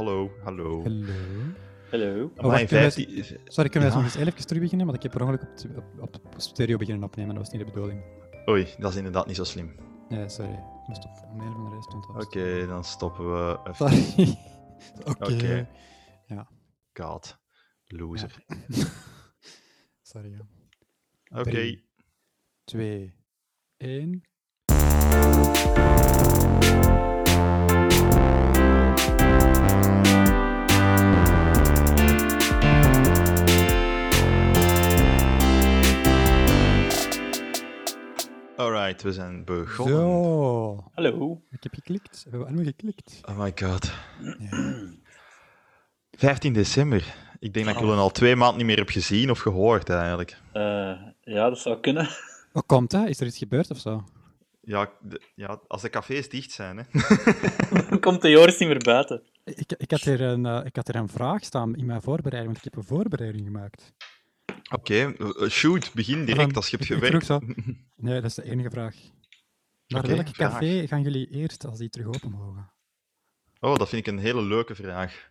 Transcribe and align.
hallo, 0.00 0.30
hallo. 0.44 0.82
Hallo. 0.82 1.12
Hallo. 1.90 2.30
Oh. 2.36 2.56
Sorry, 3.44 3.68
kunnen 3.68 3.88
we 3.88 3.94
ja. 3.94 3.94
nog 3.94 4.02
eens 4.02 4.14
even 4.14 4.46
terug 4.46 4.62
beginnen? 4.62 4.86
Want 4.86 4.98
ik 4.98 5.02
heb 5.02 5.12
per 5.12 5.22
ongeluk 5.22 5.42
op, 5.42 6.12
de 6.12 6.20
op 6.20 6.34
stereo 6.36 6.76
beginnen 6.76 7.04
opnemen, 7.04 7.34
dat 7.34 7.42
was 7.44 7.52
niet 7.52 7.66
de 7.66 7.72
bedoeling. 7.72 8.02
Oei, 8.48 8.66
dat 8.78 8.90
is 8.90 8.96
inderdaad 8.96 9.26
niet 9.26 9.36
zo 9.36 9.44
slim. 9.44 9.74
Ja, 10.08 10.28
sorry. 10.28 10.52
Ik 10.52 10.86
moest 10.86 11.04
op 11.04 11.36
mail 11.36 11.52
van 11.52 11.64
de 11.64 11.70
rest 11.74 11.84
stond 11.84 12.08
Oké, 12.08 12.66
dan 12.66 12.84
stoppen 12.84 13.32
we 13.32 13.58
even. 13.64 13.92
Sorry. 13.92 14.38
Oké. 15.12 15.68
Ja. 16.26 16.48
God. 16.92 17.38
Loser. 17.84 18.44
Ja. 18.46 18.86
sorry. 20.12 20.40
Oké. 21.28 21.80
2, 22.64 23.14
1. 23.76 24.22
Alright, 38.60 39.02
we 39.02 39.12
zijn 39.12 39.44
begonnen. 39.44 39.96
Zo. 39.96 40.90
Hallo. 40.94 41.42
Ik 41.50 41.62
heb 41.62 41.74
geklikt. 41.74 42.26
We 42.30 42.36
hebben 42.44 42.64
geklikt. 42.64 43.20
Oh 43.24 43.38
my 43.38 43.52
god. 43.54 43.92
Ja. 44.38 44.92
15 46.10 46.52
december. 46.52 47.14
Ik 47.38 47.54
denk 47.54 47.66
dat 47.66 47.74
ik 47.74 47.80
jullie 47.80 47.96
al 47.96 48.10
twee 48.10 48.36
maanden 48.36 48.56
niet 48.56 48.66
meer 48.66 48.76
heb 48.76 48.88
gezien 48.88 49.30
of 49.30 49.38
gehoord 49.38 49.88
eigenlijk. 49.88 50.36
Eh, 50.52 50.62
ja, 51.20 51.48
dat 51.48 51.58
zou 51.58 51.80
kunnen. 51.80 52.08
Hoe 52.52 52.62
komt 52.62 52.90
dat? 52.90 53.08
Is 53.08 53.20
er 53.20 53.26
iets 53.26 53.38
gebeurd 53.38 53.70
of 53.70 53.78
zo? 53.78 54.04
Ja, 54.60 54.90
de- 55.00 55.22
ja 55.34 55.60
als 55.66 55.82
de 55.82 55.90
cafés 55.90 56.28
dicht 56.28 56.50
zijn, 56.50 56.76
hè. 56.76 56.82
Dan 57.88 58.00
komt 58.00 58.22
de 58.22 58.30
Joris 58.30 58.58
niet 58.58 58.68
meer 58.68 58.82
buiten. 58.84 59.22
Ik, 59.44 59.72
ik, 59.76 59.90
had 59.90 60.00
er 60.02 60.20
een, 60.20 60.46
eh, 60.46 60.60
ik 60.64 60.76
had 60.76 60.88
er 60.88 60.94
een 60.96 61.08
vraag 61.08 61.44
staan 61.44 61.76
in 61.76 61.86
mijn 61.86 62.02
voorbereiding, 62.02 62.52
want 62.52 62.66
ik 62.66 62.72
heb 62.72 62.82
een 62.82 62.96
voorbereiding 62.96 63.44
gemaakt. 63.44 63.92
Oké, 64.70 65.12
eh, 65.12 65.48
shoot, 65.48 65.92
begin 65.94 66.24
direct 66.24 66.46
Van- 66.46 66.54
als 66.54 66.68
je 66.68 66.76
hebt 66.76 66.88
gewerkt. 66.88 67.28
Nee, 67.96 68.14
dat 68.20 68.24
is 68.30 68.34
de 68.34 68.44
enige 68.50 68.70
vraag. 68.70 68.94
Naar 69.86 70.06
welk 70.06 70.28
vraag. 70.28 70.50
café 70.52 70.86
gaan 70.86 71.02
jullie 71.02 71.30
eerst 71.30 71.64
als 71.66 71.78
die 71.78 71.88
terug 71.90 72.06
open 72.06 72.30
mogen? 72.30 72.72
Oh, 73.60 73.76
dat 73.76 73.88
vind 73.88 74.06
ik 74.06 74.12
een 74.12 74.18
hele 74.20 74.42
leuke 74.42 74.74
vraag. 74.74 75.30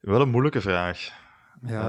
Wel 0.00 0.20
een 0.20 0.28
moeilijke 0.30 0.60
vraag. 0.60 1.10
Ja, 1.62 1.80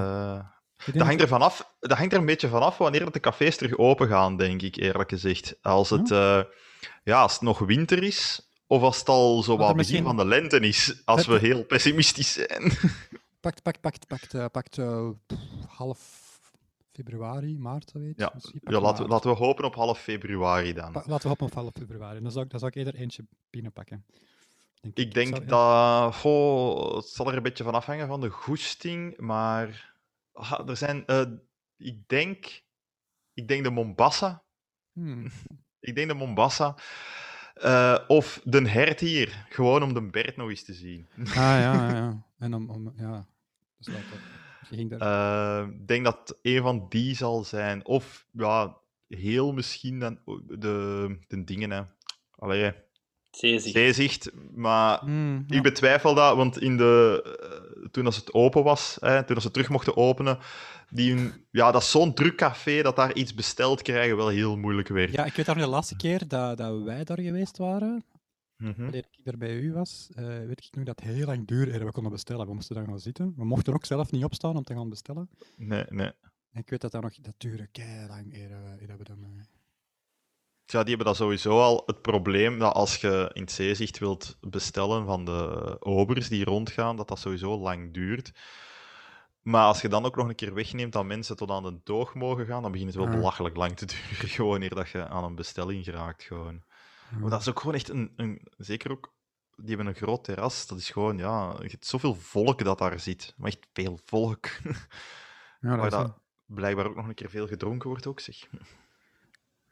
Eh, 0.85 0.93
dat, 0.93 1.01
hangt 1.05 1.21
er 1.21 1.27
vanaf, 1.27 1.73
dat 1.79 1.97
hangt 1.97 2.13
er 2.13 2.19
een 2.19 2.25
beetje 2.25 2.47
vanaf 2.47 2.77
wanneer 2.77 3.03
dat 3.03 3.13
de 3.13 3.19
cafés 3.19 3.57
terug 3.57 3.77
open 3.77 4.07
gaan, 4.07 4.37
denk 4.37 4.61
ik, 4.61 4.75
eerlijk 4.75 5.09
gezegd. 5.09 5.57
Als 5.61 5.89
het, 5.89 6.11
eh, 6.11 6.41
ja, 7.03 7.21
als 7.21 7.33
het 7.33 7.41
nog 7.41 7.59
winter 7.59 8.03
is, 8.03 8.49
of 8.67 8.81
als 8.81 8.99
het 8.99 9.09
al 9.09 9.43
zo 9.43 9.57
wat 9.57 9.75
begin 9.75 10.03
van 10.03 10.17
de 10.17 10.25
lente 10.25 10.59
is, 10.59 11.01
als 11.05 11.25
we 11.25 11.37
heel 11.39 11.63
pessimistisch 11.65 12.33
zijn. 12.33 12.71
Pakt, 13.39 13.61
pakt, 13.61 13.79
pakt, 13.81 14.07
pakt, 14.07 14.33
eh, 14.33 14.45
pakt 14.51 14.77
eh, 14.77 15.09
half 15.67 16.26
februari, 17.03 17.57
maart. 17.57 17.91
Ja, 18.15 18.31
Misschien 18.33 18.59
pakt 18.59 18.75
Ja, 18.75 18.81
laten, 18.81 19.03
we, 19.03 19.09
laten 19.09 19.29
we 19.29 19.35
hopen 19.37 19.65
op 19.65 19.75
half 19.75 19.99
februari 19.99 20.73
dan. 20.73 20.91
Pa- 20.91 21.03
laten 21.05 21.21
we 21.21 21.27
hopen 21.27 21.45
op 21.45 21.53
half 21.53 21.71
februari. 21.73 22.21
Dan 22.21 22.31
zou 22.31 22.45
ik, 22.45 22.51
dan 22.51 22.59
zou 22.59 22.71
ik 22.71 22.77
eerder 22.77 22.95
eentje 22.95 23.25
binnenpakken. 23.49 24.05
Denk 24.81 24.97
Ik 24.97 25.13
denk 25.13 25.27
Zou- 25.35 25.45
dat... 25.45 26.15
goh, 26.15 26.95
het 26.95 27.05
zal 27.05 27.27
er 27.27 27.35
een 27.37 27.43
beetje 27.43 27.63
van 27.63 27.73
afhangen 27.73 28.07
van 28.07 28.21
de 28.21 28.29
goesting, 28.29 29.17
maar... 29.17 29.93
ah, 30.33 30.69
er 30.69 30.77
zijn... 30.77 31.05
eh, 31.05 31.21
ik 31.77 32.07
denk... 32.07 32.61
Ik 33.33 33.47
denk 33.47 33.63
de 33.63 33.69
Mombasa. 33.71 34.43
Hmm. 34.93 35.27
Ik 35.79 35.95
denk 35.95 36.07
de 36.07 36.13
Mombasa. 36.13 36.75
Eh, 37.53 37.97
of 38.07 38.41
de 38.43 38.69
hert 38.69 38.99
hier. 38.99 39.45
Gewoon 39.49 39.83
om 39.83 39.93
de 39.93 40.01
Bert 40.01 40.37
nog 40.37 40.49
eens 40.49 40.63
te 40.63 40.73
zien. 40.73 41.07
Ah, 41.17 41.25
ja, 41.35 41.59
ja, 41.89 41.95
ja. 41.95 42.25
En 42.39 42.53
om, 42.53 42.69
om 42.69 42.93
ja, 42.97 43.25
dat 43.77 43.93
is 44.71 44.77
wel 44.77 44.87
top. 44.89 44.89
Je 44.89 44.97
ging 44.97 44.99
daar... 44.99 45.61
Eh, 45.61 45.67
Ik 45.79 45.87
denk 45.87 46.03
dat 46.05 46.37
een 46.41 46.61
van 46.61 46.85
die 46.89 47.15
zal 47.15 47.43
zijn. 47.43 47.85
Of 47.85 48.25
ja, 48.31 48.77
heel 49.07 49.53
misschien 49.53 49.99
dan 49.99 50.19
de, 50.47 51.17
de 51.27 51.43
dingen. 51.43 51.71
Hè. 51.71 51.81
Allee, 52.35 52.71
Zeezicht. 53.31 53.75
zeezicht. 53.75 54.31
Maar 54.55 54.99
Hmm, 54.99 55.43
ja. 55.47 55.55
ik 55.57 55.63
betwijfel 55.63 56.13
dat, 56.13 56.35
want 56.35 56.61
in 56.61 56.77
de, 56.77 57.23
eh, 57.81 57.87
toen 57.91 58.05
als 58.05 58.15
het 58.15 58.33
open 58.33 58.63
was, 58.63 58.97
hè, 58.99 59.23
toen 59.23 59.35
als 59.35 59.43
ze 59.43 59.51
terug 59.51 59.69
mochten 59.69 59.97
openen, 59.97 60.37
die 60.89 61.13
hun, 61.13 61.45
ja, 61.51 61.71
dat 61.71 61.81
is 61.81 61.91
zo'n 61.91 62.13
druk 62.13 62.35
café 62.35 62.81
dat 62.81 62.95
daar 62.95 63.13
iets 63.13 63.33
besteld 63.33 63.81
krijgen 63.81 64.17
wel 64.17 64.27
heel 64.27 64.57
moeilijk 64.57 64.87
werd. 64.87 65.11
Ja, 65.11 65.25
ik 65.25 65.33
weet 65.33 65.45
nog 65.45 65.57
de 65.57 65.67
laatste 65.67 65.95
keer 65.95 66.27
dat, 66.27 66.57
dat 66.57 66.81
wij 66.83 67.03
daar 67.03 67.19
geweest 67.19 67.57
waren, 67.57 68.05
Mhm. 68.57 68.81
wanneer 68.81 69.05
ik 69.11 69.23
daar 69.25 69.37
bij 69.37 69.55
u 69.59 69.73
was, 69.73 70.09
eh, 70.15 70.25
weet 70.25 70.65
ik 70.65 70.75
nog 70.75 70.85
dat 70.85 70.99
het 70.99 71.09
heel 71.09 71.25
lang 71.25 71.47
duurde 71.47 71.85
we 71.85 71.91
konden 71.91 72.11
bestellen. 72.11 72.47
We 72.47 72.53
moesten 72.53 72.75
daar 72.75 72.85
gaan 72.85 72.99
zitten. 72.99 73.33
We 73.35 73.45
mochten 73.45 73.73
ook 73.73 73.85
zelf 73.85 74.11
niet 74.11 74.23
opstaan 74.23 74.55
om 74.57 74.63
te 74.63 74.73
gaan 74.73 74.89
bestellen. 74.89 75.29
Nee, 75.57 75.85
nee. 75.89 76.11
En 76.51 76.59
ik 76.63 76.69
weet 76.69 76.81
dat 76.81 76.91
dat 76.91 77.01
nog, 77.01 77.13
dat 77.15 77.33
duurde 77.37 77.67
kei 77.67 78.07
lang 78.07 78.33
eer, 78.33 78.49
we- 78.49 78.81
eer 78.81 78.87
dat 78.87 78.97
we 78.97 79.03
dan... 79.03 79.23
eh, 79.23 79.29
Ja, 80.65 80.79
die 80.79 80.87
hebben 80.89 81.05
dat 81.05 81.15
sowieso 81.15 81.59
al 81.61 81.83
het 81.85 82.01
probleem 82.01 82.59
dat 82.59 82.73
als 82.73 82.95
je 83.01 83.29
in 83.33 83.41
het 83.41 83.51
zeezicht 83.51 83.97
wilt 83.99 84.37
bestellen 84.41 85.05
van 85.05 85.25
de 85.25 85.75
obers 85.79 86.29
die 86.29 86.43
rondgaan, 86.45 86.95
dat 86.95 87.07
dat 87.07 87.19
sowieso 87.19 87.57
lang 87.59 87.93
duurt. 87.93 88.31
Maar 89.41 89.65
als 89.65 89.81
je 89.81 89.87
dan 89.87 90.05
ook 90.05 90.15
nog 90.15 90.27
een 90.27 90.35
keer 90.35 90.53
wegneemt 90.53 90.93
dat 90.93 91.05
mensen 91.05 91.35
tot 91.35 91.49
aan 91.51 91.63
de 91.63 91.79
doog 91.83 92.13
mogen 92.13 92.45
gaan, 92.45 92.61
dan 92.61 92.71
begint 92.71 92.93
het 92.93 93.03
wel 93.03 93.09
belachelijk 93.13 93.55
lang 93.55 93.75
te 93.77 93.85
duren, 93.85 94.29
gewoon 94.37 94.61
eer 94.61 94.75
dat 94.75 94.89
je 94.89 95.07
aan 95.07 95.23
een 95.23 95.35
bestelling 95.35 95.83
geraakt. 95.83 96.23
Gewoon. 96.23 96.63
Maar 97.19 97.29
dat 97.29 97.41
is 97.41 97.47
ook 97.49 97.59
gewoon 97.59 97.75
echt 97.75 97.89
een, 97.89 98.13
een... 98.15 98.47
Zeker 98.57 98.91
ook, 98.91 99.13
die 99.55 99.67
hebben 99.67 99.87
een 99.87 99.95
groot 99.95 100.23
terras, 100.23 100.67
dat 100.67 100.77
is 100.77 100.89
gewoon, 100.89 101.17
ja... 101.17 101.55
Je 101.61 101.67
hebt 101.69 101.85
zoveel 101.85 102.15
volk 102.15 102.63
dat 102.63 102.77
daar 102.77 102.99
zit. 102.99 103.33
Maar 103.37 103.47
echt 103.47 103.67
veel 103.73 103.99
volk. 104.05 104.45
ja, 105.61 105.75
dat 105.75 105.91
wel- 105.91 106.03
dat 106.03 106.21
blijkbaar 106.45 106.85
ook 106.85 106.95
nog 106.95 107.07
een 107.07 107.13
keer 107.13 107.29
veel 107.29 107.47
gedronken 107.47 107.89
wordt 107.89 108.07
ook, 108.07 108.19
zeg. 108.19 108.47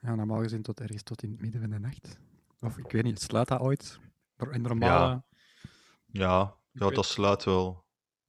ja, 0.02 0.16
normaal 0.16 0.42
gezien 0.42 0.62
tot 0.62 0.80
ergens 0.80 1.04
tot 1.04 1.24
in 1.24 1.32
het 1.32 1.42
midden 1.42 1.62
van 1.62 1.70
de 1.70 1.80
nacht. 1.80 2.18
Of 2.60 2.78
ik 2.78 2.92
weet 2.92 3.04
niet, 3.04 3.22
sluit 3.22 3.48
dat 3.48 3.60
ooit? 3.60 4.00
In 4.52 4.62
normale... 4.62 5.06
Ja, 5.10 5.26
ja 6.12 6.56
weet- 6.72 6.96
dat 6.96 7.06
sluit 7.06 7.44
wel. 7.44 7.84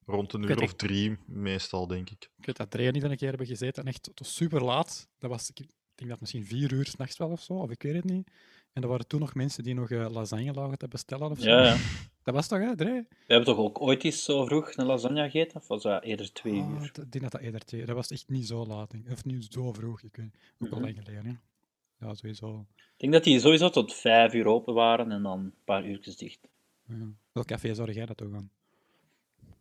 Rond 0.07 0.33
een 0.33 0.43
uur 0.43 0.63
of 0.63 0.75
drie, 0.75 1.19
meestal, 1.27 1.87
denk 1.87 2.11
ik. 2.11 2.31
Ik 2.37 2.47
weet 2.47 2.57
dat 2.57 2.71
Drea 2.71 2.91
niet 2.91 3.03
een 3.03 3.17
keer 3.17 3.29
hebben 3.29 3.47
gezeten, 3.47 3.83
en 3.83 3.89
echt 3.89 4.11
tot 4.15 4.27
super 4.27 4.65
laat. 4.65 5.09
Dat 5.19 5.31
was, 5.31 5.51
ik 5.51 5.67
denk 5.95 6.11
dat 6.11 6.21
misschien 6.21 6.45
vier 6.47 6.73
uur 6.73 6.87
s'nachts 6.87 7.17
wel 7.17 7.29
of 7.31 7.43
zo, 7.43 7.53
of 7.53 7.71
ik 7.71 7.83
weet 7.83 7.95
het 7.95 8.05
niet. 8.05 8.31
En 8.77 8.83
er 8.83 8.89
waren 8.89 9.07
toen 9.07 9.21
nog 9.21 9.35
mensen 9.35 9.63
die 9.65 9.75
nog 9.75 9.91
eh, 9.91 10.11
lasagne 10.11 10.53
lagen 10.53 10.79
te 10.79 10.89
bestellen 10.89 11.31
of 11.31 11.39
zo. 11.41 11.49
Ja, 11.51 11.65
ja. 11.65 11.77
Dat 12.25 12.35
was 12.35 12.49
toch, 12.49 12.59
hè, 12.59 12.77
Drea? 12.77 12.95
We 13.09 13.17
hebben 13.27 13.45
toch 13.55 13.57
ook 13.65 13.81
ooit 13.81 14.05
eens 14.05 14.25
zo 14.25 14.45
vroeg 14.45 14.77
een 14.77 14.87
lasagne 14.87 15.23
gegeten? 15.31 15.57
Of 15.61 15.67
was 15.69 15.83
dat 15.83 16.03
eerder 16.03 16.33
twee 16.33 16.61
Ah, 16.63 16.71
uur? 16.71 16.83
ik 16.85 16.95
denk 16.95 17.21
dat 17.21 17.33
dat 17.33 17.41
eerder 17.41 17.65
twee... 17.65 17.85
Dat 17.87 17.95
was 17.95 18.11
echt 18.11 18.29
niet 18.29 18.47
zo 18.47 18.67
laat, 18.67 18.91
denk 18.91 19.11
of 19.11 19.25
niet 19.25 19.47
zo 19.51 19.73
vroeg. 19.73 20.03
Ik 20.03 20.17
weet 20.17 20.31
ook 20.59 20.71
al 20.71 20.79
Mhm. 20.79 20.85
lang 20.87 20.97
geleden, 21.05 21.27
hè. 21.27 22.07
Ja, 22.07 22.15
sowieso. 22.15 22.67
Ik 22.77 22.97
denk 22.97 23.13
dat 23.13 23.25
die 23.25 23.41
sowieso 23.41 23.71
tot 23.71 23.95
vijf 23.95 24.35
uur 24.35 24.47
open 24.47 24.75
waren 24.75 25.11
en 25.13 25.23
dan 25.23 25.39
een 25.39 25.55
paar 25.65 25.87
uurtjes 25.87 26.17
dicht. 26.17 26.49
Ja. 26.87 26.95
Welk 27.33 27.47
café 27.47 27.75
zou 27.75 27.93
jij 27.93 28.07
dat 28.07 28.17
toch 28.17 28.33
aan? 28.35 28.51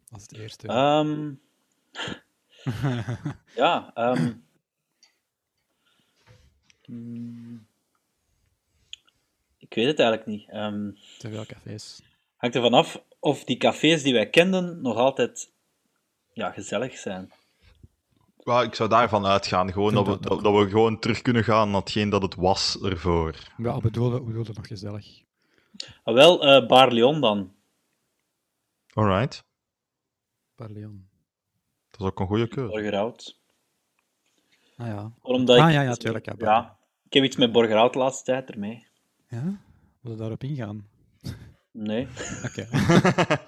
Als 0.10 0.22
het 0.22 0.34
eerste. 0.34 0.68
Ehm, 0.68 1.34
ja, 3.64 3.92
ehm, 3.94 4.34
mm, 6.86 7.66
ik 9.70 9.74
weet 9.76 9.86
het 9.86 10.00
eigenlijk 10.00 10.30
niet. 10.30 10.50
Ehm, 10.50 10.92
Te 11.18 11.30
veel 11.30 11.46
cafés. 11.46 12.02
hangt 12.36 12.56
ervan 12.56 12.74
af 12.74 13.02
of 13.20 13.44
die 13.44 13.58
cafés 13.58 14.04
die 14.04 14.14
wij 14.14 14.30
kenden 14.30 14.82
nog 14.82 14.96
altijd 14.98 15.52
ja, 16.34 16.52
gezellig 16.52 16.98
zijn. 16.98 17.32
Ja, 18.44 18.62
ik 18.62 18.76
zou 18.76 18.90
daarvan 18.90 19.26
uitgaan, 19.26 19.72
gewoon 19.72 19.94
dat 19.94 20.06
we, 20.06 20.12
dat 20.12 20.24
dat, 20.24 20.44
dat 20.44 20.54
we 20.64 20.70
gewoon 20.70 21.00
terug 21.00 21.22
kunnen 21.22 21.44
gaan 21.44 21.72
naar 21.72 21.80
hetgeen 21.80 22.10
dat 22.10 22.22
het 22.22 22.36
was 22.36 22.82
ervoor. 22.82 23.36
Ja, 23.58 23.78
bedoelde, 23.80 24.22
bedoelde 24.22 24.54
nog 24.54 24.68
gezellig. 24.68 25.24
Ah, 26.04 26.14
wel, 26.14 26.44
eh 26.46 26.68
Bar 26.68 26.92
Leon 26.92 27.22
dan. 27.22 27.54
Alright. 28.94 29.44
Parleon. 30.56 31.08
Dat 31.92 32.00
is 32.02 32.06
ook 32.06 32.20
een 32.20 32.28
goede 32.28 32.48
keuze. 32.48 32.72
Borgerhout. 32.72 33.40
Ah 34.78 34.88
ja. 34.88 35.12
Omdat 35.22 35.58
Ah 35.58 35.68
ik, 35.68 35.74
ja, 35.74 35.82
ja, 35.82 35.94
tuurlijk. 35.96 36.26
Ja, 36.26 36.34
ja, 36.38 36.78
ik 37.06 37.14
heb 37.14 37.24
iets 37.24 37.36
met 37.36 37.52
Borgerhout 37.52 37.94
de 37.94 38.00
laatste 38.00 38.24
tijd 38.24 38.50
ermee. 38.50 38.86
Ja? 39.28 39.60
Wil 40.02 40.12
je 40.12 40.18
daarop 40.18 40.44
ingaan? 40.44 40.88
Nee. 41.72 42.08
Oké. 42.46 42.62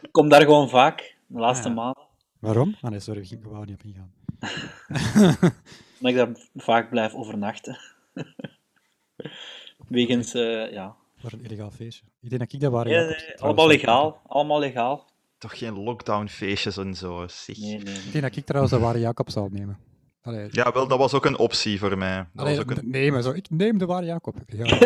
Ik 0.02 0.12
kom 0.12 0.30
daar 0.30 0.42
gewoon 0.42 0.70
vaak, 0.70 1.16
de 1.28 1.40
laatste 1.40 1.68
Ah, 1.70 1.76
ja. 1.76 1.82
maanden. 1.82 2.04
Waarom? 2.40 2.76
Ah 2.82 2.92
nee, 2.92 3.00
sorry, 3.00 3.28
ik 3.30 3.44
wou 3.44 3.66
niet 3.66 3.76
op 3.76 3.84
ingaan. 3.84 4.12
Omdat 6.00 6.12
ik 6.12 6.16
daar 6.16 6.30
vaak 6.56 6.90
blijf 6.90 7.14
overnachten. 7.14 7.78
Wegens, 9.88 10.34
eh, 10.34 10.72
ja. 10.72 10.96
Voor 11.18 11.32
een 11.32 11.44
illegaal 11.44 11.72
feestje. 11.72 12.06
Ik 12.22 12.30
denk 12.30 12.42
dat 12.42 12.54
ik 12.54 12.60
dat 12.60 12.72
waren. 12.72 12.92
Ja, 12.92 13.02
nee, 13.06 13.36
allemaal 13.42 13.66
zou 13.68 13.78
legaal. 13.78 14.22
Allemaal 14.28 14.60
legaal. 14.60 15.06
Toch 15.38 15.58
geen 15.58 15.84
lockdownfeestjes 15.84 16.78
en 16.78 16.96
zo, 16.96 17.28
zeg. 17.28 17.58
Nee, 17.58 17.70
nee. 17.76 17.84
nee. 17.84 17.96
Ik 17.96 18.12
denk 18.12 18.24
dat 18.24 18.36
ik 18.36 18.46
trouwens 18.46 18.74
de 18.74 18.80
ware 18.80 19.00
Jacob 19.00 19.30
zal 19.30 19.50
nemen. 19.52 19.78
Allee, 20.28 20.48
Ja, 20.52 20.72
wel, 20.72 20.88
dat 20.88 20.98
was 20.98 21.14
ook 21.14 21.26
een 21.26 21.38
optie 21.38 21.80
voor 21.80 21.98
mij. 21.98 22.18
Dat 22.18 22.28
allee, 22.46 22.56
was 22.56 22.66
ook 22.66 22.72
een... 22.78 22.90
nemen, 22.90 23.24
zo. 23.24 23.32
Ik 23.32 23.50
neem 23.50 23.78
de 23.78 23.86
ware 23.86 24.06
Jacob. 24.06 24.36
Ja, 24.48 24.66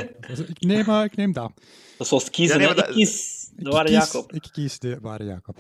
ik, 0.48 0.60
neem, 0.60 0.90
eh, 0.90 1.04
ik 1.04 1.16
neem 1.16 1.34
dat. 1.34 1.52
Dat 1.56 1.66
is 1.98 2.08
zoals 2.08 2.30
kiezen. 2.30 2.60
Ja, 2.60 2.66
nee, 2.66 2.76
dat- 2.76 2.88
Ik 2.88 2.94
kies 2.94 3.50
de 3.56 3.66
Ik 3.66 3.72
ware 3.72 3.86
kies, 3.88 3.94
Jacob. 3.94 4.34
Ik 4.34 4.48
kies 4.52 4.80
de 4.80 5.00
ware 5.02 5.24
Jacob. 5.24 5.58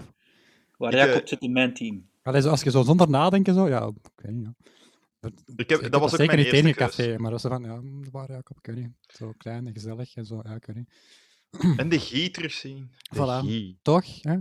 waar 0.78 0.92
Ik, 0.94 0.98
Jacob 0.98 1.22
eh, 1.22 1.28
zit 1.28 1.42
in 1.42 1.52
mijn 1.52 1.74
team. 1.74 2.10
Allee, 2.24 2.42
zo, 2.42 2.50
als 2.50 2.62
je 2.62 2.72
zo 2.72 2.84
zonder 2.84 3.10
nadenken 3.10 3.54
zo, 3.54 3.68
ja, 3.68 3.88
oké. 3.88 4.28
ja. 4.28 4.54
Dat, 5.20 5.32
Ik 5.56 5.70
heb, 5.70 5.80
ik 5.82 5.92
dat 5.92 6.02
was 6.02 6.12
ook 6.12 6.20
zeker 6.20 6.52
mijn 6.52 6.66
niet 6.66 6.76
café, 6.76 7.18
maar 7.18 7.32
als 7.32 7.42
ze 7.42 7.48
van, 7.48 7.64
ja, 7.64 7.76
mm, 7.76 8.12
waar 8.12 8.32
Jacob, 8.32 8.58
ik 8.58 8.66
weet 8.66 8.76
niet. 8.76 8.92
Zo 9.08 9.34
klein 9.38 9.68
en 9.68 9.74
gezellig 9.74 10.16
en 10.16 10.26
zo, 10.26 10.42
ja, 10.44 10.56
ik 10.56 10.66
weet 10.66 10.76
niet. 10.76 10.90
En 11.80 11.90
de 11.90 12.00
Guy 12.00 12.30
terugzien. 12.30 12.92
De 13.10 13.18
Voilà. 13.18 13.80
Toch? 13.82 14.06
Hè? 14.22 14.34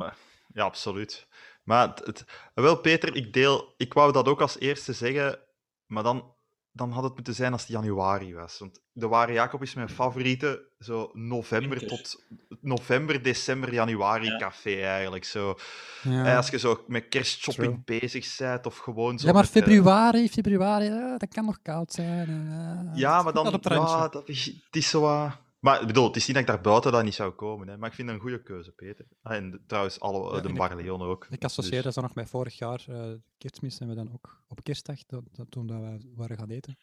Ja, 0.52 0.64
absoluut. 0.64 1.26
Maar 1.70 1.88
het, 1.88 2.06
het- 2.06 2.24
wel, 2.54 2.76
Peter, 2.76 3.16
ik 3.16 3.32
deel. 3.32 3.74
Ik 3.76 3.92
wou 3.94 4.12
dat 4.12 4.28
ook 4.28 4.40
als 4.40 4.58
eerste 4.58 4.92
zeggen, 4.92 5.38
maar 5.86 6.02
dan, 6.02 6.34
dan 6.72 6.90
had 6.90 7.02
het 7.04 7.14
moeten 7.14 7.34
zijn 7.34 7.52
als 7.52 7.60
het 7.62 7.70
januari 7.70 8.34
was. 8.34 8.58
Want 8.58 8.80
de 8.92 9.08
Ware 9.08 9.32
Jacob 9.32 9.62
is 9.62 9.74
mijn 9.74 9.88
favoriete, 9.88 10.68
zo 10.78 11.10
november 11.12 11.78
Winter. 11.78 11.88
tot 11.88 12.24
november, 12.60 13.22
december, 13.22 13.72
januari 13.72 14.26
Ja. 14.26 14.36
café 14.36 14.80
eigenlijk. 14.82 15.24
Zo. 15.24 15.54
Ja. 16.02 16.24
Eh, 16.26 16.36
Als 16.36 16.48
je 16.50 16.58
zo 16.58 16.84
met 16.86 17.08
kerstshopping 17.08 17.84
bezig 17.84 18.36
bent 18.38 18.66
of 18.66 18.76
gewoon 18.78 19.18
zo. 19.18 19.26
ja, 19.26 19.32
maar 19.32 19.42
met, 19.42 19.56
eh, 19.56 19.62
februari, 19.62 20.28
februari, 20.28 20.84
ja, 20.84 21.18
dat 21.18 21.28
kan 21.34 21.44
nog 21.44 21.58
koud 21.62 21.92
zijn. 21.92 22.28
eh, 22.28 22.98
Ja, 22.98 23.22
maar 23.22 23.32
dan. 23.32 23.60
Ja, 23.62 24.08
dat 24.08 24.28
is, 24.28 24.44
het 24.46 24.76
is 24.76 24.88
zo. 24.88 25.00
wat- 25.00 25.36
Maar 25.60 25.80
ik 25.80 25.86
bedoel, 25.86 26.06
het 26.06 26.16
is 26.16 26.26
niet 26.26 26.36
dat 26.36 26.44
ik 26.46 26.50
daar 26.52 26.60
buiten 26.60 26.92
dat 26.92 27.04
niet 27.04 27.14
zou 27.14 27.30
komen, 27.30 27.68
hè, 27.68 27.76
maar 27.76 27.88
ik 27.88 27.94
vind 27.94 28.08
het 28.08 28.16
een 28.16 28.22
goede 28.22 28.42
keuze, 28.42 28.70
Peter. 28.72 29.04
Ah, 29.22 29.36
En 29.36 29.60
trouwens, 29.66 30.00
alle, 30.00 30.24
Ja, 30.34 30.40
de 30.40 30.48
en 30.48 30.54
ik- 30.54 30.56
Bar 30.58 30.76
Leon 30.76 31.02
ook. 31.02 31.26
Ik 31.30 31.44
associeer 31.44 31.82
Dus- 31.82 31.94
dat 31.94 32.04
nog 32.04 32.14
met 32.14 32.28
vorig 32.28 32.58
jaar, 32.58 32.84
eh 32.88 33.10
kerstmis, 33.38 33.78
en 33.78 33.88
we 33.88 33.94
dan 33.94 34.12
ook 34.12 34.42
op 34.48 34.62
kerstdag, 34.64 34.98
dat, 35.06 35.22
dat, 35.32 35.46
toen 35.50 35.66
dat 35.66 35.80
we 35.80 35.98
waren 36.16 36.38
gaan 36.38 36.50
eten. 36.50 36.78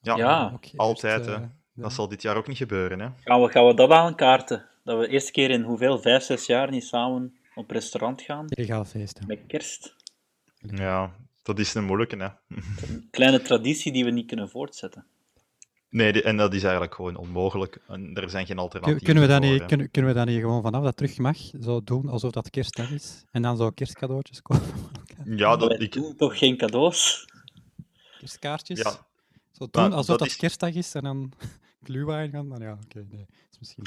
Ja, 0.00 0.16
Ja, 0.16 0.50
Ook 0.54 0.64
eerst, 0.64 0.76
altijd, 0.78 1.26
hè. 1.26 1.34
eh, 1.34 1.40
de- 1.72 1.82
dat 1.82 1.92
zal 1.92 2.08
dit 2.08 2.22
jaar 2.22 2.36
ook 2.36 2.46
niet 2.48 2.56
gebeuren. 2.56 3.00
Hè. 3.00 3.08
Gaan 3.24 3.42
we, 3.42 3.48
gaan 3.48 3.66
we 3.66 3.74
dat 3.74 3.90
aankaarten? 3.90 4.66
Dat 4.84 4.98
we 4.98 5.06
de 5.06 5.12
eerste 5.12 5.32
keer 5.32 5.50
in 5.50 5.62
hoeveel? 5.62 5.98
Vijf, 5.98 6.22
zes 6.22 6.46
jaar 6.46 6.70
niet 6.70 6.84
samen 6.84 7.36
op 7.54 7.70
restaurant 7.70 8.22
gaan? 8.22 8.44
Illegaal 8.48 8.84
feest. 8.84 9.18
hè. 9.18 9.26
Met 9.26 9.40
kerst? 9.46 9.94
Ja, 10.58 11.14
dat 11.42 11.58
is 11.58 11.74
een 11.74 11.84
moeilijke, 11.84 12.16
hè. 12.16 12.56
Een 12.88 13.08
kleine 13.10 13.42
traditie 13.42 13.92
die 13.92 14.04
we 14.04 14.10
niet 14.10 14.26
kunnen 14.26 14.48
voortzetten. 14.48 15.06
Nee, 15.90 16.22
en 16.22 16.36
dat 16.36 16.54
is 16.54 16.62
eigenlijk 16.62 16.94
gewoon 16.94 17.16
onmogelijk. 17.16 17.78
En 17.86 18.14
er 18.14 18.30
zijn 18.30 18.46
geen 18.46 18.58
alternatieven 18.58 19.04
Kunnen 19.04 19.26
we, 19.26 19.32
voor, 19.32 19.40
niet, 19.40 19.64
kunnen, 19.64 19.90
kunnen 19.90 20.10
we 20.12 20.16
dat 20.18 20.26
niet 20.26 20.40
gewoon 20.40 20.62
vanaf 20.62 20.82
dat 20.84 20.96
terug 20.96 21.18
mag, 21.18 21.36
zo 21.60 21.82
doen 21.84 22.08
alsof 22.08 22.30
dat 22.30 22.50
kerstdag 22.50 22.90
is? 22.90 23.24
En 23.30 23.42
dan 23.42 23.56
zo 23.56 23.70
kerstcadeautjes 23.70 24.42
kopen? 24.42 24.66
Ja, 25.24 25.56
dat, 25.56 25.80
ik, 25.80 25.92
doen 25.92 26.16
toch 26.16 26.38
geen 26.38 26.56
cadeaus? 26.56 27.26
Kerstkaartjes? 28.18 28.78
ja, 28.78 28.90
Zo 29.52 29.68
doen 29.70 29.82
Maar 29.82 29.90
alsof 29.90 30.06
dat 30.06 30.18
dat, 30.18 30.28
is- 30.28 30.36
kerstdag 30.36 30.74
is 30.74 30.94
en 30.94 31.02
dan 31.02 31.32
glühwein 31.84 32.30
gaan? 32.30 32.48
Dan 32.48 32.60
ja, 32.60 32.78
oké, 32.84 33.06
nee. 33.10 33.26
Dat 33.28 33.48
is 33.50 33.58
misschien... 33.58 33.86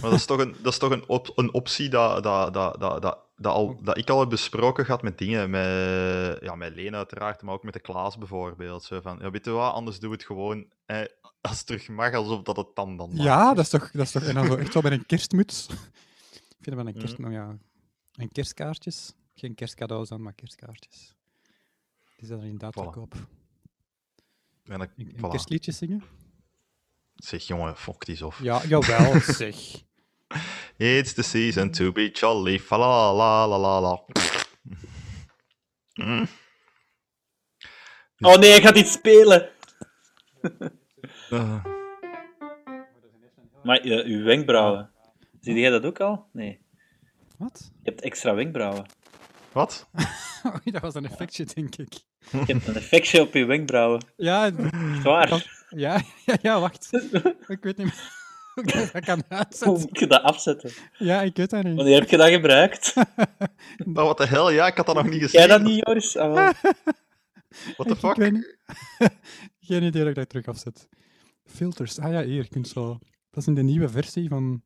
maar 0.00 0.10
dat 0.10 0.12
is 0.18 0.26
toch 0.26 0.38
een, 0.38 0.54
dat 0.62 0.72
is 0.72 0.78
toch 0.78 0.90
een, 0.90 1.08
op, 1.08 1.32
een 1.34 1.52
optie 1.54 1.88
dat, 1.88 2.22
dat, 2.22 2.54
dat, 2.54 2.80
dat, 2.80 3.02
dat, 3.02 3.18
dat, 3.38 3.54
al, 3.54 3.82
dat 3.82 3.98
ik 3.98 4.10
al 4.10 4.20
heb 4.20 4.28
besproken 4.28 4.84
gehad 4.84 5.02
met 5.02 5.18
dingen. 5.18 5.50
Met, 5.50 6.42
ja, 6.42 6.54
met 6.54 6.74
Leen 6.74 6.94
uiteraard, 6.94 7.42
maar 7.42 7.54
ook 7.54 7.62
met 7.62 7.72
de 7.72 7.80
Klaas 7.80 8.18
bijvoorbeeld. 8.18 8.82
Zo 8.82 9.00
van, 9.00 9.18
ja, 9.20 9.30
weet 9.30 9.44
je 9.44 9.50
wat, 9.50 9.72
anders 9.72 10.00
doe 10.00 10.12
het 10.12 10.24
gewoon 10.24 10.66
eh, 10.86 11.00
als 11.40 11.56
het 11.58 11.66
terug 11.66 11.88
mag, 11.88 12.14
alsof 12.14 12.42
dat 12.42 12.56
het 12.56 12.74
dan 12.74 12.96
dan 12.96 13.10
mag. 13.10 13.24
Ja, 13.24 13.54
dat 13.54 13.64
is 13.64 13.70
toch... 13.70 13.90
Dat 13.90 14.04
is 14.06 14.10
toch 14.10 14.22
en 14.22 14.34
dan 14.34 14.46
zo 14.46 14.56
echt 14.56 14.72
zo 14.72 14.80
met 14.80 14.92
een 14.92 15.06
kerstmuts. 15.06 15.66
Ik 16.58 16.64
vind 16.64 16.76
wel 16.76 16.86
een 16.86 16.98
kerst... 16.98 17.18
nou 17.18 17.32
ja, 17.32 17.58
en 18.14 18.32
kerstkaartjes. 18.32 19.14
Geen 19.34 19.54
kerstcadeaus 19.54 20.08
dan, 20.08 20.22
maar 20.22 20.32
kerstkaartjes. 20.32 21.14
Die 22.16 22.26
zijn 22.26 22.38
er 22.38 22.44
inderdaad 22.44 22.74
Voilà. 22.74 22.92
te 22.92 22.98
koop. 22.98 23.14
En 24.64 24.90
voilà. 24.90 25.28
kerstliedje 25.30 25.72
zingen? 25.72 26.02
Zeg, 27.14 27.42
jongen, 27.46 27.76
fok 27.76 28.04
die 28.04 28.26
of. 28.26 28.42
Ja, 28.42 28.66
jawel, 28.66 29.20
zeg. 29.42 29.84
It's 30.78 31.12
the 31.14 31.22
season 31.22 31.70
to 31.72 31.92
be 31.92 32.10
jolly, 32.12 32.58
fa 32.58 32.76
la 32.78 33.10
la 33.12 33.46
la 33.46 33.56
la 33.58 33.78
la. 33.80 34.04
Mm. 35.94 36.26
Oh 38.20 38.36
nee, 38.38 38.50
hij 38.50 38.60
gaat 38.60 38.76
iets 38.76 38.92
spelen! 38.92 39.48
Eh, 41.30 41.64
Maar 43.62 43.84
uh, 43.84 44.04
uw 44.04 44.24
wenkbrauwen. 44.24 44.90
Zie 45.40 45.54
jij 45.58 45.70
dat 45.70 45.84
ook 45.84 46.00
al? 46.00 46.26
Nee. 46.32 46.60
Wat? 47.38 47.70
Je 47.82 47.90
hebt 47.90 48.00
extra 48.00 48.34
wenkbrauwen. 48.34 48.86
wat? 49.52 49.88
Oei, 50.46 50.70
dat 50.70 50.82
was 50.82 50.94
een 50.94 51.04
effectje, 51.04 51.44
denk 51.44 51.76
ik. 51.76 51.92
Je 52.30 52.38
hebt 52.52 52.66
een 52.66 52.74
effectje 52.76 53.20
op 53.20 53.34
je 53.34 53.44
wenkbrauwen. 53.44 54.04
Ja, 54.16 54.50
Zwaar. 55.00 55.28
ja, 55.84 56.00
ja, 56.26 56.36
ja, 56.42 56.60
wacht. 56.60 56.88
Ik 57.46 57.62
weet 57.62 57.76
niet 57.76 57.86
meer 57.86 58.17
ik 58.64 58.92
dat 58.92 59.04
kan 59.04 59.22
Hoe 59.28 59.38
uitzetten. 59.38 59.72
moet 59.80 59.98
je 59.98 60.06
dat 60.06 60.22
afzetten? 60.22 60.70
Ja, 60.98 61.22
ik 61.22 61.36
weet 61.36 61.50
dat 61.50 61.62
niet. 61.64 61.76
Wanneer 61.76 62.00
heb 62.00 62.10
je 62.10 62.16
dat 62.16 62.30
gebruikt? 62.30 62.94
Oh, 63.94 63.94
wat 64.04 64.16
de 64.18 64.26
hel? 64.26 64.50
Ja, 64.50 64.66
ik 64.66 64.76
had 64.76 64.86
dat 64.86 64.94
nog 64.94 65.08
niet 65.08 65.20
gezien. 65.22 65.40
Jij 65.40 65.48
dat 65.48 65.62
niet, 65.62 65.86
Joris? 65.86 66.16
Ah, 66.16 66.34
wel. 66.34 66.44
What 67.76 67.86
the 67.86 67.92
Ik- 67.92 67.96
fuck? 67.98 68.10
Ik 68.10 68.16
weet 68.16 68.32
niet. 68.32 68.56
Geen 69.60 69.82
idee 69.82 70.00
dat 70.00 70.08
ik 70.10 70.14
dat 70.14 70.28
terug 70.28 70.46
afzet. 70.46 70.88
Filters. 71.44 71.98
Ah 71.98 72.12
ja, 72.12 72.22
hier. 72.22 72.42
Je 72.42 72.48
kunt 72.48 72.68
zo... 72.68 72.98
Dat 73.30 73.42
is 73.42 73.46
in 73.46 73.54
de 73.54 73.62
nieuwe 73.62 73.88
versie 73.88 74.28
van, 74.28 74.62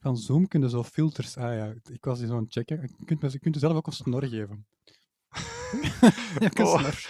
van 0.00 0.16
Zoom. 0.16 0.48
Kun 0.48 0.60
je 0.62 0.68
zo 0.68 0.82
filters... 0.84 1.36
Ah 1.36 1.54
ja, 1.54 1.74
ik 1.92 2.04
was 2.04 2.18
hier 2.18 2.28
zo 2.28 2.36
aan 2.36 2.42
het 2.42 2.52
checken. 2.52 2.80
Je 2.98 3.04
kunt, 3.16 3.32
je 3.32 3.38
kunt 3.38 3.54
jezelf 3.54 3.74
ook 3.76 3.86
een 3.86 3.92
snor 3.92 4.24
geven. 4.26 4.66
ja, 6.38 6.50
een 6.54 6.64
Oh. 6.66 6.78
snor. 6.78 7.06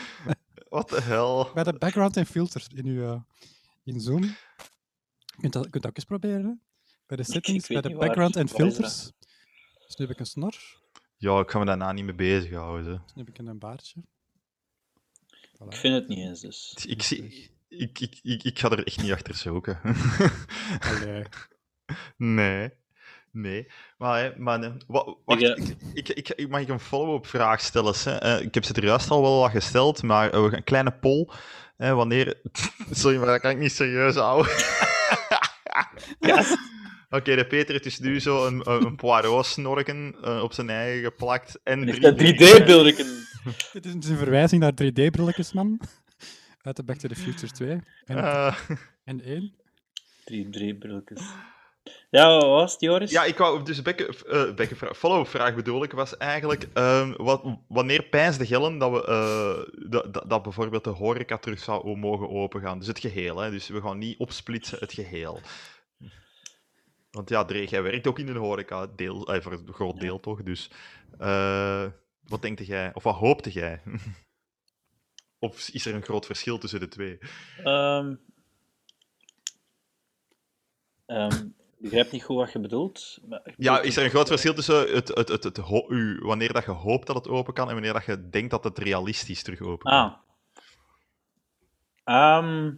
Wat 0.68 0.88
de 0.88 1.00
hel? 1.02 1.50
Bij 1.54 1.64
de 1.64 1.72
background 1.78 2.16
en 2.16 2.26
filters 2.26 2.66
in, 2.74 2.86
uw, 2.86 3.02
eh, 3.12 3.20
in 3.84 4.00
Zoom. 4.00 4.34
Je 5.36 5.42
kunt 5.42 5.52
dat, 5.52 5.64
je 5.64 5.70
kunt 5.70 5.82
dat 5.82 5.86
ook 5.90 5.96
eens 5.96 6.04
proberen. 6.04 6.62
Bij 7.06 7.16
de 7.16 7.22
settings, 7.32 7.66
bij 7.66 7.80
de 7.80 7.96
background 7.96 8.36
en 8.36 8.48
filters. 8.48 9.12
Dus 9.86 9.96
nu 9.96 10.04
heb 10.04 10.10
ik 10.10 10.18
een 10.20 10.26
snor. 10.26 10.54
Ja, 11.16 11.40
ik 11.40 11.50
ga 11.50 11.58
me 11.58 11.64
daarna 11.64 11.92
niet 11.92 12.04
mee 12.04 12.14
bezighouden. 12.14 13.02
Dus 13.04 13.14
nu 13.14 13.22
heb 13.24 13.38
ik 13.38 13.46
een 13.46 13.58
baardje. 13.58 14.00
Voilà. 15.54 15.68
Ik 15.68 15.76
vind 15.76 15.94
het 15.94 16.08
niet 16.08 16.18
eens, 16.18 16.40
dus. 16.40 16.84
Ik, 16.86 17.02
zie, 17.02 17.50
ik, 17.68 18.00
ik, 18.00 18.18
ik, 18.22 18.42
ik 18.42 18.58
ga 18.58 18.70
er 18.70 18.86
echt 18.86 19.02
niet 19.02 19.12
achter 19.12 19.34
zoeken. 19.34 19.80
Allee. 20.90 21.24
nee. 22.16 22.70
Nee. 23.30 23.66
Maar, 23.98 24.22
hè, 24.22 24.38
maar. 24.38 24.76
Wa- 24.86 25.14
wacht, 25.24 25.42
Ik, 25.94 26.08
ik, 26.08 26.28
ik, 26.28 26.48
mag 26.48 26.60
ik 26.60 26.68
een 26.68 26.80
follow-up 26.80 27.26
vraag 27.26 27.60
stellen? 27.60 27.94
Hè? 27.98 28.16
Eh, 28.16 28.40
ik 28.40 28.54
heb 28.54 28.64
ze 28.64 28.74
er 28.74 28.84
juist 28.84 29.10
al 29.10 29.22
wel 29.22 29.40
wat 29.40 29.50
gesteld, 29.50 30.02
maar 30.02 30.30
eh, 30.30 30.42
we 30.42 30.48
gaan 30.48 30.56
een 30.58 30.64
kleine 30.64 30.92
poll. 30.92 31.28
Hè, 31.76 31.94
wanneer... 31.94 32.40
Sorry, 32.90 33.16
maar 33.16 33.26
dat 33.26 33.40
kan 33.40 33.50
ik 33.50 33.58
niet 33.58 33.72
serieus 33.72 34.14
houden. 34.14 34.52
Oké, 37.10 37.36
de 37.36 37.46
Peter 37.46 37.70
heeft 37.72 37.84
dus 37.84 37.98
nu 37.98 38.20
zo 38.20 38.46
een, 38.46 38.70
een, 38.70 38.86
een 38.86 38.96
Poirot-snorken 38.96 40.16
eh, 40.22 40.42
op 40.42 40.52
zijn 40.52 40.70
eigen 40.70 41.02
geplakt. 41.04 41.60
En 41.64 41.80
En 41.80 41.86
heeft 41.86 41.98
3D. 41.98 42.00
dat 42.02 42.20
3D-beeldje. 42.60 43.24
Dit 43.72 43.84
is 43.84 43.92
een 43.92 44.16
verwijzing 44.16 44.60
naar 44.62 44.72
3D-brilletjes, 44.72 45.52
man. 45.52 45.80
Uit 46.62 46.76
de 46.76 46.82
Back 46.82 46.96
to 46.96 47.08
the 47.08 47.14
Future 47.14 47.52
2. 47.52 47.68
En, 48.04 48.16
Eh, 48.16 48.56
en 49.04 49.20
1. 49.24 49.54
3D-beeldjes. 50.24 51.20
Ja, 52.10 52.28
wat 52.28 52.42
was 52.42 52.72
het, 52.72 52.80
Joris? 52.80 53.10
Ja, 53.10 53.24
ik 53.24 53.38
wou 53.38 53.62
dus 53.62 53.82
bekke, 53.82 54.24
eh, 54.28 54.54
bekke 54.54 54.76
vra- 54.76 54.94
follow-up 54.94 55.28
vraag 55.28 55.54
bedoel 55.54 55.82
ik, 55.82 55.92
was 55.92 56.16
eigenlijk 56.16 56.68
ehm, 56.72 57.12
wat, 57.16 57.42
wanneer 57.68 58.02
pijnsde 58.02 58.46
Gillen 58.46 58.78
dat 58.78 58.90
we 58.90 59.04
eh, 59.06 59.90
dat, 59.90 60.28
dat, 60.28 60.42
bijvoorbeeld 60.42 60.84
de 60.84 60.90
horeca 60.90 61.38
terug 61.38 61.58
zou 61.58 61.96
mogen 61.96 62.28
opengaan? 62.30 62.78
Dus 62.78 62.86
het 62.88 62.98
geheel, 62.98 63.38
hè? 63.38 63.50
dus 63.50 63.68
we 63.68 63.80
gaan 63.80 63.98
niet 63.98 64.18
opsplitsen 64.18 64.78
het 64.78 64.92
geheel. 64.92 65.40
Want 67.10 67.28
ja, 67.28 67.44
Dreeg, 67.44 67.70
jij 67.70 67.82
werkt 67.82 68.06
ook 68.06 68.18
in 68.18 68.26
de 68.26 68.32
horeca, 68.32 68.86
deel, 68.86 69.26
eh, 69.26 69.40
voor 69.42 69.52
een 69.52 69.72
groot 69.72 70.00
deel 70.00 70.20
toch? 70.20 70.42
Dus 70.42 70.70
eh, 71.18 71.84
wat 72.20 72.42
denkte 72.42 72.64
jij, 72.64 72.90
of 72.94 73.02
wat 73.02 73.14
hoopte 73.14 73.50
jij? 73.50 73.82
of 75.38 75.68
is 75.68 75.86
er 75.86 75.94
een 75.94 76.02
groot 76.02 76.26
verschil 76.26 76.58
tussen 76.58 76.80
de 76.80 76.88
twee? 76.88 77.18
Ik 81.06 81.65
begrijp 81.90 82.12
niet 82.12 82.22
goed 82.24 82.36
wat 82.36 82.52
je 82.52 82.60
bedoelt. 82.60 83.18
maar 83.28 83.40
ik 83.44 83.54
Ja, 83.56 83.80
is 83.80 83.96
er 83.96 84.04
een 84.04 84.10
groot 84.10 84.28
verschil 84.28 84.54
tussen 84.54 84.94
het, 84.94 85.08
het, 85.08 85.28
het, 85.28 85.44
het, 85.44 85.58
u, 85.88 86.18
wanneer 86.22 86.52
dat 86.52 86.64
je 86.64 86.70
hoopt 86.70 87.06
dat 87.06 87.16
het 87.16 87.28
open 87.28 87.54
kan 87.54 87.66
en 87.68 87.72
wanneer 87.74 87.92
dat 87.92 88.04
je 88.04 88.28
denkt 88.28 88.50
dat 88.50 88.64
het 88.64 88.78
realistisch 88.78 89.42
terug 89.42 89.60
open 89.60 89.90
kan? 89.90 89.92
Ah. 89.92 90.14
Ehm, 92.04 92.72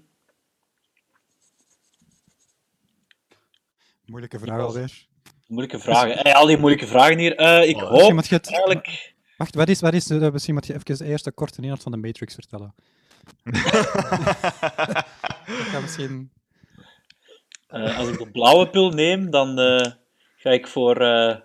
Moeilijke 4.07 4.39
vraag 4.39 4.57
was- 4.57 4.67
alweer. 4.67 5.07
moeilijke 5.47 5.79
vragen. 5.79 6.19
Hey, 6.19 6.35
al 6.35 6.47
die 6.47 6.59
moeilijke 6.59 6.87
vragen 6.87 7.19
hier. 7.19 7.37
Eh, 7.37 7.69
ik 7.69 7.77
Oh, 7.77 7.81
Misschien 7.83 8.01
hoop 8.05 8.13
moet 8.13 8.27
je 8.29 8.35
het- 8.35 8.47
eigenlijk... 8.51 9.17
Wacht, 9.37 9.55
wat 9.55 9.69
is, 9.69 9.81
wat 9.81 9.93
is, 9.95 10.11
eh, 10.11 10.31
misschien 10.33 10.55
moet 10.55 10.67
je 10.67 10.75
even 10.75 10.99
de 10.99 11.05
eerste 11.05 11.33
korte 11.33 11.63
inhoud 11.63 11.83
van 11.83 11.93
de 11.93 11.99
Matrix 11.99 12.35
vertellen. 12.35 12.75
Dat 15.59 15.71
kan 15.73 15.83
misschien... 15.83 16.31
eh, 17.69 17.99
als 17.99 18.09
ik 18.09 18.19
de 18.19 18.31
blauwe 18.31 18.69
pil 18.69 18.91
neem, 18.91 19.31
dan 19.31 19.59
eh, 19.59 19.93
ga 20.37 20.51
ik 20.51 20.67
voor 20.67 20.97
eh, 20.97 21.37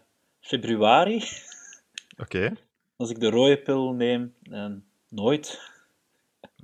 februari. 0.41 1.23
Oké. 2.17 2.53
Als 2.95 3.09
ik 3.09 3.19
de 3.19 3.29
rode 3.29 3.57
pil 3.57 3.93
neem, 3.93 4.33
dan 4.41 4.83
nooit. 5.09 5.71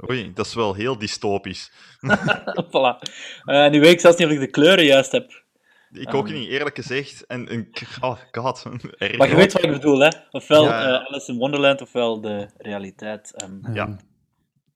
Oei, 0.10 0.34
dat 0.34 0.46
is 0.46 0.54
wel 0.54 0.74
heel 0.74 0.98
dystopisch. 0.98 1.72
voilà. 2.72 3.00
Nu 3.46 3.80
weet 3.80 3.92
ik 3.92 4.00
zelfs 4.00 4.18
niet 4.18 4.28
of 4.28 4.34
ik 4.34 4.39
de 4.39 4.48
kleuren 4.48 4.86
juist 4.86 5.12
heb. 5.12 5.44
Ik 5.92 6.13
ook 6.13 6.30
niet, 6.30 6.48
eerlijk 6.50 6.75
gezegd. 6.75 7.25
En, 7.25 7.48
en 7.48 7.70
oh 8.01 8.18
god, 8.32 8.66
erg. 8.98 9.18
Maar 9.18 9.30
je 9.30 9.36
weet 9.36 9.54
wat 9.54 9.63
ik 9.63 9.72
bedoel, 9.72 10.00
hè? 10.00 10.10
Ofwel 10.32 10.63
Ja, 10.63 11.06
Alice 11.08 11.32
in 11.32 11.38
Wonderland, 11.38 11.82
ofwel 11.82 12.22
de 12.22 12.50
realiteit. 12.58 13.34
ehm. 13.36 13.74
Ja. 13.74 13.98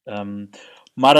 Ehm, 0.04 0.46
maar 0.94 1.16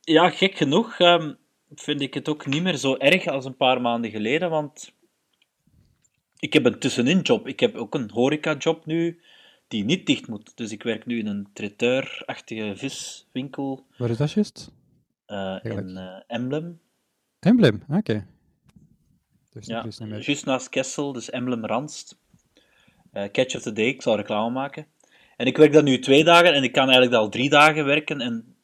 ja, 0.00 0.30
gek 0.30 0.56
genoeg 0.56 0.98
ehm, 0.98 1.34
vind 1.76 2.00
ik 2.00 2.14
het 2.14 2.28
ook 2.28 2.46
niet 2.46 2.62
meer 2.62 2.76
zo 2.76 2.96
erg 2.96 3.26
als 3.26 3.44
een 3.44 3.56
paar 3.56 3.80
maanden 3.80 4.10
geleden, 4.10 4.50
want 4.50 4.92
ik 6.38 6.52
heb 6.52 6.64
een 6.64 6.78
tussenin 6.78 7.20
job. 7.20 7.46
Ik 7.46 7.60
heb 7.60 7.74
ook 7.74 7.94
een 7.94 8.10
horeca-job 8.10 8.86
nu 8.86 9.20
die 9.68 9.84
niet 9.84 10.06
dicht 10.06 10.28
moet. 10.28 10.56
Dus 10.56 10.72
ik 10.72 10.82
werk 10.82 11.06
nu 11.06 11.18
in 11.18 11.26
een 11.26 11.48
traiteur-achtige 11.52 12.72
viswinkel 12.76 13.86
Waar 13.96 14.10
is 14.10 14.16
dat 14.16 14.32
juist? 14.32 14.70
eh, 15.26 15.56
in 15.62 15.96
eh, 15.96 16.20
Emblem. 16.26 16.80
Emblem, 17.40 17.82
Ah, 17.88 17.96
oké. 17.96 18.26
Dus 19.52 19.66
Ja, 19.66 19.86
juist 20.08 20.44
naast 20.44 20.68
Kessel, 20.68 21.12
dus 21.12 21.30
Emblem 21.30 21.66
Randst. 21.66 22.18
Eh, 23.12 23.24
Catch 23.30 23.54
of 23.54 23.62
the 23.62 23.72
Day, 23.72 23.86
ik 23.86 24.02
zal 24.02 24.16
reclame 24.16 24.50
maken. 24.50 24.86
En 25.36 25.46
ik 25.46 25.56
werk 25.56 25.72
dat 25.72 25.84
nu 25.84 25.98
twee 25.98 26.24
dagen 26.24 26.54
en 26.54 26.62
ik 26.62 26.72
kan 26.72 26.84
eigenlijk 26.84 27.14
al 27.14 27.28
drie 27.28 27.50
dagen 27.50 27.84
werken 27.84 28.20
en 28.20 28.55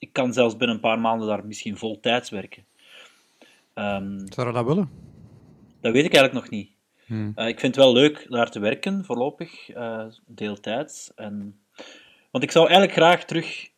ik 0.00 0.12
kan 0.12 0.32
zelfs 0.32 0.56
binnen 0.56 0.76
een 0.76 0.82
paar 0.82 1.00
maanden 1.00 1.28
daar 1.28 1.46
misschien 1.46 1.76
voltijds 1.76 2.30
werken. 2.30 2.64
Ehm, 3.74 4.18
Zou 4.26 4.46
je 4.46 4.52
dat 4.52 4.64
willen? 4.64 4.90
dat 5.80 5.92
weet 5.92 6.04
ik 6.04 6.14
eigenlijk 6.14 6.32
nog 6.32 6.50
niet. 6.50 6.70
Hmm. 7.06 7.32
Eh, 7.34 7.48
ik 7.48 7.60
vind 7.60 7.74
het 7.74 7.84
wel 7.84 7.92
leuk 7.92 8.26
daar 8.28 8.50
te 8.50 8.60
werken, 8.60 9.04
voorlopig, 9.04 9.70
eh, 9.70 10.04
deeltijds. 10.26 11.14
En... 11.14 11.60
Want 12.30 12.44
ik 12.44 12.50
zou 12.50 12.68
eigenlijk 12.68 12.96
graag 12.96 13.24
terug 13.24 13.70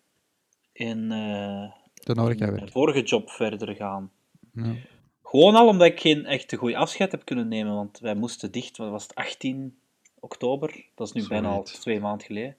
in 0.73 1.09
De 1.09 2.13
horeca 2.15 2.51
mijn 2.51 2.71
vorige 2.71 3.03
job 3.03 3.31
verder 3.31 3.75
gaan. 3.75 4.11
Ja. 4.53 4.75
Gewoon 5.23 5.55
al 5.55 5.69
omdat 5.69 5.87
ik 5.87 6.01
geen 6.01 6.27
echt 6.27 6.55
goede 6.55 6.77
afscheid 6.77 7.11
heb 7.11 7.25
kunnen 7.25 7.49
nemen, 7.49 7.75
want 7.75 7.99
wij 7.99 8.15
moesten 8.15 8.51
dicht, 8.51 8.77
wat 8.77 8.91
was 8.91 9.03
het, 9.03 9.15
18 9.15 9.79
oktober? 10.21 10.85
Dat 10.95 11.07
is 11.07 11.13
nu 11.13 11.29
bijna 11.29 11.49
al 11.49 11.63
twee 11.63 12.01
maanden 12.01 12.27
geleden. 12.27 12.57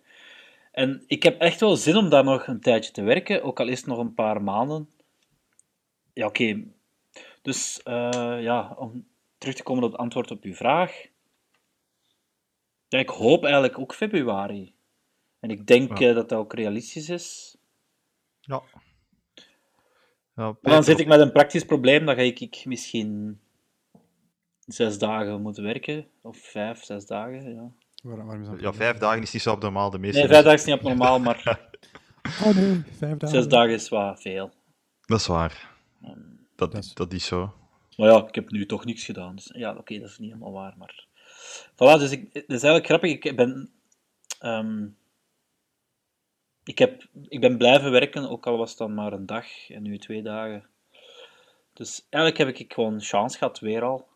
En 0.74 1.03
ik 1.08 1.24
heb 1.24 1.39
echt 1.39 1.60
wel 1.60 1.75
zin 1.75 1.96
om 1.96 2.10
daar 2.10 2.24
nog 2.24 2.48
een 2.48 2.62
tijdje 2.62 2.92
te 2.92 3.01
werken, 3.01 3.44
ook 3.44 3.60
al 3.60 3.68
is 3.68 3.77
het 3.80 3.88
nog 3.88 3.98
een 3.98 4.13
paar 4.13 4.42
maanden. 4.44 4.89
Ja, 6.13 6.25
oké. 6.25 6.63
Dus 7.42 7.84
eh, 7.84 8.42
ja, 8.42 8.75
om 8.77 9.08
terug 9.38 9.56
te 9.56 9.63
komen 9.63 9.84
op 9.84 9.92
het 9.92 10.00
antwoord 10.00 10.32
op 10.32 10.44
uw 10.44 10.53
vraag. 10.53 11.06
Ja, 12.88 13.00
ik 13.00 13.10
hoop 13.10 13.44
eigenlijk 13.44 13.80
ook 13.80 13.94
februari. 13.94 14.74
En 15.39 15.50
ik 15.50 15.68
denk 15.68 15.98
Ja. 16.00 16.08
eh, 16.10 16.15
dat 16.15 16.30
dat 16.30 16.39
ook 16.39 16.53
realistisch 16.53 17.10
is. 17.10 17.58
Ja. 18.42 18.63
Ja, 20.36 20.44
Maar 20.62 20.74
dan 20.74 20.84
zit 20.84 21.00
ik 21.00 21.08
met 21.08 21.20
een 21.20 21.32
praktisch 21.32 21.65
probleem, 21.65 22.06
dan 22.06 22.15
ga 22.15 22.22
ik, 22.22 22.39
ik 22.39 22.65
misschien 22.65 23.39
zes 24.65 24.98
dagen 24.98 25.42
moeten 25.42 25.63
werken, 25.63 26.08
of 26.22 26.38
vijf, 26.38 26.84
zes 26.84 27.06
dagen. 27.06 27.53
Ja. 27.53 27.72
Waar- 28.03 28.25
waarom 28.25 28.41
is 28.41 28.48
dat? 28.48 28.60
Ja, 28.60 28.74
vijf 28.74 28.98
dagen 28.98 29.22
is 29.22 29.31
niet 29.33 29.41
zo 29.41 29.51
abnormaal. 29.51 29.89
De 29.89 30.00
meeste 30.00 30.19
Nee, 30.19 30.27
vijf 30.27 30.43
dagen 30.43 30.60
is 30.60 30.65
niet 30.65 30.75
abnormaal, 30.75 31.19
maar 31.19 31.41
Oh 32.45 32.55
nee, 32.55 32.83
vijf 32.98 33.17
dagen. 33.17 33.27
zes 33.27 33.48
dagen 33.48 33.74
is 33.74 33.89
wat 33.89 34.22
veel. 34.22 34.51
Dat 35.05 35.19
is 35.19 35.27
waar. 35.27 35.72
Dat, 36.55 36.72
Dat 36.72 36.83
is- 36.83 36.93
dat 36.93 37.13
is 37.13 37.25
zo. 37.25 37.53
Maar 37.98 38.10
ja, 38.12 38.27
ik 38.27 38.36
heb 38.36 38.50
nu 38.51 38.65
toch 38.65 38.86
niks 38.86 39.05
gedaan. 39.05 39.36
Dus 39.36 39.50
ja, 39.55 39.75
oké, 39.77 40.00
dat 40.00 40.10
is 40.10 40.17
niet 40.17 40.31
helemaal 40.31 40.51
waar, 40.53 40.74
maar... 40.77 41.05
Voilà, 41.72 42.00
dus 42.00 42.12
ik, 42.12 42.22
het 42.33 42.43
is 42.48 42.63
eigenlijk 42.63 42.86
grappig. 42.86 43.12
Ik 43.12 43.36
ben... 43.36 43.72
ehm, 44.39 44.86
ik, 46.63 46.77
heb, 46.79 47.03
ik 47.27 47.41
ben 47.41 47.57
blijven 47.57 47.91
werken, 47.91 48.29
ook 48.29 48.48
al 48.48 48.57
was 48.57 48.69
het 48.69 48.77
dan 48.79 48.93
maar 48.93 49.13
een 49.13 49.25
dag 49.25 49.69
en 49.69 49.81
nu 49.83 49.98
twee 49.98 50.22
dagen. 50.22 50.65
Dus 51.74 52.05
eigenlijk 52.10 52.38
heb 52.38 52.60
ik 52.60 52.74
gewoon 52.74 53.01
chance 53.01 53.38
gehad, 53.38 53.60
weer 53.60 53.81
al. 53.83 54.07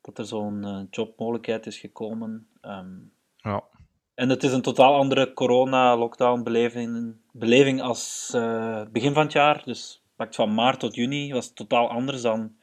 Dat 0.00 0.18
er 0.18 0.26
zo'n 0.26 0.64
eh, 0.64 0.80
jobmogelijkheid 0.90 1.66
is 1.66 1.78
gekomen. 1.78 2.48
Ehm, 2.66 2.94
Ja. 3.36 3.62
en 4.14 4.28
het 4.28 4.42
is 4.42 4.52
een 4.52 4.62
totaal 4.62 4.94
andere 4.94 5.32
corona-lockdown-beleving 5.32 7.16
beleving 7.32 7.80
als 7.82 8.30
eh, 8.34 8.82
begin 8.92 9.12
van 9.12 9.22
het 9.22 9.32
jaar. 9.32 9.62
Dus 9.64 10.02
pakt 10.16 10.34
van 10.34 10.54
maart 10.54 10.80
tot 10.80 10.94
juni 10.94 11.32
was 11.32 11.46
het 11.46 11.56
totaal 11.56 11.90
anders 11.90 12.22
dan 12.22 12.56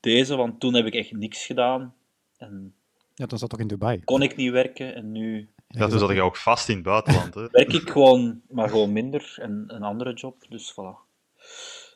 deze, 0.00 0.36
want 0.36 0.60
toen 0.60 0.74
heb 0.74 0.86
ik 0.86 0.94
echt 0.94 1.12
niks 1.12 1.46
gedaan. 1.46 1.94
En 2.36 2.74
Ja, 3.14 3.26
dan 3.26 3.38
zat 3.38 3.50
toch 3.50 3.60
in 3.60 3.66
Dubai. 3.66 4.04
kon 4.04 4.22
ik 4.22 4.36
niet 4.36 4.50
werken 4.50 4.94
en 4.94 5.12
nu 5.12 5.48
Ja, 5.68 5.86
toen 5.88 5.98
zat 5.98 6.10
ik 6.10 6.20
ook 6.20 6.36
vast 6.36 6.68
in 6.68 6.74
het 6.74 6.84
buitenland. 6.84 7.34
Hè. 7.34 7.48
werk 7.50 7.72
ik 7.72 7.90
gewoon, 7.90 8.40
maar 8.48 8.68
gewoon 8.68 8.92
minder 8.92 9.34
en 9.40 9.64
een 9.66 9.82
andere 9.82 10.12
job. 10.14 10.44
Dus 10.48 10.72
voilà. 10.72 11.04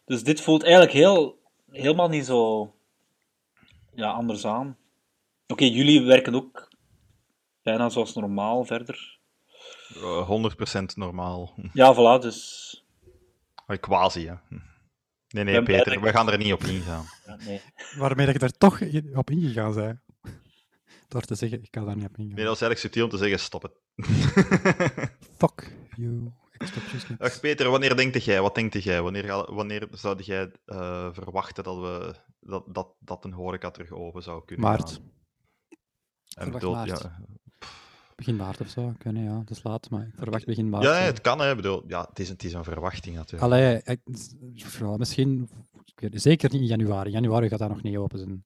Dus 0.04 0.24
dit 0.24 0.40
voelt 0.40 0.62
eigenlijk 0.62 0.92
heel, 0.92 1.38
helemaal 1.70 2.08
niet 2.08 2.24
zo 2.26 2.72
ja, 3.94 4.10
anders 4.10 4.46
aan. 4.46 4.76
Oké, 5.46 5.64
jullie 5.64 6.02
werken 6.02 6.34
ook 6.34 6.68
bijna 7.62 7.88
zoals 7.88 8.14
normaal 8.14 8.64
verder. 8.64 9.18
Eh, 9.94 10.28
100% 10.28 10.82
normaal. 10.94 11.54
Ja, 11.72 11.94
voilà, 11.94 12.22
dus 12.22 12.68
Eh, 13.66 13.78
Quasi, 13.80 14.26
hè. 14.26 14.34
Nee, 15.28 15.44
nee, 15.44 15.62
Peter, 15.62 15.92
ik- 15.92 16.00
we 16.00 16.10
gaan 16.10 16.30
er 16.30 16.38
niet 16.38 16.52
op 16.52 16.62
ingaan. 16.62 17.04
ja, 17.26 17.36
nee. 17.36 17.60
Waarmee 17.96 18.24
dat 18.26 18.34
je 18.34 18.40
daar 18.40 18.50
toch 18.58 18.80
in- 18.80 19.16
op 19.16 19.30
ingegaan 19.30 19.74
bent. 19.74 20.00
Door 21.08 21.22
te 21.22 21.34
zeggen, 21.34 21.62
ik 21.62 21.70
kan 21.70 21.84
daar 21.86 21.96
niet 21.96 22.04
op 22.08 22.16
ingaan. 22.18 22.34
Nee, 22.34 22.44
dat 22.44 22.54
is 22.54 22.60
eigenlijk 22.62 22.80
subtiel 22.80 23.04
om 23.04 23.10
te 23.10 23.16
zeggen, 23.16 23.38
stop 23.38 23.62
het. 23.62 23.72
Fuck 25.38 25.76
you. 25.96 26.32
Ik. 26.52 27.18
Dag 27.18 27.40
Peter, 27.40 27.70
wanneer 27.70 27.96
denkt 27.96 28.24
jij? 28.24 28.40
Wat 28.40 28.54
denkt 28.54 28.82
jij? 28.82 29.02
Wanneer, 29.02 29.24
ga- 29.24 29.52
wanneer 29.54 29.88
zou 29.90 30.22
jij 30.22 30.50
eh, 30.64 31.08
verwachten 31.12 31.64
dat, 31.64 31.76
we, 31.76 32.14
dat, 32.40 32.64
dat, 32.74 32.94
dat 32.98 33.24
een 33.24 33.32
horeca 33.32 33.70
terug 33.70 33.90
open 33.90 34.22
zou 34.22 34.44
kunnen 34.44 34.66
Maart. 34.66 34.90
gaan? 34.90 35.10
En 36.46 36.50
bedoel, 36.50 36.74
maart. 36.74 36.88
ja, 37.02 37.18
Begin 38.20 38.36
maart 38.36 38.60
of 38.60 38.68
zo. 38.68 38.94
Kunnen, 38.98 39.22
ja. 39.22 39.38
Dat 39.38 39.50
is 39.50 39.62
laat, 39.62 39.90
maar 39.90 40.06
ik 40.06 40.14
verwacht 40.16 40.46
begin 40.46 40.68
maart. 40.68 40.84
ja, 40.84 40.92
nee, 40.92 41.02
het 41.02 41.20
kan, 41.20 41.40
hè. 41.40 41.50
Ik 41.50 41.56
Bedoel, 41.56 41.82
ja, 41.86 42.06
het, 42.08 42.18
is 42.18 42.26
een, 42.28 42.32
het 42.34 42.44
is 42.44 42.52
een 42.52 42.64
verwachting 42.64 43.16
natuurlijk. 43.16 43.42
Allee, 43.42 43.80
ik- 43.84 44.00
ja, 44.78 44.96
misschien... 44.96 45.48
ik 45.84 46.00
weet- 46.00 46.22
Zeker 46.22 46.50
niet 46.52 46.60
in 46.60 46.66
januari. 46.66 47.10
Januari 47.10 47.48
gaat 47.48 47.58
dat 47.58 47.68
nog 47.68 47.82
niet 47.82 47.96
open 47.96 48.18
zijn. 48.18 48.44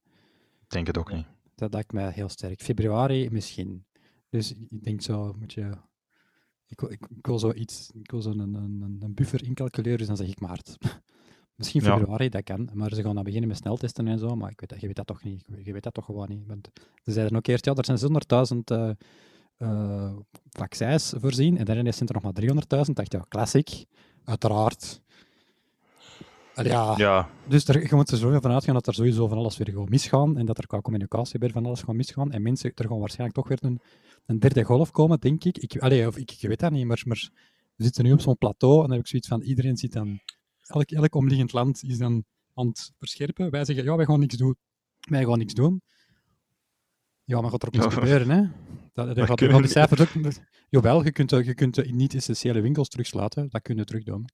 Ik 0.62 0.68
denk 0.70 0.86
het 0.86 0.98
ook 0.98 1.12
niet. 1.12 1.26
Dat 1.54 1.72
lijkt 1.72 1.92
mij 1.92 2.10
heel 2.10 2.28
sterk. 2.28 2.62
Februari 2.62 3.30
misschien. 3.30 3.84
Dus 4.28 4.52
ik 4.52 4.84
denk 4.84 5.02
zo, 5.02 5.34
moet 5.38 5.52
je... 5.52 5.70
Ik 6.66 6.80
wil, 6.80 6.90
ik, 6.90 7.00
ik 7.16 7.26
wil 7.26 7.38
zo 7.38 7.52
iets, 7.52 7.90
ik 7.94 8.10
wil 8.10 8.22
zo 8.22 8.30
een, 8.30 8.38
een, 8.54 8.98
een- 9.00 9.14
buffer 9.14 9.44
incalculeren, 9.44 9.98
dus 9.98 10.06
dan 10.06 10.16
zeg 10.16 10.28
ik 10.28 10.40
maart. 10.40 10.76
Misschien 11.56 11.82
Ja. 11.82 11.96
februari, 11.96 12.28
dat 12.28 12.42
kan. 12.44 12.68
Maar 12.72 12.94
ze 12.94 13.02
gaan 13.02 13.14
dan 13.14 13.24
beginnen 13.24 13.48
met 13.48 13.58
sneltesten 13.58 14.08
en 14.08 14.18
zo, 14.18 14.36
maar 14.36 14.50
ik 14.50 14.60
weet 14.60 14.68
dat, 14.68 14.80
je 14.80 14.86
weet 14.86 14.96
dat 14.96 15.06
toch 15.06 15.22
niet. 15.22 15.44
Je 15.64 15.72
weet 15.72 15.82
dat 15.82 15.94
toch 15.94 16.04
gewoon 16.04 16.28
niet. 16.28 16.46
Want 16.46 16.70
ze 17.02 17.12
zeiden 17.12 17.36
ook 17.36 17.46
eerst, 17.46 17.64
ja, 17.64 17.74
er 17.74 17.84
zijn 17.84 17.98
600.000 18.54 18.58
eh, 18.64 18.90
eh, 19.64 20.12
vaccins 20.50 21.14
voorzien, 21.16 21.58
en 21.58 21.64
daarin 21.64 21.92
zijn 21.92 22.08
er 22.08 22.14
nog 22.14 22.22
maar 22.22 22.32
300.000. 22.86 22.92
dacht 22.92 23.12
je, 23.12 23.18
ja, 23.18 23.24
classic, 23.28 23.84
uiteraard. 24.24 25.02
Allee, 26.54 26.72
ja, 26.72 26.94
Ja, 26.96 27.28
dus 27.48 27.68
er, 27.68 27.88
je 27.88 27.94
moet 27.94 28.10
er 28.10 28.16
sowieso 28.18 28.40
van 28.40 28.52
uitgaan 28.52 28.74
dat 28.74 28.86
er 28.86 28.94
sowieso 28.94 29.28
van 29.28 29.38
alles 29.38 29.56
weer 29.56 29.68
gewoon 29.68 29.88
misgaan 29.90 30.38
en 30.38 30.46
dat 30.46 30.58
er 30.58 30.66
qua 30.66 30.80
communicatie 30.80 31.40
weer 31.40 31.50
van 31.50 31.66
alles 31.66 31.82
gaat 31.82 31.94
misgaan 31.94 32.32
en 32.32 32.42
mensen, 32.42 32.72
er 32.74 32.84
gewoon 32.84 33.00
waarschijnlijk 33.00 33.38
toch 33.38 33.48
weer 33.48 33.58
een, 33.60 33.80
een 34.26 34.38
derde 34.38 34.62
golf 34.62 34.90
komen, 34.90 35.20
denk 35.20 35.44
ik. 35.44 35.58
ik 35.58 35.78
allee, 35.78 36.06
of 36.06 36.16
ik, 36.16 36.30
ik 36.30 36.48
weet 36.48 36.60
dat 36.60 36.70
niet, 36.70 36.86
maar, 36.86 37.02
maar 37.06 37.30
we 37.76 37.84
zitten 37.84 38.04
nu 38.04 38.12
op 38.12 38.20
zo'n 38.20 38.38
plateau 38.38 38.74
en 38.74 38.82
dan 38.82 38.90
heb 38.90 39.00
ik 39.00 39.06
zoiets 39.06 39.28
van, 39.28 39.42
iedereen 39.42 39.76
zit 39.76 39.92
dan, 39.92 40.20
elk, 40.66 40.90
elk 40.90 41.14
omliggend 41.14 41.52
land 41.52 41.82
is 41.82 41.98
dan 41.98 42.24
aan 42.54 42.66
het 42.66 42.92
verscherpen. 42.98 43.50
Wij 43.50 43.64
zeggen, 43.64 43.84
ja, 43.84 43.96
wij 43.96 44.06
gaan 44.06 44.20
niks 44.20 44.36
doen. 44.36 44.56
Wij 45.00 45.24
gaan 45.24 45.38
niks 45.38 45.54
doen. 45.54 45.82
Ja, 47.24 47.40
maar 47.40 47.50
gaat 47.50 47.62
er 47.62 47.68
ook 47.68 47.74
niks 47.74 47.84
Ja. 47.84 47.90
gebeuren, 48.00 48.30
hè? 48.30 48.42
Dat, 48.94 49.16
dat 49.16 49.70
cijfers 49.70 50.00
ook... 50.00 50.32
Jawel, 50.68 51.04
je 51.04 51.12
kunt, 51.12 51.32
eh, 51.32 51.44
je 51.44 51.54
kunt 51.54 51.74
de 51.74 51.82
niet-essentiële 51.82 52.60
winkels 52.60 52.88
terugsluiten. 52.88 53.48
Dat 53.50 53.62
kun 53.62 53.76
je 53.76 53.84
terugdoen. 53.84 54.28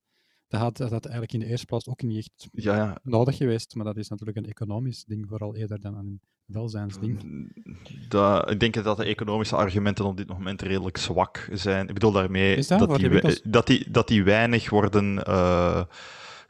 Dat 0.48 0.60
had, 0.60 0.76
dat 0.76 1.04
eigenlijk 1.04 1.32
in 1.32 1.40
de 1.40 1.46
eerste 1.46 1.66
plaats 1.66 1.88
ook 1.88 2.02
niet 2.02 2.18
echt 2.18 2.48
ja, 2.52 2.76
ja. 2.76 2.98
nodig 3.02 3.36
geweest, 3.36 3.74
maar 3.74 3.84
dat 3.84 3.96
is 3.96 4.08
natuurlijk 4.08 4.38
een 4.38 4.46
economisch 4.46 5.04
ding, 5.04 5.28
vooral 5.28 5.56
eerder 5.56 5.80
dan 5.80 5.96
een 5.96 6.20
welzijnsding. 6.44 7.22
Ik 8.48 8.60
denk 8.60 8.84
dat 8.84 8.96
de 8.96 9.04
economische 9.04 9.56
argumenten 9.56 10.04
op 10.04 10.16
dit 10.16 10.28
moment 10.28 10.62
redelijk 10.62 10.96
zwak 10.96 11.48
zijn. 11.52 11.88
Ik 11.88 11.94
bedoel 11.94 12.12
daarmee 12.12 12.56
die, 12.56 13.40
dat, 13.44 13.66
die, 13.66 13.90
dat 13.90 14.08
die 14.08 14.24
weinig 14.24 14.70
worden 14.70 15.24
eh, 15.24 15.82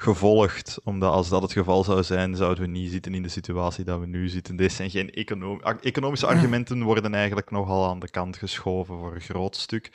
gevolgd. 0.00 0.80
Omdat 0.85 1.12
als 1.12 1.28
dat 1.28 1.42
het 1.42 1.52
geval 1.52 1.85
zou 1.85 2.02
zijn, 2.02 2.37
zouden 2.37 2.64
we 2.64 2.71
niet 2.71 2.90
zitten 2.90 3.14
in 3.14 3.23
de 3.23 3.28
situatie 3.28 3.85
dat 3.85 4.00
we 4.00 4.07
nu 4.07 4.28
zitten. 4.28 4.57
Deze 4.57 4.75
zijn 4.75 4.90
geen 4.90 5.11
econom 5.11 5.62
economische 5.62 6.26
argumenten, 6.26 6.83
worden 6.83 7.14
eigenlijk 7.14 7.50
nogal 7.50 7.88
aan 7.88 7.99
de 8.00 8.11
kant 8.11 8.37
geschoven 8.37 8.99
voor 8.99 9.14
een 9.14 9.21
groot 9.21 9.57
stuk. 9.57 9.92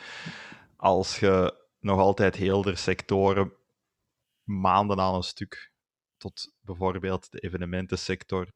Als 0.76 1.20
je 1.20 1.56
nog 1.80 2.00
altijd 2.00 2.36
heel 2.36 2.62
de 2.62 2.76
sectoren 2.76 3.54
maanden 4.44 5.00
aan 5.00 5.16
een 5.16 5.24
stuk, 5.24 5.72
tot 6.18 6.54
bijvoorbeeld 6.62 7.32
de 7.32 7.40
evenementensector, 7.40 8.48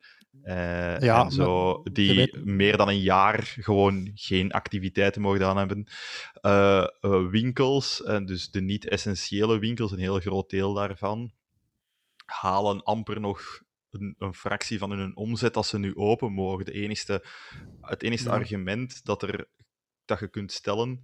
eh, 0.41 0.99
Ja, 0.99 1.23
en 1.23 1.31
zo, 1.31 1.81
die 1.83 2.15
weet- 2.15 2.45
meer 2.45 2.77
dan 2.77 2.87
een 2.87 3.01
jaar 3.01 3.43
gewoon 3.59 4.11
geen 4.13 4.51
activiteiten 4.51 5.21
mogen 5.21 5.45
aan 5.45 5.57
hebben. 5.57 5.87
Eh, 6.33 6.87
eh, 6.99 7.27
winkels, 7.29 8.03
en 8.03 8.25
dus 8.25 8.51
de 8.51 8.61
niet-essentiële 8.61 9.59
winkels, 9.59 9.91
een 9.91 9.99
heel 9.99 10.19
groot 10.19 10.49
deel 10.49 10.73
daarvan, 10.73 11.31
halen 12.29 12.83
amper 12.83 13.19
nog 13.19 13.61
een, 13.89 14.15
een 14.17 14.33
fractie 14.33 14.77
van 14.77 14.91
hun 14.91 15.15
omzet 15.15 15.55
als 15.55 15.69
ze 15.69 15.79
nu 15.79 15.95
open 15.95 16.31
mogen. 16.31 16.65
De 16.65 16.71
enigste, 16.71 17.25
het 17.81 18.03
enige 18.03 18.23
Ja. 18.23 18.29
argument 18.29 19.05
dat, 19.05 19.23
er, 19.23 19.49
dat 20.05 20.19
je 20.19 20.27
kunt 20.27 20.51
stellen 20.51 21.03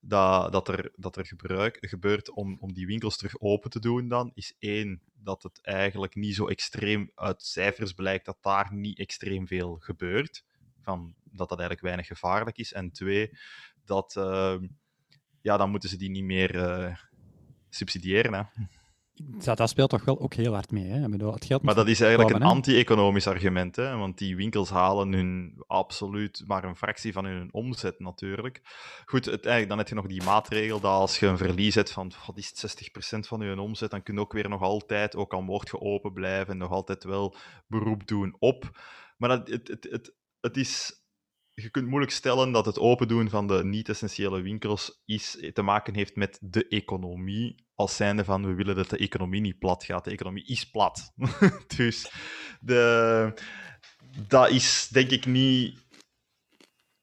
dat, 0.00 0.52
dat 0.52 0.68
er, 0.68 0.92
dat 0.96 1.16
er 1.16 1.26
gebruik, 1.26 1.76
gebeurt 1.80 2.30
om, 2.30 2.56
om 2.60 2.72
die 2.72 2.86
winkels 2.86 3.16
terug 3.16 3.40
open 3.40 3.70
te 3.70 3.80
doen, 3.80 4.08
dan 4.08 4.30
is 4.34 4.54
één, 4.58 5.02
dat 5.12 5.42
het 5.42 5.58
eigenlijk 5.62 6.14
niet 6.14 6.34
zo 6.34 6.46
extreem 6.46 7.10
uit 7.14 7.42
cijfers 7.42 7.92
blijkt 7.92 8.24
dat 8.24 8.38
daar 8.40 8.74
niet 8.74 8.98
extreem 8.98 9.46
veel 9.46 9.76
gebeurt. 9.78 10.44
Van, 10.82 11.14
dat 11.24 11.48
dat 11.48 11.58
eigenlijk 11.58 11.80
weinig 11.80 12.06
gevaarlijk 12.06 12.56
is. 12.58 12.72
En 12.72 12.90
twee, 12.92 13.30
dat 13.84 14.16
eh, 14.16 14.56
ja, 15.40 15.56
dan 15.56 15.70
moeten 15.70 15.88
ze 15.88 15.96
die 15.96 16.10
niet 16.10 16.24
meer 16.24 16.58
eh, 16.58 16.96
subsidiëren. 17.68 18.34
Hè. 18.34 18.42
Dat, 19.16 19.56
dat 19.56 19.68
speelt 19.68 19.90
toch 19.90 20.04
wel 20.04 20.20
ook 20.20 20.34
heel 20.34 20.52
hard 20.52 20.70
mee. 20.70 20.84
Hè? 20.84 21.04
Ik 21.04 21.10
bedoel, 21.10 21.32
het 21.32 21.44
geld 21.44 21.62
Maar 21.62 21.74
dat 21.74 21.88
is 21.88 22.00
eigenlijk 22.00 22.30
een 22.30 22.40
komen, 22.40 22.54
anti-economisch 22.54 23.26
argument, 23.26 23.76
hè? 23.76 23.96
want 23.96 24.18
die 24.18 24.36
winkels 24.36 24.70
halen 24.70 25.12
hun 25.12 25.62
absoluut 25.66 26.42
maar 26.46 26.64
een 26.64 26.76
fractie 26.76 27.12
van 27.12 27.24
hun 27.24 27.48
omzet 27.52 28.00
natuurlijk. 28.00 28.60
Goed, 29.04 29.24
het, 29.24 29.34
eigenlijk, 29.34 29.68
dan 29.68 29.78
heb 29.78 29.88
je 29.88 29.94
nog 29.94 30.06
die 30.06 30.22
maatregel 30.22 30.80
dat 30.80 30.92
als 30.92 31.18
je 31.18 31.26
een 31.26 31.38
verlies 31.38 31.74
hebt 31.74 31.92
van 31.92 32.12
wat 32.26 32.36
is 32.36 32.52
het, 32.54 32.90
60% 33.16 33.18
van 33.18 33.40
je 33.40 33.60
omzet, 33.60 33.90
dan 33.90 34.02
kun 34.02 34.14
je 34.14 34.20
ook 34.20 34.32
weer 34.32 34.48
nog 34.48 34.62
altijd, 34.62 35.16
ook 35.16 35.32
al 35.32 35.42
mocht 35.42 35.68
je 35.68 35.80
open 35.80 36.12
blijven, 36.12 36.56
nog 36.56 36.70
altijd 36.70 37.04
wel 37.04 37.36
beroep 37.66 38.06
doen 38.06 38.36
op. 38.38 38.78
Maar 39.16 39.28
dat, 39.28 39.48
het, 39.48 39.68
het, 39.68 39.86
het, 39.90 40.14
het 40.40 40.56
is 40.56 41.03
je 41.54 41.70
kunt 41.70 41.86
moeilijk 41.88 42.12
stellen 42.12 42.52
dat 42.52 42.66
het 42.66 42.78
open 42.78 43.08
doen 43.08 43.28
van 43.30 43.46
de 43.46 43.64
niet-essentiële 43.64 44.40
winkels 44.40 45.02
is, 45.04 45.50
te 45.52 45.62
maken 45.62 45.94
heeft 45.94 46.16
met 46.16 46.38
de 46.40 46.68
economie. 46.68 47.66
Als 47.74 47.96
zijnde 47.96 48.24
van 48.24 48.46
we 48.46 48.54
willen 48.54 48.76
dat 48.76 48.90
de 48.90 48.96
economie 48.98 49.40
niet 49.40 49.58
plat 49.58 49.84
gaat. 49.84 50.04
De 50.04 50.10
economie 50.10 50.46
is 50.46 50.70
plat. 50.70 51.12
dus 51.76 52.10
de, 52.60 53.32
dat 54.28 54.50
is 54.50 54.88
denk 54.88 55.10
ik 55.10 55.26
niet 55.26 55.78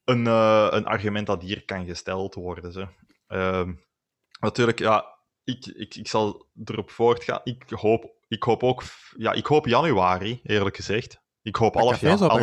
een, 0.04 0.28
eh, 0.28 0.68
een 0.70 0.86
argument 0.86 1.28
dat 1.28 1.42
hier 1.42 1.66
kan 1.66 1.86
gesteld 1.86 2.36
worden. 2.36 2.72
Zo. 2.72 2.88
Ehm, 3.28 3.74
natuurlijk, 4.40 4.80
ja, 4.80 5.06
ik, 5.44 5.66
ik, 5.66 5.96
ik 5.96 6.08
zal 6.08 6.48
erop 6.64 6.90
voortgaan. 6.90 7.42
Ik 7.44 7.64
hoop, 7.70 8.14
ik 8.28 8.44
hoop 8.44 8.64
ook, 8.64 8.84
ja, 9.18 9.32
ik 9.32 9.46
hoop 9.46 9.66
januari, 9.66 10.40
eerlijk 10.44 10.76
gezegd. 10.76 11.22
Ik 11.42 11.56
hoop 11.56 11.76
alle- 11.76 11.96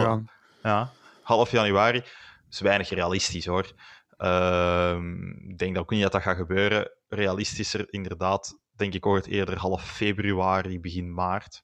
gaan. 0.03 0.31
ja, 0.63 0.93
half 1.29 1.51
januari. 1.51 2.03
is 2.51 2.61
weinig 2.61 2.89
realistisch 2.89 3.47
hoor. 3.47 3.73
Ehm, 4.17 5.21
Ik 5.49 5.59
denk 5.59 5.75
dat 5.75 5.83
ook 5.83 5.91
niet 5.91 6.03
dat 6.03 6.13
dat 6.13 6.23
gaat 6.23 6.37
gebeuren. 6.37 6.91
Realistischer, 7.09 7.93
inderdaad, 7.93 8.61
denk 8.77 8.95
ik 8.95 9.07
ooit 9.07 9.27
eerder 9.27 9.59
half 9.59 9.85
februari, 9.85 10.81
begin 10.81 11.15
maart. 11.15 11.63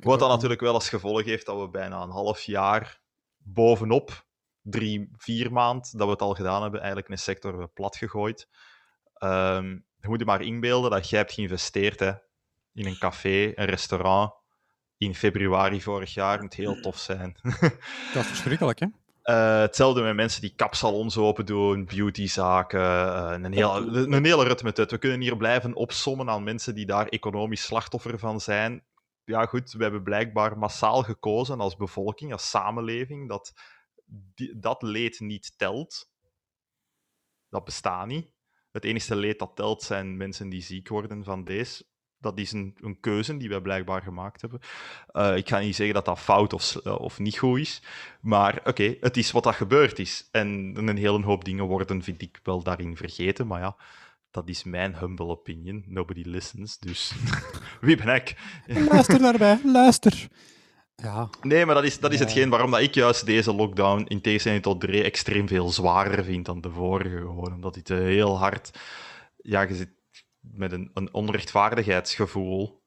Wat 0.00 0.18
dan 0.18 0.28
natuurlijk 0.28 0.60
wel 0.60 0.74
als 0.74 0.88
gevolg 0.88 1.24
heeft 1.24 1.46
dat 1.46 1.60
we 1.60 1.68
bijna 1.70 2.02
een 2.02 2.10
half 2.10 2.40
jaar 2.42 3.00
bovenop 3.36 4.26
drie, 4.62 5.08
vier 5.16 5.52
maand 5.52 5.98
dat 5.98 6.06
we 6.06 6.12
het 6.12 6.22
al 6.22 6.34
gedaan 6.34 6.62
hebben, 6.62 6.80
eigenlijk 6.80 7.10
een 7.10 7.18
sector 7.18 7.50
hebben 7.50 7.72
platgegooid. 7.72 8.48
Ehm 9.14 9.78
je 10.00 10.08
moet 10.08 10.18
je 10.18 10.24
maar 10.24 10.42
inbeelden 10.42 10.90
dat 10.90 11.08
jij 11.08 11.18
hebt 11.18 11.32
geïnvesteerd 11.32 12.00
hè, 12.00 12.12
in 12.72 12.86
een 12.86 12.98
café, 12.98 13.52
een 13.54 13.64
restaurant, 13.64 14.32
in 14.98 15.14
februari 15.14 15.82
vorig 15.82 16.14
jaar. 16.14 16.40
moet 16.40 16.54
heel 16.54 16.80
tof 16.80 16.98
zijn. 16.98 17.36
Dat 18.14 18.22
is 18.22 18.26
verschrikkelijk, 18.26 18.78
hè? 18.78 18.86
Eh, 19.22 19.60
hetzelfde 19.60 20.02
met 20.02 20.14
mensen 20.14 20.40
die 20.40 20.52
kapsalons 20.56 21.16
open 21.16 21.46
doen, 21.46 21.84
beautyzaken, 21.84 22.80
eh, 22.80 23.30
een, 23.42 23.52
heel, 23.52 23.76
een 23.96 24.24
hele 24.24 24.44
rut 24.44 24.62
met 24.62 24.76
het. 24.76 24.90
We 24.90 24.98
kunnen 24.98 25.20
hier 25.20 25.36
blijven 25.36 25.74
opsommen 25.74 26.30
aan 26.30 26.44
mensen 26.44 26.74
die 26.74 26.86
daar 26.86 27.06
economisch 27.08 27.62
slachtoffer 27.62 28.18
van 28.18 28.40
zijn. 28.40 28.84
Ja, 29.24 29.46
goed, 29.46 29.72
we 29.72 29.82
hebben 29.82 30.02
blijkbaar 30.02 30.58
massaal 30.58 31.02
gekozen 31.02 31.60
als 31.60 31.76
bevolking, 31.76 32.32
als 32.32 32.50
samenleving, 32.50 33.28
dat 33.28 33.52
die- 34.34 34.58
dat 34.58 34.82
leed 34.82 35.20
niet 35.20 35.58
telt. 35.58 36.08
Dat 37.48 37.64
bestaat 37.64 38.06
niet. 38.06 38.30
Het 38.72 38.84
enige 38.84 39.16
leed 39.16 39.38
dat 39.38 39.56
telt 39.56 39.82
zijn 39.82 40.16
mensen 40.16 40.48
die 40.48 40.62
ziek 40.62 40.88
worden 40.88 41.24
van 41.24 41.44
deze. 41.44 41.86
Dat 42.20 42.38
is 42.38 42.52
een, 42.52 42.76
een 42.80 43.00
keuze 43.00 43.36
die 43.36 43.48
wij 43.48 43.60
blijkbaar 43.60 44.02
gemaakt 44.02 44.40
hebben. 44.40 44.60
Eh, 45.06 45.36
ik 45.36 45.48
ga 45.48 45.58
niet 45.58 45.76
zeggen 45.76 45.94
dat 45.94 46.04
dat 46.04 46.18
fout 46.18 46.52
of, 46.52 46.76
eh, 46.76 47.00
of 47.00 47.18
niet 47.18 47.38
goed 47.38 47.58
is. 47.58 47.82
Maar 48.20 48.60
oké, 48.64 48.96
het 49.00 49.16
is 49.16 49.30
wat 49.30 49.42
dat 49.42 49.54
gebeurd 49.54 49.98
is. 49.98 50.28
En 50.30 50.72
een 50.76 50.96
hele 50.96 51.22
hoop 51.22 51.44
dingen 51.44 51.64
worden, 51.64 52.02
vind 52.02 52.22
ik, 52.22 52.40
wel 52.42 52.62
daarin 52.62 52.96
vergeten. 52.96 53.46
Maar 53.46 53.60
ja, 53.60 53.76
dat 54.30 54.48
is 54.48 54.64
mijn 54.64 54.96
humble 54.96 55.26
opinion. 55.26 55.84
Nobody 55.86 56.22
listens, 56.24 56.78
dus 56.78 57.12
wie 57.80 57.96
ben 57.96 58.14
ik? 58.14 58.36
Luister 58.66 59.18
daarbij, 59.18 59.60
luister. 59.64 60.28
Ja, 61.02 61.28
Nee, 61.42 61.66
maar 61.66 61.74
dat 61.74 61.84
is, 61.84 61.98
dat 62.00 62.12
is 62.12 62.18
hetgeen 62.18 62.50
waarom 62.50 62.70
dat 62.70 62.80
ik 62.80 62.94
juist 62.94 63.26
deze 63.26 63.54
lockdown, 63.54 64.04
in 64.08 64.20
tegenstelling 64.20 64.62
tot 64.62 64.80
Dre, 64.80 65.02
extreem 65.02 65.48
veel 65.48 65.68
zwaarder 65.68 66.24
vind 66.24 66.46
dan 66.46 66.60
de 66.60 66.70
vorige. 66.70 67.16
Gewoon 67.16 67.54
omdat 67.54 67.74
het 67.74 67.90
eh, 67.90 67.98
heel 67.98 68.38
hard... 68.38 68.70
Ja, 69.36 69.62
je 69.62 69.74
zit 69.74 69.90
met 70.40 70.72
een, 70.72 70.90
een 70.94 71.14
onrechtvaardigheidsgevoel 71.14 72.82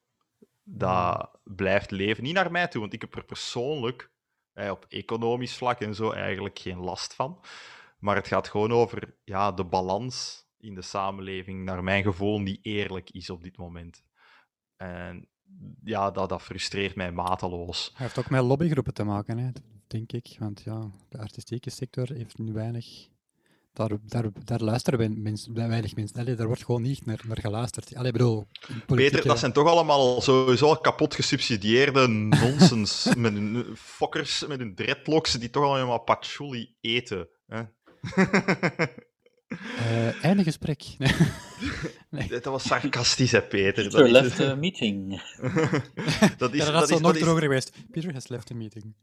dat 0.64 1.40
blijft 1.44 1.92
leven. 1.92 2.24
Niet 2.24 2.34
naar 2.34 2.52
mij 2.52 2.68
toe, 2.68 2.82
want 2.82 2.94
ik 2.94 3.02
heb 3.02 3.16
er 3.16 3.26
persoonlijk 3.26 4.12
eh, 4.54 4.70
op 4.70 4.86
economisch 4.90 5.58
vlak 5.58 5.80
en 5.80 5.96
zo 5.96 6.12
eigenlijk 6.12 6.60
geen 6.60 6.80
last 6.80 7.14
van. 7.14 7.44
Maar 8.00 8.16
het 8.16 8.28
gaat 8.28 8.48
gewoon 8.48 8.72
over 8.72 9.16
ja, 9.24 9.52
de 9.52 9.66
balans 9.66 10.46
in 10.58 10.76
de 10.76 10.82
samenleving, 10.82 11.64
naar 11.64 11.84
mijn 11.84 12.04
gevoel, 12.04 12.40
niet 12.40 12.60
eerlijk 12.66 13.10
is 13.10 13.30
op 13.30 13.44
dit 13.44 13.58
moment. 13.58 14.04
En 14.76 15.28
ja, 15.84 16.12
dat, 16.12 16.30
dat 16.30 16.42
frustreert 16.42 16.96
mij 16.96 17.12
mateloos. 17.12 17.92
hij 17.94 18.06
heeft 18.06 18.20
ook 18.20 18.30
met 18.30 18.44
lobbygroepen 18.44 18.94
te 18.94 19.04
maken, 19.04 19.38
hè, 19.38 19.50
denk 19.88 20.12
ik. 20.12 20.36
Want 20.40 20.62
ja, 20.62 20.92
de 21.10 21.18
artistieke 21.18 21.70
sector 21.70 22.14
heeft 22.14 22.38
nu 22.38 22.54
weinig... 22.54 23.10
Daar, 23.74 23.90
daar, 24.06 24.26
daar 24.44 24.60
luisteren 24.60 25.22
mensen, 25.22 25.54
weinig 25.54 25.96
mensen. 25.96 26.20
Allee, 26.20 26.36
daar 26.36 26.48
wordt 26.48 26.66
gewoon 26.66 26.82
niet 26.82 27.06
naar, 27.06 27.20
naar 27.28 27.38
geluisterd. 27.40 27.96
Allee, 27.96 28.12
bedoel, 28.12 28.48
politieke- 28.86 28.96
Peter, 29.16 29.28
dat 29.28 29.40
zijn 29.40 29.52
toch 29.54 29.68
allemaal 29.68 30.22
sowieso 30.22 30.66
al 30.68 30.78
kapot 30.78 31.16
gesubsidieerde 31.16 32.08
nonsens. 32.08 33.08
met 33.18 33.34
hun 33.34 33.66
fokkers, 33.76 34.46
met 34.48 34.60
hun 34.60 34.76
dreadlocks, 34.76 35.32
die 35.34 35.50
toch 35.50 35.64
allemaal 35.64 36.00
patchouli 36.04 36.76
eten. 36.82 37.30
Hè? 37.48 37.62
Eh, 39.78 40.24
einde 40.24 40.44
gesprek. 40.44 40.84
Nee. 42.10 42.28
Dat 42.42 42.44
was 42.44 42.64
sarcastisch, 42.68 43.32
hè, 43.32 43.42
Peter. 43.42 43.84
Peter 43.84 44.06
is- 44.06 44.12
left 44.12 44.36
the 44.36 44.56
meeting. 44.56 45.10
dat, 46.38 46.54
is, 46.54 46.58
ja, 46.60 46.66
dat, 46.66 46.74
dat, 46.74 46.84
is 46.84 46.90
is, 46.90 46.90
nog 46.90 47.02
dat, 47.02 47.16
is, 47.16 47.22
droger 47.22 47.42
geweest. 47.42 47.72
Peter 47.92 48.14
has 48.14 48.28
left 48.28 48.46
the 48.48 48.54
meeting. 48.54 48.94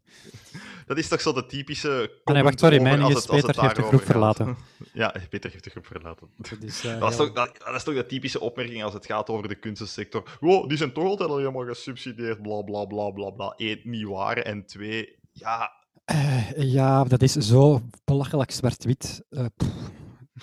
dat 0.87 0.99
is 0.99 1.09
toch 1.09 1.21
zo 1.21 1.33
de 1.33 1.47
typische. 1.47 2.11
Ah, 2.25 2.35
nee, 2.35 2.43
wacht, 2.43 2.59
sorry, 2.61 2.83
mijn 2.83 3.01
is 3.01 3.27
Peter 3.27 3.61
heeft 3.63 3.77
de 3.77 3.83
groep 3.83 3.99
gaat. 4.01 4.05
verlaten. 4.11 4.57
Ja, 4.93 5.15
Peter 5.31 5.51
heeft 5.51 5.65
de 5.65 5.71
groep 5.71 5.87
verlaten. 5.87 6.29
Dat 6.37 6.59
is, 6.63 6.85
eh, 6.85 7.01
Dat 7.01 7.11
is, 7.11 7.17
toch, 7.17 7.33
dat, 7.33 7.51
dat 7.65 7.75
is 7.75 7.83
toch 7.83 7.95
de 7.95 8.07
typische 8.07 8.41
opmerking 8.41 8.83
als 8.85 8.93
het 8.93 9.07
gaat 9.07 9.29
over 9.29 9.49
de 9.49 9.55
kunstsector. 9.59 10.37
Wow, 10.41 10.69
die 10.69 10.79
zijn 10.79 10.93
toch 10.93 11.05
altijd 11.05 11.31
al 11.31 11.39
helemaal 11.39 11.65
gesubsidieerd, 11.67 12.43
bla 12.43 12.63
bla 12.63 12.85
bla 12.85 13.11
bla 13.11 13.31
bla. 13.31 13.55
Eén, 13.57 13.81
niet 13.85 14.07
waar. 14.07 14.37
En 14.37 14.67
twee, 14.67 15.17
ja, 15.33 15.73
Eh, 16.05 16.51
ja, 16.57 17.05
dat 17.05 17.23
is 17.23 17.33
zo 17.33 17.81
belachelijk 18.05 18.51
zwart-wit. 18.51 19.23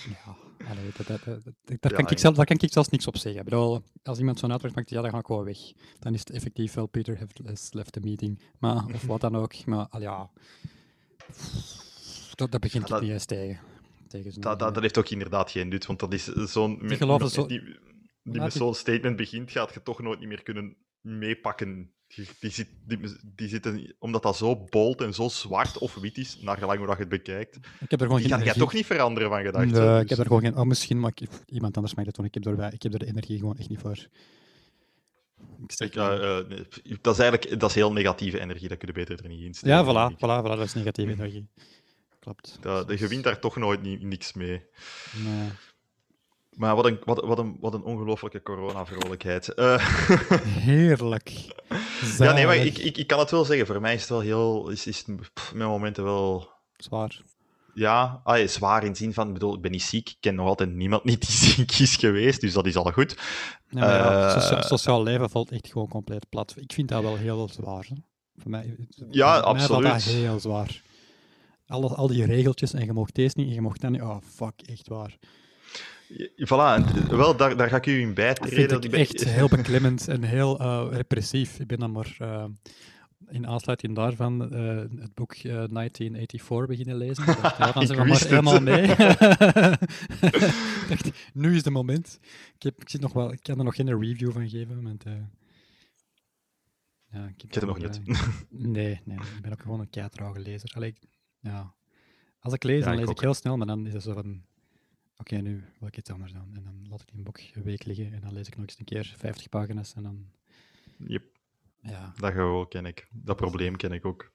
Ja, 0.10 0.36
allee, 0.70 0.92
dat, 0.98 1.08
dat, 1.08 1.24
daar, 1.26 1.44
Ja, 1.80 1.90
kan 1.90 2.08
ik 2.10 2.18
zelf, 2.20 2.36
daar 2.36 2.46
kan 2.46 2.58
ik 2.60 2.72
zelfs 2.72 2.90
niks 2.90 3.08
op 3.08 3.18
zeggen. 3.18 3.40
Ik 3.42 3.50
bedoel, 3.50 3.82
als 4.04 4.20
iemand 4.20 4.40
zo'n 4.40 4.52
uitdruk 4.52 4.76
maakt, 4.76 4.90
ja, 4.90 5.02
dan 5.02 5.12
ga 5.12 5.18
ik 5.18 5.26
gewoon 5.26 5.44
weg. 5.44 5.58
Dan 6.00 6.14
is 6.14 6.20
het 6.20 6.30
effectief 6.30 6.74
wel 6.74 6.86
Peter 6.88 7.20
has 7.46 7.74
left 7.74 7.92
the 7.92 8.00
meeting. 8.00 8.42
Maar, 8.60 8.86
of 8.94 9.06
wat 9.12 9.22
dan 9.22 9.36
ook. 9.36 9.66
Maar 9.66 9.88
al 9.90 10.02
ja, 10.02 10.30
dat, 12.36 12.52
dat 12.52 12.62
begint 12.62 12.88
Ja, 12.88 12.96
ik 12.96 13.02
niet 13.02 13.12
eens 13.12 13.26
tegen. 13.26 13.60
tegen 14.08 14.42
Dat, 14.42 14.60
dat, 14.60 14.80
heeft 14.82 14.98
ook 14.98 15.10
inderdaad 15.10 15.52
geen 15.52 15.68
nut, 15.68 15.86
want 15.86 16.00
dat 16.00 16.14
is 16.14 16.24
zo'n... 16.24 16.80
zo- 17.30 17.46
Die, 17.48 17.60
die 17.62 17.70
Laat 18.24 18.44
met 18.44 18.52
die- 18.52 18.62
zo'n 18.62 18.74
statement 18.76 19.16
begint, 19.16 19.52
gaat 19.52 19.74
je 19.74 19.82
toch 19.84 20.02
nooit 20.02 20.20
niet 20.20 20.28
meer 20.28 20.44
kunnen 20.44 20.76
meepakken. 21.02 21.94
Die, 22.16 22.28
die, 22.40 22.50
zit, 22.52 22.68
die, 22.88 23.00
die 23.36 23.48
zitten, 23.48 23.96
omdat 24.00 24.24
dat 24.24 24.38
zo 24.38 24.56
bold 24.70 25.02
en 25.02 25.14
zo 25.14 25.28
zwart 25.30 25.78
of 25.78 25.96
wit 25.96 26.18
is, 26.18 26.38
naar 26.42 26.58
gelang 26.58 26.78
hoe 26.78 26.88
dat 26.88 26.96
je 26.96 27.02
het 27.02 27.12
bekijkt, 27.12 27.56
ik 27.56 27.62
heb 27.92 28.00
er 28.02 28.06
gewoon 28.06 28.22
die 28.22 28.30
geen 28.30 28.30
ga 28.30 28.36
jij 28.36 28.38
energie- 28.38 28.62
toch 28.62 28.74
niet 28.74 28.86
veranderen 28.86 29.30
van 29.30 29.42
gedachten. 29.44 29.72
Nee, 29.72 29.82
dus- 29.94 30.02
ik 30.02 30.10
heb 30.10 30.18
er 30.20 30.26
gewoon 30.26 30.42
geen... 30.42 30.58
Oh, 30.58 30.66
misschien, 30.66 31.00
maar 31.00 31.12
ik- 31.16 31.30
iemand 31.48 31.76
anders 31.76 31.96
mag 31.96 32.06
dat 32.06 32.16
doen. 32.16 32.26
Ik 32.26 32.34
heb, 32.34 32.46
er, 32.46 32.74
ik 32.74 32.84
heb 32.84 32.94
er 32.94 33.00
de 33.00 33.06
energie 33.06 33.38
gewoon 33.40 33.58
echt 33.58 33.70
niet 33.70 33.80
voor. 33.80 34.08
Ik 35.78 35.96
eh, 35.96 36.38
eh, 36.40 36.48
nee, 36.48 36.66
dat 37.02 37.14
is 37.14 37.20
eigenlijk 37.20 37.60
dat 37.60 37.70
is 37.70 37.76
heel 37.76 37.94
negatieve 37.94 38.40
energie, 38.40 38.68
dat 38.68 38.78
kun 38.78 38.88
je 38.88 38.94
beter 38.94 39.24
er 39.24 39.30
niet 39.30 39.44
in 39.44 39.54
steken. 39.54 39.78
ja, 39.78 39.84
voilà, 40.12 40.14
voilà, 40.16 40.18
voilà, 40.46 40.58
dat 40.58 40.60
is 40.60 40.74
negatieve 40.74 41.12
energie. 41.12 41.48
Klopt. 42.20 42.58
Dat, 42.62 43.00
je 43.00 43.08
wint 43.08 43.24
daar 43.24 43.40
toch 43.40 43.56
nooit 43.56 43.82
ni- 43.82 43.98
niks 44.02 44.34
mee. 44.34 44.62
Nee. 45.24 45.50
Maar 46.56 46.76
wat 46.76 46.86
een, 46.86 47.00
wat, 47.06 47.24
wat 47.26 47.40
een, 47.40 47.58
wat 47.60 47.74
een 47.74 47.84
ongelofelijke 47.84 48.42
corona-vrolijkheid. 48.44 49.54
Eh, 49.54 49.88
Heerlijk. 50.70 51.30
ja, 52.18 52.34
nee, 52.34 52.46
maar 52.46 52.56
ik, 52.56 52.78
ik, 52.78 52.98
ik 52.98 53.08
kan 53.08 53.20
het 53.20 53.32
wel 53.32 53.46
zeggen. 53.46 53.66
Voor 53.66 53.82
mij 53.82 53.94
is 53.94 54.00
het 54.02 54.10
wel 54.10 54.20
heel... 54.20 54.70
Is, 54.70 54.88
is 54.88 55.06
pff, 55.34 55.54
met 55.54 55.68
momenten 55.68 56.04
wel... 56.04 56.50
Zwaar. 56.78 57.22
Ja, 57.74 58.22
ah, 58.24 58.38
ja, 58.40 58.48
zwaar 58.48 58.84
in 58.84 58.96
zin 58.96 59.14
van... 59.14 59.28
Ik 59.28 59.34
bedoel, 59.34 59.56
ik 59.56 59.62
ben 59.62 59.72
niet 59.72 59.82
ziek. 59.84 60.10
Ik 60.10 60.18
ken 60.20 60.36
nog 60.36 60.48
altijd 60.48 60.74
niemand 60.74 61.04
niet 61.04 61.22
die 61.28 61.36
ziek 61.52 61.72
is 61.72 61.96
geweest. 61.96 62.42
Dus 62.42 62.54
dat 62.54 62.66
is 62.66 62.76
al 62.76 62.92
goed. 62.92 63.16
Ja, 63.70 63.80
maar 63.80 63.90
ja, 63.90 64.28
Eh, 64.28 64.34
socia- 64.42 64.62
sociaal 64.62 65.04
leven 65.04 65.30
valt 65.30 65.52
echt 65.52 65.68
gewoon 65.72 65.88
compleet 65.88 66.30
plat. 66.30 66.54
Ik 66.58 66.74
vind 66.74 66.90
dat 66.90 67.02
wel 67.02 67.16
heel 67.16 67.50
zwaar. 67.52 67.86
hè. 67.90 67.96
Voor 68.38 68.52
mij, 68.52 68.76
Ja, 69.12 69.42
voor 69.44 69.54
mij 69.56 69.66
valt 69.66 69.84
dat 69.84 69.92
absoluut. 69.92 70.20
heel 70.26 70.40
zwaar. 70.40 70.82
Alles, 71.68 71.92
al 71.92 72.08
die 72.08 72.26
regeltjes 72.26 72.74
en 72.74 72.86
je 72.86 72.94
mocht 72.94 73.16
deze 73.16 73.34
niet 73.38 73.48
en 73.48 73.54
je 73.54 73.62
mocht 73.62 73.82
dat 73.82 73.92
niet. 73.92 74.02
Oh, 74.02 74.18
fuck, 74.36 74.62
echt 74.66 74.88
waar. 74.88 75.18
Voilà, 76.36 76.76
en, 76.76 77.18
wel, 77.18 77.36
daar, 77.38 77.58
daar 77.58 77.70
ga 77.70 77.76
ik 77.76 77.86
u 77.86 78.00
in 78.00 78.14
bijtreden. 78.14 78.56
vind 78.58 78.70
dat 78.70 78.84
ik 78.84 78.92
ben- 78.92 79.00
echt 79.00 79.24
heel 79.24 79.48
beklemmend 79.58 80.08
en 80.08 80.24
heel 80.24 80.60
eh, 80.60 80.88
repressief. 80.92 81.60
Ik 81.60 81.68
ben 81.68 81.80
dan 81.80 81.92
maar 81.92 82.16
eh, 82.20 82.46
in 83.30 83.48
aansluiting 83.48 83.96
daarvan 83.96 84.54
eh, 84.54 84.78
het 84.78 85.14
boek 85.14 85.34
eh, 85.34 85.44
1984 85.44 86.68
beginnen 86.68 86.96
lezen. 86.98 87.24
Ik 87.28 87.38
dan 87.74 87.82
Ik 87.82 87.88
zijn 87.88 88.00
we 88.00 88.06
maar 88.06 88.22
helemaal 88.28 88.60
mee. 88.62 88.82
ik 90.82 90.86
dacht, 90.90 91.12
nu 91.34 91.56
is 91.56 91.64
de 91.64 91.70
moment. 91.72 92.20
Ik, 92.56 92.64
heb, 92.64 92.82
ik, 92.82 92.90
zit 92.90 93.02
nog 93.02 93.14
wel, 93.14 93.32
ik 93.32 93.40
kan 93.42 93.58
er 93.58 93.64
nog 93.64 93.76
geen 93.76 94.00
review 94.00 94.32
van 94.32 94.50
geven, 94.50 94.84
want... 94.84 95.04
eh, 95.04 95.14
ja, 97.12 97.26
ik, 97.26 97.44
Ik 97.44 97.54
heb 97.54 97.68
het 97.68 97.80
nog 97.80 97.92
niet. 97.92 98.02
eh, 98.08 98.28
Nee, 98.50 99.02
nee, 99.06 99.18
ik 99.18 99.42
ben 99.42 99.52
ook 99.52 99.62
gewoon 99.62 99.80
een 99.80 99.90
keitrage 99.90 100.40
lezer. 100.40 100.72
Allee, 100.76 100.90
ik- 100.90 101.08
ja. 101.40 101.74
Als 102.40 102.54
ik 102.54 102.64
lees, 102.64 102.80
Ja, 102.80 102.84
dan 102.84 102.94
ik 102.94 103.00
lees 103.00 103.08
ook. 103.10 103.16
ik 103.16 103.22
heel 103.22 103.34
snel, 103.34 103.58
maar 103.58 103.68
dan 103.68 103.88
is 103.88 103.94
het 103.94 104.04
zo 104.04 104.14
van... 104.14 104.42
Oké, 105.18 105.36
nu 105.36 105.64
wil 105.80 105.88
ik 105.88 105.98
iets 105.98 106.10
anders 106.10 106.34
doen. 106.34 106.52
En 106.56 106.64
dan 106.64 106.86
laat 106.90 107.02
ik 107.02 107.08
die 107.14 107.24
boek 107.24 107.40
een 107.54 107.64
week 107.64 107.84
liggen 107.84 108.14
en 108.14 108.22
dan 108.22 108.34
lees 108.34 108.48
ik 108.48 108.56
nog 108.56 108.66
eens 108.66 108.80
een 108.80 108.86
keer 108.86 109.14
50 109.18 109.50
pagina's 109.50 109.94
en 109.94 110.04
dan... 110.04 110.32
Yep, 110.98 111.24
Ja, 111.82 112.14
dat 112.18 112.34
gevoel 112.34 112.66
ken 112.66 112.86
ik. 112.86 113.08
Dat 113.12 113.36
probleem 113.36 113.76
ken 113.76 113.92
ik 113.92 114.06
ook. 114.06 114.32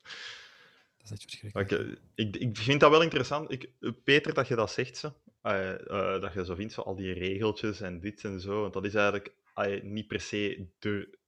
dat 0.97 1.05
is 1.05 1.11
echt 1.11 1.23
verschrikkelijk. 1.23 1.71
Ik, 1.71 1.99
ik, 2.15 2.37
ik 2.37 2.57
vind 2.57 2.81
dat 2.81 2.91
wel 2.91 3.03
interessant. 3.03 3.53
Ik, 3.53 3.71
Peter, 4.05 4.35
dat 4.35 4.49
je 4.49 4.55
dat 4.55 4.71
zegt, 4.71 4.97
zo. 4.97 5.15
Eh, 5.43 5.73
eh, 5.73 6.21
dat 6.21 6.33
je 6.33 6.45
zo 6.45 6.55
vindt 6.55 6.75
van 6.75 6.85
al 6.85 6.97
die 6.97 7.13
regeltjes 7.13 7.81
en 7.81 8.01
dit 8.01 8.25
en 8.25 8.41
zo. 8.41 8.61
Want 8.61 8.73
dat 8.73 8.85
is 8.85 8.95
eigenlijk 8.95 9.35
eh, 9.55 9.83
niet 9.83 10.07
per 10.07 10.21
se 10.21 10.67
de, 10.79 11.19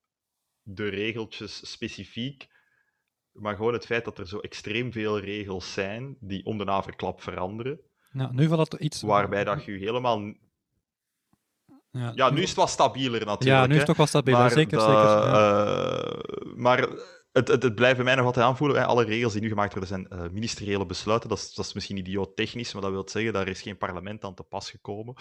de 0.63 0.89
regeltjes 0.89 1.71
specifiek, 1.71 2.49
maar 3.33 3.57
gewoon 3.57 3.73
het 3.73 3.87
feit 3.87 4.05
dat 4.05 4.19
er 4.19 4.29
zo 4.29 4.39
extreem 4.39 4.93
veel 4.93 5.19
regels 5.19 5.73
zijn 5.73 6.17
die 6.21 6.45
om 6.45 6.59
de 6.59 6.65
naverklap 6.65 7.23
veranderen. 7.23 7.81
Nu 8.13 8.49
valt 8.49 8.73
het 8.73 8.81
iets... 8.81 9.03
Waarbij 9.03 9.45
dat 9.45 9.65
je 9.65 9.73
helemaal. 9.73 10.21
Ja, 11.91 12.13
Ja, 12.15 12.31
nu 12.31 12.43
is 12.43 12.49
het 12.49 12.59
wat 12.59 12.71
stabieler 12.71 13.27
natuurlijk. 13.27 13.61
Ja, 13.61 13.67
nu 13.67 13.73
is 13.73 13.79
het 13.79 13.87
toch 13.87 13.97
wel 13.97 14.07
stabiel. 14.07 14.37
Maar, 14.37 14.51
zeker, 14.51 14.79
dat, 14.79 14.87
zeker. 14.87 15.03
ja. 15.03 16.05
eh, 16.05 16.55
maar 16.55 16.89
het, 17.33 17.49
het, 17.49 17.63
het 17.63 17.75
blijft 17.75 17.97
bij 17.97 18.05
mij 18.05 18.15
nog 18.15 18.25
altijd 18.25 18.47
aanvoelen. 18.47 18.77
hè, 18.77 18.85
Alle 18.85 19.05
regels 19.05 19.33
die 19.33 19.43
nu 19.43 19.49
gemaakt 19.49 19.75
worden 19.75 19.89
zijn 19.89 20.09
eh, 20.09 20.31
ministeriële 20.31 20.87
besluiten. 20.87 21.29
Dat 21.29 21.39
is, 21.39 21.55
dat 21.55 21.65
is 21.65 21.73
misschien 21.73 21.97
idioot 21.97 22.37
technisch, 22.37 22.73
maar 22.73 22.83
dat 22.83 22.91
wil 22.91 23.09
zeggen, 23.09 23.33
daar 23.33 23.49
is 23.49 23.63
geen 23.63 23.77
parlement 23.77 24.25
aan 24.25 24.35
te 24.35 24.43
pas 24.43 24.71
gekomen. 24.71 25.15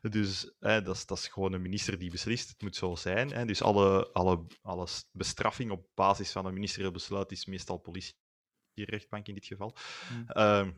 Dus 0.00 0.54
hè, 0.58 0.82
dat, 0.82 0.96
is, 0.96 1.06
dat 1.06 1.18
is 1.18 1.28
gewoon 1.28 1.52
een 1.52 1.62
minister 1.62 1.98
die 1.98 2.10
beslist. 2.10 2.48
Het 2.48 2.62
moet 2.62 2.76
zo 2.76 2.94
zijn. 2.94 3.30
Hè. 3.32 3.44
Dus 3.44 3.62
alle, 3.62 4.12
alle, 4.12 4.46
alle 4.62 4.86
bestraffing 5.12 5.70
op 5.70 5.86
basis 5.94 6.32
van 6.32 6.46
een 6.46 6.54
ministerieel 6.54 6.92
besluit 6.92 7.32
is 7.32 7.46
meestal 7.46 7.78
politierechtbank 7.78 9.26
in 9.26 9.34
dit 9.34 9.46
geval. 9.46 9.76
Hmm. 10.08 10.24
Ehm, 10.28 10.66
eh, 10.66 10.72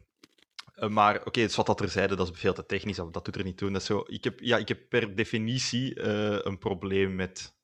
maar 0.88 1.16
oké, 1.24 1.40
het 1.40 1.50
is 1.50 1.56
wat 1.56 1.66
dat 1.66 1.80
er 1.80 1.88
zeiden, 1.88 2.16
dat 2.16 2.30
is 2.30 2.40
veel 2.40 2.54
te 2.54 2.66
technisch, 2.66 2.96
dat, 2.96 3.12
dat 3.12 3.24
doet 3.24 3.36
er 3.36 3.44
niet 3.44 3.56
toe. 3.56 3.70
Dat 3.70 3.80
is 3.80 3.86
zo, 3.86 4.04
ik, 4.06 4.24
heb, 4.24 4.40
ja, 4.40 4.56
ik 4.56 4.68
heb 4.68 4.88
per 4.88 5.14
definitie 5.14 5.94
eh, 5.94 6.38
een 6.42 6.58
probleem 6.58 7.14
met 7.14 7.56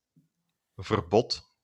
verbod. 0.77 1.55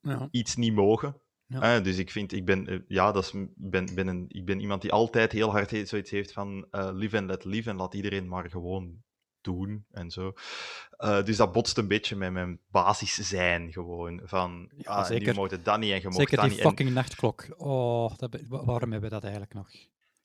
Ja. 0.00 0.28
Iets 0.40 0.56
niet 0.56 0.74
mogen. 0.74 1.20
Ja. 1.48 1.76
Eh, 1.76 1.84
dus 1.84 1.98
ik 1.98 2.10
vind, 2.10 2.32
ik 2.32 2.44
ben, 2.44 2.66
eh, 2.66 2.78
ja, 2.88 3.12
dat 3.12 3.24
is, 3.24 3.32
ben, 3.56 3.94
ben 3.94 4.06
een, 4.06 4.24
ik 4.28 4.44
ben 4.44 4.60
iemand 4.60 4.82
die 4.82 4.92
altijd 4.92 5.32
heel 5.32 5.50
hard 5.50 5.88
zoiets 5.88 6.10
heeft 6.10 6.32
van 6.32 6.66
eh, 6.70 6.90
live 6.92 7.16
and 7.18 7.26
let 7.26 7.44
live 7.44 7.70
en 7.70 7.76
laat 7.76 7.94
iedereen 7.94 8.28
maar 8.28 8.50
gewoon 8.50 9.02
doen 9.40 9.84
en 9.90 10.10
zo. 10.10 10.32
Eh, 10.90 11.22
dus 11.24 11.36
dat 11.36 11.52
botst 11.52 11.78
een 11.78 11.88
beetje 11.88 12.16
met 12.16 12.32
mijn 12.32 12.60
basis 12.70 13.14
zijn 13.14 13.72
gewoon. 13.72 14.20
Van, 14.24 14.70
Ja, 14.76 14.90
ah, 14.90 15.04
zeker. 15.06 15.34
nu 15.34 15.42
het 15.42 15.64
dat 15.64 15.78
niet 15.78 15.92
en 15.92 16.00
je 16.00 16.12
Zeker 16.12 16.36
dat 16.36 16.44
die 16.44 16.54
niet. 16.54 16.60
En- 16.62 16.68
fucking 16.68 16.90
nachtklok. 16.90 17.46
Oh, 17.56 18.10
dat 18.16 18.36
waarom 18.48 18.90
hebben 18.92 19.00
we 19.00 19.14
dat 19.14 19.22
eigenlijk 19.22 19.54
nog? 19.54 19.68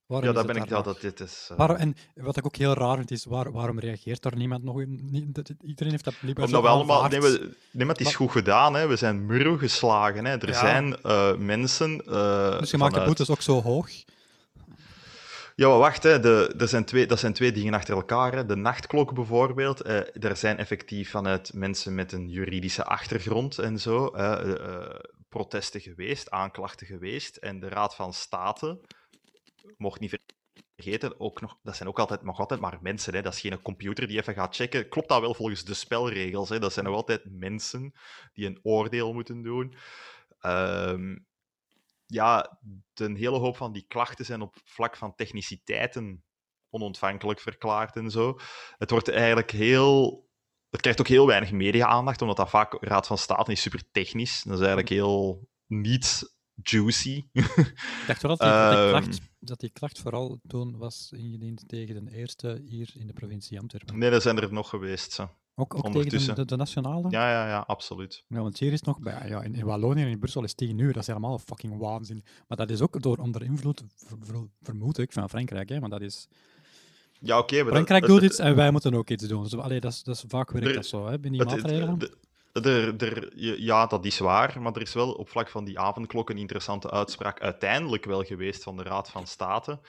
Waarom 0.06 0.28
ja, 0.30 0.34
daar 0.36 0.44
het 0.44 0.54
ben 0.54 0.64
ik, 0.64 0.70
nog? 0.70 0.84
dat 0.84 1.02
dit 1.02 1.20
is... 1.20 1.48
eh, 1.52 1.58
Waarom- 1.58 1.76
en 1.78 1.96
wat 2.16 2.38
ik 2.38 2.46
ook 2.46 2.56
heel 2.56 2.74
raar 2.74 2.96
vind, 2.98 3.12
is 3.12 3.26
waar, 3.26 3.52
waarom 3.52 3.80
reageert 3.80 4.22
daar 4.22 4.36
niemand 4.36 4.64
nog? 4.64 4.86
Niet- 4.86 5.36
dat- 5.36 5.52
Iedereen 5.62 5.92
heeft 5.92 6.04
dat 6.04 6.20
blijkbaar 6.20 6.46
Omdat 6.46 6.62
we 6.62 6.68
allemaal. 6.68 7.08
Nee, 7.08 7.20
we, 7.22 7.56
het 7.88 8.00
is 8.00 8.06
Maar- 8.06 8.14
goed 8.16 8.32
gedaan. 8.32 8.74
Hè. 8.74 8.88
We 8.88 8.96
zijn 8.96 9.26
murro 9.26 9.58
geslagen. 9.58 10.26
Hè. 10.26 10.38
Er 10.38 10.48
Ja. 10.48 10.54
zijn 10.60 10.96
eh, 11.02 11.36
mensen. 11.36 11.98
Dus 12.60 12.72
je 12.72 12.78
maakt 12.78 12.94
de 12.96 13.04
boetes 13.06 13.30
ook 13.30 13.42
zo 13.42 13.62
hoog. 13.62 13.90
Ja, 15.56 15.68
maar 15.68 15.78
wacht. 15.78 16.04
Hè. 16.04 16.20
De, 16.20 16.54
er 16.58 16.68
zijn 16.68 16.86
twee, 16.86 17.06
dat 17.08 17.20
zijn 17.20 17.34
twee 17.34 17.52
dingen 17.52 17.74
achter 17.74 17.96
elkaar. 17.96 18.34
Hè. 18.36 18.46
De 18.46 18.56
nachtklok 18.56 19.14
bijvoorbeeld. 19.14 19.82
eh, 19.82 20.24
er 20.24 20.36
zijn 20.38 20.58
effectief 20.58 21.10
vanuit 21.10 21.54
mensen 21.54 21.96
met 21.96 22.12
een 22.12 22.30
juridische 22.30 22.84
achtergrond 22.84 23.58
en 23.60 23.80
zo. 23.80 24.08
eh, 24.08 25.00
protesten 25.30 25.82
geweest, 25.82 26.30
aanklachten 26.32 26.88
geweest. 26.88 27.36
En 27.36 27.60
de 27.60 27.70
Raad 27.70 27.96
van 27.96 28.14
State 28.14 28.80
mocht 29.78 30.00
niet 30.00 30.20
vergeten, 30.76 31.20
ook 31.20 31.42
nog, 31.42 31.58
dat 31.64 31.76
zijn 31.76 31.90
ook 31.90 32.00
altijd, 32.00 32.24
nog 32.24 32.40
altijd 32.40 32.60
maar 32.60 32.78
mensen. 32.82 33.14
Hè. 33.14 33.22
Dat 33.22 33.34
is 33.34 33.40
geen 33.40 33.62
computer 33.62 34.08
die 34.08 34.18
even 34.18 34.34
gaat 34.34 34.56
checken. 34.56 34.90
Klopt 34.90 35.10
dat 35.10 35.22
wel 35.22 35.34
volgens 35.34 35.64
de 35.64 35.74
spelregels? 35.74 36.50
Hè? 36.50 36.60
Dat 36.60 36.74
zijn 36.74 36.86
nog 36.86 36.96
altijd 36.96 37.22
mensen 37.26 37.94
die 38.34 38.46
een 38.46 38.60
oordeel 38.64 39.14
moeten 39.14 39.42
doen. 39.42 39.76
Ehm, 40.40 41.16
ja, 42.06 42.60
een 42.94 43.16
hele 43.16 43.38
hoop 43.38 43.58
van 43.58 43.74
die 43.74 43.86
klachten 43.88 44.26
zijn 44.26 44.42
op 44.42 44.56
vlak 44.64 44.98
van 44.98 45.16
techniciteiten 45.16 46.24
onontvankelijk 46.70 47.40
verklaard 47.40 47.96
en 47.96 48.12
zo. 48.12 48.40
Het 48.78 48.90
wordt 48.90 49.10
eigenlijk 49.10 49.52
heel... 49.52 50.22
Het 50.70 50.82
krijgt 50.82 51.00
ook 51.00 51.08
heel 51.08 51.28
weinig 51.28 51.52
media-aandacht, 51.52 52.22
omdat 52.22 52.38
dat 52.38 52.50
vaak 52.50 52.78
Raad 52.84 53.08
van 53.08 53.18
State 53.18 53.52
is 53.52 53.62
super 53.62 53.84
technisch. 53.92 54.42
Dat 54.44 54.54
is 54.54 54.60
eigenlijk 54.60 54.90
heel 54.90 55.48
niet 55.68 56.36
juicy. 56.56 57.24
Ik 57.32 58.04
dacht 58.08 58.22
wel 58.22 58.38
dat 58.38 58.40
die, 58.40 58.50
dat 58.50 58.72
die, 58.72 58.80
Ehm. 58.80 58.90
klacht, 58.90 59.20
dat 59.40 59.60
die 59.60 59.70
klacht 59.70 60.00
vooral 60.00 60.40
toen 60.48 60.78
was 60.78 61.12
ingediend 61.16 61.68
tegen 61.68 62.06
de 62.06 62.12
eerste 62.12 62.62
hier 62.66 62.92
in 62.96 63.08
de 63.08 63.14
provincie 63.14 63.60
Antwerpen. 63.60 63.98
nee, 63.98 64.10
er 64.10 64.22
zijn 64.22 64.38
er 64.38 64.54
nog 64.54 64.70
geweest. 64.70 65.12
Zo. 65.12 65.36
Ook, 65.56 65.76
ook 65.76 65.92
tegen 65.92 66.36
de, 66.36 66.46
de, 66.46 66.56
nationale? 66.56 67.10
Ja, 67.10 67.30
ja, 67.32 67.48
ja, 67.48 67.64
absoluut. 67.68 68.24
Ja, 68.28 68.42
want 68.42 68.60
hier 68.60 68.72
is 68.74 68.82
nog 68.82 69.00
bij, 69.00 69.28
ja, 69.28 69.42
in, 69.42 69.56
in 69.56 69.66
Wallonië 69.66 70.02
en 70.02 70.08
in 70.08 70.20
Brussel 70.20 70.44
is 70.44 70.54
10 70.54 70.78
uur. 70.78 70.94
Dat 70.94 71.02
is 71.02 71.08
helemaal 71.08 71.40
fucking 71.40 71.78
waanzin. 71.78 72.24
Maar 72.48 72.58
dat 72.58 72.70
is 72.70 72.82
ook 72.82 73.02
door 73.02 73.18
onder 73.18 73.44
invloed, 73.44 73.84
ver- 73.96 74.18
ver- 74.22 74.48
vermoed 74.62 74.98
ik, 74.98 75.12
van 75.14 75.30
Frankrijk. 75.30 75.70
Hè? 75.70 75.80
Maar 75.80 75.90
dat 75.90 76.02
is, 76.02 76.28
Ja, 77.20 77.38
oké. 77.38 77.66
Frankrijk 77.66 78.02
dat- 78.02 78.10
doet 78.10 78.22
iets 78.30 78.40
en 78.40 78.56
wij 78.56 78.72
moeten 78.72 78.94
ook 78.94 79.10
iets 79.10 79.28
doen. 79.28 79.44
Dus, 79.44 79.56
allee, 79.58 79.80
dat, 79.80 79.92
is, 79.92 80.04
dat 80.04 80.16
is 80.16 80.24
vaak 80.28 80.52
werkt 80.52 80.68
Er- 80.68 80.74
dat 80.74 80.86
zo, 80.86 81.06
hè, 81.08 81.20
binnen 81.20 81.32
die 81.32 81.40
Het- 81.42 81.52
het- 81.52 81.62
maatregelen. 81.62 82.00
de- 82.00 82.96
er- 82.98 83.04
er- 83.04 83.60
ja, 83.62 83.86
dat 83.86 84.06
is 84.06 84.20
waar, 84.20 84.62
maar 84.62 84.74
er 84.76 84.82
is 84.82 84.94
wel 84.94 85.12
op 85.12 85.30
vlak 85.30 85.50
van 85.50 85.64
die 85.66 85.80
avondklok 85.80 86.30
een 86.30 86.38
interessante 86.38 86.92
uitspraak 86.92 87.40
uiteindelijk 87.42 88.06
wel 88.06 88.24
geweest 88.24 88.64
van 88.64 88.78
de 88.78 88.84
Raad 88.84 89.10
van 89.10 89.28
State. 89.28 89.80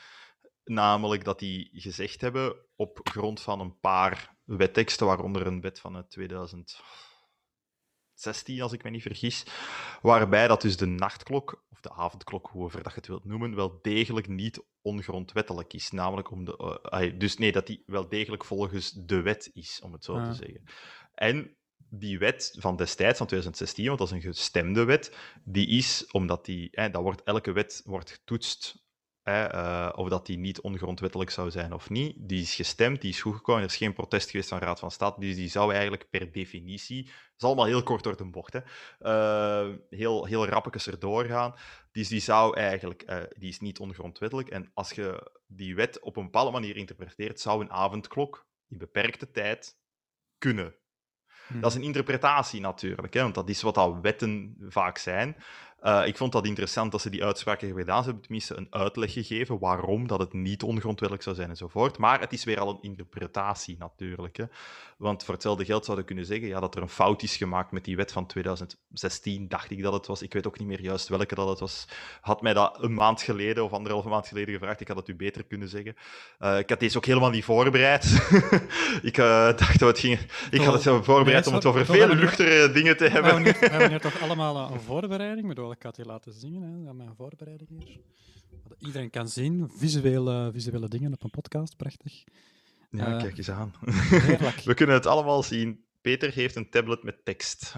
Namelijk 0.65 1.25
dat 1.25 1.39
die 1.39 1.71
gezegd 1.73 2.21
hebben, 2.21 2.57
op 2.77 3.01
grond 3.03 3.41
van 3.41 3.61
een 3.61 3.79
paar 3.81 4.34
wetteksten, 4.45 5.07
waaronder 5.07 5.47
een 5.47 5.61
wet 5.61 5.81
van 5.81 5.95
het 5.95 6.11
2016, 6.11 6.83
als 8.63 8.73
ik 8.73 8.83
me 8.83 8.91
niet 8.91 9.03
vergis, 9.03 9.47
waarbij 10.03 10.49
dat 10.49 10.61
dus 10.63 10.77
de 10.77 10.87
nachtklok, 10.87 11.65
of 11.71 11.81
de 11.81 11.93
avondklok, 11.93 12.49
hoever 12.53 12.83
dat 12.83 12.93
je 12.93 12.99
het 12.99 13.09
wilt 13.09 13.25
noemen, 13.25 13.55
wel 13.55 13.79
degelijk 13.83 14.29
niet 14.29 14.65
ongrondwettelijk 14.83 15.73
is. 15.73 15.91
Namelijk 15.91 16.31
om 16.31 16.45
de... 16.45 16.57
eh, 16.57 17.01
ah, 17.01 17.19
dus 17.19 17.37
nee, 17.39 17.53
dat 17.53 17.67
die 17.67 17.83
wel 17.87 18.09
degelijk 18.09 18.45
volgens 18.45 18.91
de 18.91 19.21
wet 19.21 19.51
is, 19.53 19.81
om 19.83 19.93
het 19.93 20.05
zo 20.05 20.15
Ah. 20.17 20.29
te 20.29 20.35
zeggen. 20.35 20.63
En 21.15 21.57
die 21.89 22.19
wet 22.19 22.57
van 22.59 22.77
destijds, 22.77 23.19
van 23.19 23.27
2016, 23.27 23.87
want 23.87 23.99
dat 23.99 24.09
is 24.09 24.15
een 24.15 24.33
gestemde 24.33 24.85
wet, 24.85 25.17
die 25.45 25.67
is, 25.69 26.07
omdat 26.11 26.45
die, 26.45 26.69
hè, 26.71 26.91
dat 26.91 27.03
wordt, 27.03 27.23
elke 27.23 27.53
wet 27.53 27.83
wordt 27.85 28.11
getoetst, 28.11 28.84
hè, 29.25 29.45
eh, 29.45 29.93
of 29.95 30.09
dat 30.09 30.27
die 30.27 30.39
niet 30.39 30.61
ongrondwettelijk 30.61 31.31
zou 31.31 31.51
zijn 31.51 31.73
of 31.73 31.91
niet. 31.91 32.17
Die 32.19 32.41
is 32.41 32.55
gestemd, 32.55 33.01
die 33.01 33.11
is 33.11 33.21
goedgekomen, 33.21 33.63
er 33.63 33.69
is 33.69 33.77
geen 33.77 33.93
protest 33.93 34.31
geweest 34.31 34.49
van 34.49 34.59
de 34.59 34.65
Raad 34.65 34.79
van 34.79 34.91
State, 34.91 35.21
dus 35.21 35.37
die 35.37 35.49
zou 35.49 35.73
eigenlijk 35.73 36.11
per 36.11 36.33
definitie, 36.33 37.05
dat 37.05 37.13
is 37.37 37.45
allemaal 37.45 37.65
heel 37.65 37.83
kort 37.83 38.03
door 38.03 38.17
de 38.17 38.25
bocht, 38.25 38.53
hè, 38.53 38.61
eh, 38.99 39.75
heel, 39.91 40.25
heel 40.25 40.47
rappekes 40.47 40.87
erdoor 40.87 41.25
gaan. 41.25 41.55
Dus 41.93 42.09
die 42.09 42.21
zou 42.21 42.57
eigenlijk, 42.57 43.03
eh, 43.03 43.23
die 43.39 43.49
is 43.49 43.61
niet 43.61 43.79
ongrondwettelijk. 43.79 44.49
En 44.49 44.71
als 44.75 44.91
je 44.91 45.33
die 45.47 45.75
wet 45.75 46.01
op 46.01 46.17
een 46.17 46.25
bepaalde 46.25 46.51
manier 46.51 46.77
interpreteert, 46.77 47.41
zou 47.41 47.61
een 47.61 47.71
avondklok 47.71 48.47
in 48.69 48.79
beperkte 48.79 49.31
tijd 49.31 49.79
kunnen. 50.39 50.75
Hm. 51.47 51.61
Dat 51.61 51.71
is 51.71 51.77
een 51.77 51.83
interpretatie 51.83 52.61
natuurlijk, 52.61 53.15
hè, 53.15 53.23
want 53.23 53.35
dat 53.35 53.49
is 53.49 53.63
wat 53.63 53.75
dat 53.75 54.01
wetten 54.01 54.57
vaak 54.69 54.99
zijn. 54.99 55.37
Eh, 55.85 56.07
ik 56.07 56.17
vond 56.17 56.33
dat 56.33 56.47
interessant 56.47 56.93
dat 56.93 57.01
ze 57.01 57.11
die 57.11 57.25
uitspraken 57.25 57.67
hebben 57.67 57.85
gedaan. 57.85 57.99
Ze 57.99 58.05
hebben 58.05 58.23
tenminste 58.23 58.57
een 58.57 58.67
uitleg 58.71 59.13
gegeven 59.13 59.59
waarom 59.59 60.07
dat 60.07 60.19
het 60.19 60.33
niet 60.33 60.63
ongrondwettelijk 60.63 61.23
zou 61.23 61.37
zijn 61.37 61.49
enzovoort. 61.49 61.99
Maar 61.99 62.21
het 62.21 62.33
is 62.33 62.45
weer 62.45 62.61
al 62.61 62.69
een 62.69 62.79
interpretatie 62.81 63.77
natuurlijk. 63.79 64.37
Hè. 64.37 64.45
Want 64.97 65.25
voor 65.25 65.35
hetzelfde 65.35 65.65
geld 65.65 65.85
zouden 65.85 66.07
kunnen 66.07 66.27
zeggen 66.27 66.49
ja, 66.49 66.61
dat 66.61 66.75
er 66.75 66.83
een 66.83 66.89
fout 66.89 67.23
is 67.23 67.37
gemaakt 67.37 67.73
met 67.73 67.85
die 67.85 67.97
wet 67.97 68.13
van 68.13 68.27
2016, 68.27 69.49
dacht 69.49 69.71
ik 69.71 69.83
dat 69.83 69.93
het 69.93 70.07
was. 70.07 70.23
Ik 70.23 70.33
weet 70.33 70.47
ook 70.47 70.59
niet 70.59 70.69
meer 70.69 70.81
juist 70.81 71.09
welke 71.09 71.35
dat 71.35 71.49
het 71.49 71.61
was. 71.61 71.89
Had 72.21 72.43
mij 72.43 72.55
dat 72.55 72.77
een 72.81 72.95
maand 72.95 73.23
geleden 73.23 73.65
of 73.65 73.73
anderhalve 73.73 74.09
maand 74.09 74.29
geleden 74.29 74.55
gevraagd. 74.55 74.81
Ik 74.81 74.89
had 74.89 74.97
het 74.97 75.09
u 75.09 75.15
beter 75.15 75.45
kunnen 75.45 75.69
zeggen. 75.69 75.97
Uh, 76.41 76.59
ik 76.59 76.71
had 76.71 76.81
deze 76.81 76.97
ook 76.97 77.07
helemaal 77.07 77.31
niet 77.31 77.45
voorbereid. 77.45 78.05
ik 79.03 79.19
uh, 79.19 79.25
dacht 79.57 79.79
dat 79.79 79.89
het 79.89 79.99
ging... 79.99 80.19
Ik 80.51 80.61
had 80.61 80.73
het 80.73 80.83
zo 80.83 81.03
voorbereid 81.03 81.47
om 81.47 81.55
het 81.55 81.67
over 81.67 81.85
veel 81.85 82.09
luchtere 82.09 82.71
dingen 82.71 82.97
te 82.97 83.09
hebben. 83.09 83.43
We 83.43 83.53
hebben 83.61 83.89
hier 83.89 84.01
toch 84.01 84.21
allemaal 84.23 84.73
een 84.73 84.81
voorbereiding? 84.81 85.41
Ik 85.41 85.49
bedoel, 85.49 85.74
ik 85.75 85.83
had 85.83 85.97
je 85.97 86.05
laten 86.05 86.33
zien, 86.33 86.63
hè, 86.63 86.95
mijn 86.95 87.15
voorbereiding 87.17 87.71
hier. 87.71 88.01
Wat 88.69 88.81
iedereen 88.81 89.11
kan 89.11 89.29
zien, 89.29 89.71
visuele, 89.77 90.51
visuele 90.53 90.89
dingen 90.89 91.13
op 91.13 91.23
een 91.23 91.31
podcast, 91.31 91.77
prachtig. 91.77 92.25
Ja, 92.91 93.15
uh, 93.15 93.23
kijk 93.23 93.39
eens 93.39 93.51
aan. 93.51 93.75
We 94.65 94.75
kunnen 94.75 94.95
het 94.95 95.07
allemaal 95.07 95.43
zien. 95.43 95.85
Peter 96.01 96.33
heeft 96.33 96.57
een 96.57 96.71
tablet 96.71 97.03
met 97.03 97.25
tekst. 97.25 97.75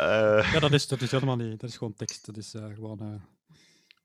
uh... 0.00 0.50
Ja, 0.52 0.58
dat 0.60 0.72
is, 0.72 0.88
dat 0.88 1.00
is 1.00 1.10
helemaal 1.10 1.36
niet. 1.36 1.60
Dat 1.60 1.70
is 1.70 1.76
gewoon 1.76 1.94
tekst. 1.94 2.26
Dat 2.26 2.36
is 2.36 2.54
uh, 2.54 2.64
gewoon. 2.74 3.22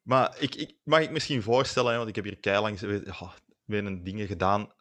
Maar 0.01 0.36
ik, 0.39 0.55
ik, 0.55 0.75
mag 0.83 1.01
ik 1.01 1.12
misschien 1.12 1.41
voorstellen, 1.41 1.91
hè, 1.91 1.97
want 1.97 2.09
ik 2.09 2.15
heb 2.15 2.23
hier 2.23 2.38
keilang 2.38 2.79
ja, 2.79 3.33
een 3.65 4.03
dingen 4.03 4.27
gedaan. 4.27 4.71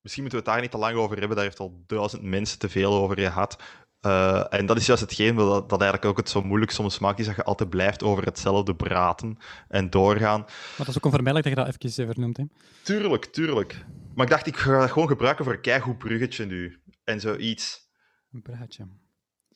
misschien 0.00 0.22
moeten 0.22 0.40
we 0.40 0.44
het 0.44 0.44
daar 0.44 0.60
niet 0.60 0.70
te 0.70 0.78
lang 0.78 0.96
over 0.96 1.18
hebben. 1.18 1.36
Daar 1.36 1.46
heeft 1.46 1.60
al 1.60 1.82
duizend 1.86 2.22
mensen 2.22 2.58
te 2.58 2.68
veel 2.68 2.92
over 2.92 3.18
gehad. 3.18 3.56
Uh, 4.04 4.44
en 4.50 4.66
dat 4.66 4.76
is 4.76 4.86
juist 4.86 5.02
hetgeen 5.02 5.34
dat, 5.34 5.68
dat 5.68 5.80
eigenlijk 5.80 6.10
ook 6.10 6.16
het 6.16 6.28
zo 6.28 6.42
moeilijk 6.42 6.70
soms 6.70 6.98
maakt, 6.98 7.18
is 7.18 7.26
dat 7.26 7.36
je 7.36 7.44
altijd 7.44 7.70
blijft 7.70 8.02
over 8.02 8.24
hetzelfde 8.24 8.74
praten 8.74 9.38
en 9.68 9.90
doorgaan. 9.90 10.40
Maar 10.40 10.74
dat 10.76 10.88
is 10.88 10.96
ook 10.96 11.04
onvermijdelijk 11.04 11.56
dat 11.56 11.66
je 11.66 11.72
dat 11.72 11.92
even 11.92 12.12
vernoemt, 12.12 12.36
hè? 12.36 12.44
Tuurlijk, 12.82 13.24
tuurlijk. 13.24 13.84
Maar 14.14 14.24
ik 14.24 14.30
dacht, 14.30 14.46
ik 14.46 14.56
ga 14.56 14.80
dat 14.80 14.90
gewoon 14.90 15.08
gebruiken 15.08 15.44
voor 15.44 15.54
een 15.54 15.60
keigoed 15.60 15.98
bruggetje 15.98 16.44
nu. 16.44 16.82
En 17.04 17.20
zoiets. 17.20 17.88
Een 18.32 18.42
bruggetje. 18.42 18.88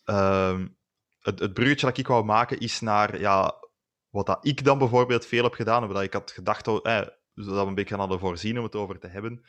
Uh, 0.04 0.58
het, 1.20 1.38
het 1.38 1.54
bruggetje 1.54 1.86
dat 1.86 1.98
ik 1.98 2.06
wou 2.06 2.24
maken 2.24 2.58
is 2.58 2.80
naar 2.80 3.20
ja, 3.20 3.54
wat 4.10 4.26
dat 4.26 4.46
ik 4.46 4.64
dan 4.64 4.78
bijvoorbeeld 4.78 5.26
veel 5.26 5.42
heb 5.42 5.54
gedaan. 5.54 5.88
Wat 5.88 6.02
ik 6.02 6.12
had 6.12 6.30
gedacht, 6.30 6.66
eh, 6.66 6.82
dat 6.82 7.14
we 7.34 7.52
een 7.52 7.74
beetje 7.74 7.96
hadden 7.96 8.18
voorzien 8.18 8.58
om 8.58 8.64
het 8.64 8.74
over 8.74 8.98
te 8.98 9.08
hebben. 9.08 9.44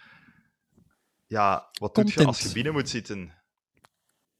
Ja, 1.27 1.69
wat 1.79 1.93
Content. 1.93 2.15
doe 2.15 2.23
je 2.23 2.29
als 2.29 2.41
je 2.41 2.51
binnen 2.53 2.73
moet 2.73 2.89
zitten? 2.89 3.38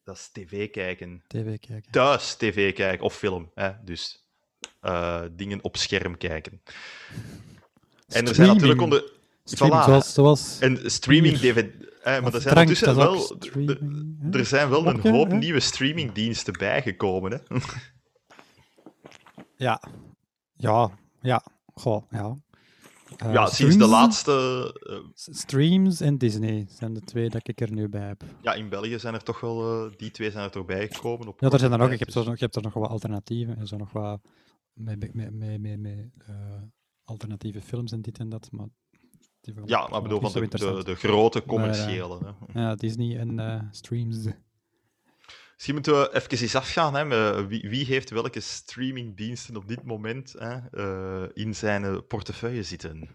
Dat 0.10 0.18
is 0.18 0.30
tv 0.32 0.70
kijken. 0.70 1.24
TV 1.28 1.60
kijken. 1.60 1.92
Thuis 1.92 2.36
tv 2.36 2.74
kijken, 2.74 3.06
of 3.06 3.16
film. 3.16 3.52
Hè? 3.54 3.72
Dus 3.84 4.26
uh, 4.82 5.22
dingen 5.32 5.64
op 5.64 5.78
scherm 5.78 6.18
kijken. 6.18 6.62
En 8.08 8.28
er 8.28 8.36
zijn 8.36 8.48
natuurlijk 8.48 8.82
onder... 8.82 9.12
Voilà. 9.56 9.84
zoals, 9.86 10.14
zoals... 10.14 10.60
En 10.60 10.92
streaming 10.92 11.38
DVD... 11.38 11.88
Eh, 12.04 12.22
maar 12.22 12.34
er 12.34 12.42
zijn 12.42 12.58
ondertussen 12.58 12.96
wel... 12.96 13.38
Er 14.32 14.46
zijn 14.46 14.70
wel 14.70 14.86
een 14.86 15.00
hoop 15.00 15.32
nieuwe 15.32 15.60
streamingdiensten 15.60 16.54
bijgekomen. 16.54 17.32
Hè? 17.32 17.58
ja. 19.66 19.82
Ja. 20.56 20.92
Ja. 21.22 21.44
Goh, 21.74 22.12
ja. 22.12 22.38
Uh, 23.24 23.34
ja, 23.34 23.46
sinds 23.46 23.78
de 23.78 23.88
laatste. 23.88 24.76
Uh, 24.90 24.98
streams 25.14 26.02
en 26.02 26.18
Disney 26.18 26.66
zijn 26.70 26.94
de 26.94 27.00
twee 27.00 27.30
dat 27.30 27.48
ik 27.48 27.62
er 27.62 27.72
nu 27.72 27.90
bij 27.90 28.08
heb. 28.08 28.24
Ja, 28.42 28.54
in 28.54 28.70
België 28.70 29.00
zijn 29.00 29.14
er 29.14 29.24
toch 29.24 29.40
wel. 29.40 29.86
Uh, 29.86 29.92
die 29.98 30.12
twee 30.12 30.32
zijn 30.32 30.44
er 30.44 30.52
toch 30.52 30.66
bijgekomen. 30.66 31.28
Op 31.28 31.40
ja, 31.40 31.50
er 31.50 31.60
zijn 31.60 31.72
er 31.72 31.78
nog. 31.78 31.92
Ik 31.92 32.00
heb, 32.00 32.10
zo, 32.10 32.22
je 32.24 32.36
hebt 32.36 32.56
er 32.56 32.62
nog 32.62 32.74
wat 32.74 32.90
alternatieven 32.90 33.58
en 33.58 33.68
zo 33.68 33.78
nog 33.78 33.92
wat. 33.92 34.22
Met, 34.74 35.14
met, 35.14 35.34
met, 35.34 35.62
met, 35.62 35.80
met 35.80 36.12
alternatieve 37.04 37.62
films 37.62 37.92
en 37.92 38.02
dit 38.02 38.20
en 38.20 38.30
dat. 38.30 38.50
Maar 38.52 38.68
ja, 39.66 39.88
maar 39.88 40.02
bedoel 40.02 40.20
van 40.22 40.32
de, 40.32 40.48
de, 40.48 40.82
de, 40.84 40.96
grote 40.96 41.44
commerciële. 41.46 42.20
Maar, 42.22 42.64
ja, 42.64 42.76
Disney 42.76 43.18
en 43.18 43.68
streams. 43.72 44.28
Misschien 45.60 45.78
moeten 45.78 46.00
we 46.00 46.16
even 46.16 46.42
eens 46.42 46.56
afgaan. 46.56 46.96
Hè, 46.96 47.48
wie, 47.48 47.70
wie, 47.70 47.86
heeft 47.86 48.10
welke 48.10 48.40
streamingdiensten 48.40 49.56
op 49.56 49.68
dit 49.68 49.84
moment 49.84 50.36
hè, 50.38 50.58
uh, 50.74 51.30
in 51.34 51.56
zijn 51.56 51.84
eh, 51.84 51.98
portefeuille 52.08 52.64
zitten? 52.64 53.10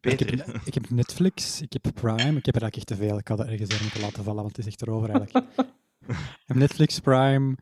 Peter. 0.00 0.26
Ik 0.32 0.38
heb, 0.38 0.60
ik 0.64 0.74
heb, 0.74 0.90
Netflix, 0.90 1.60
ik 1.60 1.72
heb 1.72 1.94
Prime, 1.94 2.38
ik 2.38 2.46
heb 2.46 2.54
er 2.54 2.62
eigenlijk 2.62 2.76
echt 2.76 2.86
te 2.86 2.96
veel. 2.96 3.18
Ik 3.18 3.28
had 3.28 3.40
er 3.40 3.48
ergens 3.48 3.80
moeten 3.80 4.00
laten 4.00 4.24
vallen, 4.24 4.42
want 4.42 4.56
het 4.56 4.66
is 4.66 4.72
echt 4.72 4.82
erover 4.82 5.10
eigenlijk. 5.10 5.46
ik 6.08 6.46
heb 6.46 6.56
Netflix, 6.56 7.00
Prime, 7.00 7.56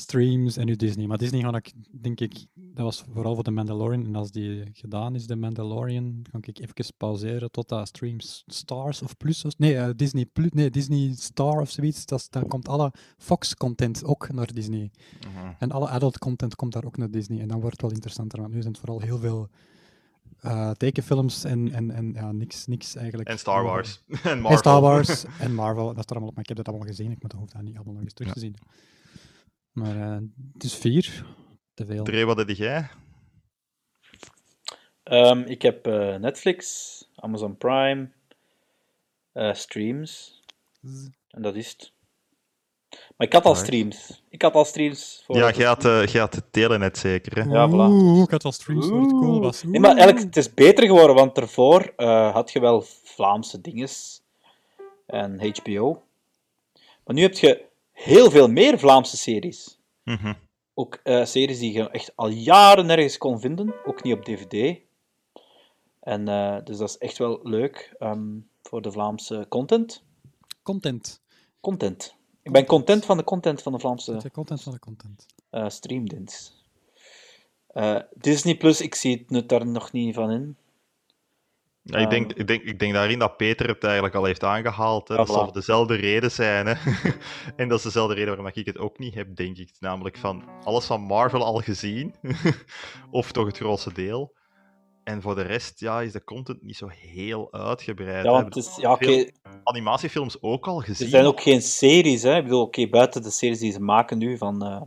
streams 0.00 0.56
en 0.56 0.66
nu 0.66 0.76
Disney. 0.76 1.06
Maar 1.06 1.18
Disney 1.18 1.40
ga 1.40 1.56
ik, 1.56 1.72
denk 1.90 2.20
ik, 2.20 2.46
dat 2.54 2.84
was 2.84 3.04
vooral 3.12 3.34
voor 3.34 3.44
de 3.44 3.50
Mandalorian. 3.50 4.04
En 4.04 4.14
als 4.14 4.30
die 4.30 4.70
gedaan 4.72 5.14
is, 5.14 5.26
de 5.26 5.36
Mandalorian, 5.36 6.24
kan 6.30 6.42
ik 6.44 6.58
even 6.58 6.94
pauzeren 6.96 7.50
tot 7.50 7.68
dat 7.68 7.88
streams 7.88 8.42
Stars 8.46 9.02
of 9.02 9.16
Plus. 9.16 9.44
Nee, 9.56 9.74
uh, 9.74 9.88
Disney 9.96 10.24
Plus, 10.24 10.50
nee, 10.50 10.70
Disney 10.70 11.12
Star 11.14 11.60
of 11.60 11.70
zoiets. 11.70 12.06
Dat, 12.06 12.26
dan 12.30 12.46
komt 12.46 12.68
alle 12.68 12.92
Fox-content 13.18 14.04
ook 14.04 14.32
naar 14.32 14.52
Disney. 14.52 14.90
Uh-huh. 15.26 15.50
En 15.58 15.70
alle 15.70 15.88
adult-content 15.88 16.56
komt 16.56 16.72
daar 16.72 16.84
ook 16.84 16.96
naar 16.96 17.10
Disney. 17.10 17.40
En 17.40 17.48
dan 17.48 17.60
wordt 17.60 17.72
het 17.72 17.82
wel 17.82 17.92
interessanter, 17.92 18.40
want 18.40 18.52
nu 18.52 18.60
zijn 18.60 18.72
het 18.72 18.80
vooral 18.82 19.00
heel 19.00 19.18
veel 19.18 19.48
uh, 20.44 20.70
tekenfilms 20.70 21.44
en, 21.44 21.72
en, 21.72 21.90
en 21.90 22.12
ja, 22.12 22.32
niks, 22.32 22.66
niks 22.66 22.96
eigenlijk. 22.96 23.28
En 23.28 23.38
Star 23.38 23.62
Wars. 23.70 24.02
en 24.08 24.40
Marvel. 24.40 24.50
En 24.50 24.58
Star 24.58 24.80
Wars 24.80 25.24
en 25.38 25.54
Marvel. 25.54 25.86
Dat 25.86 25.96
is 25.96 26.04
er 26.04 26.10
allemaal 26.10 26.28
op, 26.28 26.34
maar 26.34 26.42
ik 26.42 26.48
heb 26.48 26.56
dat 26.56 26.68
allemaal 26.68 26.86
gezien. 26.86 27.10
Ik 27.10 27.22
moet 27.22 27.32
hoofd 27.32 27.52
daar 27.52 27.62
niet 27.62 27.76
allemaal 27.76 27.94
nog 27.94 28.02
eens 28.02 28.12
terug 28.12 28.32
te 28.32 28.38
zien. 28.38 28.56
Maar 29.80 29.96
uh, 29.96 30.16
het 30.52 30.64
is 30.64 30.74
vier. 30.74 31.24
Te 31.74 31.86
veel. 31.86 32.04
Dre, 32.04 32.24
wat 32.24 32.36
heb 32.36 32.50
jij? 32.50 32.88
Um, 35.04 35.42
ik 35.42 35.62
heb 35.62 35.86
uh, 35.86 36.16
Netflix, 36.16 37.08
Amazon 37.16 37.56
Prime, 37.56 38.08
uh, 39.34 39.54
streams. 39.54 40.42
En 41.28 41.42
dat 41.42 41.54
is 41.54 41.70
het. 41.70 41.92
Maar 43.16 43.26
ik 43.26 43.32
had 43.32 43.44
al 43.44 43.54
streams. 43.54 44.22
Ik 44.28 44.42
had 44.42 44.54
al 44.54 44.64
streams. 44.64 45.22
Voor 45.26 45.36
ja, 45.36 45.50
jij 45.50 45.66
had, 45.66 45.84
uh, 45.84 46.06
had 46.06 46.34
het 46.34 46.52
telenet 46.52 46.98
zeker. 46.98 47.44
Hè? 47.44 47.50
Ja, 47.50 47.68
voilà. 47.68 47.92
Oeh, 47.92 48.22
ik 48.22 48.30
had 48.30 48.44
al 48.44 48.52
streams 48.52 48.86
voor 48.86 49.00
het 49.00 49.10
cool 49.10 49.40
was. 49.40 49.62
Nee, 49.62 49.80
maar 49.80 49.96
eigenlijk, 49.96 50.24
het 50.24 50.36
is 50.36 50.54
beter 50.54 50.86
geworden, 50.86 51.16
want 51.16 51.38
ervoor 51.38 51.92
had 52.32 52.52
je 52.52 52.60
wel 52.60 52.84
Vlaamse 53.04 53.60
dinges 53.60 54.22
en 55.06 55.52
HBO. 55.54 56.02
Maar 57.04 57.14
nu 57.14 57.22
heb 57.22 57.34
je 57.34 57.68
heel 58.02 58.30
veel 58.30 58.48
meer 58.48 58.78
Vlaamse 58.78 59.16
series. 59.16 59.78
Mm 60.04 60.36
Ook 60.74 61.00
uh, 61.04 61.24
series 61.24 61.58
die 61.58 61.72
je 61.72 61.90
echt 61.90 62.12
al 62.14 62.28
jaren 62.28 62.86
nergens 62.86 63.18
kon 63.18 63.40
vinden, 63.40 63.74
ook 63.84 64.02
niet 64.02 64.14
op 64.14 64.24
DVD. 64.24 64.78
En 66.00 66.28
uh, 66.28 66.56
dus 66.64 66.78
dat 66.78 66.88
is 66.88 66.98
echt 66.98 67.18
wel 67.18 67.40
leuk 67.42 67.96
um, 67.98 68.48
voor 68.62 68.82
de 68.82 68.92
Vlaamse 68.92 69.46
content. 69.48 70.02
Content. 70.62 71.22
Content. 71.60 72.14
Ik 72.42 72.52
ben 72.52 72.66
content 72.66 73.04
van 73.04 73.16
de 73.16 73.24
content 73.24 73.62
van 73.62 73.72
de 73.72 73.78
Vlaamse. 73.78 74.16
De 74.16 74.30
content 74.30 74.62
van 74.62 74.72
de 74.72 74.78
content. 74.78 75.26
Uh, 75.50 75.68
streamdienst. 75.68 76.58
Disney 78.14 78.56
Plus, 78.56 78.80
ik 78.80 78.94
zie 78.94 79.24
het 79.28 79.48
daar 79.48 79.66
nog 79.66 79.92
niet 79.92 80.14
van 80.14 80.30
in. 80.30 80.56
Ja, 81.82 81.98
ik, 81.98 82.10
denk, 82.10 82.32
ik, 82.32 82.46
denk, 82.46 82.62
ik 82.62 82.78
denk 82.78 82.92
daarin 82.92 83.18
dat 83.18 83.36
Peter 83.36 83.68
het 83.68 83.84
eigenlijk 83.84 84.14
al 84.14 84.24
heeft 84.24 84.44
aangehaald. 84.44 85.08
Hè. 85.08 85.16
Dat 85.16 85.28
zal 85.28 85.52
dezelfde 85.52 85.94
reden 85.94 86.30
zijn. 86.30 86.66
Hè. 86.66 86.74
en 87.56 87.68
dat 87.68 87.78
is 87.78 87.84
dezelfde 87.84 88.14
reden 88.14 88.28
waarom 88.28 88.52
ik 88.54 88.66
het 88.66 88.78
ook 88.78 88.98
niet 88.98 89.14
heb, 89.14 89.36
denk 89.36 89.56
ik. 89.56 89.70
Namelijk 89.78 90.16
van 90.16 90.44
alles 90.64 90.84
van 90.84 91.00
Marvel 91.00 91.44
al 91.44 91.58
gezien. 91.58 92.14
of 93.10 93.32
toch 93.32 93.46
het 93.46 93.56
grootste 93.56 93.92
deel. 93.92 94.38
En 95.04 95.22
voor 95.22 95.34
de 95.34 95.42
rest 95.42 95.80
ja, 95.80 96.00
is 96.00 96.12
de 96.12 96.24
content 96.24 96.62
niet 96.62 96.76
zo 96.76 96.88
heel 96.88 97.52
uitgebreid. 97.52 98.24
Ja, 98.24 98.30
want 98.30 98.54
het 98.54 98.56
is, 98.56 98.76
ja, 98.76 98.92
okay. 98.92 99.32
Animatiefilms 99.64 100.42
ook 100.42 100.66
al 100.66 100.78
gezien. 100.78 101.04
Er 101.04 101.10
zijn 101.10 101.24
ook 101.24 101.40
geen 101.40 101.62
series. 101.62 102.22
Hè. 102.22 102.36
Ik 102.36 102.42
bedoel, 102.42 102.62
oké, 102.62 102.88
buiten 102.88 103.22
de 103.22 103.30
series 103.30 103.58
die 103.58 103.72
ze 103.72 103.80
maken 103.80 104.18
nu 104.18 104.38
van 104.38 104.66
uh, 104.66 104.82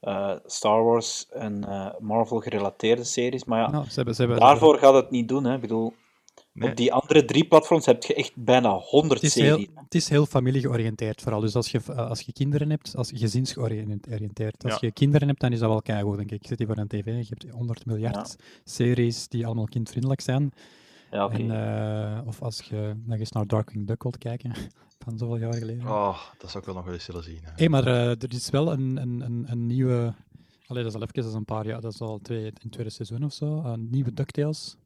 uh, 0.00 0.36
Star 0.44 0.84
Wars 0.84 1.28
en 1.30 1.64
uh, 1.68 1.88
Marvel 1.98 2.40
gerelateerde 2.40 3.04
series. 3.04 3.44
Maar 3.44 3.60
ja, 3.60 3.70
nou, 3.70 3.84
ze 3.84 3.94
hebben, 3.94 4.14
ze 4.14 4.20
hebben, 4.22 4.40
daarvoor 4.40 4.78
gaat 4.78 4.94
het 4.94 5.10
niet 5.10 5.28
doen. 5.28 5.44
Hè. 5.44 5.54
Ik 5.54 5.60
bedoel, 5.60 5.94
op 6.60 6.76
die 6.76 6.92
andere 6.92 7.24
drie 7.24 7.44
platforms 7.46 7.86
heb 7.86 8.04
je 8.04 8.14
echt 8.14 8.32
bijna 8.34 8.70
100 8.70 9.20
het 9.20 9.30
series. 9.32 9.66
het 9.74 9.94
is 9.94 10.08
heel 10.08 10.26
familiegeoriënteerd 10.26 11.22
vooral. 11.22 11.40
Dus 11.40 11.54
als 11.54 11.70
je, 11.70 11.80
eh, 11.88 12.08
als 12.08 12.20
je 12.20 12.32
kinderen 12.32 12.70
hebt, 12.70 12.96
als 12.96 13.10
je 13.10 13.18
gezinsgeoriënteerd, 13.18 14.64
als 14.64 14.80
je 14.80 14.92
kinderen 14.92 15.28
hebt, 15.28 15.40
dan 15.40 15.52
is 15.52 15.58
dat 15.58 15.68
wel 15.68 15.82
keigoed, 15.82 16.16
denk 16.16 16.30
ik. 16.30 16.40
Ik 16.40 16.46
zit 16.46 16.58
hier 16.58 16.66
voor 16.66 16.76
een 16.76 16.88
tv, 16.88 17.04
je 17.04 17.34
hebt 17.38 17.50
100 17.50 17.86
miljard 17.86 18.36
series 18.64 19.28
die 19.28 19.46
allemaal 19.46 19.68
kindvriendelijk 19.68 20.20
zijn. 20.20 20.52
Ja, 21.10 21.24
okay. 21.24 21.48
en, 21.48 22.18
uh, 22.20 22.26
of 22.26 22.42
als 22.42 22.60
je 22.60 22.94
nog 23.04 23.18
eens 23.18 23.32
naar 23.32 23.46
Darkwing 23.46 23.86
Duck 23.86 24.02
wilt 24.02 24.18
kijken, 24.18 24.52
van 25.04 25.18
zoveel 25.18 25.36
jaar 25.36 25.54
geleden. 25.54 25.86
Oh, 25.86 26.18
dat 26.38 26.50
zou 26.50 26.58
ik 26.58 26.64
wel 26.64 26.74
nog 26.74 26.84
wel 26.84 26.94
eens 26.94 27.06
willen 27.06 27.22
zien. 27.22 27.40
Hé, 27.42 27.50
hey, 27.54 27.68
maar 27.68 27.86
uh, 27.86 28.10
er 28.10 28.32
is 28.34 28.50
wel 28.50 28.72
een, 28.72 28.96
een, 28.96 29.20
een, 29.20 29.44
een 29.48 29.66
nieuwe... 29.66 30.14
Allee, 30.66 30.82
dat 30.82 30.92
is 30.92 30.98
al 30.98 31.02
even, 31.02 31.14
dat 31.14 31.24
is 31.24 31.32
een 31.32 31.44
paar 31.44 31.66
jaar, 31.66 31.80
dat 31.80 31.92
is 31.92 32.00
al 32.00 32.18
twee, 32.18 32.52
in 32.62 32.70
tweede 32.70 32.90
seizoen 32.90 33.24
of 33.24 33.32
zo, 33.32 33.62
een 33.64 33.88
nieuwe 33.90 34.12
DuckTales 34.12 34.76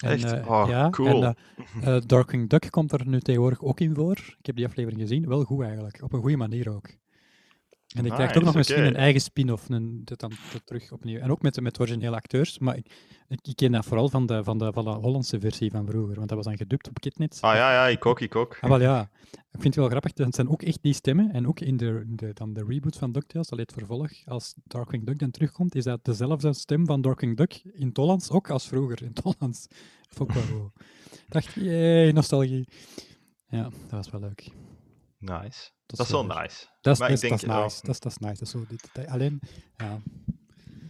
en, 0.00 0.10
Echt? 0.10 0.32
Uh, 0.32 0.50
oh, 0.50 0.64
ja, 0.68 0.90
cool. 0.90 1.24
En, 1.24 1.36
uh, 1.84 1.96
Darkwing 2.06 2.48
Duck 2.48 2.66
komt 2.70 2.92
er 2.92 3.06
nu 3.06 3.20
tegenwoordig 3.20 3.62
ook 3.62 3.80
in 3.80 3.94
voor. 3.94 4.16
Ik 4.38 4.46
heb 4.46 4.56
die 4.56 4.66
aflevering 4.66 5.00
gezien. 5.00 5.28
Wel 5.28 5.44
goed 5.44 5.64
eigenlijk. 5.64 6.02
Op 6.02 6.12
een 6.12 6.20
goede 6.20 6.36
manier 6.36 6.74
ook. 6.74 6.88
En 7.96 8.04
ik 8.06 8.12
krijg 8.12 8.36
ook 8.36 8.42
nog 8.42 8.54
misschien 8.54 8.84
een 8.84 8.96
eigen 8.96 9.20
spin-off, 9.20 9.66
dit 9.66 10.20
dan 10.20 10.32
dit 10.52 10.66
terug 10.66 10.92
opnieuw. 10.92 11.18
En 11.18 11.30
ook 11.30 11.42
met, 11.42 11.60
met 11.60 11.80
originele 11.80 12.16
acteurs, 12.16 12.58
maar 12.58 12.76
ik, 12.76 12.86
ik, 13.28 13.56
ken 13.56 13.72
dat 13.72 13.84
vooral 13.84 14.08
van 14.08 14.26
de, 14.26 14.44
van, 14.44 14.58
de, 14.58 14.72
van 14.72 14.84
de 14.84 14.90
Hollandse 14.90 15.40
versie 15.40 15.70
van 15.70 15.86
vroeger, 15.86 16.14
want 16.14 16.28
dat 16.28 16.36
was 16.36 16.46
dan 16.46 16.56
gedubt 16.56 16.88
op 16.88 17.00
Kidnet. 17.00 17.38
Ah 17.40 17.54
ja, 17.54 17.72
ja, 17.72 17.86
ik 17.86 18.06
ook, 18.06 18.20
ik 18.20 18.36
ook. 18.36 18.58
Ah, 18.60 18.70
wel 18.70 18.80
ja. 18.80 19.10
Ik 19.30 19.60
vind 19.60 19.64
het 19.64 19.74
wel 19.74 19.88
grappig, 19.88 20.12
dat 20.12 20.34
zijn 20.34 20.48
ook 20.48 20.62
echt 20.62 20.82
die 20.82 20.94
stemmen. 20.94 21.32
En 21.32 21.46
ook 21.46 21.60
in 21.60 21.76
de, 21.76 22.04
de, 22.06 22.32
dan 22.32 22.52
de 22.52 22.64
reboot 22.68 22.96
van 22.96 23.12
DuckTales, 23.12 23.48
dat 23.48 23.58
het 23.58 23.72
vervolg, 23.72 24.10
als 24.24 24.54
Darkwing 24.64 25.06
Duck 25.06 25.18
dan 25.18 25.30
terugkomt, 25.30 25.74
is 25.74 25.84
dat 25.84 26.04
dezelfde 26.04 26.52
stem 26.52 26.86
van 26.86 27.00
Darkwing 27.00 27.36
Duck 27.36 27.62
in 27.72 27.86
het 27.88 27.96
Hollands, 27.96 28.30
ook 28.30 28.50
als 28.50 28.68
vroeger 28.68 29.02
in 29.02 29.10
het 29.14 29.18
Hollands. 29.24 29.66
Vond 30.08 30.30
ik 30.30 30.36
wel 30.36 30.72
dacht, 31.28 31.54
jee, 31.54 32.12
nostalgie. 32.12 32.68
Ja, 33.48 33.62
dat 33.62 33.90
was 33.90 34.10
wel 34.10 34.20
leuk. 34.20 34.52
Nice. 35.18 35.70
Tot 35.90 35.98
Dat 35.98 36.06
is 36.06 36.12
wel 36.12 36.24
nice. 36.26 36.66
Dat 36.80 36.92
is, 36.92 36.98
Maar 37.00 37.08
dat 37.08 37.18
ik 37.18 37.24
is, 37.24 37.28
dat 37.30 37.40
denk, 37.40 37.50
is 37.50 37.56
ja, 37.56 37.62
nice. 37.62 37.80
Dat 37.82 37.94
is, 37.94 38.00
dat 38.00 38.12
is 38.12 38.18
nice. 38.18 38.34
Dat 38.34 38.42
is 38.42 38.50
zo, 38.50 38.64
dat- 38.92 39.06
alleen, 39.08 39.40
ja. 39.76 40.00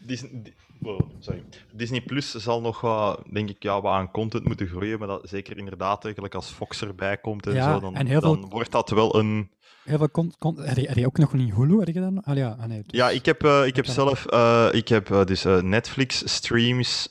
Disney, 0.06 0.42
Di- 0.42 0.54
wow, 0.80 1.00
sorry. 1.18 1.44
Disney 1.72 2.00
Plus 2.00 2.34
zal 2.34 2.60
nog 2.60 2.80
wat, 2.80 3.22
denk 3.32 3.48
ik, 3.50 3.62
ja, 3.62 3.80
wat 3.80 3.92
aan 3.92 4.10
content 4.10 4.44
moeten 4.44 4.66
groeien, 4.66 4.98
maar 4.98 5.08
dat 5.08 5.28
zeker 5.28 5.56
inderdaad, 5.58 6.04
eigenlijk 6.04 6.34
als 6.34 6.46
Fox 6.50 6.82
erbij 6.82 7.16
komt 7.18 7.46
en 7.46 7.54
Ja, 7.54 7.72
zo, 7.74 7.80
dan, 7.80 7.94
en 7.96 8.06
heel 8.06 8.20
veel- 8.20 8.40
dan 8.40 8.50
wordt 8.50 8.70
dat 8.72 8.90
wel 8.90 9.16
een... 9.18 9.50
Heel 9.84 9.98
veel 9.98 10.10
con, 10.10 10.32
con, 10.38 10.60
heb, 10.60 10.76
je, 10.96 11.06
ook 11.06 11.18
nog 11.18 11.32
niet 11.32 11.54
Hulu? 11.54 11.78
Heb 11.78 11.88
je 11.88 12.00
dat 12.00 12.10
nog? 12.12 12.24
Ah 12.24 12.36
ja, 12.36 12.56
ah, 12.60 12.64
nee. 12.66 12.82
dus- 12.86 12.98
Ja, 12.98 13.10
ik 13.10 13.24
heb, 13.24 13.44
eh, 13.44 13.66
ik 13.66 13.76
heb 13.76 13.84
dan- 13.84 13.94
zelf 13.94 14.26
eh, 14.26 14.68
ik 14.72 14.88
heb, 14.88 15.10
eh, 15.10 15.24
dus, 15.24 15.44
Netflix, 15.62 16.34
streams, 16.34 17.08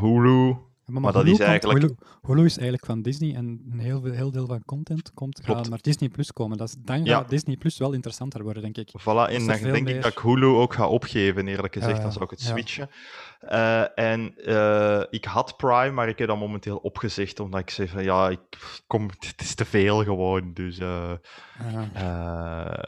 Hulu. 0.00 0.56
Maar 0.86 1.12
dat 1.12 1.26
is 1.26 1.38
eigenlijk- 1.38 1.80
Hulu, 1.80 1.94
Hulu 2.22 2.44
is 2.44 2.54
eigenlijk 2.56 2.86
van 2.86 3.02
Disney 3.02 3.34
en 3.34 3.62
een 3.70 3.78
heel, 3.78 4.00
veel- 4.00 4.12
heel 4.12 4.30
deel 4.30 4.46
van 4.46 4.64
content 4.64 5.12
komt, 5.14 5.36
gaat 5.44 5.54
Klopt. 5.54 5.68
naar 5.68 5.78
Disney 5.82 6.08
Plus 6.08 6.32
komen. 6.32 6.56
Dat 6.56 6.68
is, 6.68 6.74
dan 6.78 7.04
Ja. 7.04 7.16
gaat 7.18 7.28
Disney 7.28 7.56
Plus 7.56 7.78
wel 7.78 7.92
interessanter 7.92 8.42
worden, 8.42 8.62
denk 8.62 8.76
ik. 8.76 8.88
Voilà, 9.00 9.04
en 9.04 9.46
dan 9.46 9.46
denk 9.46 9.84
meer- 9.84 9.96
ik 9.96 10.02
dat 10.02 10.12
ik 10.12 10.18
Hulu 10.18 10.46
ook 10.46 10.74
ga 10.74 10.88
opgeven, 10.88 11.46
eerlijk 11.48 11.72
gezegd. 11.74 11.96
Ja, 11.96 12.02
dan 12.02 12.12
zou 12.12 12.24
ik 12.24 12.30
het 12.30 12.42
ja. 12.42 12.46
switchen. 12.50 12.90
Eh, 13.40 13.98
en 13.98 14.34
eh, 14.44 15.02
ik 15.10 15.24
had 15.24 15.56
Prime, 15.56 15.90
maar 15.90 16.08
ik 16.08 16.18
heb 16.18 16.28
dat 16.28 16.38
momenteel 16.38 16.76
opgezegd, 16.76 17.40
omdat 17.40 17.60
ik 17.60 17.70
zei 17.70 17.88
van, 17.88 18.02
ja, 18.04 18.28
ik 18.28 18.40
kom, 18.86 19.08
het 19.18 19.34
is 19.40 19.54
te 19.54 19.64
veel 19.64 20.04
gewoon. 20.04 20.52
Dus 20.52 20.78
eh, 20.78 21.12
eh, 21.94 22.82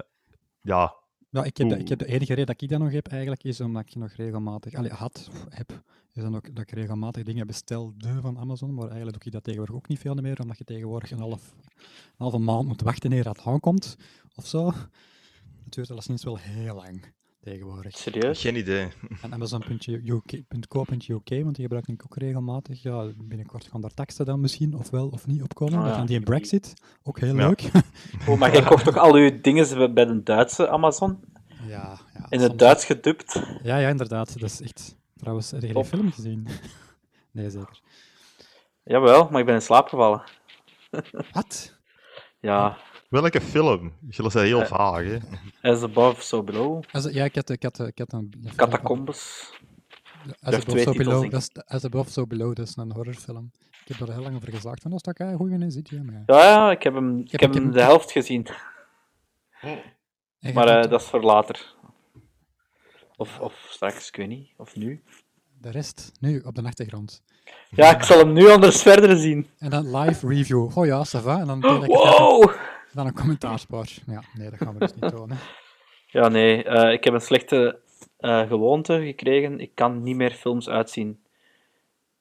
ja, 0.61 0.94
Ja, 1.30 1.44
ik 1.44 1.57
heb, 1.57 1.68
de, 1.68 1.78
ik 1.78 1.88
heb 1.88 1.98
de 1.98 2.07
enige 2.07 2.26
reden 2.35 2.46
dat 2.46 2.62
ik 2.62 2.68
dat 2.68 2.78
nog 2.78 2.92
heb, 2.92 3.07
eigenlijk, 3.07 3.44
is 3.44 3.61
omdat 3.61 3.83
ik 3.87 3.94
nog 3.94 4.12
regelmatig... 4.12 4.74
Allee, 4.74 4.90
had, 4.90 5.30
heb, 5.48 5.83
is 6.14 6.22
dan 6.22 6.37
ook 6.37 6.55
dat 6.55 6.64
ik 6.64 6.70
regelmatig 6.70 7.22
dingen 7.22 7.46
bestelde 7.46 8.20
van 8.20 8.38
Amazon, 8.38 8.74
maar 8.74 8.87
eigenlijk 8.88 9.16
doe 9.16 9.27
ik 9.27 9.33
dat 9.33 9.44
tegenwoordig 9.44 9.77
ook 9.77 9.88
niet 9.88 9.98
veel 9.98 10.14
meer, 10.14 10.40
omdat 10.40 10.59
je 10.59 10.64
tegenwoordig 10.64 11.11
een, 11.11 11.18
half, 11.18 11.55
een 11.77 11.83
halve 12.18 12.38
maand 12.38 12.66
moet 12.66 12.81
wachten 12.81 13.12
eer 13.12 13.22
dat 13.24 13.40
aankomt, 13.44 13.96
of 14.35 14.46
zo. 14.46 14.66
Het 15.64 15.74
duurt 15.74 15.90
alleszins 15.90 16.24
wel 16.24 16.37
heel 16.38 16.74
lang, 16.74 17.12
tegenwoordig. 17.40 17.96
Serieus? 17.96 18.40
geen 18.40 18.57
idee. 18.57 18.88
En 19.22 19.33
Amazon.co.uk, 19.33 21.42
want 21.42 21.55
die 21.55 21.64
gebruik 21.64 21.88
ik 21.88 22.03
ook 22.05 22.16
regelmatig. 22.16 22.83
Ja, 22.83 23.12
binnenkort 23.16 23.64
gaan 23.66 23.81
daar 23.81 23.94
teksten 23.94 24.27
dan 24.27 24.40
misschien, 24.40 24.74
ofwel 24.74 25.09
of 25.09 25.27
niet, 25.27 25.42
opkomen. 25.42 25.74
Ah, 25.74 25.81
Dan 25.81 25.88
ja. 25.90 25.96
gaan 25.96 26.07
die 26.07 26.16
in 26.16 26.24
Brexit, 26.24 26.74
ook 27.03 27.20
heel 27.20 27.37
Ja. 27.37 27.46
leuk. 27.46 27.70
Oh, 28.29 28.38
maar 28.38 28.53
jij 28.53 28.62
kocht 28.62 28.85
toch 28.85 28.96
al 28.96 29.14
uw 29.14 29.40
dingen 29.40 29.94
bij 29.94 30.05
de 30.05 30.22
Duitse 30.22 30.68
Amazon? 30.68 31.18
ja, 31.66 31.98
ja, 32.14 32.27
In 32.29 32.38
het 32.40 32.48
soms- 32.48 32.57
Duits 32.57 32.85
gedubt? 32.85 33.42
Ja, 33.62 33.77
ja, 33.79 33.88
inderdaad. 33.88 34.40
Dat 34.40 34.50
is 34.50 34.61
echt... 34.61 34.96
Trouwens, 35.24 35.50
heb 35.50 35.62
je 35.62 35.84
film 35.84 36.12
gezien? 36.12 36.48
nee, 37.32 37.50
zeker. 37.50 37.80
Jawel, 38.84 39.28
maar 39.30 39.40
ik 39.40 39.46
ben 39.46 39.54
in 39.54 39.62
slaap 39.62 39.88
gevallen. 39.88 40.22
Wat? 41.32 41.78
Ja, 42.40 42.76
Welke 43.08 43.40
film? 43.40 43.92
Jullie 44.08 44.30
zijn 44.30 44.46
heel 44.46 44.60
Eh, 44.60 44.66
vaag, 44.66 45.02
hè? 45.04 45.18
As 45.70 45.82
Above, 45.82 46.22
So 46.22 46.42
Below. 46.42 46.82
As, 46.92 47.04
ja, 47.04 47.24
ik 47.24 47.34
had, 47.34 47.50
ik 47.50 47.62
had, 47.62 47.78
ik 47.78 47.98
had 47.98 48.12
een... 48.12 48.34
Catacombes. 48.56 49.52
As 50.40 50.54
Above, 50.54 50.64
twee 50.64 50.82
so 50.84 50.92
below, 50.92 51.30
dat 51.30 51.40
is, 51.40 51.50
As 51.66 51.84
Above, 51.84 52.10
So 52.10 52.26
Below, 52.26 52.54
dat 52.54 52.68
is 52.68 52.76
een 52.76 52.92
horrorfilm. 52.92 53.50
Ik 53.84 53.96
heb 53.96 54.08
er 54.08 54.14
heel 54.14 54.22
lang 54.22 54.37
over 54.37 54.48
gezaagd, 54.52 54.82
van 54.82 54.90
dat 54.90 55.06
is 55.06 55.14
toch 55.14 55.28
een 55.28 55.37
goeie 55.37 55.70
zit, 55.70 55.88
ja. 55.88 56.02
Maar, 56.02 56.22
Ja, 56.26 56.42
ja, 56.44 56.70
ik 56.70 56.82
heb 56.82 56.94
hem, 56.94 57.18
ik 57.18 57.30
heb- 57.30 57.40
heb 57.40 57.40
ik 57.40 57.40
heb 57.40 57.52
hem 57.54 57.62
hem- 57.62 57.72
de 57.72 57.82
helft 57.82 58.10
gezien. 58.12 58.46
En 59.60 59.82
je 60.38 60.52
Maar 60.52 60.68
eh, 60.68 60.90
dat 60.90 61.00
is 61.00 61.06
voor 61.06 61.22
later. 61.22 61.73
Of, 63.16 63.38
of 63.40 63.66
straks, 63.68 64.09
ik 64.09 64.16
weet 64.16 64.29
niet. 64.29 64.48
Of 64.57 64.77
nu. 64.77 65.03
De 65.61 65.70
rest, 65.70 66.12
nu, 66.20 66.40
op 66.40 66.55
de 66.55 66.62
achtergrond. 66.62 67.22
Ja, 67.70 67.94
ik 67.96 68.03
zal 68.03 68.18
hem 68.18 68.33
nu 68.33 68.50
anders 68.50 68.83
verder 68.83 69.16
zien. 69.16 69.46
En 69.59 69.70
dan 69.70 69.96
live 69.96 70.29
review. 70.29 70.79
Oh 70.79 70.87
ja, 70.87 71.05
ça 71.07 71.22
va. 71.22 71.38
En 71.40 71.46
dan, 71.46 71.61
Wow! 71.87 72.53
dan 72.92 73.07
een 73.07 73.14
commentaarspoor. 73.14 73.87
Ja, 74.07 74.22
nee, 74.35 74.50
dat 74.50 74.59
gaan 74.59 74.72
we 74.72 74.79
dus 74.79 74.94
niet 75.00 75.11
doen. 75.11 75.31
Hè. 75.31 75.37
Ja, 76.07 76.29
nee, 76.29 76.64
eh, 76.64 76.92
ik 76.92 77.05
heb 77.05 77.14
een 77.14 77.20
slechte 77.20 77.79
eh, 78.18 78.40
gewoonte 78.48 79.00
gekregen. 79.05 79.61
Ik 79.61 79.70
kan 79.74 80.03
niet 80.03 80.16
meer 80.16 80.31
films 80.31 80.68
uitzien. 80.68 81.18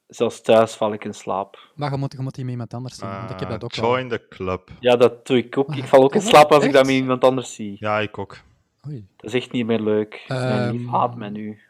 Zelfs 0.06 0.40
thuis 0.40 0.74
val 0.74 0.92
ik 0.92 1.04
in 1.04 1.14
slaap. 1.14 1.70
Maar 1.74 1.90
je 1.90 1.96
moet, 1.96 2.12
je 2.12 2.18
moet 2.22 2.34
die 2.34 2.44
met 2.44 2.52
iemand 2.52 2.74
anders 2.74 2.96
zien, 2.96 3.08
want 3.08 3.30
ik 3.30 3.38
heb 3.38 3.48
Ah, 3.48 3.54
dat 3.60 3.64
ook 3.64 3.74
wel. 3.74 3.90
join 3.90 4.08
the 4.08 4.26
club. 4.28 4.70
Ja, 4.80 4.96
dat 4.96 5.26
doe 5.26 5.36
ik 5.36 5.58
ook. 5.58 5.74
Ik 5.76 5.84
val 5.84 6.02
ook 6.02 6.14
in 6.14 6.20
Oh, 6.20 6.26
slaap 6.26 6.52
als 6.52 6.64
ik 6.64 6.72
dat 6.72 6.84
met 6.86 6.94
iemand 6.94 7.24
anders 7.24 7.54
zie. 7.54 7.76
Ja, 7.80 8.00
ik 8.00 8.18
ook. 8.18 8.38
Oei. 8.88 9.06
Dat 9.16 9.34
is 9.34 9.40
echt 9.40 9.52
niet 9.52 9.66
meer 9.66 9.80
leuk. 9.80 10.24
Ehm. 10.28 10.86
haat 10.86 11.16
mij 11.16 11.28
nu. 11.28 11.60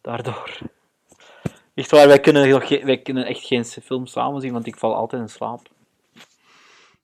Daardoor. 0.00 0.58
Echt 1.74 1.90
waar, 1.90 2.06
wij 2.06 2.20
kunnen, 2.20 2.48
nog 2.48 2.68
wij 2.68 2.98
kunnen 2.98 3.26
echt 3.26 3.44
geen 3.46 3.64
film 3.64 4.06
samen 4.06 4.40
zien, 4.40 4.52
want 4.52 4.66
ik 4.66 4.76
val 4.76 4.94
altijd 4.94 5.22
in 5.22 5.28
slaap. 5.28 5.68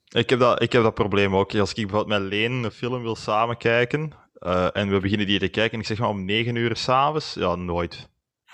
Ik 0.09 0.31
heb, 0.31 0.39
dat, 0.39 0.63
ik 0.63 0.73
heb 0.73 0.83
dat 0.83 0.95
probleem 0.95 1.37
ook. 1.37 1.55
Als 1.55 1.71
ik 1.73 1.87
bijvoorbeeld 1.87 2.21
met 2.21 2.31
Leen 2.31 2.53
een 2.53 2.71
film 2.71 3.03
wil 3.03 3.17
samen 3.17 3.57
kijken, 3.57 4.13
eh, 4.35 4.69
en 4.77 4.91
we 4.91 5.01
beginnen 5.01 5.27
die 5.27 5.39
te 5.39 5.49
kijken, 5.49 5.73
en 5.73 5.79
ik 5.81 5.87
zeg 5.87 5.99
maar 5.99 6.09
om 6.09 6.25
9 6.25 6.55
uur 6.55 6.77
s'avonds, 6.77 7.35
ja, 7.35 7.55
nooit. 7.55 8.09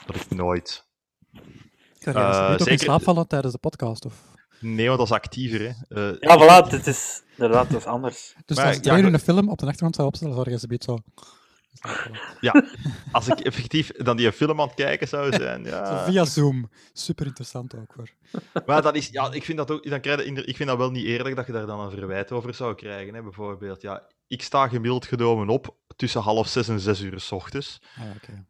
Dat 0.07 0.17
ik 0.17 0.31
nooit. 0.31 0.87
Ga 1.99 2.13
jij 2.13 2.23
Eh, 2.23 2.41
niet 2.41 2.53
ook 2.53 2.59
in 2.59 2.65
zeker- 2.65 2.79
slaap 2.85 3.03
vallen 3.03 3.27
tijdens 3.29 3.53
de 3.53 3.59
podcast? 3.59 4.05
Of? 4.05 4.15
Nee, 4.63 4.87
want 4.87 4.99
dat 4.99 5.07
is 5.07 5.15
actiever, 5.15 5.61
hè. 5.61 5.67
Eh, 6.11 6.17
Ja, 6.21 6.65
voilà, 6.67 6.71
dit 6.71 6.87
is 6.87 7.23
inderdaad 7.37 7.71
dat 7.71 7.81
is 7.81 7.87
anders. 7.87 8.35
Dus 8.47 8.57
Maar 8.57 8.67
als 8.67 8.77
ja, 8.77 8.83
jij 8.83 9.03
goed. 9.03 9.13
een 9.13 9.19
film 9.19 9.49
op 9.49 9.59
de 9.59 9.65
achtergrond 9.65 9.95
zou 9.95 10.09
opstellen, 10.09 10.35
zou 10.35 10.51
je 10.51 10.59
ze 10.59 10.67
beetje 10.67 10.93
zo... 10.93 10.99
Ja, 12.41 12.65
als 13.13 13.29
ik 13.29 13.41
effectief 13.41 13.93
dan 13.93 14.17
die 14.17 14.33
film 14.33 14.61
aan 14.61 14.67
het 14.67 14.77
kijken 14.77 15.09
zou 15.09 15.33
zijn, 15.33 15.65
ja. 15.65 16.05
via 16.07 16.25
Zoom. 16.25 16.71
Super 16.93 17.27
interessant 17.27 17.75
ook 17.77 17.95
hoor. 17.97 18.11
Maar 18.67 18.83
dat 18.83 18.97
is, 18.97 19.09
ja, 19.09 19.33
ik 19.33 19.45
vind 19.45 19.59
dat 19.59 19.71
ook, 19.71 19.89
dan 19.91 20.01
krijg 20.01 20.25
je, 20.25 20.45
ik 20.45 20.57
vind 20.57 20.69
dat 20.69 20.79
wel 20.79 20.91
niet 20.91 21.05
eerlijk 21.05 21.37
dat 21.37 21.47
je 21.47 21.53
daar 21.53 21.67
dan 21.67 21.81
een 21.81 21.91
verwijt 21.91 22.33
over 22.33 22.55
zou 22.55 22.75
krijgen, 22.75 23.15
hè. 23.15 23.23
Bijvoorbeeld, 23.23 23.83
ja, 23.83 24.03
ik 24.27 24.43
sta 24.43 24.69
gemiddeld 24.69 25.07
genomen 25.07 25.49
op 25.49 25.77
tussen 25.97 26.21
half 26.21 26.49
zes 26.49 26.69
en 26.69 26.81
zes 26.81 27.01
uur 27.01 27.21
s 27.21 27.33
ochtends. 27.33 27.81
Ah, 27.99 28.05
ja, 28.05 28.13
oké. 28.17 28.45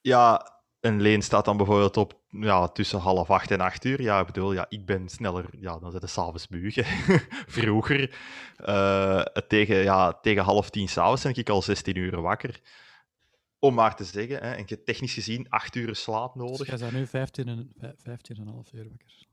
Ja, 0.00 0.52
en 0.80 1.00
Leen 1.00 1.22
staat 1.22 1.44
dan 1.44 1.56
bijvoorbeeld 1.56 1.96
op 1.96 2.20
ja, 2.40 2.68
tussen 2.68 2.98
half 2.98 3.30
acht 3.30 3.50
en 3.50 3.60
acht 3.60 3.84
uur. 3.84 4.02
Ja, 4.02 4.20
ik 4.20 4.26
bedoel, 4.26 4.52
ja, 4.52 4.66
ik 4.68 4.86
ben 4.86 5.08
sneller, 5.08 5.44
ja, 5.60 5.78
dan 5.78 5.90
zit 5.92 6.02
het 6.02 6.10
s'avonds 6.10 6.48
bugen. 6.48 6.84
Vroeger, 7.58 8.16
eh, 8.56 9.20
tegen, 9.22 9.76
ja, 9.76 10.12
tegen 10.12 10.42
half 10.42 10.70
tien 10.70 10.88
s'avonds 10.88 11.22
ben 11.22 11.34
ik 11.36 11.48
al 11.48 11.62
16 11.62 11.96
uur 11.96 12.20
wakker. 12.20 12.60
Om 13.58 13.74
maar 13.74 13.96
te 13.96 14.04
zeggen, 14.04 14.36
hè, 14.42 14.52
en 14.52 14.62
je 14.66 14.82
technisch 14.82 15.14
gezien 15.14 15.48
acht 15.48 15.74
uur 15.74 15.94
slaap 15.96 16.34
Dus 16.34 16.42
nodig. 16.42 16.66
jij 16.66 16.78
bent 16.78 16.92
nu 16.92 17.06
15 17.06 17.48
en, 17.48 17.72
vij- 17.78 17.94
15 17.98 18.36
en 18.36 18.42
een 18.42 18.48
half 18.48 18.72
uur 18.72 18.88
wakker. 18.88 19.24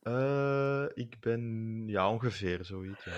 Eh, 0.00 1.04
ik 1.04 1.20
ben, 1.20 1.82
ja, 1.86 2.10
ongeveer 2.10 2.64
zoiets. 2.64 3.04
Ja. 3.04 3.12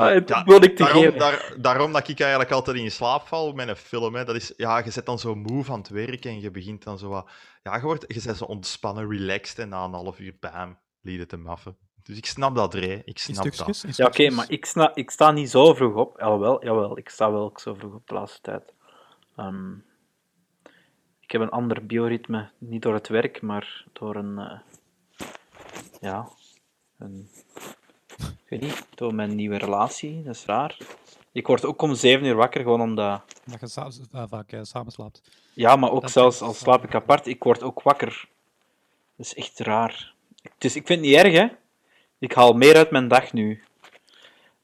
Maar 0.00 0.14
ja, 0.14 0.20
dat 0.20 0.44
wil 0.44 0.62
ik 0.62 0.76
te 0.76 0.82
daarom, 0.82 1.02
geven. 1.02 1.18
daar- 1.18 1.54
daarom 1.60 1.92
dat 1.92 2.08
ik 2.08 2.20
eigenlijk 2.20 2.50
altijd 2.50 2.76
in 2.76 2.90
slaap 2.90 3.26
val 3.26 3.52
met 3.52 3.68
een 3.68 3.76
film. 3.76 4.14
Hè. 4.14 4.24
Dat 4.24 4.34
is, 4.34 4.52
ja, 4.56 4.78
je 4.78 4.90
zit 4.90 5.06
dan 5.06 5.18
zo 5.18 5.34
moe 5.34 5.64
van 5.64 5.78
het 5.78 5.88
werk 5.88 6.24
en 6.24 6.40
je 6.40 6.50
begint 6.50 6.82
dan 6.84 6.98
zo 6.98 7.08
wat... 7.08 7.30
Ja, 7.62 7.76
je, 7.76 7.82
wordt, 7.82 8.04
je 8.14 8.22
bent 8.24 8.36
zo 8.36 8.44
ontspannen, 8.44 9.10
relaxed 9.10 9.58
en 9.58 9.68
na 9.68 9.84
een 9.84 9.92
half 9.92 10.18
uur, 10.18 10.36
bam, 10.40 10.78
liet 11.00 11.18
het 11.18 11.28
te 11.28 11.36
maffen. 11.36 11.76
Dus 12.02 12.16
ik 12.16 12.26
snap 12.26 12.54
dat, 12.54 12.74
Ray. 12.74 13.02
Ik 13.04 13.18
snap 13.18 13.52
stukjes? 13.52 13.84
in 13.84 13.92
Ja, 13.96 14.06
oké, 14.06 14.30
maar 14.30 14.50
ik, 14.50 14.64
sna, 14.64 14.94
ik 14.94 15.10
sta 15.10 15.30
niet 15.30 15.50
zo 15.50 15.74
vroeg 15.74 15.94
op. 15.94 16.18
Jawel, 16.20 16.64
jawel, 16.64 16.98
ik 16.98 17.08
sta 17.08 17.30
wel 17.32 17.52
zo 17.56 17.74
vroeg 17.74 17.94
op 17.94 18.06
de 18.08 18.14
laatste 18.14 18.40
tijd. 18.40 18.72
Ehm, 19.36 19.72
ik 21.20 21.30
heb 21.30 21.40
een 21.40 21.48
ander 21.50 21.86
bioritme, 21.86 22.50
niet 22.58 22.82
door 22.82 22.94
het 22.94 23.08
werk, 23.08 23.42
maar 23.42 23.84
door 23.92 24.16
een... 24.16 24.38
eh, 24.38 24.58
ja, 26.00 26.28
een... 26.98 27.28
Ik 28.48 28.60
weet 28.60 28.70
niet, 28.70 28.86
door 28.94 29.14
mijn 29.14 29.34
nieuwe 29.34 29.56
relatie, 29.58 30.22
dat 30.22 30.34
is 30.34 30.44
raar. 30.44 30.76
Ik 31.32 31.46
word 31.46 31.64
ook 31.64 31.82
om 31.82 31.94
zeven 31.94 32.26
uur 32.26 32.34
wakker, 32.34 32.60
gewoon 32.62 32.80
omdat... 32.80 33.22
Dat 33.44 33.60
je 33.60 33.68
sa- 33.68 33.90
eh, 34.12 34.22
vaak 34.28 34.52
eh, 34.52 34.60
samen 34.62 34.92
slaapt. 34.92 35.22
Ja, 35.54 35.76
maar 35.76 35.90
ook 35.90 36.00
Dat 36.02 36.10
zelfs 36.10 36.40
al 36.40 36.54
slaap 36.54 36.84
ik 36.84 36.94
apart, 36.94 37.26
ik 37.26 37.42
word 37.42 37.62
ook 37.62 37.82
wakker. 37.82 38.28
Dat 39.16 39.26
is 39.26 39.34
echt 39.34 39.58
raar. 39.58 40.12
Dus 40.58 40.76
ik 40.76 40.86
vind 40.86 41.00
het 41.00 41.08
niet 41.08 41.18
erg, 41.18 41.32
hè. 41.32 41.46
Ik 42.18 42.32
haal 42.32 42.52
meer 42.52 42.76
uit 42.76 42.90
mijn 42.90 43.08
dag 43.08 43.32
nu. 43.32 43.62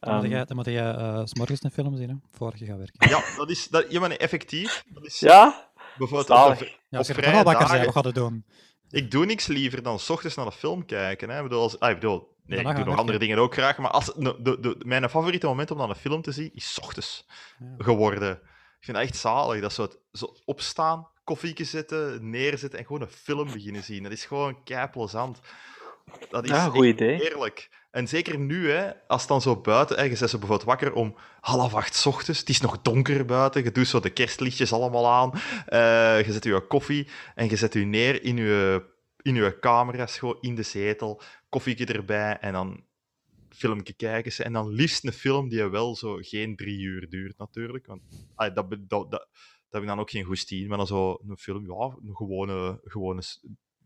Dan 0.01 0.15
moet 0.15 0.23
Ehm, 0.25 0.33
jij, 0.33 0.45
dan 0.45 0.57
moet 0.57 0.65
jij 0.67 0.95
eh, 0.95 1.21
's 1.25 1.35
morgens 1.35 1.63
een 1.63 1.71
film 1.71 1.97
zien, 1.97 2.09
hè, 2.09 2.15
voor 2.31 2.53
je 2.57 2.65
gaat 2.65 2.79
werken. 2.79 3.09
Ja, 3.09 3.23
dat 3.37 3.51
is... 3.51 3.69
Dat, 3.69 3.87
ja, 3.93 4.01
maar 4.01 4.09
nee, 4.09 4.19
effectief. 4.19 4.85
Dat 4.89 5.05
is 5.07 5.21
ja? 5.21 5.69
bijvoorbeeld 5.99 6.31
op, 6.61 6.69
Ja, 6.89 6.99
als 6.99 7.07
je 7.07 7.15
er 7.15 7.23
vrije 7.23 7.43
wakker 7.43 7.59
bent, 7.59 7.69
dagen- 7.71 7.85
wat 7.85 7.95
gaat 7.95 8.05
het 8.05 8.15
doen? 8.15 8.45
Ik 8.91 9.11
doe 9.11 9.27
niks 9.27 9.47
liever 9.47 9.83
dan 9.83 9.99
s 9.99 10.11
ochtends 10.11 10.37
naar 10.37 10.45
de 10.47 10.53
film 10.53 10.87
kijken. 10.87 11.31
Hè. 11.31 11.37
Ik 11.37 11.43
bedoel, 11.43 11.61
als, 11.63 11.79
ah, 11.81 11.91
ik 11.91 11.95
bedoel, 12.01 12.33
Nee, 12.47 12.57
Daarna 12.57 12.71
ik 12.71 12.77
doe 12.77 12.85
nog 12.93 12.99
andere 13.01 13.19
dingen 13.19 13.39
ook 13.39 13.53
graag, 13.55 13.79
maar 13.79 13.91
als, 13.91 14.05
de, 14.17 14.37
de, 14.43 14.61
de- 14.61 14.77
mijn 14.85 15.11
favoriete 15.11 15.47
moment 15.47 15.71
om 15.71 15.79
dan 15.79 15.89
een 15.91 15.95
film 15.97 16.23
te 16.23 16.33
zien 16.33 16.51
is 16.55 16.73
's 16.75 16.79
ochtends 16.79 17.27
Ja. 17.59 17.75
geworden. 17.85 18.31
Ik 18.79 18.85
vind 18.91 18.97
dat 18.97 19.07
echt 19.07 19.17
zalig. 19.17 19.61
Dat 19.61 19.73
zo, 19.73 19.83
het- 19.83 19.99
zo 20.13 20.35
opstaan, 20.45 21.09
koffieke 21.25 21.65
zetten, 21.65 22.31
neerzetten 22.31 22.79
en 22.79 22.85
gewoon 22.87 23.01
een 23.03 23.09
film 23.09 23.53
beginnen 23.53 23.83
zien. 23.83 24.03
Dat 24.03 24.13
is 24.13 24.25
gewoon 24.25 24.63
kei 24.65 24.87
plezant. 24.89 25.41
Dat 26.31 26.45
is 26.45 26.51
Ja, 26.51 26.57
echt 26.57 26.69
goed 26.69 26.85
idee. 26.85 27.17
heerlijk. 27.17 27.71
En 27.91 28.09
zeker 28.09 28.39
nu, 28.39 28.71
hè, 28.71 28.91
als 29.07 29.21
het 29.21 29.31
dan 29.31 29.41
zo 29.41 29.57
buiten... 29.57 29.97
Hè, 29.97 30.03
je 30.03 30.09
bent 30.09 30.19
zo 30.31 30.39
bijvoorbeeld 30.39 30.69
wakker 30.69 30.93
om 30.93 31.17
half 31.41 31.75
acht 31.75 31.95
's 31.95 32.07
ochtends. 32.07 32.41
Het 32.41 32.49
is 32.49 32.61
nog 32.61 32.83
donker 32.83 33.25
buiten. 33.25 33.65
Je 33.65 33.73
doet 33.73 33.89
zo 33.89 34.01
de 34.01 34.11
kerstlichtjes 34.11 34.73
allemaal 34.73 35.09
aan. 35.11 35.31
eh, 35.67 36.27
je 36.27 36.33
zet 36.33 36.45
je 36.45 36.67
koffie 36.67 37.09
en 37.35 37.49
je 37.49 37.57
zet 37.57 37.73
je 37.73 37.81
neer 37.85 38.23
in 38.23 38.37
je, 38.37 38.83
in 39.25 39.35
je 39.35 39.59
kamer, 39.59 40.09
gewoon 40.09 40.39
in 40.41 40.55
de 40.55 40.63
zetel. 40.63 41.21
Koffieke 41.49 41.85
erbij 41.85 42.39
en 42.39 42.53
dan 42.53 42.85
filmpje 43.49 43.93
kijken. 43.93 44.33
ze. 44.33 44.45
En 44.45 44.53
dan 44.53 44.69
liefst 44.69 45.05
een 45.05 45.13
film 45.13 45.49
die 45.49 45.65
wel 45.65 45.97
zo 45.97 46.19
geen 46.21 46.57
drie 46.57 46.79
uur 46.79 47.09
duurt, 47.09 47.39
natuurlijk. 47.39 47.87
Want 47.87 48.03
ah, 48.35 48.55
dat, 48.55 48.71
dat, 48.71 48.89
dat, 48.89 49.11
dat 49.11 49.29
heb 49.71 49.83
ik 49.83 49.89
dan 49.89 50.01
ook 50.01 50.11
geen 50.11 50.25
goestie. 50.25 50.69
Maar 50.69 50.77
dan 50.77 50.87
zo 50.87 51.19
een 51.29 51.37
film, 51.37 51.67
ja, 51.67 51.97
een 52.03 52.17
gewone, 52.17 52.81
gewone, 52.85 53.23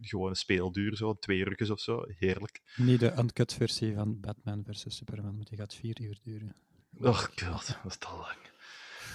gewone 0.00 0.34
speelduur, 0.34 0.96
zo, 0.96 1.14
twee 1.14 1.38
uurtjes 1.38 1.70
of 1.70 1.80
zo. 1.80 2.04
Heerlijk. 2.18 2.62
Niet 2.76 3.00
de 3.00 3.14
uncut 3.18 3.54
versie 3.54 3.94
van 3.94 4.20
Batman 4.20 4.64
versus 4.64 4.96
Superman, 4.96 5.34
want 5.34 5.48
die 5.48 5.58
gaat 5.58 5.74
vier 5.74 6.00
uur 6.00 6.18
duren. 6.22 6.54
Oh 7.00 7.16
god, 7.16 7.38
dat 7.38 7.84
is 7.86 7.96
te 7.96 8.08
lang. 8.08 8.38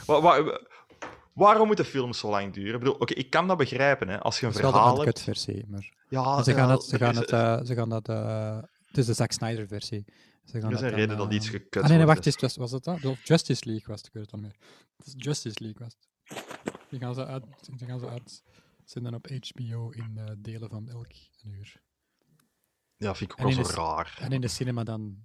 Wa- 0.05 0.21
wa- 0.21 0.61
waarom 1.33 1.67
moeten 1.67 1.85
films 1.85 2.17
zo 2.19 2.29
lang 2.29 2.53
duren? 2.53 2.73
Ik 2.73 2.79
bedoel, 2.79 2.95
oké, 2.95 3.13
ik 3.13 3.29
kan 3.29 3.47
dat 3.47 3.57
begrijpen, 3.57 4.07
hè. 4.07 4.19
Als 4.19 4.39
je 4.39 4.45
een 4.45 4.51
Dat 4.51 4.61
is 4.61 4.67
de 4.67 4.73
verhaal 4.73 5.01
hebt... 5.05 5.21
versie, 5.21 5.65
maar... 5.67 5.93
Ja, 6.09 6.43
ze 6.43 6.53
gaan 6.53 6.69
het, 6.69 6.83
ze 6.83 6.97
gaan 6.97 7.11
is- 7.11 7.17
het, 7.17 7.31
eh, 7.31 7.59
ze 7.63 7.73
gaan 7.75 7.89
dat, 7.89 8.07
het 8.07 8.97
is 8.97 9.05
de 9.05 9.13
Zack 9.13 9.31
Snyder 9.31 9.67
versie. 9.67 10.05
Ze 10.45 10.59
gaan 10.59 10.69
Er 10.69 10.75
is 10.75 10.79
dat 10.79 10.81
een 10.81 10.89
dan, 10.89 10.99
reden 10.99 11.17
dat 11.17 11.29
eh, 11.29 11.35
iets 11.35 11.49
gekut 11.49 11.75
Ah, 11.83 11.89
nee, 11.89 11.97
nee, 11.97 12.05
wordt, 12.05 12.05
wacht 12.05 12.23
dus- 12.23 12.33
eens, 12.41 12.55
was, 12.55 12.71
was 12.71 12.71
het 12.71 12.83
dat? 12.83 13.05
Of 13.11 13.27
Justice 13.27 13.65
League 13.65 13.87
was 13.87 13.97
het, 13.97 14.07
ik 14.07 14.13
weet 14.13 14.23
het 14.23 14.33
al 14.33 14.39
meer. 14.39 14.55
Het 14.97 15.07
is 15.07 15.13
Justice 15.17 15.63
League 15.63 15.81
was 15.83 15.95
het. 15.99 16.07
Die 16.89 16.99
gaan 16.99 17.13
ze 17.13 17.25
uit, 17.25 17.43
die 17.77 17.87
gaan 17.87 17.99
ze 17.99 18.07
uitzenden 18.09 19.13
op 19.13 19.27
HBO 19.27 19.89
in 19.89 20.17
eh, 20.17 20.23
delen 20.37 20.69
van 20.69 20.89
elk 20.89 21.11
een 21.41 21.51
uur. 21.51 21.81
Ja, 22.97 23.15
vind 23.15 23.31
ik 23.31 23.39
ook 23.39 23.53
wel 23.53 23.63
de 23.63 23.71
zo 23.71 23.75
raar. 23.81 24.17
En 24.21 24.31
in 24.31 24.41
de 24.41 24.47
cinema 24.47 24.83
dan... 24.83 25.17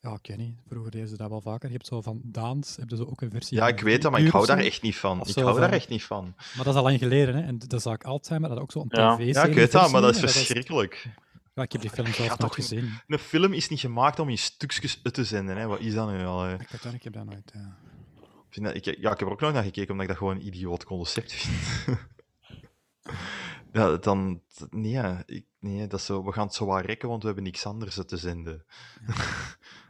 Ja, 0.00 0.12
ik 0.22 0.26
weet 0.26 0.36
niet. 0.36 0.56
Vroeger 0.68 0.90
deden 0.90 1.08
ze 1.08 1.16
dat 1.16 1.28
wel 1.28 1.40
vaker. 1.40 1.68
Je 1.68 1.74
hebt 1.74 1.86
zo 1.86 2.00
van 2.02 2.20
Daans, 2.24 2.76
heb 2.76 2.90
je 2.90 2.96
zo 2.96 3.02
ook 3.04 3.20
een 3.20 3.30
versie 3.30 3.56
Ja, 3.56 3.68
ik 3.68 3.80
weet 3.80 4.02
dat, 4.02 4.10
maar 4.12 4.20
ik 4.20 4.30
hou 4.32 4.46
daar 4.46 4.60
zo. 4.60 4.66
echt 4.66 4.82
niet 4.82 4.96
van. 4.96 5.20
Ik 5.20 5.26
zo 5.26 5.42
hou 5.44 5.60
daar 5.60 5.72
echt 5.72 5.88
niet 5.88 6.04
van. 6.04 6.34
Maar 6.36 6.64
dat 6.64 6.66
is 6.66 6.74
al 6.74 6.82
lang 6.82 6.98
geleden, 6.98 7.34
hè. 7.34 7.42
En 7.42 7.58
dat 7.58 7.82
zag 7.82 7.98
Alzheimer, 8.02 8.48
dat 8.48 8.58
ook 8.58 8.72
zo'n 8.72 8.86
Ja. 8.88 9.14
tv-serie 9.16 9.34
Ja, 9.34 9.44
ik 9.44 9.54
weet 9.54 9.72
dat, 9.72 9.90
maar 9.90 10.00
dat 10.00 10.14
is 10.14 10.20
verschrikkelijk. 10.32 11.06
Ja, 11.54 11.62
ik 11.62 11.72
heb 11.72 11.80
die 11.80 11.90
film 11.90 12.06
Ga 12.06 12.12
zelf 12.24 12.38
niet- 12.40 12.52
gezien. 12.52 12.90
Een 13.06 13.18
film 13.18 13.52
is 13.52 13.68
niet 13.68 13.80
gemaakt 13.80 14.18
om 14.18 14.28
in 14.28 14.38
stukjes 14.38 15.00
uit 15.02 15.14
te 15.14 15.24
zenden. 15.24 15.56
Hè. 15.56 15.66
Wat 15.66 15.80
is 15.80 15.94
dat 15.94 16.10
nu 16.10 16.24
al? 16.24 16.42
hè? 16.42 16.52
Ik 16.54 16.68
weet 16.68 16.82
dat, 16.82 16.92
ik 16.92 17.02
heb 17.02 17.12
dat 17.12 17.24
nooit... 17.24 17.50
ja. 17.54 17.76
Ik, 18.20 18.54
vind 18.54 18.66
dat, 18.66 18.74
ik, 18.74 18.84
ja, 18.84 18.92
ik 19.12 19.18
heb 19.18 19.20
er 19.20 19.30
ook 19.30 19.40
nog 19.40 19.52
naar 19.52 19.62
gekeken, 19.62 19.90
omdat 19.90 20.02
ik 20.02 20.08
dat 20.08 20.18
gewoon 20.18 20.36
een 20.36 20.46
idioot 20.46 20.84
concept 20.84 21.32
vind. 21.32 21.98
ja, 23.72 23.96
dan... 23.96 24.42
Nee, 24.70 24.90
ja, 24.90 25.22
ik, 25.26 25.44
nee, 25.60 25.86
dat 25.86 26.00
zo, 26.00 26.24
we 26.24 26.32
gaan 26.32 26.46
het 26.46 26.54
zo 26.54 26.66
wat 26.66 26.84
rekken, 26.84 27.08
want 27.08 27.20
we 27.20 27.26
hebben 27.26 27.44
niks 27.44 27.66
anders 27.66 27.94
te 28.06 28.16
zenden. 28.16 28.64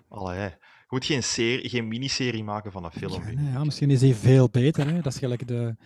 Allee, 0.09 0.41
je 0.41 0.87
moet 0.89 1.05
geen, 1.05 1.23
serie, 1.23 1.69
geen 1.69 1.89
miniserie 1.89 2.45
maken 2.45 2.73
van 2.73 2.85
een 2.85 2.91
film. 2.93 3.23
Ja, 3.23 3.31
nee, 3.41 3.53
ja, 3.53 3.65
misschien 3.65 3.91
is 3.91 4.01
die 4.01 4.15
veel 4.15 4.49
beter. 4.49 4.87
Hè? 4.87 5.01
Dat 5.01 5.13
is 5.13 5.19
gelijk 5.19 5.49
de, 5.49 5.77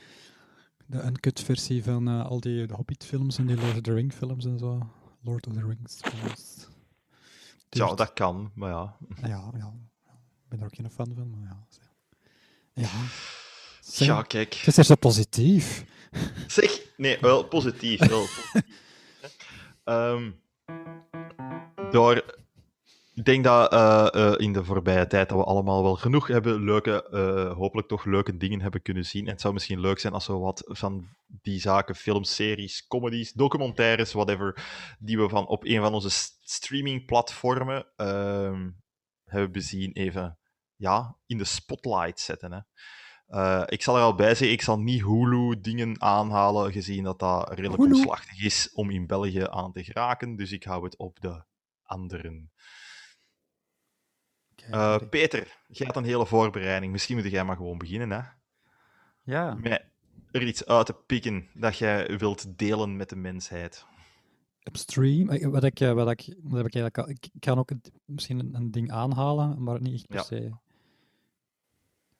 de 0.86 1.02
uncut 1.02 1.40
versie 1.40 1.84
van 1.84 2.08
eh, 2.08 2.26
al 2.26 2.40
die 2.40 2.72
Hobbit-films 2.72 3.38
en 3.38 3.46
die 3.46 3.56
Lord 3.56 3.74
of 3.74 3.80
the 3.80 3.94
Rings 3.94 4.16
films 4.16 4.44
en 4.44 4.58
zo. 4.58 4.90
Lord 5.22 5.46
of 5.46 5.52
the 5.52 5.66
Rings 5.66 6.00
films. 6.00 6.68
Ja, 7.68 7.94
dat 7.94 8.12
kan, 8.12 8.50
maar 8.54 8.70
ja. 8.70 8.96
Ja, 9.22 9.50
ja. 9.56 9.74
Ik 10.42 10.48
ben 10.48 10.58
er 10.58 10.64
ook 10.64 10.74
geen 10.74 10.90
fan 10.90 11.12
van, 11.14 11.30
maar 11.30 11.40
ja. 11.48 11.66
Ja. 12.74 12.88
Zeg, 13.80 14.06
Ja, 14.06 14.22
kijk. 14.22 14.54
Het 14.54 14.66
is 14.66 14.76
er 14.76 14.84
zo 14.84 14.94
positief. 14.94 15.84
Zeg, 16.46 16.80
nee, 16.96 17.18
wel 17.20 17.44
positief. 17.44 17.98
Wel 17.98 18.20
positief. 18.20 18.80
Ehm, 19.84 20.30
door, 21.90 22.41
ik 23.14 23.24
denk 23.24 23.44
dat 23.44 23.72
eh, 23.72 24.14
eh, 24.14 24.34
in 24.36 24.52
de 24.52 24.64
voorbije 24.64 25.06
tijd 25.06 25.28
dat 25.28 25.38
we 25.38 25.44
allemaal 25.44 25.82
wel 25.82 25.96
genoeg 25.96 26.26
hebben, 26.26 26.64
leuke, 26.64 27.08
eh, 27.08 27.56
hopelijk 27.56 27.88
toch 27.88 28.04
leuke 28.04 28.36
dingen 28.36 28.60
hebben 28.60 28.82
kunnen 28.82 29.04
zien. 29.04 29.24
En 29.24 29.32
het 29.32 29.40
zou 29.40 29.52
misschien 29.52 29.80
leuk 29.80 29.98
zijn 29.98 30.12
als 30.12 30.26
we 30.26 30.32
wat 30.32 30.62
van 30.66 31.08
die 31.26 31.60
zaken, 31.60 31.94
films, 31.94 32.34
series, 32.34 32.86
comedies, 32.86 33.32
documentaires, 33.32 34.12
whatever, 34.12 34.64
die 34.98 35.18
we 35.18 35.28
van 35.28 35.46
op 35.46 35.64
een 35.64 35.80
van 35.80 35.94
onze 35.94 36.32
streamingplatformen 36.40 37.86
ehm, 37.96 38.70
hebben 39.24 39.52
bezien, 39.52 39.92
even 39.92 40.38
ja, 40.76 41.16
in 41.26 41.38
de 41.38 41.44
spotlight 41.44 42.20
zetten. 42.20 42.52
Hè. 42.52 42.60
Ik 43.70 43.82
zal 43.82 43.96
er 43.96 44.02
al 44.02 44.14
bij 44.14 44.34
zeggen, 44.34 44.50
ik 44.50 44.62
zal 44.62 44.78
niet 44.78 45.02
Hulu-dingen 45.02 46.00
aanhalen, 46.00 46.72
gezien 46.72 47.04
dat 47.04 47.18
dat 47.18 47.48
redelijk 47.48 47.82
Hulu? 47.82 47.94
omslachtig 47.94 48.44
is 48.44 48.72
om 48.72 48.90
in 48.90 49.06
België 49.06 49.46
aan 49.50 49.72
te 49.72 49.84
geraken. 49.84 50.36
Dus 50.36 50.52
ik 50.52 50.64
hou 50.64 50.84
het 50.84 50.96
op 50.96 51.20
de 51.20 51.44
anderen. 51.82 52.51
Eh. 54.70 54.98
Peter, 55.10 55.56
jij 55.68 55.86
had 55.86 55.96
een 55.96 56.04
hele 56.04 56.26
voorbereiding. 56.26 56.92
Misschien 56.92 57.16
moet 57.16 57.30
jij 57.30 57.44
maar 57.44 57.56
gewoon 57.56 57.78
beginnen, 57.78 58.10
hè? 58.10 58.20
Ja. 59.22 59.54
Met 59.54 59.84
er 60.30 60.42
iets 60.42 60.66
uit 60.66 60.86
te 60.86 60.94
pikken 60.94 61.48
dat 61.54 61.76
jij 61.76 62.18
wilt 62.18 62.58
delen 62.58 62.96
met 62.96 63.08
de 63.08 63.16
mensheid. 63.16 63.86
op 64.64 64.76
stream, 64.76 65.28
eh, 65.28 65.48
wat 65.48 65.64
ik, 65.64 65.80
eh, 65.80 65.92
wat 65.92 66.10
ik, 66.10 66.36
wat 66.42 66.56
heb 66.56 66.66
ik 66.66 66.74
eigenlijk 66.74 66.98
al, 66.98 67.08
ik, 67.08 67.28
kan 67.38 67.58
ook 67.58 67.70
misschien 68.04 68.38
een, 68.38 68.54
een 68.54 68.70
ding 68.70 68.90
aanhalen, 68.90 69.62
maar 69.62 69.80
niet 69.80 69.94
echt 69.94 70.06
per 70.06 70.16
Ja. 70.16 70.22
se 70.22 70.52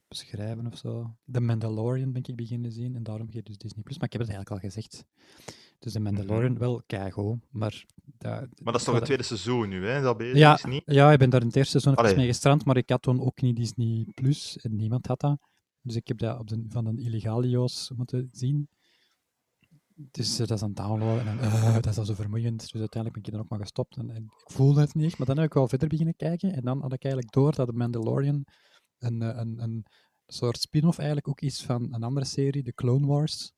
beschrijven 0.09 0.67
of 0.67 0.79
zo. 0.79 1.17
The 1.33 1.41
Mandalorian 1.41 2.13
ben 2.13 2.23
ik 2.25 2.37
beginnen 2.37 2.73
zien 2.73 2.97
en 2.97 3.03
daarom 3.03 3.31
geef 3.31 3.43
dus 3.43 3.59
Disney 3.59 3.83
Plus. 3.83 3.99
Maar 3.99 4.07
ik 4.07 4.13
heb 4.13 4.21
het 4.21 4.31
eigenlijk 4.31 4.63
al 4.63 4.71
gezegd. 4.71 5.05
Dus 5.83 5.93
The 5.93 6.01
Mandalorian 6.01 6.59
wel 6.59 6.83
keigoed, 6.87 7.39
maar... 7.51 7.85
Dat, 8.19 8.41
Mhm. 8.41 8.63
Maar 8.63 8.73
dat 8.73 8.81
is 8.81 8.85
toch 8.85 8.95
het 8.95 9.05
tweede 9.05 9.23
seizoen 9.23 9.69
nu, 9.69 9.87
hè? 9.87 10.03
Dat 10.03 10.17
bezig 10.17 10.37
ja, 10.37 10.55
is 10.55 10.65
niet? 10.65 10.83
ja, 10.87 11.13
ik 11.13 11.19
ben 11.19 11.31
daar 11.31 11.41
in 11.41 11.47
het 11.47 11.57
eerste 11.57 11.81
seizoen 11.81 12.05
Allee. 12.05 12.17
mee 12.17 12.27
gestrand, 12.27 12.65
maar 12.65 12.77
ik 12.77 12.91
had 12.91 13.03
toen 13.03 13.21
ook 13.21 13.41
niet 13.41 13.57
Disney 13.57 14.07
Plus 14.15 14.59
en 14.59 14.77
niemand 14.77 15.07
had 15.07 15.21
dat. 15.21 15.39
Dus 15.81 15.97
ik 15.97 16.09
heb 16.09 16.19
dat 16.19 16.39
op 16.39 16.49
de, 16.49 16.65
van 16.69 16.87
een 16.87 16.99
illegalio's 16.99 17.91
moeten 17.97 18.29
zien. 18.33 18.69
Dus 19.95 20.39
eh, 20.39 20.47
dat 20.47 20.57
is 20.57 20.63
aan 20.63 20.69
het 20.69 20.77
downloaden 20.77 21.27
en 21.27 21.37
dan, 21.37 21.51
eh, 21.51 21.75
dat 21.75 21.87
is 21.87 21.99
al 21.99 22.05
zo 22.05 22.15
vermoeiend. 22.15 22.61
Dus 22.61 22.81
uiteindelijk 22.81 23.13
ben 23.13 23.25
ik 23.25 23.31
dan 23.31 23.41
ook 23.41 23.49
maar 23.49 23.61
gestopt 23.61 23.97
en, 23.97 24.11
en 24.11 24.23
ik 24.25 24.51
voelde 24.53 24.81
het 24.81 24.95
niet 24.95 25.07
echt. 25.07 25.19
Maar 25.19 25.27
dan 25.27 25.37
heb 25.37 25.47
ik 25.47 25.53
wel 25.53 25.69
verder 25.69 25.89
beginnen 25.89 26.17
kijken 26.17 26.53
en 26.53 26.63
dan 26.63 26.81
had 26.81 26.93
ik 26.93 27.05
eigenlijk 27.05 27.35
door 27.35 27.55
dat 27.55 27.67
de 27.67 27.73
Mandalorian 27.73 28.45
een, 28.99 29.23
eh, 29.23 29.37
een, 29.37 29.63
een 29.63 29.87
soort 30.27 30.61
spin-off 30.61 30.99
eigenlijk 30.99 31.29
ook 31.29 31.41
is 31.41 31.63
van 31.63 31.95
een 31.95 32.03
andere 32.03 32.27
serie, 32.27 32.63
de 32.63 32.75
Clone 32.75 33.07
Wars. 33.07 33.53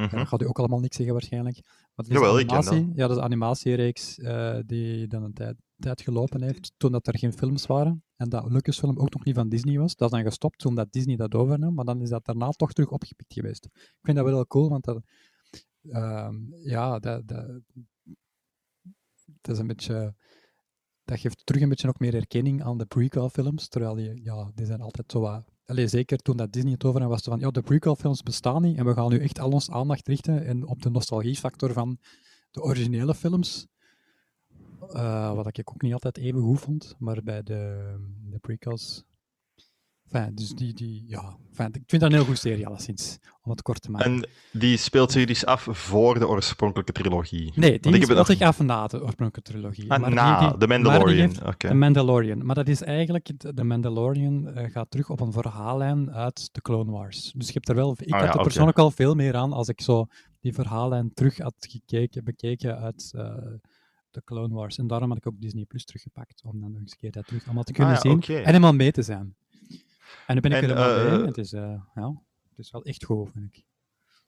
Mhm. 0.00 0.16
dat 0.16 0.28
gaat 0.28 0.42
u 0.42 0.46
ook 0.46 0.58
allemaal 0.58 0.80
niks 0.80 0.96
zeggen 0.96 1.14
waarschijnlijk. 1.14 1.60
Maar 1.94 2.06
is 2.06 2.12
Jawel, 2.12 2.34
een 2.34 2.40
ik 2.40 2.46
ken 2.46 2.56
animatie, 2.56 2.90
ja, 2.94 3.06
dat 3.06 3.16
is 3.16 3.22
animatiereeks 3.22 4.18
eh, 4.18 4.58
die 4.66 5.06
dan 5.06 5.22
een 5.22 5.32
tijd, 5.32 5.56
tijd 5.76 6.00
gelopen 6.00 6.42
heeft, 6.42 6.72
toen 6.76 6.92
dat 6.92 7.06
er 7.06 7.18
geen 7.18 7.32
films 7.32 7.66
waren. 7.66 8.04
En 8.16 8.28
dat 8.28 8.50
Lucasfilm 8.50 8.98
ook 8.98 9.14
nog 9.14 9.24
niet 9.24 9.34
van 9.34 9.48
Disney 9.48 9.78
was. 9.78 9.96
Dat 9.96 10.10
is 10.10 10.16
dan 10.16 10.26
gestopt 10.26 10.58
toen 10.58 10.74
dat 10.74 10.92
Disney 10.92 11.16
dat 11.16 11.34
overnam, 11.34 11.74
maar 11.74 11.84
dan 11.84 12.00
is 12.00 12.08
dat 12.08 12.24
daarna 12.24 12.48
toch 12.48 12.72
terug 12.72 12.90
opgepikt 12.90 13.32
geweest. 13.32 13.64
Ik 13.64 13.98
vind 14.02 14.16
dat 14.16 14.26
wel 14.26 14.34
heel 14.34 14.46
cool, 14.46 14.68
want 14.68 14.84
dat, 14.84 15.02
ehm, 15.82 16.34
ja, 16.62 16.98
dat, 16.98 17.28
dat, 17.28 17.60
dat 19.40 19.54
is 19.54 19.58
een 19.58 19.66
beetje... 19.66 20.14
Dat 21.04 21.20
geeft 21.20 21.46
terug 21.46 21.62
een 21.62 21.68
beetje 21.68 21.88
ook 21.88 21.98
meer 21.98 22.14
erkenning 22.14 22.62
aan 22.62 22.78
de 22.78 22.86
prequel-films, 22.86 23.68
terwijl 23.68 23.94
die, 23.94 24.22
ja, 24.22 24.50
die 24.54 24.66
zijn 24.66 24.80
altijd 24.80 25.12
zo 25.12 25.20
wat... 25.20 25.44
Allee, 25.70 25.88
zeker 25.88 26.18
toen 26.18 26.36
dat 26.36 26.52
Disney 26.52 26.72
het 26.72 26.84
overnam, 26.84 27.08
was 27.08 27.18
het 27.18 27.28
van, 27.28 27.38
ja, 27.38 27.50
de 27.50 27.62
prequel-films 27.62 28.22
bestaan 28.22 28.62
niet 28.62 28.76
en 28.76 28.84
we 28.84 28.94
gaan 28.94 29.10
nu 29.10 29.18
echt 29.18 29.38
al 29.38 29.50
ons 29.50 29.70
aandacht 29.70 30.08
richten 30.08 30.44
en 30.44 30.66
op 30.66 30.82
de 30.82 30.90
nostalgiefactor 30.90 31.72
van 31.72 31.98
de 32.50 32.62
originele 32.62 33.14
films. 33.14 33.66
Eh, 34.88 35.34
wat 35.34 35.58
ik 35.58 35.70
ook 35.70 35.82
niet 35.82 35.92
altijd 35.92 36.18
even 36.18 36.40
goed 36.40 36.60
vond, 36.60 36.94
maar 36.98 37.22
bij 37.22 37.42
de, 37.42 37.94
de 38.30 38.38
prequels... 38.38 39.04
Enfin, 40.12 40.34
dus 40.34 40.48
die, 40.50 40.74
die, 40.74 41.04
ja, 41.06 41.36
enfin, 41.50 41.66
ik 41.66 41.82
vind 41.86 42.02
dat 42.02 42.10
een 42.10 42.12
heel 42.16 42.24
goede 42.24 42.38
serie, 42.40 42.66
alleszins, 42.66 43.18
om 43.42 43.50
het 43.50 43.62
kort 43.62 43.82
te 43.82 43.90
maken. 43.90 44.12
En 44.12 44.26
die 44.52 44.76
speelt 44.76 45.12
zich 45.12 45.26
dus 45.26 45.46
af 45.46 45.66
voor 45.70 46.18
de 46.18 46.28
oorspronkelijke 46.28 46.92
trilogie. 46.92 47.52
Nee, 47.54 47.80
die 47.80 47.94
ik 47.94 48.02
speelt 48.04 48.26
zich 48.26 48.40
af 48.40 48.60
na 48.60 48.86
de 48.86 49.02
oorspronkelijke 49.02 49.52
trilogie. 49.52 49.90
Ah, 49.92 50.00
maar 50.00 50.12
na 50.12 50.38
die- 50.40 50.48
die- 50.48 50.58
The 50.58 50.66
Mandalorian. 50.66 51.16
heeft-. 51.18 51.60
De 51.60 51.74
Mandalorian. 51.74 52.46
Maar 52.46 52.54
dat 52.54 52.68
is 52.68 52.82
eigenlijk, 52.82 53.54
de 53.56 53.64
Mandalorian 53.64 54.48
eh, 54.48 54.70
gaat 54.70 54.90
terug 54.90 55.10
op 55.10 55.20
een 55.20 55.32
verhaallijn 55.32 56.12
uit 56.12 56.48
de 56.54 56.60
Clone 56.60 56.90
Wars. 56.90 57.32
Dus 57.36 57.46
je 57.46 57.52
hebt 57.52 57.68
er 57.68 57.74
wel, 57.74 57.94
ik 57.98 58.12
Ah, 58.12 58.20
had 58.20 58.28
ja, 58.32 58.34
er 58.38 58.42
persoonlijk 58.42 58.78
al 58.78 58.90
veel 58.90 59.14
meer 59.14 59.36
aan 59.36 59.52
als 59.52 59.68
ik 59.68 59.80
zo 59.80 60.06
die 60.40 60.54
verhaallijn 60.54 61.10
terug 61.14 61.38
had 61.38 61.54
gekeken, 61.58 62.24
bekeken 62.24 62.78
uit 62.78 63.10
eh, 63.16 63.34
de 64.10 64.22
Clone 64.24 64.54
Wars. 64.54 64.78
En 64.78 64.86
daarom 64.86 65.08
had 65.08 65.18
ik 65.18 65.26
ook 65.26 65.40
Disney 65.40 65.64
Plus 65.64 65.84
teruggepakt, 65.84 66.42
om 66.44 66.60
dan 66.60 66.70
nog 66.72 66.80
eens 66.80 66.90
een 66.92 66.98
keer 66.98 67.10
dat 67.10 67.26
terug 67.26 67.44
allemaal 67.44 67.62
te 67.62 67.72
kunnen 67.72 67.96
Ah, 67.96 68.02
ja, 68.02 68.10
zien 68.22 68.36
en 68.36 68.44
helemaal 68.44 68.72
mee 68.74 68.92
te 68.92 69.02
zijn. 69.02 69.34
En 70.26 70.34
nu 70.34 70.40
ben 70.40 70.52
ik 70.52 70.62
En, 70.62 70.70
er 70.70 70.76
eh, 70.76 71.04
bij. 71.04 71.06
en 71.20 71.26
Het 71.26 71.38
is, 71.38 71.52
eh, 71.52 71.74
ja, 71.94 72.14
het 72.48 72.58
is 72.58 72.70
wel 72.70 72.82
echt 72.82 73.04
goed, 73.04 73.30
vind 73.32 73.44
ik. 73.56 73.64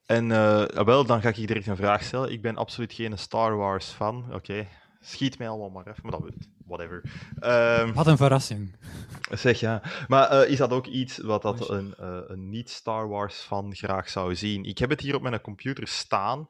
En 0.06 0.30
eh, 0.32 0.84
wel, 0.84 1.04
dan 1.04 1.20
ga 1.20 1.28
ik 1.28 1.36
je 1.36 1.46
direct 1.46 1.66
een 1.66 1.76
vraag 1.76 2.02
stellen. 2.02 2.32
Ik 2.32 2.42
ben 2.42 2.56
absoluut 2.56 2.92
geen 2.92 3.18
Star 3.18 3.56
Wars 3.56 3.86
fan. 3.88 4.34
Oké, 4.34 4.66
Schiet 5.04 5.38
mij 5.38 5.48
allemaal 5.48 5.70
maar 5.70 5.86
even, 5.86 6.02
maar 6.02 6.12
dat 6.20 6.30
whatever. 6.66 7.02
Ehm, 7.38 7.92
Wat 7.92 8.06
een 8.06 8.16
verrassing. 8.16 8.76
zeg 9.30 9.60
ja. 9.60 9.82
Maar 10.08 10.28
eh, 10.28 10.50
is 10.50 10.58
dat 10.58 10.70
ook 10.70 10.86
iets 10.86 11.18
wat 11.18 11.42
dat 11.42 11.68
een, 11.70 11.94
eh, 11.94 12.18
een 12.26 12.50
niet-Star 12.50 13.08
Wars-fan 13.08 13.74
graag 13.74 14.08
zou 14.08 14.34
zien? 14.36 14.64
Ik 14.64 14.78
heb 14.78 14.90
het 14.90 15.00
hier 15.00 15.14
op 15.14 15.22
mijn 15.22 15.40
computer 15.40 15.88
staan, 15.88 16.46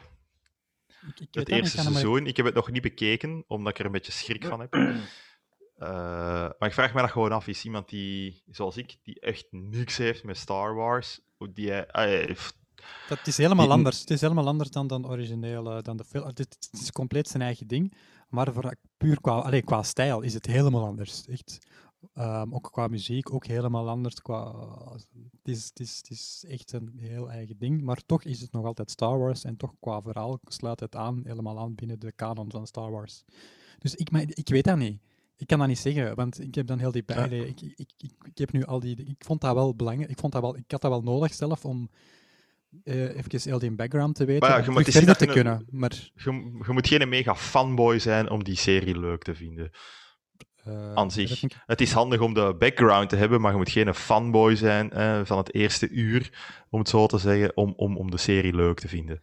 Ik, 1.17 1.27
het 1.31 1.49
eerste 1.49 1.77
maar- 1.77 1.85
seizoen. 1.93 2.27
Ik 2.27 2.37
heb 2.37 2.47
het 2.47 2.55
nog 2.55 2.71
niet 2.71 2.83
bekeken, 2.83 3.45
omdat 3.47 3.73
ik 3.73 3.79
er 3.79 3.85
een 3.85 3.93
beetje 3.93 4.13
schrik 4.13 4.45
van 4.45 4.61
heb. 4.61 4.73
Eh, 5.83 5.89
maar 6.59 6.69
ik 6.69 6.73
vraag 6.73 6.95
me 6.95 7.01
dat 7.01 7.11
gewoon 7.11 7.33
af. 7.33 7.47
Is 7.47 7.65
iemand 7.65 7.89
die, 7.89 8.43
zoals 8.51 8.77
ik, 8.77 8.97
die 9.03 9.21
echt 9.21 9.47
niks 9.51 9.97
heeft 9.97 10.25
met 10.25 10.37
Star 10.37 10.75
Wars, 10.75 11.21
hoe 11.37 11.53
die 11.53 11.71
hij... 11.71 11.87
ah, 11.91 12.37
Dat 13.09 13.27
is 13.27 13.37
helemaal 13.37 13.65
Die- 13.67 13.75
anders. 13.75 14.01
Het 14.01 14.11
is 14.11 14.21
helemaal 14.21 14.47
anders 14.47 14.71
dan 14.71 14.87
dan 14.87 15.07
originele, 15.09 15.83
dan 15.83 15.97
de 15.97 16.05
film. 16.05 16.27
Het, 16.27 16.39
is- 16.39 16.47
het 16.71 16.81
is 16.81 16.93
compleet 16.93 17.29
zijn 17.29 17.43
eigen 17.43 17.67
ding, 17.67 17.95
maar 18.29 18.53
voor, 18.53 18.75
puur 18.97 19.21
qua, 19.21 19.33
allee, 19.39 19.63
qua 19.63 19.83
stijl 19.83 20.21
is 20.21 20.35
het 20.35 20.47
helemaal 20.47 20.85
anders. 20.87 21.27
Echt. 21.27 21.59
Ehm, 22.15 22.55
ook 22.55 22.69
qua 22.73 22.87
muziek, 22.89 23.33
ook 23.33 23.47
helemaal 23.47 23.89
anders. 23.89 24.15
Qua, 24.15 24.55
het, 24.93 25.07
is, 25.43 25.65
het, 25.65 25.81
is, 25.81 25.97
het 25.97 26.11
is 26.11 26.45
echt 26.49 26.73
een 26.73 26.93
heel 26.97 27.31
eigen 27.31 27.59
ding, 27.59 27.83
maar 27.83 28.01
toch 28.07 28.23
is 28.25 28.41
het 28.41 28.53
nog 28.53 28.65
altijd 28.65 28.91
Star 28.91 29.19
Wars 29.19 29.45
en 29.45 29.57
toch 29.57 29.75
qua 29.81 30.03
verhaal 30.03 30.39
sluit 30.45 30.81
het 30.81 30.97
aan, 30.97 31.21
helemaal 31.25 31.59
aan 31.59 31.75
binnen 31.75 31.99
de 32.01 32.13
kanon 32.13 32.51
van 32.51 32.67
Star 32.67 32.91
Wars. 32.91 33.25
Dus 33.79 33.95
ik, 33.95 34.11
maar, 34.11 34.23
ik 34.27 34.49
weet 34.49 34.65
dat 34.65 34.77
niet. 34.77 35.01
Ik 35.43 35.49
kan 35.49 35.59
dat 35.59 35.69
niet 35.69 35.79
zeggen, 35.79 36.15
want 36.15 36.41
ik 36.41 36.55
heb 36.55 36.67
dan 36.67 36.79
heel 36.79 36.91
die 36.93 37.03
Ja. 37.07 37.15
allee, 37.23 37.47
ik, 37.49 37.61
ik, 37.61 37.75
ik, 37.77 38.11
ik, 38.25 38.39
heb 38.39 38.53
nu 38.53 38.65
al 38.65 38.81
die. 38.81 38.97
Ik 39.05 39.25
vond 39.25 39.41
dat 39.41 39.55
wel 39.55 39.75
belangrijk. 39.77 40.11
Ik, 40.11 40.19
vond 40.19 40.33
dat 40.33 40.43
wel, 40.43 40.57
ik 40.57 40.71
had 40.71 40.81
dat 40.81 40.91
wel 40.91 41.03
nodig 41.03 41.35
zelf 41.35 41.65
om 41.65 41.91
eh 42.85 43.17
even 43.17 43.41
heel 43.51 43.59
die 43.59 43.71
background 43.73 44.15
te 44.15 44.25
weten. 44.25 44.49
Maar 44.49 44.59
ja, 44.59 44.65
je 44.65 44.71
moet 44.71 44.89
verder 44.89 45.17
te 45.17 45.27
kunnen. 45.27 45.67
Maar 45.71 46.11
je, 46.15 46.31
je 46.67 46.73
moet 46.73 46.87
geen 46.89 47.09
mega 47.09 47.35
fanboy 47.37 47.99
zijn 47.99 48.31
om 48.31 48.45
die 48.45 48.57
serie 48.57 48.99
leuk 48.99 49.23
te 49.23 49.35
vinden. 49.35 49.71
eh, 50.65 50.95
Aan 50.95 51.11
zich. 51.11 51.43
ik- 51.43 51.63
Het 51.67 51.81
is 51.81 51.93
handig 51.93 52.21
om 52.21 52.35
de 52.35 52.55
background 52.59 53.09
te 53.09 53.17
hebben, 53.17 53.41
maar 53.41 53.51
je 53.53 53.57
moet 53.57 53.71
geen 53.71 53.95
fanboy 53.95 54.55
zijn 54.57 54.91
eh, 54.91 55.21
van 55.25 55.39
het 55.39 55.55
eerste 55.55 55.89
uur, 55.89 56.31
om 56.71 56.79
het 56.79 56.89
zo 56.89 57.07
te 57.07 57.19
zeggen, 57.19 57.57
om, 57.57 57.73
om, 57.77 57.97
om 57.97 58.11
de 58.11 58.19
serie 58.19 58.55
leuk 58.55 58.79
te 58.81 58.89
vinden. 58.89 59.21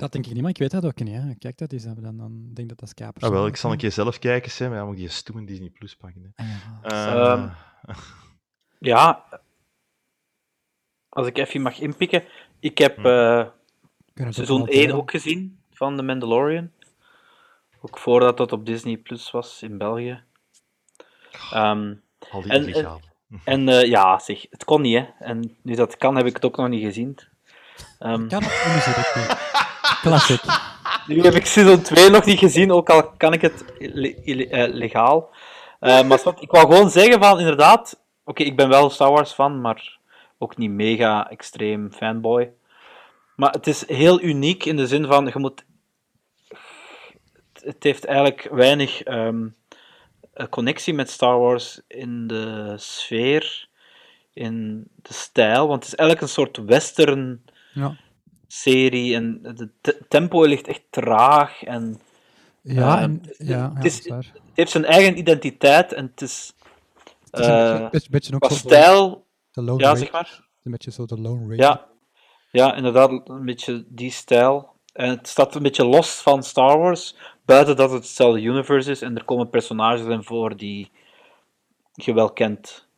Dat 0.00 0.12
denk 0.12 0.26
ik 0.26 0.32
niet, 0.32 0.40
maar 0.42 0.50
ik 0.50 0.58
weet 0.58 0.70
dat 0.70 0.84
ook 0.84 0.98
niet. 0.98 1.14
Hè. 1.14 1.34
Kijk, 1.34 1.58
dat 1.58 1.72
is 1.72 1.82
dan, 1.82 1.94
dan 2.16 2.28
denk 2.28 2.58
ik 2.58 2.68
dat 2.68 2.78
dat 2.78 2.88
is 2.88 2.94
kapers. 2.94 3.24
Ah, 3.24 3.30
wel, 3.30 3.46
ik 3.46 3.56
zal 3.56 3.72
een 3.72 3.78
keer 3.78 3.92
zelf 3.92 4.18
kijken, 4.18 4.50
Sam, 4.50 4.68
maar 4.68 4.76
dan 4.78 4.86
moet 4.86 4.94
ik 4.96 5.00
die 5.00 5.10
stoemen 5.10 5.44
Disney 5.46 5.68
Plus 5.68 5.96
pakken. 5.96 6.32
Hè. 6.34 6.44
Ah, 6.82 7.06
Eh, 7.06 7.32
Ehm, 7.32 7.48
Ja, 8.78 9.24
als 11.08 11.26
ik 11.26 11.38
even 11.38 11.62
mag 11.62 11.78
inpikken. 11.78 12.24
Ik 12.60 12.78
heb 12.78 12.96
Hm. 12.96 13.06
eh, 13.06 13.46
we 14.14 14.32
seizoen 14.32 14.60
ook 14.60 14.66
wel 14.66 14.74
1 14.76 14.82
delen. 14.82 14.96
ook 14.96 15.10
gezien 15.10 15.60
van 15.72 15.96
The 15.96 16.02
Mandalorian. 16.02 16.70
Ook 17.80 17.98
voordat 17.98 18.36
dat 18.36 18.52
op 18.52 18.66
Disney 18.66 18.96
Plus 18.96 19.30
was 19.30 19.62
in 19.62 19.78
België. 19.78 20.22
Ehm, 21.52 21.94
al 22.30 22.42
die 22.42 22.50
en- 22.52 22.68
illegaal. 22.68 23.00
en 23.44 23.68
eh, 23.68 23.84
ja, 23.88 24.18
zeg, 24.18 24.46
het 24.50 24.64
kon 24.64 24.80
niet, 24.80 24.96
hè. 24.96 25.06
En 25.18 25.56
nu 25.62 25.74
dat 25.74 25.96
kan, 25.96 26.16
heb 26.16 26.26
ik 26.26 26.34
het 26.34 26.44
ook 26.44 26.56
nog 26.56 26.68
niet 26.68 26.84
gezien. 26.84 27.18
Ehm, 27.98 28.28
Kan 28.28 28.42
het 28.44 29.14
niet. 29.14 29.38
Classic. 30.00 30.40
Nu 31.06 31.22
heb 31.22 31.34
ik 31.34 31.46
seizoen 31.46 31.82
2 31.82 32.10
nog 32.10 32.24
niet 32.24 32.38
gezien, 32.38 32.72
ook 32.72 32.90
al 32.90 33.10
kan 33.16 33.32
ik 33.32 33.40
het 33.40 33.64
eh, 33.78 34.68
legaal. 34.72 35.30
Eh, 35.80 36.02
maar 36.02 36.20
ik 36.40 36.50
wou 36.50 36.72
gewoon 36.72 36.90
zeggen 36.90 37.22
van, 37.22 37.38
inderdaad, 37.38 38.02
oké, 38.24 38.42
ik 38.42 38.56
ben 38.56 38.68
wel 38.68 38.90
Star 38.90 39.10
Wars 39.10 39.32
fan, 39.32 39.60
maar 39.60 39.98
ook 40.38 40.56
niet 40.56 40.70
mega 40.70 41.30
extreem 41.30 41.92
fanboy. 41.92 42.52
Maar 43.36 43.50
het 43.50 43.66
is 43.66 43.88
heel 43.88 44.20
uniek 44.20 44.64
in 44.64 44.76
de 44.76 44.86
zin 44.86 45.06
van, 45.06 45.26
je 45.26 45.38
moet... 45.38 45.64
Het, 47.52 47.82
heeft 47.82 48.04
eigenlijk 48.04 48.48
weinig 48.50 49.02
ehm, 49.02 49.46
eh, 50.32 50.46
connectie 50.46 50.94
met 50.94 51.10
Star 51.10 51.38
Wars 51.38 51.80
in 51.86 52.26
de 52.26 52.74
sfeer, 52.76 53.68
in 54.32 54.88
de 54.96 55.14
stijl, 55.14 55.68
want 55.68 55.82
het 55.84 55.92
is 55.92 55.98
eigenlijk 55.98 56.28
een 56.28 56.34
soort 56.34 56.56
western 56.56 57.44
Ja, 57.72 57.96
serie 58.52 59.14
en 59.14 59.38
het 59.42 59.68
te- 59.80 59.98
tempo 60.08 60.44
ligt 60.44 60.68
echt 60.68 60.82
traag 60.90 61.62
en 61.62 62.00
ja, 62.62 62.96
Eh, 62.96 63.02
en, 63.02 63.22
het- 63.26 63.48
ja, 63.48 63.70
het 63.74 63.84
is- 63.84 64.10
heeft 64.54 64.70
zijn 64.70 64.84
eigen 64.84 65.18
identiteit 65.18 65.92
en 65.92 66.04
het 66.10 66.20
is 66.22 66.52
Het 67.30 67.40
is 67.40 67.46
een 67.46 67.52
eh, 67.52 67.90
beetje- 67.90 68.10
beetje, 68.10 68.34
ook 68.38 68.50
stijl, 68.50 69.26
de 69.50 69.62
Lone 69.62 69.82
ja 69.82 69.94
zeg 69.94 70.12
maar, 70.12 70.48
Een 70.62 70.70
beetje 70.72 70.90
zo 70.90 71.04
de 71.06 71.20
Lone 71.20 71.40
Ranger. 71.40 71.56
ja, 71.56 71.86
ja 72.50 72.74
inderdaad 72.74 73.10
een 73.28 73.44
beetje 73.44 73.84
die 73.88 74.10
stijl. 74.10 74.68
En 74.92 75.08
het 75.08 75.28
staat 75.28 75.54
een 75.54 75.62
beetje 75.62 75.84
los 75.84 76.10
van 76.14 76.42
Star 76.42 76.78
Wars, 76.78 77.16
buiten 77.44 77.76
dat 77.76 77.90
het 77.90 78.02
hetzelfde 78.02 78.40
universe 78.42 78.90
is 78.90 79.02
en 79.02 79.16
er 79.16 79.24
komen 79.24 79.50
personages 79.50 80.06
in 80.06 80.22
voor 80.24 80.56
die 80.56 80.90
je 81.92 82.12
wel 82.14 82.32
kent. 82.32 82.88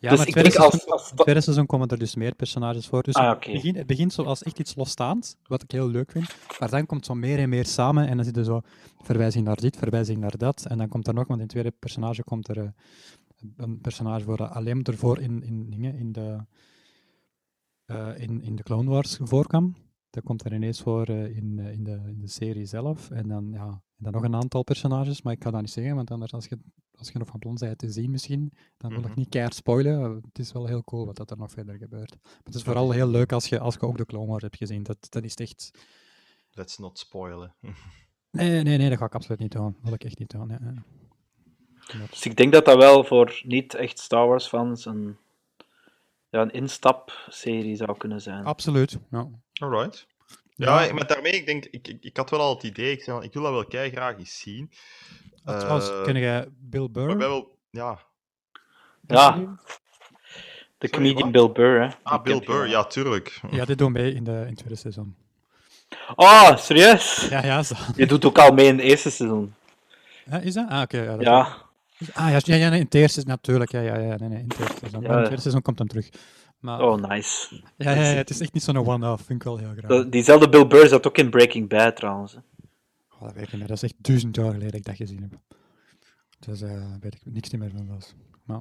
Ja, 0.00 0.10
dus 0.10 0.18
maar 0.18 0.28
ik 0.28 0.34
het 0.34 0.44
tweede, 0.44 0.50
denk 0.50 0.64
als, 0.64 0.70
seizoen, 0.70 0.92
als 0.92 1.10
het 1.10 1.18
tweede 1.18 1.40
seizoen 1.40 1.66
komen 1.66 1.88
er 1.88 1.98
dus 1.98 2.14
meer 2.14 2.34
personages 2.34 2.86
voor. 2.86 3.02
Dus 3.02 3.14
Ah, 3.14 3.30
het, 3.30 3.52
begint, 3.52 3.76
het 3.76 3.86
begint 3.86 4.12
zo 4.12 4.22
als 4.22 4.42
echt 4.42 4.58
iets 4.58 4.74
losstaand, 4.74 5.36
wat 5.42 5.62
ik 5.62 5.70
heel 5.70 5.88
leuk 5.88 6.10
vind. 6.10 6.34
Maar 6.58 6.70
dan 6.70 6.86
komt 6.86 7.06
zo 7.06 7.14
meer 7.14 7.38
en 7.38 7.48
meer 7.48 7.66
samen 7.66 8.08
en 8.08 8.16
dan 8.16 8.24
zit 8.24 8.36
er 8.36 8.44
zo 8.44 8.60
verwijzing 9.02 9.44
naar 9.44 9.56
dit, 9.56 9.76
verwijzing 9.76 10.18
naar 10.18 10.36
dat. 10.36 10.66
En 10.66 10.78
dan 10.78 10.88
komt 10.88 11.06
er 11.06 11.14
nog, 11.14 11.26
want 11.26 11.40
in 11.40 11.44
het 11.44 11.54
tweede 11.54 11.70
personage 11.78 12.24
komt 12.24 12.48
er 12.48 12.58
eh, 12.58 12.68
een 13.56 13.80
personage 13.80 14.24
voor 14.24 14.36
dat 14.36 14.50
alleen 14.50 14.82
ervoor 14.82 15.20
in, 15.20 15.42
in, 15.42 15.70
dingen, 15.70 15.94
in, 15.94 16.12
de, 16.12 16.44
eh, 17.84 18.08
in, 18.16 18.42
in 18.42 18.56
de 18.56 18.62
Clone 18.62 18.90
Wars 18.90 19.18
voorkwam. 19.22 19.74
Dat 20.10 20.24
komt 20.24 20.44
er 20.44 20.54
ineens 20.54 20.80
voor 20.80 21.06
eh, 21.06 21.36
in, 21.36 21.58
eh, 21.58 21.72
in, 21.72 21.84
de, 21.84 22.00
in 22.06 22.20
de 22.20 22.28
serie 22.28 22.64
zelf. 22.64 23.10
En 23.10 23.28
dan, 23.28 23.50
ja, 23.52 23.66
en 23.66 24.04
dan 24.04 24.12
nog 24.12 24.22
een 24.22 24.34
aantal 24.34 24.62
personages, 24.62 25.22
maar 25.22 25.32
ik 25.32 25.38
kan 25.38 25.52
dat 25.52 25.60
niet 25.60 25.70
zeggen, 25.70 25.94
want 25.94 26.10
anders 26.10 26.32
als 26.32 26.46
je, 26.46 26.58
als 26.98 27.08
je 27.12 27.18
nog 27.18 27.28
van 27.28 27.38
plan 27.38 27.54
bent 27.54 27.78
te 27.78 27.90
zien 27.90 28.10
misschien, 28.10 28.52
dan 28.76 28.90
wil 28.90 28.98
ik 29.00 29.06
Mhm. 29.08 29.18
niet 29.18 29.28
keihard 29.28 29.54
spoilen. 29.54 30.14
Het 30.14 30.38
is 30.38 30.52
wel 30.52 30.66
heel 30.66 30.84
cool 30.84 31.06
wat 31.06 31.16
dat 31.16 31.30
er 31.30 31.36
nog 31.36 31.50
verder 31.50 31.76
gebeurt. 31.76 32.16
Maar 32.22 32.40
het 32.44 32.54
is 32.54 32.62
vooral 32.62 32.90
heel 32.90 33.08
leuk 33.08 33.32
als 33.32 33.46
je, 33.48 33.58
als 33.58 33.74
je 33.74 33.80
ook 33.80 33.96
de 33.96 34.06
Clone 34.06 34.26
Wars 34.26 34.42
hebt 34.42 34.56
gezien. 34.56 34.82
Dat, 34.82 35.06
dat 35.08 35.24
is 35.24 35.34
echt... 35.34 35.70
Let's 36.50 36.78
not 36.78 36.98
spoilen. 36.98 37.54
Nee, 38.30 38.62
nee, 38.62 38.78
nee, 38.78 38.88
dat 38.88 38.98
ga 38.98 39.04
ik 39.04 39.14
absoluut 39.14 39.38
niet 39.40 39.52
doen. 39.52 39.72
Dat 39.72 39.82
wil 39.82 39.92
ik 39.92 40.04
echt 40.04 40.18
niet 40.18 40.30
doen. 40.30 40.48
Ja, 40.48 42.06
Dus 42.10 42.26
ik 42.26 42.36
denk 42.36 42.52
dat 42.52 42.64
dat 42.64 42.76
wel 42.76 43.04
voor 43.04 43.40
niet 43.44 43.74
echt 43.74 43.98
Star 43.98 44.26
Wars 44.28 44.46
fans 44.48 44.84
een, 44.84 45.16
ja, 46.28 46.40
een 46.40 46.50
instapserie 46.50 47.76
zou 47.76 47.96
kunnen 47.96 48.20
zijn. 48.20 48.44
Absoluut, 48.44 48.98
ja. 49.10 49.28
Alright. 49.52 50.06
Ja, 50.54 50.82
Ja. 50.82 50.92
maar 50.92 51.06
daarmee, 51.06 51.32
ik 51.32 51.46
denk, 51.46 51.64
ik, 51.64 51.88
ik, 51.88 52.04
ik 52.04 52.16
had 52.16 52.30
wel 52.30 52.40
al 52.40 52.54
het 52.54 52.62
idee, 52.62 52.92
ik, 52.92 53.02
zei, 53.02 53.24
ik 53.24 53.32
wil 53.32 53.42
dat 53.42 53.52
wel 53.52 53.66
kei 53.66 53.90
graag 53.90 54.18
eens 54.18 54.38
zien. 54.40 54.70
Uh, 55.46 55.58
trouwens, 55.58 55.88
Eh, 55.90 56.02
ken 56.04 56.16
jij 56.18 56.46
Bill 56.58 56.88
Burr? 56.90 57.16
Wel, 57.16 57.56
ja. 57.70 57.98
Ja. 59.06 59.56
De 60.78 60.90
comedian? 60.90 61.30
Bill 61.32 61.50
Burr, 61.52 61.80
hè. 61.80 61.88
Ah, 62.02 62.22
Bill 62.22 62.40
Burr, 62.44 62.68
ja, 62.68 62.84
tuurlijk. 62.84 63.40
Ja, 63.50 63.64
dit 63.64 63.78
doen 63.78 63.92
mee 63.92 64.14
in, 64.14 64.24
de, 64.24 64.30
in 64.30 64.46
het 64.46 64.56
tweede 64.56 64.76
seizoen. 64.76 65.16
Oh, 66.14 66.56
serieus? 66.56 67.26
Ja, 67.30 67.44
ja, 67.44 67.62
zo. 67.62 67.74
Je 67.96 68.06
doet 68.06 68.24
ook 68.24 68.38
al 68.38 68.52
mee 68.52 68.66
in 68.66 68.76
het 68.76 68.84
eerste 68.84 69.10
seizoen. 69.10 69.54
Ja, 70.24 70.38
is 70.38 70.54
dat? 70.54 70.68
Ah, 70.68 70.80
oké. 70.82 71.00
ja, 71.02 71.16
Ja, 71.20 71.64
Ah, 72.14 72.30
ja, 72.30 72.54
ja, 72.56 72.68
nee, 72.68 72.78
in 72.78 72.84
het 72.84 72.94
eerste 72.94 73.18
is 73.18 73.24
natuurlijk. 73.24 73.70
Ja, 73.70 73.80
ja, 73.80 73.96
ja, 73.98 74.16
nee, 74.16 74.28
nee, 74.28 74.38
in 74.38 74.44
het 74.48 74.58
eerste 74.58 74.76
seizoen. 74.78 75.00
Ja. 75.00 75.06
In 75.08 75.12
het 75.14 75.24
tweede 75.24 75.40
seizoen 75.42 75.62
komt 75.62 75.78
hem 75.78 75.88
terug. 75.88 76.08
Maar, 76.58 76.80
oh 76.80 76.94
nice. 77.08 77.60
ja, 77.76 77.90
ja, 77.90 78.02
ja, 78.02 78.14
het 78.16 78.30
is 78.30 78.40
echt 78.40 78.52
niet 78.52 78.62
zo'n 78.62 78.86
one-off. 78.86 79.24
Vind 79.24 79.38
ik 79.40 79.44
wel 79.46 79.56
heel 79.56 79.72
graag. 79.76 80.08
Diezelfde 80.08 80.48
Bill 80.48 80.66
Burr 80.66 80.88
zat 80.88 81.06
ook 81.06 81.18
in 81.18 81.30
Breaking 81.30 81.68
Bad 81.68 81.96
trouwens. 81.96 82.36
Oh, 83.16 83.22
dat 83.22 83.32
weet 83.32 83.42
ik 83.42 83.50
niet 83.50 83.58
meer. 83.58 83.68
Dat 83.68 83.76
is 83.76 83.82
echt 83.82 83.94
duizend 83.98 84.36
jaar 84.36 84.44
geleden 84.52 84.70
dat 84.70 84.80
ik 84.80 84.84
dat 84.84 84.96
gezien 84.96 85.22
heb. 85.22 85.40
Dus 86.38 86.58
daar 86.58 86.98
weet 87.00 87.14
ik 87.14 87.20
niks 87.24 87.50
meer 87.50 87.70
van. 87.70 87.86
Was. 87.86 88.14
Maar 88.44 88.60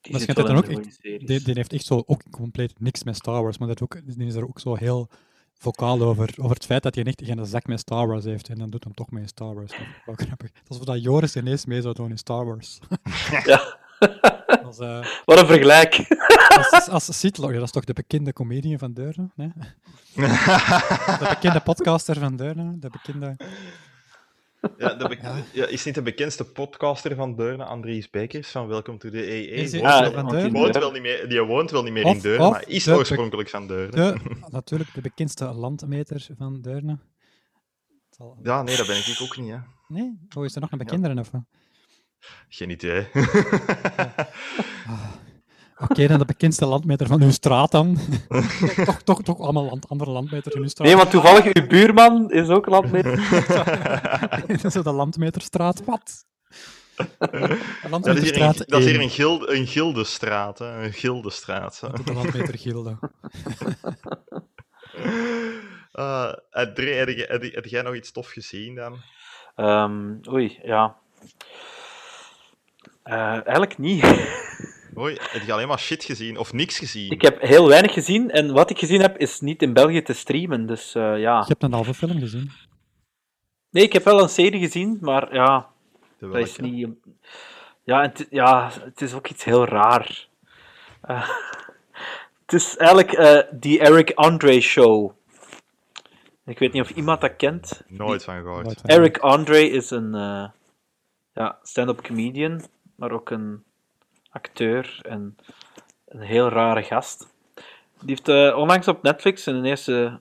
Die 0.00 0.12
Maar 0.12 0.20
schijnt 0.20 0.38
dat 0.38 0.46
dan 0.46 0.56
ook 0.56 0.66
die, 1.00 1.42
die 1.42 1.54
heeft 1.54 1.72
echt 1.72 1.84
zo 1.84 2.02
ook 2.06 2.30
compleet 2.30 2.80
niks 2.80 3.04
met 3.04 3.16
Star 3.16 3.42
Wars. 3.42 3.58
Maar 3.58 3.68
dat 3.68 3.82
ook, 3.82 4.16
die 4.16 4.26
is 4.26 4.34
er 4.34 4.48
ook 4.48 4.60
zo 4.60 4.74
heel 4.74 5.10
vocaal 5.54 6.02
over, 6.02 6.34
over 6.36 6.54
het 6.54 6.64
feit 6.64 6.82
dat 6.82 6.94
hij 6.94 7.04
echt 7.04 7.22
geen 7.24 7.46
zak 7.46 7.66
met 7.66 7.80
Star 7.80 8.06
Wars 8.06 8.24
heeft. 8.24 8.48
En 8.48 8.58
dan 8.58 8.70
doet 8.70 8.84
hem 8.84 8.94
toch 8.94 9.10
mee 9.10 9.22
in 9.22 9.28
Star 9.28 9.54
Wars. 9.54 9.70
Dat 9.70 9.80
is 9.80 9.86
wel 10.04 10.14
grappig. 10.14 10.50
Dat 10.84 11.02
Joris 11.02 11.36
ineens 11.36 11.66
mee 11.66 11.80
zou 11.82 11.94
doen 11.94 12.10
in 12.10 12.18
Star 12.18 12.44
Wars. 12.44 12.78
Ja, 13.44 13.78
als, 14.64 14.78
eh, 14.78 15.06
wat 15.24 15.40
een 15.40 15.46
vergelijk. 15.46 16.06
als, 16.70 16.88
als 16.88 17.08
dat 17.58 17.62
is 17.62 17.70
toch 17.70 17.84
de 17.84 17.92
bekende 17.92 18.32
comedian 18.32 18.78
van 18.78 18.92
Deurne? 18.92 19.30
Nee? 19.34 19.52
De 20.14 21.26
bekende 21.28 21.60
podcaster 21.60 22.18
van 22.18 22.36
Deurne? 22.36 22.78
De 22.78 22.90
bekende... 22.90 23.36
ja, 24.78 24.94
de 24.94 25.08
be- 25.08 25.42
ja, 25.52 25.66
is 25.66 25.84
niet 25.84 25.94
de 25.94 26.02
bekendste 26.02 26.44
podcaster 26.44 27.14
van 27.14 27.34
Deurne, 27.36 27.64
Andries 27.64 28.10
Bekers, 28.10 28.50
van 28.50 28.66
Welcome 28.66 28.98
to 28.98 29.10
the 29.10 29.30
EE. 29.30 29.46
Is 29.46 29.72
hij 29.72 29.80
Woont 29.80 29.92
Ja, 29.92 30.00
wel- 30.00 30.12
van 30.12 30.24
want 30.24 30.40
die, 30.42 30.50
woont 30.52 30.78
wel 30.78 30.90
niet 30.90 31.02
meer, 31.02 31.28
die 31.28 31.40
woont 31.42 31.70
wel 31.70 31.82
niet 31.82 31.92
meer 31.92 32.04
Of- 32.04 32.14
in 32.14 32.20
Deurne, 32.20 32.50
maar 32.50 32.68
is 32.68 32.84
de 32.84 32.90
be- 32.90 32.96
oorspronkelijk 32.96 33.48
van 33.48 33.66
Deurne. 33.66 33.90
De, 33.90 34.16
natuurlijk 34.48 34.94
de 34.94 35.00
bekendste 35.00 35.44
landmeter 35.44 36.26
van 36.38 36.60
Deurne. 36.60 36.98
Ja, 38.42 38.62
nee, 38.62 38.76
dat 38.76 38.86
ben 38.86 38.96
ik 38.96 39.18
ook 39.22 39.36
niet, 39.36 39.50
hè. 39.50 39.58
Nee? 39.88 40.18
Oh, 40.36 40.44
is 40.44 40.54
er 40.54 40.60
nog 40.60 40.72
een 40.72 40.78
bekendere 40.78 41.20
of 41.20 41.30
wat? 41.30 41.42
Geen 42.48 42.70
idee. 42.70 43.06
Ah. 44.86 45.00
Oké, 45.78 46.06
dan 46.06 46.18
de 46.18 46.24
bekendste 46.24 46.66
landmeter 46.66 47.06
van 47.06 47.22
uw 47.22 47.30
straat 47.30 47.70
dan. 47.70 47.98
toch, 48.84 49.02
toch, 49.02 49.22
toch 49.22 49.40
allemaal 49.40 49.64
land, 49.64 49.88
andere 49.88 50.10
landmeters 50.10 50.54
in 50.54 50.62
uw 50.62 50.68
straat. 50.68 50.86
Nee, 50.86 50.96
want 50.96 51.10
toevallig 51.10 51.44
uw 51.54 51.66
buurman 51.66 52.30
is 52.30 52.48
ook 52.48 52.66
landmeter. 52.66 53.16
dat 54.62 54.64
is 54.64 54.72
de 54.72 54.92
landmeterstraat. 54.92 55.84
Wat? 55.84 56.24
De 56.96 57.06
Dat 57.18 57.32
is 57.32 57.58
hier, 57.80 57.90
landmeterstraat 57.90 58.60
een, 58.60 58.66
dat 58.68 58.78
is 58.80 58.84
hier 58.86 58.94
één. 58.94 59.02
een, 59.02 59.10
gilde, 59.10 59.54
een 59.56 59.66
gildestraat, 59.66 60.58
hè? 60.58 60.84
een 60.84 60.92
gildestraat. 60.92 61.80
hè. 61.80 61.88
De 62.04 62.12
landmetergilde. 62.12 62.98
Uh, 65.94 66.32
André, 66.50 66.90
heb, 66.94 67.08
jij- 67.08 67.26
heb, 67.28 67.42
heb 67.54 67.64
jij 67.66 67.82
nog 67.82 67.94
iets 67.94 68.12
tof 68.12 68.28
gezien 68.28 68.74
dan? 68.74 68.96
Ehm, 69.54 70.14
oei, 70.32 70.58
ja. 70.62 70.96
Eh, 73.06 73.32
eigenlijk 73.32 73.78
niet. 73.78 74.04
Hoi, 74.94 75.16
heb 75.20 75.42
je 75.42 75.52
alleen 75.52 75.68
maar 75.68 75.78
shit 75.78 76.04
gezien 76.04 76.38
of 76.38 76.52
niks 76.52 76.78
gezien? 76.78 77.10
Ik 77.10 77.22
heb 77.22 77.40
heel 77.40 77.68
weinig 77.68 77.92
gezien 77.92 78.30
en 78.30 78.52
wat 78.52 78.70
ik 78.70 78.78
gezien 78.78 79.00
heb 79.00 79.16
is 79.16 79.40
niet 79.40 79.62
in 79.62 79.72
België 79.72 80.02
te 80.02 80.12
streamen. 80.12 80.66
Dus 80.66 80.94
eh, 80.94 81.18
ja. 81.18 81.38
Je 81.38 81.46
hebt 81.46 81.62
een 81.62 81.72
halve 81.72 81.94
film 81.94 82.18
gezien. 82.18 82.50
Nee, 83.70 83.84
ik 83.84 83.92
heb 83.92 84.04
wel 84.04 84.22
een 84.22 84.28
serie 84.28 84.60
gezien, 84.60 84.98
maar 85.00 85.34
ja, 85.34 85.68
dat 86.18 86.36
is 86.36 86.56
niet. 86.56 86.88
Ja, 87.84 88.02
het, 88.02 88.26
ja, 88.30 88.70
het 88.80 89.00
is 89.00 89.14
ook 89.14 89.28
iets 89.28 89.44
heel 89.44 89.64
raar. 89.64 90.28
Eh, 91.00 91.28
het 92.44 92.52
is 92.52 92.76
eigenlijk 92.76 93.12
eh 93.12 93.38
die 93.50 93.80
Eric 93.80 94.12
Andre 94.14 94.60
Show. 94.60 95.12
Ik 96.44 96.58
weet 96.58 96.72
niet 96.72 96.82
of 96.82 96.90
iemand 96.90 97.20
dat 97.20 97.36
kent. 97.36 97.82
Nooit 97.88 98.24
van 98.24 98.42
gehoord. 98.42 98.82
Eric 98.82 99.18
Andre 99.18 99.70
is 99.70 99.90
een 99.90 100.14
eh, 100.14 100.48
ja, 101.32 101.58
stand-up 101.62 102.02
comedian, 102.02 102.62
maar 102.96 103.10
ook 103.12 103.30
een 103.30 103.64
acteur 104.30 104.98
en 105.02 105.36
een 106.08 106.20
heel 106.20 106.48
rare 106.48 106.82
gast. 106.82 107.34
Die 108.00 108.08
heeft 108.08 108.28
eh, 108.28 108.56
onlangs 108.58 108.88
op 108.88 109.02
Netflix 109.02 109.46
een 109.46 109.64
eerste 109.64 110.20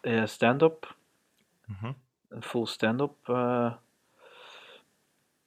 eh, 0.00 0.26
stand-up, 0.26 0.94
Mhm. 1.66 1.92
een 2.28 2.42
full 2.42 2.66
stand-up. 2.66 3.14
eh, 3.28 3.72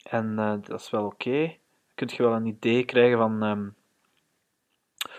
en 0.04 0.36
dat 0.36 0.80
is 0.82 0.90
wel 0.90 1.06
oké. 1.06 1.40
Dan 1.42 2.08
kun 2.08 2.08
je 2.12 2.24
wel 2.24 2.34
een 2.34 2.46
idee 2.46 2.84
krijgen 2.86 3.18
van 3.18 3.44
ehm, 3.44 3.68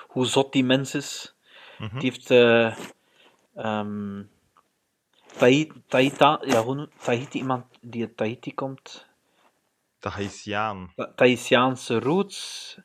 hoe 0.07 0.26
zot 0.26 0.53
die 0.53 0.64
mens 0.64 0.95
is. 0.95 1.34
Mhm. 1.78 1.99
Die 1.99 2.11
heeft 2.11 2.26
Tahi- 5.39 5.72
Tahita, 5.86 6.41
ja, 6.45 6.62
hoe 6.62 6.74
noem- 6.74 6.91
Tahiti, 7.03 7.39
iemand 7.39 7.64
die 7.80 8.03
uit 8.03 8.16
Tahiti 8.16 8.55
komt. 8.55 9.07
De 9.99 10.09
Haitiaan. 10.09 10.92
Tahitiaanse 11.14 11.99
roots 11.99 12.76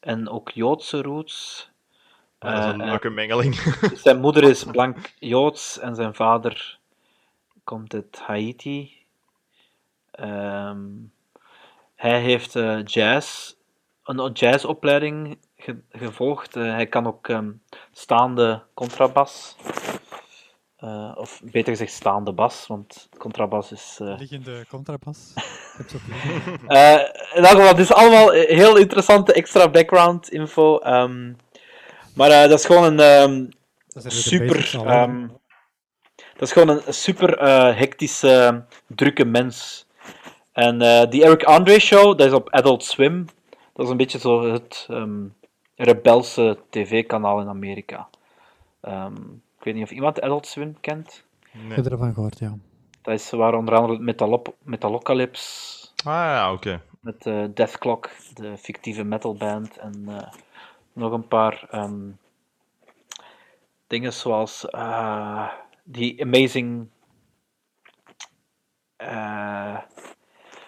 en 0.00 0.28
ook 0.28 0.50
Joodse 0.50 1.02
roots. 1.02 1.70
Dat 2.38 2.58
is 2.58 2.64
een 2.64 2.84
leuke 2.84 3.10
mengeling. 3.10 3.54
zijn 4.04 4.20
moeder 4.20 4.42
is 4.42 4.64
blank 4.72 5.12
Joods 5.18 5.78
en 5.78 5.94
zijn 5.94 6.14
vader 6.14 6.78
komt 7.64 7.94
uit 7.94 8.18
Haiti. 8.18 8.92
Ehm, 10.10 10.86
hij 11.94 12.20
heeft 12.20 12.56
eh, 12.56 12.84
jazz, 12.84 13.54
een 14.04 14.32
jazzopleiding 14.32 15.38
ge- 15.56 15.82
gevolgd. 15.90 16.56
Eh, 16.56 16.62
hij 16.62 16.86
kan 16.86 17.06
ook 17.06 17.28
ehm, 17.28 17.52
staande 17.92 18.62
contrabas. 18.74 19.56
Eh, 20.84 21.12
of 21.16 21.40
beter 21.44 21.72
gezegd 21.72 21.92
staande 21.92 22.32
bas, 22.32 22.66
want 22.66 23.08
contrabas 23.18 23.72
is... 23.72 23.98
eh, 24.00 24.18
Liggende 24.18 24.64
contrabas. 24.68 25.32
Liggen. 25.78 26.68
eh, 26.68 27.00
in 27.34 27.44
elk 27.44 27.56
geval, 27.56 27.66
het 27.68 27.78
is 27.78 27.92
allemaal 27.92 28.30
heel 28.30 28.76
interessante 28.76 29.32
extra 29.32 29.68
background 29.68 30.28
info. 30.30 30.78
ehm, 30.78 31.32
maar 32.14 32.28
dat 32.28 32.58
is 32.58 32.64
gewoon 32.64 32.84
een 32.84 33.00
ehm, 33.00 33.46
is 33.92 34.04
er 34.04 34.12
super. 34.12 34.80
ehm, 34.86 35.26
dat 36.16 36.42
is 36.42 36.52
gewoon 36.52 36.68
een 36.68 36.94
super 36.94 37.42
hectische, 37.76 38.64
drukke 38.86 39.24
mens. 39.24 39.86
En 40.52 40.78
die 41.10 41.24
Eric 41.24 41.44
Andre 41.44 41.78
Show, 41.78 42.18
dat 42.18 42.26
is 42.26 42.32
op 42.32 42.50
Adult 42.50 42.84
Swim. 42.84 43.24
Dat 43.72 43.84
is 43.84 43.90
een 43.90 43.96
beetje 43.96 44.18
zo 44.18 44.52
het 44.52 44.86
rebelse 45.76 46.58
tv-kanaal 46.70 47.40
in 47.40 47.48
Amerika. 47.48 48.08
Ehm, 48.80 49.14
ik 49.64 49.70
weet 49.72 49.78
niet 49.82 49.90
of 49.90 49.96
iemand 49.96 50.20
Adult 50.20 50.46
Swim 50.46 50.80
kent. 50.80 51.24
Ik 51.52 51.60
Nee. 51.62 51.76
heb 51.76 51.86
ervan 51.86 52.14
gehoord, 52.14 52.38
ja. 52.38 52.56
Dat 53.02 53.14
is 53.14 53.30
waar 53.30 53.54
onder 53.54 53.74
andere 53.74 53.98
Metalop 53.98 54.54
Metalocalypse 54.62 55.86
Ah 56.04 56.12
ja, 56.14 56.52
oké. 56.52 56.80
met 57.00 57.26
eh 57.26 57.44
Death 57.54 57.78
Clock, 57.78 58.10
de 58.34 58.56
fictieve 58.58 59.04
metalband, 59.04 59.76
en 59.76 60.04
eh, 60.08 60.32
nog 60.92 61.12
een 61.12 61.28
paar 61.28 61.66
ehm, 61.70 62.10
dingen 63.86 64.12
zoals 64.12 64.66
eh, 64.70 65.48
die 65.84 66.22
Amazing. 66.22 66.88
eh, 68.96 69.78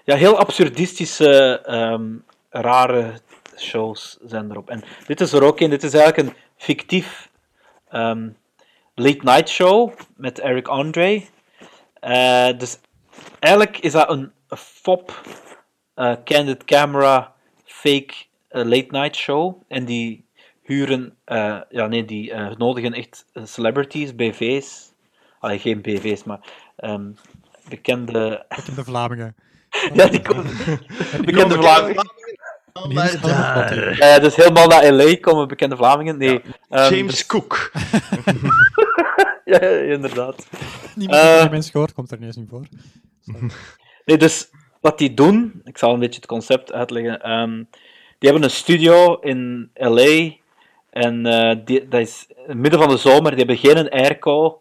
ja, 0.04 0.16
heel 0.16 0.38
absurdistische, 0.38 1.60
ehm, 1.60 2.14
rare 2.50 3.20
shows 3.56 4.18
zijn 4.24 4.50
erop. 4.50 4.68
En 4.70 4.84
dit 5.06 5.20
is 5.20 5.32
er 5.32 5.42
ook 5.42 5.60
in. 5.60 5.70
Dit 5.70 5.82
is 5.82 5.94
eigenlijk 5.94 6.28
een 6.28 6.36
fictief 6.56 7.30
ehm, 7.88 8.28
late 8.96 9.24
night 9.24 9.48
show 9.48 9.92
met 10.16 10.38
Eric 10.40 10.68
Andre. 10.68 11.22
Eh, 12.00 12.58
dus 12.58 12.78
eigenlijk 13.38 13.78
is 13.78 13.92
dat 13.92 14.10
een 14.10 14.32
fop 14.48 15.20
eh, 15.94 16.14
candid 16.24 16.64
camera 16.64 17.34
fake 17.64 18.14
eh, 18.48 18.64
late 18.64 18.86
night 18.88 19.16
show. 19.16 19.62
En 19.68 19.84
die 19.84 20.24
huren, 20.62 21.16
ja 21.68 21.86
nee, 21.86 22.04
die 22.04 22.34
nodigen 22.34 22.92
echt 22.92 23.26
celebrities, 23.44 24.14
BV's. 24.14 24.92
Allee, 25.38 25.58
geen 25.58 25.82
BV's, 25.82 26.24
maar 26.24 26.40
ehm, 26.76 27.10
bekende. 27.68 28.46
Bekende 28.48 28.84
Vlamingen. 28.84 29.34
ja, 29.94 30.06
die 30.06 30.22
komen. 30.22 30.56
bekende 31.24 31.54
Vlamingen. 31.54 32.10
Eh, 33.98 34.18
dus 34.20 34.36
helemaal 34.36 34.66
naar 34.66 34.92
LA 34.92 35.16
komen 35.20 35.48
bekende 35.48 35.76
Vlamingen. 35.76 36.18
Nee, 36.18 36.42
ehm, 36.68 36.94
James 36.94 37.10
dus- 37.12 37.26
Cook. 37.26 37.70
ja, 39.44 39.60
inderdaad. 39.68 40.46
Niemand 40.94 41.20
die 41.22 41.30
Eh. 41.30 41.40
die 41.40 41.50
mensen 41.50 41.70
gehoord, 41.72 41.92
komt 41.92 42.10
er 42.10 42.18
niet 42.18 42.26
eens 42.26 42.36
in 42.36 42.46
voor. 42.50 42.62
Nee, 44.04 44.16
dus 44.18 44.50
wat 44.80 44.98
die 44.98 45.14
doen, 45.14 45.60
ik 45.64 45.78
zal 45.78 45.92
een 45.92 45.98
beetje 45.98 46.16
het 46.20 46.26
concept 46.28 46.72
uitleggen. 46.72 47.20
ehm, 47.22 47.54
die 48.18 48.30
hebben 48.30 48.42
een 48.42 48.50
studio 48.50 49.14
in 49.20 49.70
LA. 49.74 50.30
En 50.90 51.26
eh, 51.26 51.56
die, 51.64 51.88
dat 51.88 52.00
is 52.00 52.26
in 52.28 52.34
het 52.46 52.56
midden 52.56 52.80
van 52.80 52.88
de 52.88 52.96
zomer. 52.96 53.30
Die 53.30 53.38
hebben 53.38 53.56
geen 53.56 53.88
airco. 53.90 54.60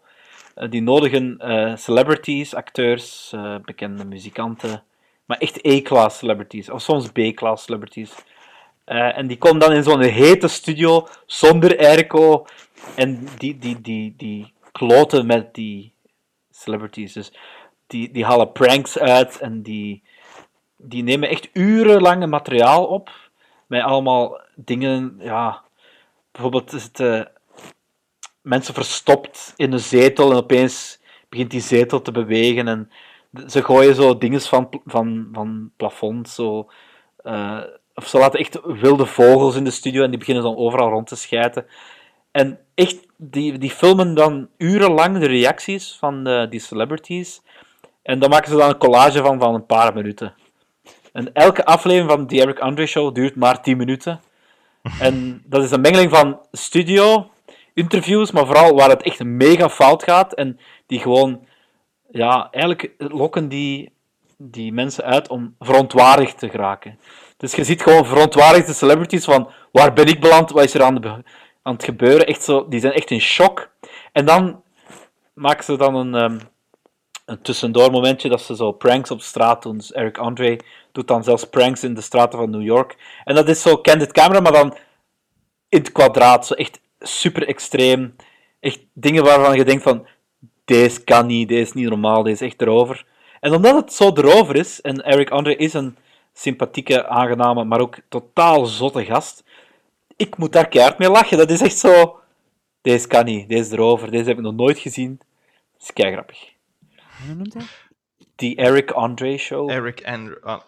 Die 0.70 0.82
nodigen 0.82 1.38
eh, 1.38 1.76
celebrities, 1.76 2.54
acteurs, 2.54 3.30
eh, 3.34 3.54
bekende 3.64 4.04
muzikanten. 4.04 4.82
Maar 5.26 5.38
echt 5.38 5.66
A-class 5.66 6.18
celebrities. 6.18 6.70
Of 6.70 6.82
soms 6.82 7.08
B-class 7.08 7.64
celebrities. 7.64 8.14
Eh, 8.84 9.18
en 9.18 9.26
die 9.26 9.38
komen 9.38 9.60
dan 9.60 9.72
in 9.72 9.82
zo'n 9.82 10.00
hete 10.00 10.48
studio 10.48 11.06
zonder 11.26 11.78
airco. 11.78 12.46
En 12.94 13.28
die, 13.38 13.58
die, 13.58 13.80
die, 13.80 14.14
die 14.16 14.52
kloten 14.72 15.26
met 15.26 15.54
die 15.54 15.92
celebrities. 16.50 17.12
Dus 17.12 17.32
die, 17.86 18.10
die 18.10 18.24
halen 18.24 18.52
pranks 18.52 18.98
uit 18.98 19.38
en 19.38 19.62
die, 19.62 20.02
die 20.76 21.02
nemen 21.02 21.28
echt 21.28 21.48
urenlange 21.52 22.26
materiaal 22.26 22.86
op. 22.86 23.10
Met 23.66 23.82
allemaal 23.82 24.40
dingen, 24.54 25.16
ja. 25.18 25.64
Bijvoorbeeld 26.32 27.00
eh, 27.00 27.22
mensen 28.42 28.74
verstopt 28.74 29.52
in 29.56 29.72
een 29.72 29.80
zetel 29.80 30.30
en 30.30 30.36
opeens 30.36 30.98
begint 31.28 31.50
die 31.50 31.60
zetel 31.60 32.02
te 32.02 32.12
bewegen. 32.12 32.68
En 32.68 32.90
ze 33.46 33.62
gooien 33.62 33.94
zo 33.94 34.18
dingen 34.18 34.40
van, 34.40 34.68
van, 34.84 35.28
van 35.32 35.70
plafond. 35.76 36.28
Zo, 36.28 36.68
eh, 37.16 37.60
of 37.94 38.08
ze 38.08 38.18
laten 38.18 38.40
echt 38.40 38.60
wilde 38.64 39.06
vogels 39.06 39.56
in 39.56 39.64
de 39.64 39.70
studio 39.70 40.02
en 40.02 40.10
die 40.10 40.18
beginnen 40.18 40.44
dan 40.44 40.56
overal 40.56 40.88
rond 40.88 41.06
te 41.06 41.16
schijten. 41.16 41.66
En 42.30 42.58
echt, 42.74 43.06
die, 43.16 43.58
die 43.58 43.70
filmen 43.70 44.14
dan 44.14 44.48
urenlang 44.56 45.18
de 45.18 45.26
reacties 45.26 45.96
van 45.98 46.26
eh, 46.26 46.50
die 46.50 46.60
celebrities. 46.60 47.42
En 48.02 48.18
dan 48.18 48.30
maken 48.30 48.50
ze 48.50 48.56
dan 48.56 48.68
een 48.68 48.78
collage 48.78 49.22
van 49.22 49.38
van 49.38 49.54
een 49.54 49.66
paar 49.66 49.94
minuten. 49.94 50.34
En 51.12 51.32
elke 51.32 51.64
aflevering 51.64 52.10
van 52.10 52.26
The 52.26 52.40
Eric 52.40 52.58
Andre 52.58 52.86
Show 52.86 53.14
duurt 53.14 53.36
maar 53.36 53.62
10 53.62 53.76
minuten. 53.76 54.20
En 55.00 55.42
dat 55.46 55.62
is 55.62 55.70
een 55.70 55.80
mengeling 55.80 56.10
van 56.10 56.40
studio, 56.52 57.30
interviews, 57.74 58.30
maar 58.30 58.46
vooral 58.46 58.74
waar 58.74 58.88
het 58.88 59.02
echt 59.02 59.24
mega 59.24 59.68
fout 59.68 60.02
gaat. 60.02 60.34
En 60.34 60.58
die 60.86 60.98
gewoon, 61.00 61.46
ja, 62.10 62.48
eigenlijk 62.50 62.94
lokken 62.98 63.48
die, 63.48 63.92
die 64.36 64.72
mensen 64.72 65.04
uit 65.04 65.28
om 65.28 65.54
verontwaardigd 65.58 66.38
te 66.38 66.48
geraken. 66.48 66.98
Dus 67.36 67.54
je 67.54 67.64
ziet 67.64 67.82
gewoon 67.82 68.06
verontwaardigde 68.06 68.72
celebrities 68.72 69.24
van 69.24 69.50
waar 69.72 69.92
ben 69.92 70.06
ik 70.06 70.20
beland, 70.20 70.50
wat 70.50 70.64
is 70.64 70.74
er 70.74 70.82
aan, 70.82 71.04
aan 71.62 71.72
het 71.74 71.84
gebeuren. 71.84 72.26
Echt 72.26 72.42
zo, 72.42 72.68
die 72.68 72.80
zijn 72.80 72.92
echt 72.92 73.10
in 73.10 73.20
shock. 73.20 73.70
En 74.12 74.24
dan 74.24 74.62
maken 75.34 75.64
ze 75.64 75.76
dan 75.76 75.94
een, 75.94 76.14
ehm, 76.14 76.38
een 77.24 77.42
tussendoor 77.42 77.90
momentje 77.90 78.28
dat 78.28 78.40
ze 78.40 78.56
zo 78.56 78.72
pranks 78.72 79.10
op 79.10 79.20
straat 79.20 79.62
doen. 79.62 79.76
Dus 79.76 79.92
Eric 79.92 80.18
Andre 80.18 80.60
doet 80.92 81.08
dan 81.08 81.24
zelfs 81.24 81.44
pranks 81.44 81.84
in 81.84 81.94
de 81.94 82.00
straten 82.00 82.38
van 82.38 82.50
New 82.50 82.62
York. 82.62 83.20
En 83.24 83.34
dat 83.34 83.48
is 83.48 83.62
zo 83.62 83.80
candid 83.80 84.12
camera, 84.12 84.40
maar 84.40 84.52
dan 84.52 84.76
in 85.68 85.78
het 85.78 85.92
kwadraat. 85.92 86.46
Zo 86.46 86.54
echt 86.54 86.80
super 86.98 87.48
extreem. 87.48 88.16
Echt 88.60 88.80
dingen 88.92 89.24
waarvan 89.24 89.56
je 89.56 89.64
denkt 89.64 89.82
van, 89.82 90.06
deze 90.66 91.04
kan 91.04 91.26
niet, 91.26 91.48
deze 91.48 91.60
is 91.60 91.72
niet 91.72 91.88
normaal, 91.88 92.22
deze 92.22 92.44
is 92.44 92.50
echt 92.50 92.62
erover. 92.62 93.04
En 93.40 93.54
omdat 93.54 93.74
het 93.76 93.92
zo 93.92 94.10
erover 94.14 94.56
is, 94.56 94.80
en 94.80 95.04
Eric 95.04 95.30
Andre 95.30 95.56
is 95.56 95.72
een 95.74 95.96
sympathieke, 96.32 97.08
aangename, 97.08 97.64
maar 97.64 97.80
ook 97.80 97.96
totaal 98.08 98.66
zotte 98.66 99.04
gast, 99.04 99.44
ik 100.16 100.36
moet 100.36 100.52
daar 100.52 100.68
keihard 100.68 100.98
mee 100.98 101.10
lachen. 101.10 101.38
Dat 101.38 101.50
is 101.50 101.60
echt 101.62 101.78
zo, 101.78 102.20
deze 102.80 103.06
kan 103.06 103.24
niet, 103.24 103.48
deze 103.48 103.60
is 103.62 103.70
erover, 103.70 104.10
deze 104.10 104.28
heb 104.28 104.36
ik 104.36 104.42
nog 104.42 104.54
nooit 104.54 104.78
gezien. 104.78 105.16
Dat 105.72 105.82
is 105.82 105.92
kei 105.92 106.12
grappig. 106.12 106.38
Hoe 107.26 107.34
noemt 107.34 107.52
dat? 107.52 107.62
Die 108.36 108.56
Eric 108.56 108.90
Andre 108.90 109.36
Show. 109.38 109.70
Eric, 109.70 110.04
and, 110.04 110.28
uh, 110.44 110.58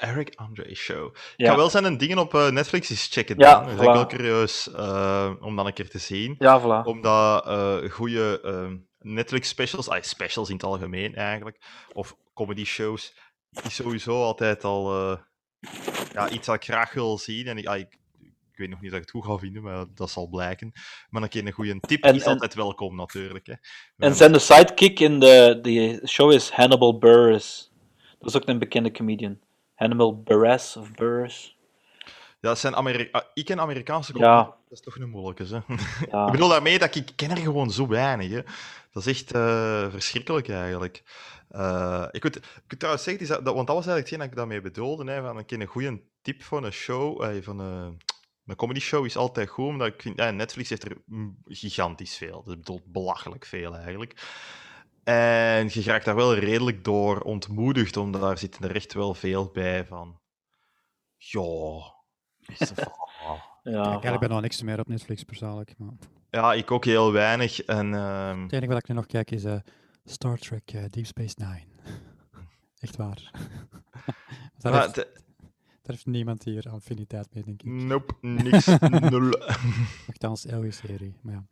Eric 0.00 0.32
Andre 0.36 0.74
Show. 0.74 1.06
Ik 1.06 1.34
Ja. 1.36 1.50
ga 1.50 1.56
wel 1.56 1.70
zijn 1.70 1.96
dingen 1.98 2.18
op 2.18 2.34
eh, 2.34 2.50
Netflix 2.50 2.90
eens 2.90 3.08
checken. 3.10 3.38
Ja, 3.38 3.54
dan. 3.54 3.62
Dat 3.62 3.72
is 3.72 3.78
ik 3.86 3.92
wel 3.92 4.04
voilà. 4.04 4.08
curieus 4.08 4.70
eh, 4.72 5.30
om 5.40 5.56
dan 5.56 5.66
een 5.66 5.72
keer 5.72 5.90
te 5.90 5.98
zien. 5.98 6.34
Ja, 6.38 6.60
voilà. 6.60 6.86
Omdat 6.86 7.46
eh 7.46 7.76
goede 7.90 8.40
Netflix 9.00 9.48
specials, 9.48 9.88
ah, 9.88 10.02
specials 10.02 10.48
in 10.48 10.54
het 10.54 10.64
algemeen 10.64 11.14
eigenlijk, 11.14 11.56
of 11.92 12.16
comedy 12.34 12.64
shows, 12.64 13.14
is 13.64 13.74
sowieso 13.74 14.22
altijd 14.22 14.64
al 14.64 14.94
eh, 15.12 15.18
ja, 16.12 16.28
iets 16.28 16.46
wat 16.46 16.56
ik 16.56 16.64
graag 16.64 16.92
wil 16.92 17.18
zien. 17.18 17.46
En 17.46 17.58
ik, 17.58 17.66
ah, 17.66 17.78
ik, 17.78 17.98
ik 18.52 18.56
weet 18.56 18.68
nog 18.68 18.80
niet 18.80 18.90
dat 18.90 19.00
ik 19.00 19.06
het 19.06 19.14
goed 19.16 19.24
ga 19.30 19.38
vinden, 19.38 19.62
maar 19.62 19.84
dat 19.94 20.10
zal 20.10 20.26
blijken. 20.28 20.72
Maar 21.10 21.22
een 21.22 21.28
keer 21.28 21.46
een 21.46 21.52
goede 21.52 21.80
tip 21.80 22.02
En- 22.04 22.14
is 22.14 22.22
en- 22.22 22.32
altijd 22.32 22.54
welkom 22.54 22.96
natuurlijk. 22.96 23.46
Hè. 23.46 23.54
En 23.96 24.14
zijn 24.14 24.32
de 24.32 24.38
sidekick 24.38 25.00
in 25.00 25.20
de, 25.20 25.58
de 25.62 26.02
show 26.06 26.32
is 26.32 26.50
Hannibal 26.50 26.98
Buress. 26.98 27.72
Dat 28.18 28.28
is 28.28 28.36
ook 28.36 28.48
een 28.48 28.58
bekende 28.58 28.90
comedian. 28.90 29.38
Hannibal 29.74 30.22
Buress 30.22 30.76
of 30.76 30.92
Buress. 30.92 31.58
Ja, 32.40 32.48
dat 32.48 32.58
zijn 32.58 32.74
Ameri 32.76 33.08
ah, 33.12 33.22
ik 33.34 33.44
ken 33.44 33.60
Amerikaanse 33.60 34.12
Ja. 34.18 34.18
comedy, 34.42 34.50
dat 34.68 34.78
is 34.78 34.80
toch 34.80 34.96
een 34.96 35.10
moeilijke. 35.10 35.44
Hè? 35.44 35.74
Ja. 36.10 36.24
Ik 36.26 36.32
bedoel 36.32 36.48
daarmee 36.48 36.78
dat 36.78 36.94
ik 36.94 37.08
ken 37.16 37.30
er 37.30 37.36
gewoon 37.36 37.70
zo 37.70 37.86
weinig. 37.86 38.30
Hè. 38.30 38.40
Dat 38.90 39.06
is 39.06 39.20
echt 39.20 39.32
eh, 39.32 39.90
verschrikkelijk 39.90 40.48
eigenlijk. 40.48 41.02
Eh, 41.48 42.06
ik, 42.10 42.22
moet, 42.22 42.36
ik 42.36 42.64
moet 42.68 42.78
trouwens 42.78 43.04
zeggen, 43.04 43.44
dat, 43.44 43.54
want 43.54 43.66
dat 43.66 43.76
was 43.76 43.86
eigenlijk 43.86 43.98
hetgeen 43.98 44.18
dat 44.18 44.28
ik 44.28 44.36
daarmee 44.36 44.60
bedoelde. 44.60 45.12
Hè, 45.12 45.22
van 45.22 45.36
een 45.36 45.44
keer 45.44 45.60
een 45.60 45.66
goede 45.66 46.02
tip 46.22 46.42
voor 46.42 46.64
een 46.64 46.72
show, 46.72 47.22
eh, 47.22 47.42
van 47.42 47.58
een, 47.58 48.00
een 48.46 48.56
comedy 48.56 48.80
show 48.80 49.04
is 49.04 49.16
altijd 49.16 49.48
goed, 49.48 49.66
omdat 49.66 49.86
ik 49.86 50.02
vind, 50.02 50.18
ja, 50.18 50.30
Netflix 50.30 50.68
heeft 50.68 50.84
er 50.84 51.02
gigantisch 51.44 52.16
veel. 52.16 52.42
Dat 52.44 52.56
bedoelt 52.56 52.92
belachelijk 52.92 53.44
veel 53.44 53.76
eigenlijk. 53.76 54.22
En 55.04 55.68
je 55.72 55.82
raakt 55.82 56.04
daar 56.04 56.14
wel 56.14 56.34
redelijk 56.34 56.84
door 56.84 57.20
ontmoedigd, 57.20 57.96
omdat 57.96 58.20
daar 58.20 58.38
zitten 58.38 58.68
er 58.68 58.74
echt 58.74 58.92
wel 58.92 59.14
veel 59.14 59.50
bij 59.52 59.86
van... 59.86 60.20
Ja... 61.16 61.94
is 62.46 62.72
Ja, 63.62 63.98
Kijk, 63.98 64.14
ik 64.14 64.20
ben 64.20 64.28
nog 64.28 64.40
niks 64.40 64.62
meer 64.62 64.78
op 64.78 64.88
Netflix 64.88 65.24
persoonlijk. 65.24 65.74
Maar 65.78 65.92
Ja, 66.30 66.52
ik 66.52 66.70
ook 66.70 66.84
heel 66.84 67.12
weinig. 67.12 67.62
En 67.62 67.94
ehm, 67.94 68.42
het 68.42 68.52
enige 68.52 68.72
wat 68.72 68.78
ik 68.78 68.88
nu 68.88 68.94
nog 68.94 69.06
kijk 69.06 69.30
is 69.30 69.44
eh, 69.44 69.56
Star 70.04 70.38
Trek 70.38 70.72
eh, 70.72 70.82
Deep 70.90 71.06
Space 71.06 71.34
Nine. 71.36 71.64
Echt 72.80 72.96
waar. 72.96 73.30
daar, 74.58 74.72
maar 74.72 74.82
heeft, 74.82 74.94
daar 74.94 75.06
heeft 75.82 76.06
niemand 76.06 76.44
hier 76.44 76.70
affiniteit 76.70 77.28
mee, 77.32 77.44
denk 77.44 77.62
ik. 77.62 77.70
Nope, 77.70 78.14
niks, 78.26 78.66
nul. 78.66 79.32
Nogthans, 80.06 80.46
elke 80.46 80.70
serie. 80.70 81.14
Maar 81.22 81.34
ja. 81.34 81.44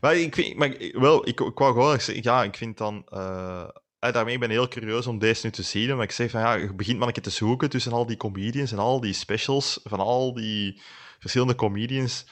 maar 0.00 0.16
ik 0.16 0.34
vind, 0.34 0.56
maar 0.56 0.76
wel, 0.92 1.28
ik, 1.28 1.40
ik 1.40 1.58
wou 1.58 1.72
gewoon 1.72 2.00
zeggen, 2.00 2.22
ja, 2.22 2.42
ik 2.42 2.56
vind 2.56 2.78
dan, 2.78 3.06
eh, 3.08 3.68
eh, 3.98 4.12
daarmee 4.12 4.38
ben 4.38 4.50
ik 4.50 4.56
heel 4.56 4.68
curieus 4.68 5.06
om 5.06 5.18
deze 5.18 5.46
nu 5.46 5.52
te 5.52 5.62
zien, 5.62 5.94
maar 5.96 6.04
ik 6.04 6.10
zeg 6.10 6.30
van, 6.30 6.40
ja, 6.40 6.54
je 6.54 6.74
begint 6.74 6.98
maar 6.98 7.06
een 7.06 7.12
keer 7.12 7.22
te 7.22 7.30
zoeken 7.30 7.70
tussen 7.70 7.92
al 7.92 8.06
die 8.06 8.16
comedians 8.16 8.72
en 8.72 8.78
al 8.78 9.00
die 9.00 9.12
specials 9.12 9.80
van 9.84 10.00
al 10.00 10.34
die 10.34 10.80
verschillende 11.18 11.54
comedians 11.54 12.26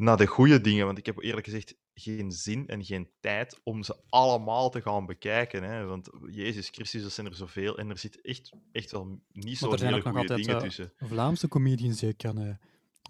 naar 0.00 0.16
de 0.16 0.26
goede 0.26 0.60
dingen, 0.60 0.86
want 0.86 0.98
ik 0.98 1.06
heb 1.06 1.18
eerlijk 1.18 1.46
gezegd 1.46 1.74
geen 1.94 2.32
zin 2.32 2.68
en 2.68 2.84
geen 2.84 3.08
tijd 3.20 3.60
om 3.62 3.82
ze 3.82 3.96
allemaal 4.08 4.70
te 4.70 4.82
gaan 4.82 5.06
bekijken, 5.06 5.62
hè, 5.62 5.84
want 5.84 6.10
Jezus 6.30 6.68
Christus, 6.68 7.04
er 7.04 7.10
zijn 7.10 7.26
er 7.26 7.34
zoveel 7.34 7.78
en 7.78 7.90
er 7.90 7.98
zit 7.98 8.20
echt, 8.20 8.50
echt 8.72 8.90
wel 8.90 9.20
niet 9.32 9.58
zo 9.58 9.70
hele 9.70 9.90
nog 9.90 10.02
goede 10.02 10.18
altijd, 10.18 10.38
dingen 10.38 10.56
eh, 10.56 10.62
tussen. 10.62 10.92
Vlaamse 10.96 11.48
comedians 11.48 12.00
die 12.00 12.08
ik 12.08 12.16
kan 12.16 12.38
eh, 12.38 12.54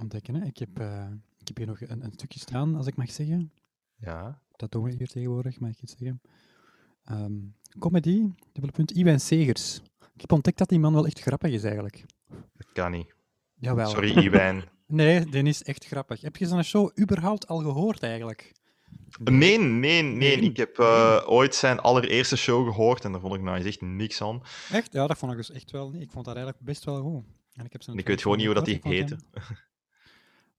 ontdekken. 0.00 0.34
Hè. 0.34 0.46
Ik, 0.46 0.58
heb, 0.58 0.78
eh, 0.78 1.06
ik 1.38 1.48
heb 1.48 1.56
hier 1.56 1.66
nog 1.66 1.80
een, 1.80 2.04
een 2.04 2.12
stukje 2.12 2.40
staan, 2.40 2.74
als 2.74 2.86
ik 2.86 2.96
mag 2.96 3.10
zeggen. 3.10 3.52
Ja. 3.96 4.42
Dat 4.56 4.72
doen 4.72 4.82
we 4.82 4.90
hier 4.90 5.08
tegenwoordig, 5.08 5.60
mag 5.60 5.70
ik 5.70 5.80
het 5.80 5.90
zeggen. 5.90 6.20
Ehm, 7.04 7.38
comedy, 7.78 8.32
dubbele 8.52 8.72
punt, 8.72 8.90
Iwijn 8.90 9.20
Segers. 9.20 9.82
Ik 10.14 10.20
heb 10.20 10.32
ontdekt 10.32 10.58
dat 10.58 10.68
die 10.68 10.78
man 10.78 10.92
wel 10.92 11.06
echt 11.06 11.20
grappig 11.20 11.52
is, 11.52 11.64
eigenlijk. 11.64 12.04
Dat 12.28 12.72
kan 12.72 12.90
niet. 12.90 13.14
Jawel. 13.54 13.88
Sorry, 13.88 14.18
Iwijn. 14.26 14.64
Nee, 14.90 15.24
die 15.26 15.42
is 15.42 15.62
echt 15.62 15.84
grappig. 15.86 16.20
Heb 16.20 16.36
je 16.36 16.46
zijn 16.46 16.64
show 16.64 16.90
überhaupt 17.00 17.46
al 17.48 17.58
gehoord, 17.58 18.02
eigenlijk? 18.02 18.52
Nee, 19.24 19.58
nee, 19.58 20.02
nee. 20.02 20.36
Ik 20.40 20.56
heb 20.56 20.78
eh, 20.78 21.22
ooit 21.26 21.54
zijn 21.54 21.78
allereerste 21.80 22.36
show 22.36 22.66
gehoord 22.66 23.04
en 23.04 23.12
daar 23.12 23.20
vond 23.20 23.34
ik 23.34 23.40
nou 23.42 23.56
eens 23.56 23.66
echt 23.66 23.80
niks 23.80 24.22
aan. 24.22 24.42
Echt? 24.72 24.92
Ja, 24.92 25.06
dat 25.06 25.18
vond 25.18 25.32
ik 25.32 25.38
dus 25.38 25.50
echt 25.50 25.70
wel 25.70 25.90
niet. 25.90 26.02
Ik 26.02 26.10
vond 26.10 26.24
dat 26.24 26.34
eigenlijk 26.34 26.64
best 26.64 26.84
wel 26.84 27.02
goed. 27.02 27.24
En 27.54 27.64
ik, 27.64 27.72
heb 27.72 27.82
zijn 27.82 27.96
En 27.96 28.02
ik 28.02 28.08
weet 28.08 28.22
gewoon 28.22 28.36
niet 28.36 28.46
hoe 28.46 28.54
dat 28.54 28.64
die 28.64 28.78
heette. 28.82 29.16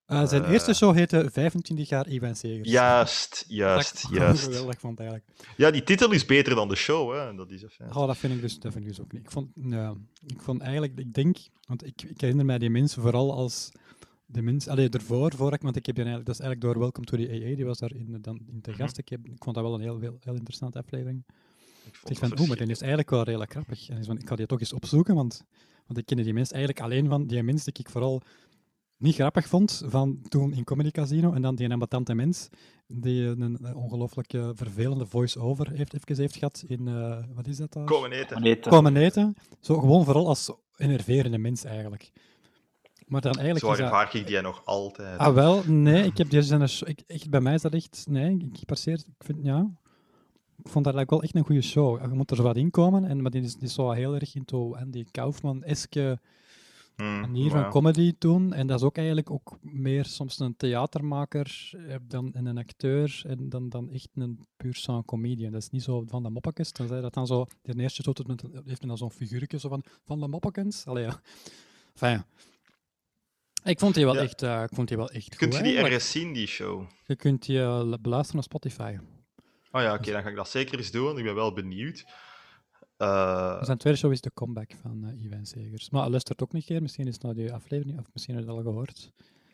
Eh, 0.06 0.28
zijn 0.28 0.44
Eh. 0.44 0.52
eerste 0.52 0.74
show 0.74 0.96
heette 0.96 1.30
25 1.32 1.90
jaar 1.90 2.08
Iwijn 2.08 2.36
Segers. 2.36 2.70
Juist, 2.70 3.30
Dat 3.30 3.46
juist, 3.48 3.94
ik 3.94 4.00
gewoon 4.00 4.24
juist. 4.24 4.44
geweldig 4.44 4.80
vond, 4.80 5.00
eigenlijk. 5.00 5.30
Ja, 5.58 5.72
die 5.72 5.84
titel 5.84 6.12
is 6.12 6.26
beter 6.26 6.56
dan 6.56 6.68
de 6.68 6.76
show, 6.76 7.14
hè. 7.14 7.36
Dat 7.36 7.52
is. 7.52 7.64
Oh, 7.94 8.08
dat 8.08 8.18
vind 8.18 8.34
ik 8.34 8.42
dus, 8.42 8.60
dat 8.60 8.72
vind 8.72 8.84
ik 8.84 8.90
dus 8.90 9.02
ook 9.02 9.12
niet. 9.12 9.22
Ik 9.22 9.32
vond, 9.32 9.48
ja, 9.56 9.96
ik 10.28 10.42
vond 10.42 10.62
eigenlijk, 10.62 10.98
ik 11.00 11.14
denk, 11.14 11.38
want 11.68 11.86
ik, 11.86 12.02
ik 12.02 12.22
herinner 12.22 12.46
mij 12.46 12.58
die 12.58 12.70
mensen 12.70 13.02
vooral 13.02 13.34
als 13.34 13.72
de 14.32 14.42
mensen, 14.42 14.72
allee, 14.72 14.90
ervoor, 14.90 15.36
voor 15.36 15.54
ik, 15.54 15.62
want 15.62 15.76
ik 15.76 15.86
heb 15.86 15.96
die 15.96 16.04
eigenlijk, 16.06 16.26
dat 16.26 16.40
is 16.40 16.42
eigenlijk 16.42 16.74
door 16.74 16.84
Welcome 16.84 17.06
to 17.06 17.18
the 17.18 17.44
AA, 17.50 17.56
die 17.56 17.66
was 17.66 17.78
daar 17.80 17.96
in, 17.96 18.18
dan, 18.22 18.40
in 18.52 18.62
te 18.62 18.70
Mhm. 18.70 18.80
gast. 18.80 18.98
Ik, 18.98 19.10
heb, 19.10 19.26
ik 19.26 19.44
vond 19.44 19.56
dat 19.56 19.64
wel 19.66 19.74
een 19.74 19.82
heel, 19.82 20.00
heel, 20.00 20.18
heel 20.20 20.34
interessante 20.36 20.78
aflevering. 20.78 21.24
Ik 21.86 21.96
vond 21.96 22.18
van, 22.20 22.40
oeh, 22.40 22.48
maar 22.48 22.58
die 22.58 22.68
is 22.68 22.80
eigenlijk 22.82 23.10
wel 23.10 23.24
redelijk 23.24 23.52
grappig. 23.52 23.90
En 23.90 23.98
ik, 23.98 24.06
van, 24.06 24.18
ik 24.18 24.28
ga 24.28 24.36
die 24.36 24.46
toch 24.46 24.60
eens 24.60 24.74
opzoeken, 24.74 25.16
want, 25.16 25.44
want 25.86 26.00
ik 26.00 26.06
kende 26.06 26.24
die 26.24 26.34
mensen 26.34 26.56
eigenlijk 26.56 26.86
alleen 26.86 27.08
van 27.08 27.28
die 27.28 27.44
mensen 27.44 27.74
die 27.74 27.84
ik 27.84 27.90
vooral 27.92 28.22
niet 28.98 29.16
grappig 29.16 29.48
vond 29.48 29.82
van 29.86 30.22
toen 30.30 30.54
in 30.54 30.64
Comedy 30.64 30.92
Casino. 30.92 31.34
En 31.34 31.42
dan 31.42 31.56
die 31.56 31.72
ambetante 31.72 32.14
mens 32.14 32.50
die 32.88 33.24
een, 33.24 33.42
een 33.42 33.76
ongelooflijk 33.76 34.32
vervelende 34.54 35.06
voice-over 35.06 35.72
heeft, 35.72 35.94
even 35.94 36.16
heeft 36.18 36.36
gehad 36.36 36.64
in, 36.68 36.88
eh, 36.88 37.18
wat 37.34 37.48
is 37.48 37.58
dat 37.58 37.74
daar? 37.74 37.86
Eten. 38.44 38.72
Komen 38.72 38.96
eten. 38.98 39.36
Zo 39.60 39.80
gewoon 39.80 40.06
vooral 40.06 40.28
als 40.28 40.52
enerverende 40.76 41.38
mens 41.38 41.64
eigenlijk. 41.64 42.12
Maar 43.12 43.22
dan 43.22 43.34
eigenlijk 43.34 43.66
Zo 43.66 43.72
dat... 43.72 43.80
ervaar 43.80 44.16
ik 44.16 44.28
die 44.28 44.42
nog 44.42 44.66
altijd. 44.66 45.20
Ah, 45.20 45.34
wel, 45.34 45.64
nee, 45.66 46.04
ik 46.04 46.18
heb 46.18 46.30
die 46.30 46.42
zijn 46.42 46.70
sh- 46.70 46.82
ik, 46.82 47.04
echt, 47.08 47.30
bij 47.30 47.42
mij 47.42 47.54
is 47.54 47.62
dat 47.62 47.74
echt, 47.74 48.06
nee, 48.10 48.38
ik 48.38 48.66
passeer, 48.66 48.94
ik 48.94 49.24
vind, 49.26 49.40
ja, 49.44 49.60
ik 50.58 50.70
vond 50.70 50.86
dat 50.86 50.96
eigenlijk 50.96 51.10
wel 51.10 51.22
echt 51.22 51.36
een 51.36 51.44
goede 51.44 51.62
show. 51.62 52.02
Je 52.02 52.08
moet 52.08 52.32
er 52.32 52.36
zo 52.36 52.44
wat 52.44 52.56
in 52.56 52.70
komen, 52.70 53.06
en, 53.06 53.22
maar 53.22 53.32
die 53.32 53.42
is, 53.42 53.54
die 53.54 53.68
is 53.68 53.74
zo 53.74 53.92
heel 53.92 54.16
erg 54.16 54.36
into 54.36 54.76
Andy 54.76 55.06
Kaufman-eske 55.12 56.20
Hmm, 56.96 57.20
manier 57.20 57.50
van 57.52 57.70
comedy 57.70 58.14
doen. 58.18 58.54
En 58.54 58.68
dat 58.68 58.80
is 58.80 58.86
ook 58.86 58.98
eigenlijk 58.98 59.32
ook 59.32 59.58
meer 59.62 60.06
soms 60.06 60.40
een 60.40 60.56
theatermaker 60.58 61.72
eh, 61.88 61.96
dan 62.08 62.34
en 62.34 62.46
een 62.46 62.58
acteur 62.58 63.22
en 63.28 63.50
dan, 63.50 63.70
dan 63.70 63.90
echt 63.90 64.10
een 64.16 64.40
puur 64.58 64.76
sang 64.76 65.06
comedian. 65.06 65.52
Dat 65.52 65.62
is 65.62 65.70
niet 65.70 65.84
zo 65.84 66.04
van 66.08 66.24
de 66.24 66.30
moppekens. 66.30 66.72
Dan 66.74 66.88
zei 66.88 67.02
dat 67.02 67.14
dan 67.14 67.28
zo, 67.28 67.46
de 67.62 67.82
eerste 67.82 68.02
zo, 68.04 68.14
heeft 68.66 68.88
dan 68.88 68.98
zo'n 68.98 69.12
figuurtje 69.12 69.60
zo 69.60 69.70
van, 69.70 69.84
van 70.06 70.20
de 70.20 70.28
moppekens. 70.28 70.86
Allee, 70.86 71.04
ja. 71.04 71.22
Enfin, 71.94 72.24
ik 73.64 73.80
vond 73.80 73.94
die 73.96 74.06
wel 74.06 74.16
Ja. 74.16 74.22
echt, 74.22 74.42
eh, 74.42 74.64
ik 74.64 74.70
vond 74.74 74.88
die 74.88 74.98
wel 74.98 75.10
echt 75.10 75.36
Kunt 75.36 75.40
goed, 75.40 75.54
je 75.54 75.58
die 75.58 75.62
eigenlijk. 75.64 75.94
ergens 75.94 76.12
zien, 76.12 76.34
die 76.34 76.48
show? 76.48 76.84
Je 77.06 77.16
kunt 77.16 77.46
die 77.46 77.62
eh, 77.62 77.94
beluisteren 78.02 78.40
op 78.40 78.46
Spotify. 78.46 78.98
Oh 79.72 79.82
ja, 79.82 79.94
oké, 79.94 80.12
dan 80.12 80.22
ga 80.24 80.30
ik 80.30 80.36
dat 80.36 80.50
zeker 80.50 80.78
eens 80.78 80.92
doen. 80.92 81.18
Ik 81.18 81.24
ben 81.24 81.36
wel 81.36 81.54
benieuwd. 81.54 82.06
Eh, 82.98 83.64
Zijn 83.64 83.78
tweede 83.78 84.00
show 84.00 84.12
is 84.12 84.22
de 84.22 84.32
comeback 84.34 84.72
van 84.82 85.12
Iwan 85.24 85.46
Segers. 85.46 85.90
Maar 85.90 86.02
hij 86.02 86.10
luistert 86.10 86.42
ook 86.44 86.54
niet 86.54 86.66
keer. 86.66 86.82
Misschien 86.82 87.08
is 87.08 87.14
het 87.14 87.24
nou 87.24 87.36
die 87.36 87.54
aflevering, 87.54 88.00
of 88.00 88.06
misschien 88.14 88.36
heb 88.36 88.44
je 88.44 88.50
het 88.50 88.58
al 88.60 88.64
gehoord. 88.64 89.12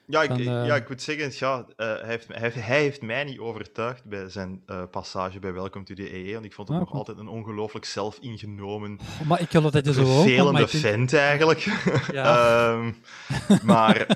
Ja, 0.09 0.21
ik, 0.23 0.29
van, 0.29 0.39
eh, 0.39 0.45
ja, 0.65 0.75
ik 0.75 0.89
moet 0.89 1.01
zeggen, 1.01 1.31
ja, 1.47 1.65
eh, 1.75 1.87
hij, 1.87 2.01
heeft, 2.05 2.27
hij, 2.27 2.39
heeft, 2.39 2.55
hij 2.55 2.79
heeft 2.81 3.01
mij 3.01 3.23
niet 3.23 3.39
overtuigd 3.39 4.03
bij 4.05 4.29
zijn 4.29 4.63
eh, 4.65 4.83
passage 4.91 5.39
bij 5.39 5.53
Welcome 5.53 5.85
to 5.85 5.93
the 5.95 6.13
EE. 6.15 6.33
Want 6.33 6.45
ik 6.45 6.53
vond 6.53 6.67
het 6.67 6.77
Ah, 6.77 6.83
nog 6.83 6.93
altijd 6.93 7.17
een 7.17 7.27
ongelooflijk 7.27 7.85
zelfingenomen, 7.85 8.99
Oh, 9.21 9.27
maar 9.27 9.41
ik 9.41 9.51
dat 9.73 9.97
ook. 9.97 10.23
vervelende 10.23 10.67
vind- 10.67 10.83
vent 10.83 11.13
eigenlijk. 11.13 11.59
Ja. 12.11 12.69
Ehm, 12.71 12.91
maar, 13.71 14.07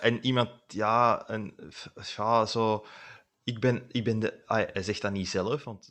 en 0.00 0.24
iemand, 0.24 0.50
ja, 0.66 1.24
een, 1.30 1.54
ja, 2.16 2.46
zo. 2.46 2.84
Ik 3.44 3.60
ben, 3.60 3.84
ik 3.88 4.04
ben 4.04 4.18
de. 4.18 4.42
ah, 4.46 4.62
hij 4.72 4.82
zegt 4.82 5.02
dat 5.02 5.12
niet 5.12 5.28
zelf, 5.28 5.64
want, 5.64 5.90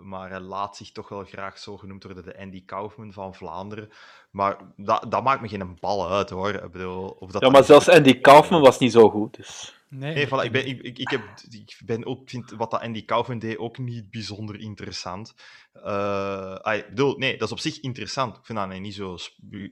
maar 0.00 0.30
hij 0.30 0.40
laat 0.40 0.76
zich 0.76 0.92
toch 0.92 1.08
wel 1.08 1.24
graag 1.24 1.58
zo 1.58 1.76
genoemd 1.76 2.04
worden 2.04 2.24
de 2.24 2.38
Andy 2.38 2.64
Kaufman 2.64 3.12
van 3.12 3.34
Vlaanderen. 3.34 3.88
Maar 4.34 4.56
dat, 4.76 5.06
dat 5.08 5.22
maakt 5.22 5.40
me 5.40 5.48
geen 5.48 5.76
bal 5.80 6.10
uit 6.10 6.30
hoor. 6.30 6.54
Ik 6.54 6.70
bedoel, 6.70 7.16
of 7.18 7.30
dat 7.30 7.42
Ja, 7.42 7.48
maar 7.48 7.64
zelfs 7.64 7.88
Andy 7.88 8.20
Kaufman 8.20 8.60
was 8.60 8.78
niet 8.78 8.92
zo 8.92 9.10
goed. 9.10 9.36
Dus. 9.36 9.74
Nee, 9.88 10.14
Nee, 10.14 10.26
voilà, 10.26 10.44
ik, 10.44 10.52
ben, 10.52 10.66
ik, 10.66 10.82
ik, 10.82 10.98
ik 10.98 11.10
heb, 11.10 11.20
ik 11.50 11.80
ben 11.84 12.06
ook, 12.06 12.30
vind 12.30 12.50
wat 12.50 12.70
dat 12.70 12.80
Andy 12.80 13.04
Kaufman 13.04 13.38
deed 13.38 13.58
ook 13.58 13.78
niet 13.78 14.10
bijzonder 14.10 14.60
interessant. 14.60 15.34
Eh, 15.72 16.58
ik 16.62 16.88
bedoel, 16.88 17.16
nee, 17.16 17.36
dat 17.36 17.46
is 17.46 17.52
op 17.52 17.58
zich 17.58 17.80
interessant. 17.80 18.36
Ik 18.36 18.44
vind 18.44 18.58
dat 18.58 18.78
niet 18.80 18.94
zo 18.94 19.16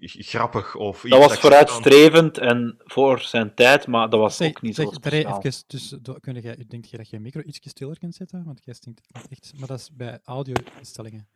grappig 0.09 0.75
of 0.75 1.05
iets 1.05 1.17
Dat 1.17 1.29
was 1.29 1.39
vooruitstrevend 1.39 2.39
en 2.39 2.77
voor 2.85 3.21
zijn 3.21 3.55
tijd, 3.55 3.87
maar 3.87 4.11
dat 4.11 4.21
was 4.21 4.37
Zeg, 4.37 4.49
ook 4.49 4.63
niet 4.63 4.75
zeg, 4.75 4.87
zo 4.87 4.93
speciaal. 4.93 5.43
even, 5.43 5.65
dus, 5.67 5.97
kun 6.21 6.41
jij, 6.41 6.55
ik 6.59 6.71
denk 6.71 6.85
je 6.85 6.97
dat 6.97 7.11
je 7.11 7.17
je 7.17 7.23
micro 7.23 7.41
iets 7.41 7.61
stiller 7.63 7.99
kunt 7.99 8.15
zetten? 8.15 8.45
Want 8.45 8.63
jij 8.65 8.75
stinkt 8.75 9.01
echt... 9.31 9.53
Maar 9.59 9.69
dat 9.69 9.79
is 9.79 9.91
bij 9.93 10.19
audio-instellingen. 10.25 11.29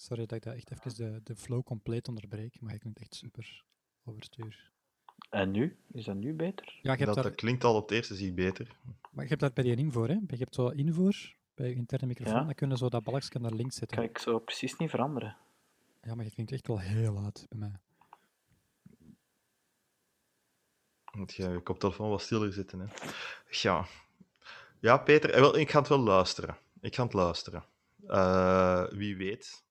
Sorry 0.00 0.26
dat 0.26 0.36
ik 0.36 0.42
dat 0.42 0.54
echt 0.54 0.70
even 0.70 0.94
de, 0.94 1.20
de 1.24 1.36
flow 1.36 1.62
compleet 1.64 2.08
onderbreek, 2.08 2.60
maar 2.60 2.72
je 2.72 2.78
klinkt 2.78 3.00
echt 3.00 3.14
super 3.14 3.64
overstuur. 4.04 4.70
En 5.30 5.50
nu? 5.50 5.78
Is 5.92 6.04
dat 6.04 6.14
nu 6.14 6.34
beter? 6.34 6.64
Ja, 6.66 6.72
je 6.82 6.88
hebt, 6.88 7.04
dat, 7.04 7.14
daar, 7.14 7.24
dat 7.24 7.34
klinkt 7.34 7.64
al 7.64 7.74
op 7.74 7.82
het 7.82 7.90
eerste 7.90 8.14
zicht 8.14 8.34
beter. 8.34 8.76
maar 9.10 9.22
je 9.24 9.28
hebt 9.28 9.40
dat 9.40 9.54
bij 9.54 9.64
die 9.64 9.76
invoer, 9.76 10.08
hè? 10.08 10.14
Je 10.26 10.36
hebt 10.36 10.54
zo 10.54 10.68
invoer 10.68 11.34
bij 11.54 11.68
je 11.68 11.74
interne 11.74 12.06
microfoon, 12.06 12.34
Ja. 12.34 12.44
dan 12.44 12.54
kun 12.54 12.70
je 12.70 12.76
zo 12.76 12.88
dat 12.88 13.02
balkje 13.04 13.38
naar 13.38 13.52
links 13.52 13.76
zetten. 13.76 13.96
Kan 13.96 14.06
ik 14.06 14.18
zo 14.18 14.38
precies 14.38 14.76
niet 14.76 14.90
veranderen. 14.90 15.36
Ja, 16.02 16.14
maar 16.14 16.24
je 16.24 16.30
klinkt 16.30 16.52
echt 16.52 16.66
wel 16.66 16.78
heel 16.78 17.12
luid 17.12 17.46
bij 17.48 17.58
mij. 17.58 17.78
Moet 21.12 21.34
je 21.34 21.48
je 21.48 21.60
koptelefoon 21.60 22.10
wat 22.10 22.22
stiller 22.22 22.52
zitten. 22.52 22.80
Hè. 22.80 22.86
Ja. 23.50 23.86
ja, 24.80 24.96
Peter, 24.98 25.30
eh, 25.30 25.40
wel, 25.40 25.56
ik 25.56 25.70
ga 25.70 25.78
het 25.78 25.88
wel 25.88 25.98
luisteren. 25.98 26.56
Ik 26.80 26.94
ga 26.94 27.02
het 27.02 27.12
luisteren. 27.12 27.64
Eh, 28.06 28.84
wie 28.90 29.16
weet. 29.16 29.66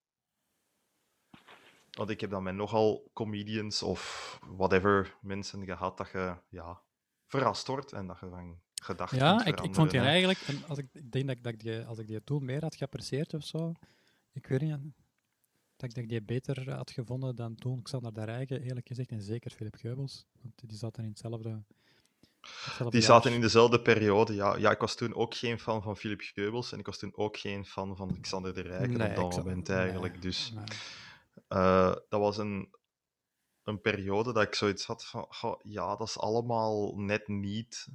Want 1.98 2.10
ik 2.10 2.22
heb 2.22 2.30
dan 2.30 2.44
met 2.44 2.56
nogal 2.56 3.10
comedians 3.14 3.84
of 3.84 4.40
whatever 4.58 5.18
mensen 5.22 5.66
gehad 5.66 5.98
dat 5.98 6.10
je 6.12 6.36
ja, 6.50 6.82
verrast 7.26 7.68
wordt 7.68 7.92
en 7.92 8.08
dat 8.08 8.20
je 8.20 8.30
van 8.30 8.60
gedacht 8.82 9.16
Ja, 9.16 9.46
ik, 9.46 9.60
ik 9.60 9.76
vond 9.76 9.92
die 9.92 10.00
eigenlijk, 10.00 10.40
en 10.40 10.64
als 10.68 10.78
ik, 10.78 10.88
ik 10.94 11.12
denk 11.12 11.28
dat 11.28 11.36
ik, 11.38 11.44
dat 11.44 11.54
ik 11.54 11.60
die, 11.60 11.86
als 11.86 11.98
ik 11.98 12.08
die 12.08 12.24
toen 12.24 12.46
meer 12.46 12.62
had 12.62 12.76
geapprecieerd 12.76 13.34
of 13.34 13.44
zo, 13.44 13.72
ik 14.32 14.48
weet 14.48 14.62
niet, 14.62 14.70
dat 15.76 15.90
ik, 15.90 15.96
dat 15.96 16.04
ik 16.04 16.10
die 16.10 16.24
beter 16.24 16.74
had 16.74 16.92
gevonden 16.92 17.36
dan 17.36 17.56
toen 17.56 17.82
Xander 17.82 18.14
de 18.14 18.24
Rijke, 18.24 18.62
eerlijk 18.62 18.88
gezegd, 18.88 19.10
en 19.10 19.22
zeker 19.22 19.52
Philip 19.52 19.76
Geubels, 19.76 20.26
want 20.42 20.54
die 20.70 20.78
zaten 20.78 21.04
in 21.04 21.10
hetzelfde... 21.10 21.64
hetzelfde 22.42 22.90
Die 22.90 22.92
jaar. 22.92 23.10
zaten 23.10 23.34
in 23.34 23.42
dezelfde 23.42 23.82
periode. 23.82 24.34
Ja, 24.34 24.56
ja, 24.56 24.72
ik 24.72 24.80
was 24.80 24.96
toen 24.96 25.16
ook 25.16 25.36
geen 25.36 25.60
fan 25.60 25.82
van 25.82 25.98
Philip 25.98 26.22
Geubels 26.22 26.72
en 26.72 26.80
ik 26.80 26.86
was 26.86 26.98
toen 26.98 27.18
ook 27.18 27.38
geen 27.38 27.66
fan 27.66 27.96
van 27.96 28.22
Xander 28.22 28.54
de 28.54 28.62
Rijken 28.62 28.98
Nee, 28.98 29.10
op 29.10 29.16
dat 29.16 29.36
moment 29.38 29.68
nee, 29.68 29.78
eigenlijk. 29.78 30.22
Dus 30.22 30.52
nee. 30.56 30.64
Eh, 31.48 31.96
dat 32.10 32.20
was 32.20 32.38
een, 32.38 32.76
een 33.64 33.82
periode 33.82 34.34
dat 34.34 34.44
ik 34.44 34.56
zoiets 34.56 34.86
had 34.86 35.06
van, 35.06 35.26
goh, 35.30 35.60
ja, 35.64 35.96
dat 35.96 36.08
is 36.08 36.20
allemaal 36.20 36.94
net 36.96 37.28
niet 37.28 37.88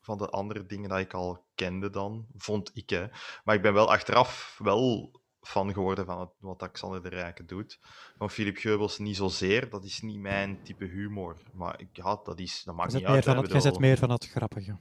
van 0.00 0.18
de 0.18 0.28
andere 0.28 0.66
dingen 0.66 0.88
dat 0.88 0.98
ik 0.98 1.14
al 1.14 1.44
kende 1.54 1.90
dan, 1.90 2.26
vond 2.36 2.70
ik. 2.74 2.90
Hè. 2.90 3.06
Maar 3.44 3.54
ik 3.54 3.62
ben 3.62 3.72
wel 3.72 3.90
achteraf 3.92 4.58
wel 4.62 5.10
fan 5.40 5.72
geworden 5.72 6.06
van 6.06 6.20
het, 6.20 6.30
wat 6.38 6.70
Xander 6.72 7.02
de 7.02 7.08
Rijken 7.08 7.46
doet. 7.46 7.78
Van 8.16 8.30
Philip 8.30 8.56
Geubels 8.56 8.98
niet 8.98 9.16
zozeer, 9.16 9.70
dat 9.70 9.84
is 9.84 10.00
niet 10.00 10.18
mijn 10.18 10.62
type 10.62 10.84
humor. 10.84 11.36
Maar 11.52 11.80
ik, 11.80 11.88
ja, 11.92 12.20
dat, 12.24 12.38
is, 12.38 12.62
dat 12.64 12.74
Je 12.74 12.80
maakt 12.80 12.92
niet 12.92 13.04
uit. 13.04 13.24
van 13.24 13.36
het, 13.36 13.50
jij 13.50 13.60
zet 13.60 13.78
meer 13.78 13.98
van 13.98 14.10
het 14.10 14.28
grappige. 14.28 14.76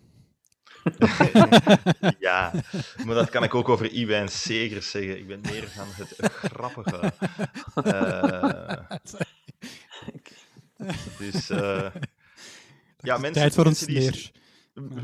ja, 2.19 2.51
maar 3.05 3.15
dat 3.15 3.29
kan 3.29 3.43
ik 3.43 3.55
ook 3.55 3.69
over 3.69 3.91
Iwijn 3.91 4.29
Segers 4.29 4.89
zeggen. 4.91 5.17
Ik 5.17 5.27
ben 5.27 5.41
meer 5.41 5.67
van 5.67 5.88
het 5.95 6.32
grappige. 6.53 7.13
Eh, 10.77 10.88
dus 11.17 11.49
eh, 11.49 11.59
ja, 12.99 13.13
Het 13.13 13.15
is 13.15 13.19
mensen, 13.19 13.32
Tijd 13.32 13.53
voor 13.53 13.65
een 13.65 13.75
die-. 13.86 14.32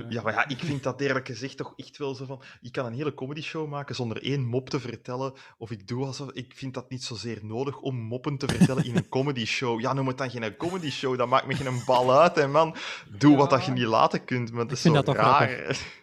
Ja, 0.09 0.21
maar 0.21 0.33
ja, 0.33 0.47
ik 0.47 0.59
vind 0.59 0.83
dat 0.83 1.01
eerlijk 1.01 1.25
gezegd 1.27 1.57
toch 1.57 1.73
echt 1.75 1.97
wel 1.97 2.15
zo 2.15 2.25
van... 2.25 2.41
Ik 2.61 2.71
kan 2.71 2.85
een 2.85 2.93
hele 2.93 3.13
comedy 3.13 3.41
show 3.41 3.69
maken 3.69 3.95
zonder 3.95 4.23
één 4.23 4.45
mop 4.45 4.69
te 4.69 4.79
vertellen. 4.79 5.33
Of 5.57 5.71
ik 5.71 5.87
doe 5.87 6.05
alsof... 6.05 6.31
Ik 6.31 6.53
vind 6.55 6.73
dat 6.73 6.89
niet 6.89 7.03
zozeer 7.03 7.39
nodig 7.45 7.79
om 7.79 7.95
moppen 7.95 8.37
te 8.37 8.47
vertellen 8.47 8.85
in 8.85 8.95
een 8.95 9.09
comedy 9.17 9.45
show. 9.45 9.79
Ja, 9.79 9.93
noem 9.93 10.07
het 10.07 10.17
dan 10.17 10.29
geen 10.29 10.57
comedy 10.57 10.89
show. 10.89 11.17
Dat 11.17 11.27
maakt 11.27 11.47
me 11.47 11.55
geen 11.55 11.81
bal 11.85 12.19
uit, 12.19 12.35
hè, 12.35 12.47
man. 12.47 12.75
Doe 13.17 13.37
wat 13.37 13.49
dat 13.49 13.65
je 13.65 13.71
niet 13.71 13.83
laten 13.85 14.25
kunt, 14.25 14.51
maar 14.51 14.63
dat 14.63 14.71
is 14.71 14.81
zo 14.81 14.93
dat 14.93 15.07
raar. 15.15 15.49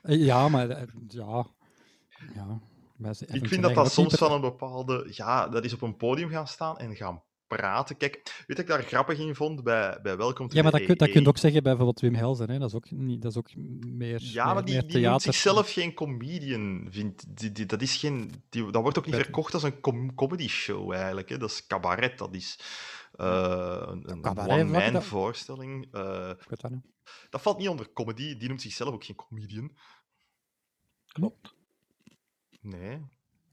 Eh, 0.03 0.25
Ja, 0.25 0.49
maar... 0.49 0.69
eh, 0.69 0.83
Ja. 1.09 1.47
Ja. 2.35 2.61
Ik 3.27 3.49
vind 3.49 3.63
dat 3.63 3.75
dat 3.75 3.93
soms 3.93 4.15
van 4.15 4.33
een 4.33 4.41
bepaalde... 4.41 5.07
Ja, 5.11 5.49
dat 5.49 5.65
is 5.65 5.73
op 5.75 5.83
een 5.83 5.97
podium 5.97 6.29
gaan 6.29 6.47
staan 6.49 6.79
en 6.79 6.97
gaan 6.97 7.23
praten. 7.47 7.97
Kijk, 7.97 8.45
weet 8.47 8.59
ik 8.59 8.67
daar 8.67 8.83
grappig 8.83 9.19
in 9.19 9.35
vond 9.35 9.63
bij, 9.63 9.99
bij 10.03 10.17
Welcome 10.17 10.49
to 10.49 10.57
Ja, 10.57 10.63
maar 10.63 10.73
dat, 10.73 10.81
kun, 10.85 10.97
dat 10.97 11.09
AA? 11.09 11.13
kun 11.13 11.23
je 11.23 11.29
ook 11.29 11.39
zeggen 11.39 11.63
bij 11.63 11.77
bijvoorbeeld 11.77 12.01
Wim 12.01 12.15
Helsen. 12.15 12.51
Hè? 12.51 12.59
Dat, 12.59 12.69
is 12.69 12.75
ook 12.75 12.91
niet, 12.91 13.23
dat 13.23 13.31
is 13.31 13.39
ook 13.39 13.55
meer, 13.57 14.21
Ja, 14.23 14.45
meer, 14.45 14.55
maar 14.55 14.65
die, 14.65 14.87
die 14.87 15.07
noemt 15.07 15.23
zichzelf 15.23 15.73
geen 15.73 15.95
comedian. 15.95 16.87
Vindt, 16.91 17.37
die, 17.37 17.53
die, 17.53 17.67
dat, 17.67 17.83
is 17.83 17.97
geen, 17.97 18.31
die, 18.49 18.71
dat 18.71 18.83
wordt 18.83 18.99
ook 18.99 19.07
niet 19.07 19.15
verkocht 19.15 19.55
als 19.55 19.63
een 19.63 19.81
com 19.81 20.15
comedy 20.15 20.49
show 20.49 20.93
eigenlijk. 20.93 21.29
Hè. 21.29 21.37
Dat 21.39 21.51
is 21.51 21.67
cabaret. 21.67 22.19
Dat 22.19 22.35
is 22.35 22.59
eh, 23.13 23.83
een, 23.87 24.11
een 24.11 24.25
one-man 24.39 25.03
voorstelling. 25.03 25.85
Ik 25.85 26.49
weet 26.49 26.61
dat 26.61 26.71
niet. 26.71 26.87
dat 27.31 27.43
valt 27.43 27.59
niet 27.59 27.69
onder 27.69 27.93
comedy. 27.93 28.37
Die 28.37 28.49
noemt 28.49 28.63
zichzelf 28.63 28.95
ook 28.95 29.05
geen 29.05 29.17
comedian. 29.17 29.73
Klopt. 31.07 31.55
Nee. 32.61 32.95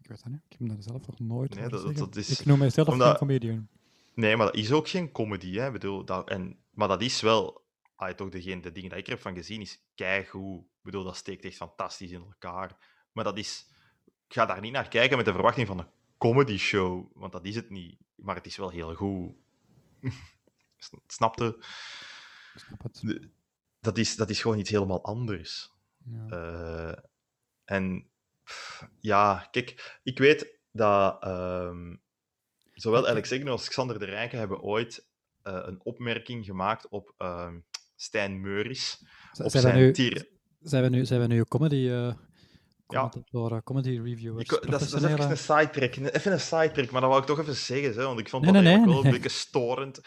Ik 0.02 0.08
weet 0.08 0.24
dat 0.24 0.32
niet. 0.32 0.42
Ik 0.50 0.56
heb 0.60 0.68
dat 0.68 0.84
zelf 0.84 1.08
nog 1.08 1.20
nooit 1.20 1.56
Nee, 1.56 1.70
dat- 1.70 2.16
is- 2.16 2.40
Ik 2.40 2.46
noem 2.46 2.60
mijzelf 2.60 2.88
omdat- 2.88 3.08
geen 3.08 3.18
comedian. 3.18 3.68
Nee, 4.14 4.38
maar 4.38 4.46
dat 4.46 4.56
is 4.56 4.72
ook 4.72 4.88
geen 4.88 5.12
comedy. 5.12 5.56
Hè. 5.56 5.66
Ik 5.66 5.72
Bedoel, 5.72 6.06
dat, 6.06 6.30
en, 6.30 6.64
maar 6.72 6.88
dat 6.88 7.02
is 7.02 7.22
wel... 7.22 7.60
Ah, 7.96 8.14
toch 8.14 8.30
degene, 8.30 8.62
de 8.62 8.72
dingen 8.72 8.90
die 8.90 9.00
ik 9.00 9.06
er 9.06 9.12
heb 9.12 9.22
van 9.22 9.36
gezien 9.36 9.62
is 9.62 9.84
keigoed. 9.96 10.60
Ik 10.62 10.82
bedoel, 10.82 11.04
dat 11.04 11.16
steekt 11.16 11.46
echt 11.46 11.56
fantastisch 11.56 12.12
in 12.12 12.22
elkaar. 12.22 12.78
Maar 13.12 13.24
dat 13.24 13.38
is... 13.38 13.70
Ik 14.28 14.34
ga 14.34 14.46
daar 14.46 14.62
niet 14.62 14.72
naar 14.72 14.88
kijken 14.88 15.18
met 15.18 15.26
de 15.26 15.32
verwachting 15.32 15.68
van 15.68 15.80
een 15.80 15.90
comedy 16.18 16.58
show, 16.58 17.12
want 17.14 17.32
dat 17.32 17.46
is 17.46 17.56
het 17.56 17.70
niet. 17.70 18.00
Maar 18.16 18.36
het 18.36 18.46
is 18.46 18.58
wel 18.58 18.70
heel 18.70 18.96
goed. 18.96 19.34
Snapte? 21.08 21.56
Ik 22.54 22.62
snap 22.66 22.84
het. 22.84 23.30
Dat 23.80 23.98
is, 23.98 24.16
dat 24.16 24.30
is 24.30 24.42
gewoon 24.42 24.60
iets 24.60 24.70
helemaal 24.70 25.04
anders. 25.04 25.72
Ja. 26.06 26.28
Eh, 26.28 27.04
en 27.66 28.10
ja, 29.00 29.48
kijk, 29.52 30.00
ik 30.04 30.18
weet 30.18 30.60
dat 30.72 31.24
ehm, 31.24 31.96
zowel 32.74 33.08
Alex 33.08 33.30
Egno 33.30 33.52
als 33.52 33.68
Xander 33.70 34.00
de 34.00 34.06
Rijken 34.06 34.40
hebben 34.40 34.62
ooit 34.62 35.06
eh, 35.42 35.60
een 35.66 35.80
opmerking 35.84 36.46
gemaakt 36.46 36.88
op 36.90 37.14
ehm 37.18 37.60
Stijn 37.96 38.42
Meuris. 38.42 38.90
Z- 39.32 39.40
Op 39.40 39.50
zijn, 39.50 39.52
we 39.52 39.60
zijn 39.60 39.76
nu, 39.76 39.92
tier. 39.92 40.28
zijn, 40.62 40.84
we 40.84 40.90
nu, 40.90 41.06
zijn 41.06 41.22
we 41.22 41.28
nu 41.28 41.38
een 41.40 41.48
comedy, 41.48 41.76
eh 41.90 42.14
Ja. 42.88 43.10
commentator, 43.10 43.64
comedy 43.64 44.00
reviewers? 44.04 44.44
Ik, 44.44 44.50
dat, 44.72 44.82
is, 44.82 44.90
dat 44.90 45.04
is 45.04 45.10
even 45.10 45.30
een 45.30 45.38
sidetrack. 45.38 45.96
Even 45.96 46.32
een 46.32 46.40
sidetrack, 46.40 46.92
maar 46.92 47.02
dat 47.02 47.10
wou 47.10 47.22
ik 47.22 47.28
toch 47.28 47.40
even 47.40 47.56
zeggen. 47.56 47.94
Hè, 47.94 48.04
want 48.06 48.20
ik 48.20 48.30
vond 48.30 48.44
Nee, 48.44 48.54
dat 48.54 48.62
nee, 48.62 48.72
eigenlijk 48.72 49.04
nee, 49.04 49.12
wel 49.12 49.14
een 49.14 49.22
beetje 49.22 49.38
storend. 49.40 50.02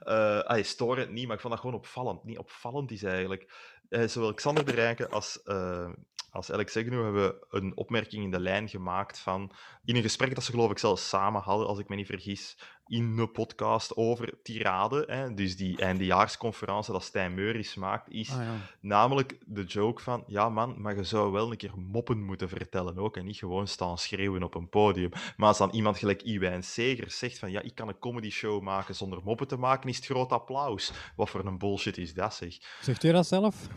Eh 0.00 0.40
ah, 0.40 0.62
storend 0.64 1.10
niet, 1.10 1.26
maar 1.26 1.34
ik 1.34 1.40
vond 1.40 1.52
dat 1.52 1.62
gewoon 1.62 1.76
opvallend. 1.78 2.24
Niet 2.24 2.38
opvallend 2.38 2.90
is 2.90 3.02
eigenlijk. 3.02 3.52
Eh, 3.88 4.06
zowel 4.08 4.34
Xander 4.34 4.64
de 4.64 4.72
Rijken 4.72 5.10
als, 5.10 5.42
eh 5.42 5.90
als 6.30 6.52
Alex 6.52 6.74
Egno 6.74 7.04
hebben 7.04 7.34
een 7.50 7.76
opmerking 7.76 8.24
in 8.24 8.30
de 8.30 8.40
lijn 8.40 8.68
gemaakt 8.68 9.18
van... 9.18 9.52
In 9.84 9.96
een 9.96 10.02
gesprek 10.02 10.34
dat 10.34 10.44
ze 10.44 10.50
geloof 10.50 10.70
ik 10.70 10.78
zelfs 10.78 11.08
samen 11.08 11.42
hadden, 11.42 11.66
als 11.66 11.78
ik 11.78 11.88
me 11.88 11.96
niet 11.96 12.06
vergis, 12.06 12.56
in 12.86 13.18
een 13.18 13.32
podcast 13.32 13.96
over 13.96 14.34
tirade. 14.42 15.04
Hè, 15.06 15.34
dus 15.34 15.56
die 15.56 15.78
eindejaarsconferentie 15.78 16.92
dat 16.92 17.02
Stijn 17.02 17.34
Meuris 17.34 17.74
maakt, 17.74 18.10
is 18.10 18.30
Ah, 18.30 18.36
ja. 18.36 18.54
Namelijk 18.80 19.38
de 19.46 19.64
joke 19.64 20.02
van, 20.02 20.24
ja 20.26 20.48
man, 20.48 20.80
maar 20.80 20.96
je 20.96 21.04
zou 21.04 21.32
wel 21.32 21.50
een 21.50 21.56
keer 21.56 21.78
moppen 21.78 22.24
moeten 22.24 22.48
vertellen 22.48 22.98
ook 22.98 23.16
en 23.16 23.24
niet 23.24 23.36
gewoon 23.36 23.66
staan 23.66 23.98
schreeuwen 23.98 24.42
op 24.42 24.54
een 24.54 24.68
podium. 24.68 25.10
Maar 25.36 25.48
als 25.48 25.58
dan 25.58 25.70
iemand 25.70 25.98
gelijk 25.98 26.22
Iwijn 26.22 26.62
Segers 26.62 27.18
zegt 27.18 27.38
van, 27.38 27.50
ja, 27.50 27.60
ik 27.60 27.74
kan 27.74 27.88
een 27.88 27.98
comedy 27.98 28.30
show 28.30 28.62
maken 28.62 28.94
zonder 28.94 29.20
moppen 29.24 29.48
te 29.48 29.56
maken, 29.56 29.88
is 29.88 29.96
het 29.96 30.06
groot 30.06 30.32
applaus. 30.32 30.92
Wat 31.16 31.30
voor 31.30 31.44
een 31.44 31.58
bullshit 31.58 31.98
is 31.98 32.14
dat, 32.14 32.34
zeg. 32.34 32.58
Zegt 32.80 33.04
u 33.04 33.12
dat 33.12 33.26
zelf? 33.26 33.68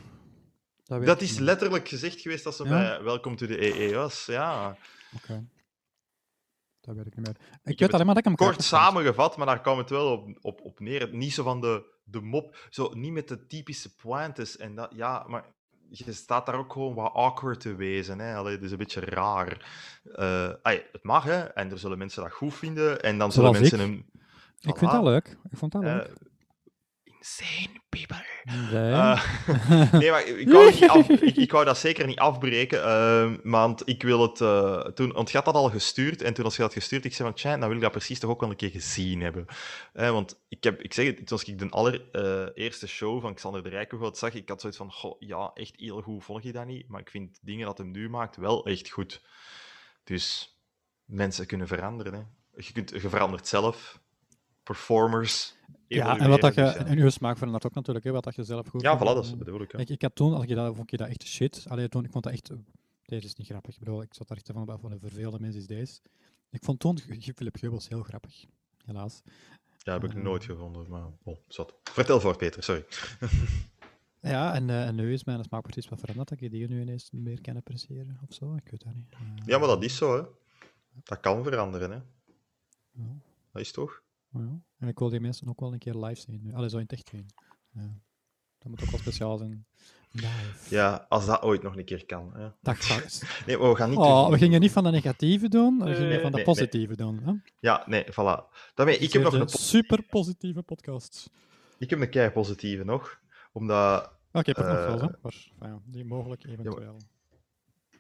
Dat, 0.84 1.22
ik 1.22 1.22
is 1.22 1.38
letterlijk 1.40 1.88
gezegd 1.88 2.22
geweest 2.22 2.46
als 2.46 2.56
ze 2.56 2.64
Ja? 2.64 2.70
bij 2.70 3.04
Welcome 3.04 3.36
to 3.36 3.46
the 3.46 3.62
EE 3.62 3.96
was, 3.96 4.26
ja. 4.26 4.78
Oké. 5.16 5.46
Dat 6.82 6.96
weet 6.96 7.06
ik 7.06 7.16
niet 7.16 7.26
meer. 7.26 7.36
Ik, 7.40 7.46
heb 7.64 7.80
weet 7.80 7.94
alleen 7.94 8.06
maar 8.06 8.16
dat 8.16 8.26
ik 8.26 8.38
hem 8.38 8.48
Kort 8.48 8.64
samengevat, 8.64 9.38
maar 9.38 9.46
daar 9.46 9.62
kwam 9.62 9.78
het 9.78 9.90
wel 9.90 10.12
op, 10.12 10.38
op, 10.42 10.62
op 10.62 10.80
neer. 10.80 11.10
Niet 11.14 11.34
zo 11.34 11.44
van 11.44 11.62
de, 11.62 11.86
de 12.04 12.22
mop, 12.22 12.68
zo 12.70 12.94
niet 12.94 13.12
met 13.12 13.28
de 13.28 13.46
typische 13.48 13.96
pointes. 13.96 14.58
En 14.58 14.76
dat, 14.76 14.92
ja, 14.96 15.26
maar 15.28 15.46
je 15.90 16.12
staat 16.14 16.46
daar 16.46 16.56
ook 16.56 16.72
gewoon 16.74 16.94
wat 16.94 17.14
awkward 17.14 17.60
te 17.60 17.76
wezen. 17.76 18.20
Hè? 18.20 18.36
Allee, 18.36 18.54
het 18.56 18.64
is 18.64 18.72
een 18.72 18.78
beetje 18.78 19.00
raar. 19.00 19.66
Eh, 20.16 20.52
het 20.92 21.04
mag, 21.04 21.24
hè. 21.24 21.40
En 21.44 21.72
er 21.72 21.80
zullen 21.80 21.98
mensen 21.98 22.24
dat 22.24 22.32
goed 22.32 22.54
vinden. 22.54 23.02
En 23.02 23.18
dan 23.18 23.32
zullen 23.32 23.54
Zoals 23.56 23.70
mensen 23.72 23.90
ik. 23.90 23.96
hem... 23.96 24.22
Ik 24.72 24.78
vind 24.78 24.92
Voilà. 24.92 24.94
dat 24.94 25.04
leuk. 25.04 25.38
Ik 25.50 25.58
vond 25.58 25.72
dat 25.72 25.84
Eh, 25.84 25.94
leuk. 25.94 26.12
Insane 27.24 27.82
people. 27.90 28.26
Nee. 28.44 28.92
Eh, 28.92 29.92
nee, 30.02 30.10
maar 30.12 30.26
ik 30.28 30.50
wou, 30.50 30.66
het 30.66 30.74
niet 30.80 30.90
af- 30.90 31.10
ik, 31.10 31.36
ik 31.36 31.52
wou 31.52 31.66
dat 31.66 31.78
zeker 31.78 32.06
niet 32.08 32.20
afbreken, 32.20 32.84
ehm, 32.84 33.38
want 33.44 33.82
ik 33.90 34.04
wil 34.04 34.22
het... 34.22 34.42
eh, 34.42 34.80
toen, 34.80 35.12
want 35.12 35.30
je 35.32 35.36
had 35.38 35.46
dat 35.46 35.56
al 35.56 35.70
gestuurd, 35.70 36.22
en 36.22 36.34
toen 36.34 36.46
als 36.46 36.56
je 36.56 36.62
dat 36.62 36.74
gestuurd, 36.74 37.06
ik 37.06 37.14
zei 37.14 37.28
van, 37.30 37.38
tja, 37.38 37.58
dan 37.58 37.68
wil 37.68 37.76
ik 37.78 37.84
dat 37.84 37.92
precies 37.92 38.20
toch 38.20 38.30
ook 38.30 38.40
wel 38.40 38.50
een 38.50 38.56
keer 38.56 38.70
gezien 38.70 39.22
hebben. 39.22 39.46
Eh, 39.94 40.12
want 40.12 40.40
ik, 40.50 40.64
heb, 40.64 40.82
ik 40.82 40.94
zeg 40.94 41.06
het, 41.06 41.28
toen 41.28 41.40
ik 41.46 41.60
de 41.60 41.70
allereerste 41.70 42.88
show 42.88 43.22
van 43.22 43.34
Xander 43.34 43.64
de 43.64 43.70
Rijkenvoort 43.70 44.18
zag, 44.18 44.34
ik 44.34 44.50
had 44.50 44.60
zoiets 44.62 44.80
van, 44.80 44.92
goh, 44.92 45.16
ja, 45.20 45.52
echt 45.54 45.74
heel 45.76 46.02
goed 46.02 46.24
vond 46.24 46.44
je 46.44 46.52
dat 46.52 46.66
niet, 46.66 46.88
maar 46.88 47.02
ik 47.02 47.10
vind 47.10 47.40
dingen 47.42 47.66
dat 47.66 47.78
hem 47.78 47.92
nu 47.92 48.10
maakt 48.10 48.36
wel 48.36 48.66
echt 48.66 48.90
goed. 48.90 49.22
Dus 50.04 50.58
mensen 51.06 51.46
kunnen 51.46 51.68
veranderen. 51.68 52.14
Hè. 52.14 52.22
Je, 52.56 52.72
kunt, 52.72 52.90
je 52.90 53.10
verandert 53.10 53.48
zelf. 53.48 54.02
Performers. 54.64 55.56
ja, 55.88 56.18
en 56.20 56.30
wat 56.30 56.42
dat 56.42 56.56
je, 56.56 56.62
dus 56.62 56.76
en 56.76 56.98
uw 56.98 57.10
smaak 57.10 57.38
verandert 57.38 57.66
ook 57.66 57.74
natuurlijk, 57.74 58.06
hè, 58.06 58.12
wat 58.12 58.24
dat 58.24 58.36
je 58.36 58.44
zelf 58.44 58.68
goed 58.68 58.82
ja. 58.82 58.98
voilà, 58.98 59.02
dat 59.04 59.26
is 59.26 59.38
bedoel 59.38 59.62
ik. 59.62 59.74
Ik, 59.74 59.90
ik 59.90 60.02
had 60.02 60.16
toen, 60.16 60.34
als 60.34 60.46
je 60.46 60.56
dat, 60.56 60.76
vond 60.76 60.92
ik 60.92 60.98
dat 61.00 61.08
echt 61.08 61.24
shit. 61.24 61.66
Allee, 61.68 61.90
toen, 61.90 62.04
ik 62.06 62.12
vond 62.12 62.24
dat 62.24 62.34
echt... 62.34 62.50
eh, 62.50 62.58
Deze 63.06 63.26
is 63.26 63.36
niet 63.36 63.48
grappig. 63.48 63.74
Ik 63.74 63.80
bedoel, 63.80 64.02
ik 64.02 64.14
zat 64.14 64.28
daar 64.28 64.38
echt 64.38 64.50
van, 64.54 64.80
van 64.80 64.92
een 64.92 65.00
vervelende 65.00 65.40
mens 65.40 65.56
is 65.56 65.68
deze. 65.68 66.00
Ik 66.50 66.64
vond 66.64 66.80
toen 66.80 67.00
Philip 67.36 67.56
Geubels 67.58 67.88
heel 67.90 68.04
grappig. 68.04 68.46
Helaas. 68.86 69.22
Ja, 69.78 69.94
heb 69.94 70.04
ik 70.04 70.14
Eh. 70.14 70.22
nooit 70.22 70.44
gevonden, 70.44 70.86
maar... 70.90 71.06
Oh, 71.24 71.38
zat. 71.48 71.74
Vertel 71.84 72.20
voor, 72.20 72.36
Peter, 72.38 72.64
sorry. 72.64 72.86
Ja, 74.22 74.54
en, 74.54 74.70
eh, 74.70 74.88
en 74.88 74.96
nu 74.96 75.14
is 75.14 75.24
mijn 75.24 75.44
smaak 75.44 75.62
precies 75.62 75.90
wat 75.90 76.00
veranderd, 76.00 76.30
dat 76.30 76.42
ik 76.42 76.52
die 76.52 76.68
nu 76.68 76.82
ineens 76.82 77.10
meer 77.12 77.42
kan 77.42 77.56
appreciëren 77.58 78.20
of 78.28 78.34
zo. 78.36 78.56
Ik 78.56 78.70
weet 78.72 78.84
dat 78.84 78.94
niet. 78.96 79.16
Ja, 79.46 79.58
maar 79.58 79.68
dat 79.68 79.84
is 79.84 79.96
zo, 79.98 80.18
hè. 80.18 80.24
Dat 81.04 81.20
kan 81.20 81.44
veranderen, 81.44 81.92
hè. 81.92 82.00
Dat 83.52 83.62
is 83.62 83.72
toch? 83.72 84.03
Ja. 84.34 84.60
En 84.78 84.88
ik 84.88 85.00
wil 85.00 85.10
die 85.10 85.20
mensen 85.20 85.48
ook 85.48 85.60
wel 85.60 85.74
een 85.74 85.80
keer 85.80 85.96
live 85.96 86.22
zien. 86.22 86.52
Allee, 86.56 86.70
zo 86.70 86.76
in 86.78 86.84
het 86.84 86.92
echt 86.92 87.08
zien. 87.10 87.26
Ja. 87.74 88.02
Dat 88.58 88.72
moet 88.72 88.84
ook 88.84 88.90
wel 88.90 89.00
speciaal 89.00 89.38
zijn. 89.38 89.66
Live. 90.12 90.76
Ja, 90.76 91.06
als 91.10 91.26
dat 91.26 91.42
ooit 91.42 91.62
nog 91.64 91.76
een 91.78 91.86
keer 91.86 92.06
kan. 92.06 92.32
Hè. 92.34 92.50
Dag, 92.62 92.86
Gars. 92.88 93.22
Nee, 93.46 93.60
we 93.60 93.76
gaan 93.76 93.90
niet... 93.90 94.00
Oh, 94.00 94.30
we 94.30 94.38
gingen 94.38 94.60
niet 94.62 94.72
van 94.72 94.84
de 94.84 94.90
negatieve 94.90 95.50
doen, 95.50 95.78
we 95.80 95.94
gingen 95.94 96.10
Nee, 96.10 96.20
van 96.22 96.32
de 96.32 96.36
nee, 96.38 96.46
positieve 96.46 96.96
doen. 96.96 97.20
Hè? 97.24 97.34
Ja, 97.60 97.84
nee, 97.88 98.04
voilà. 98.12 98.52
Daarmee, 98.74 98.98
ik 98.98 99.14
heb 99.14 99.22
nog 99.24 99.34
een, 99.34 99.50
super 99.50 100.04
positieve 100.04 100.62
podcast. 100.62 101.30
ik 101.78 101.90
heb 101.90 102.02
een 102.02 102.10
kei 102.10 102.30
positieve 102.30 102.84
nog. 102.84 103.20
Omdat 103.52 104.12
Oké, 104.32 104.50
ik 104.50 104.56
heb 104.56 104.66
nog 104.66 104.76
wel, 104.76 104.96
Eh, 104.96 105.02
hè. 105.02 105.08
Maar, 105.22 105.32
enfin, 105.32 105.54
ja, 105.60 105.80
die 105.86 106.06
mogelijk 106.06 106.46
eventueel. 106.46 106.98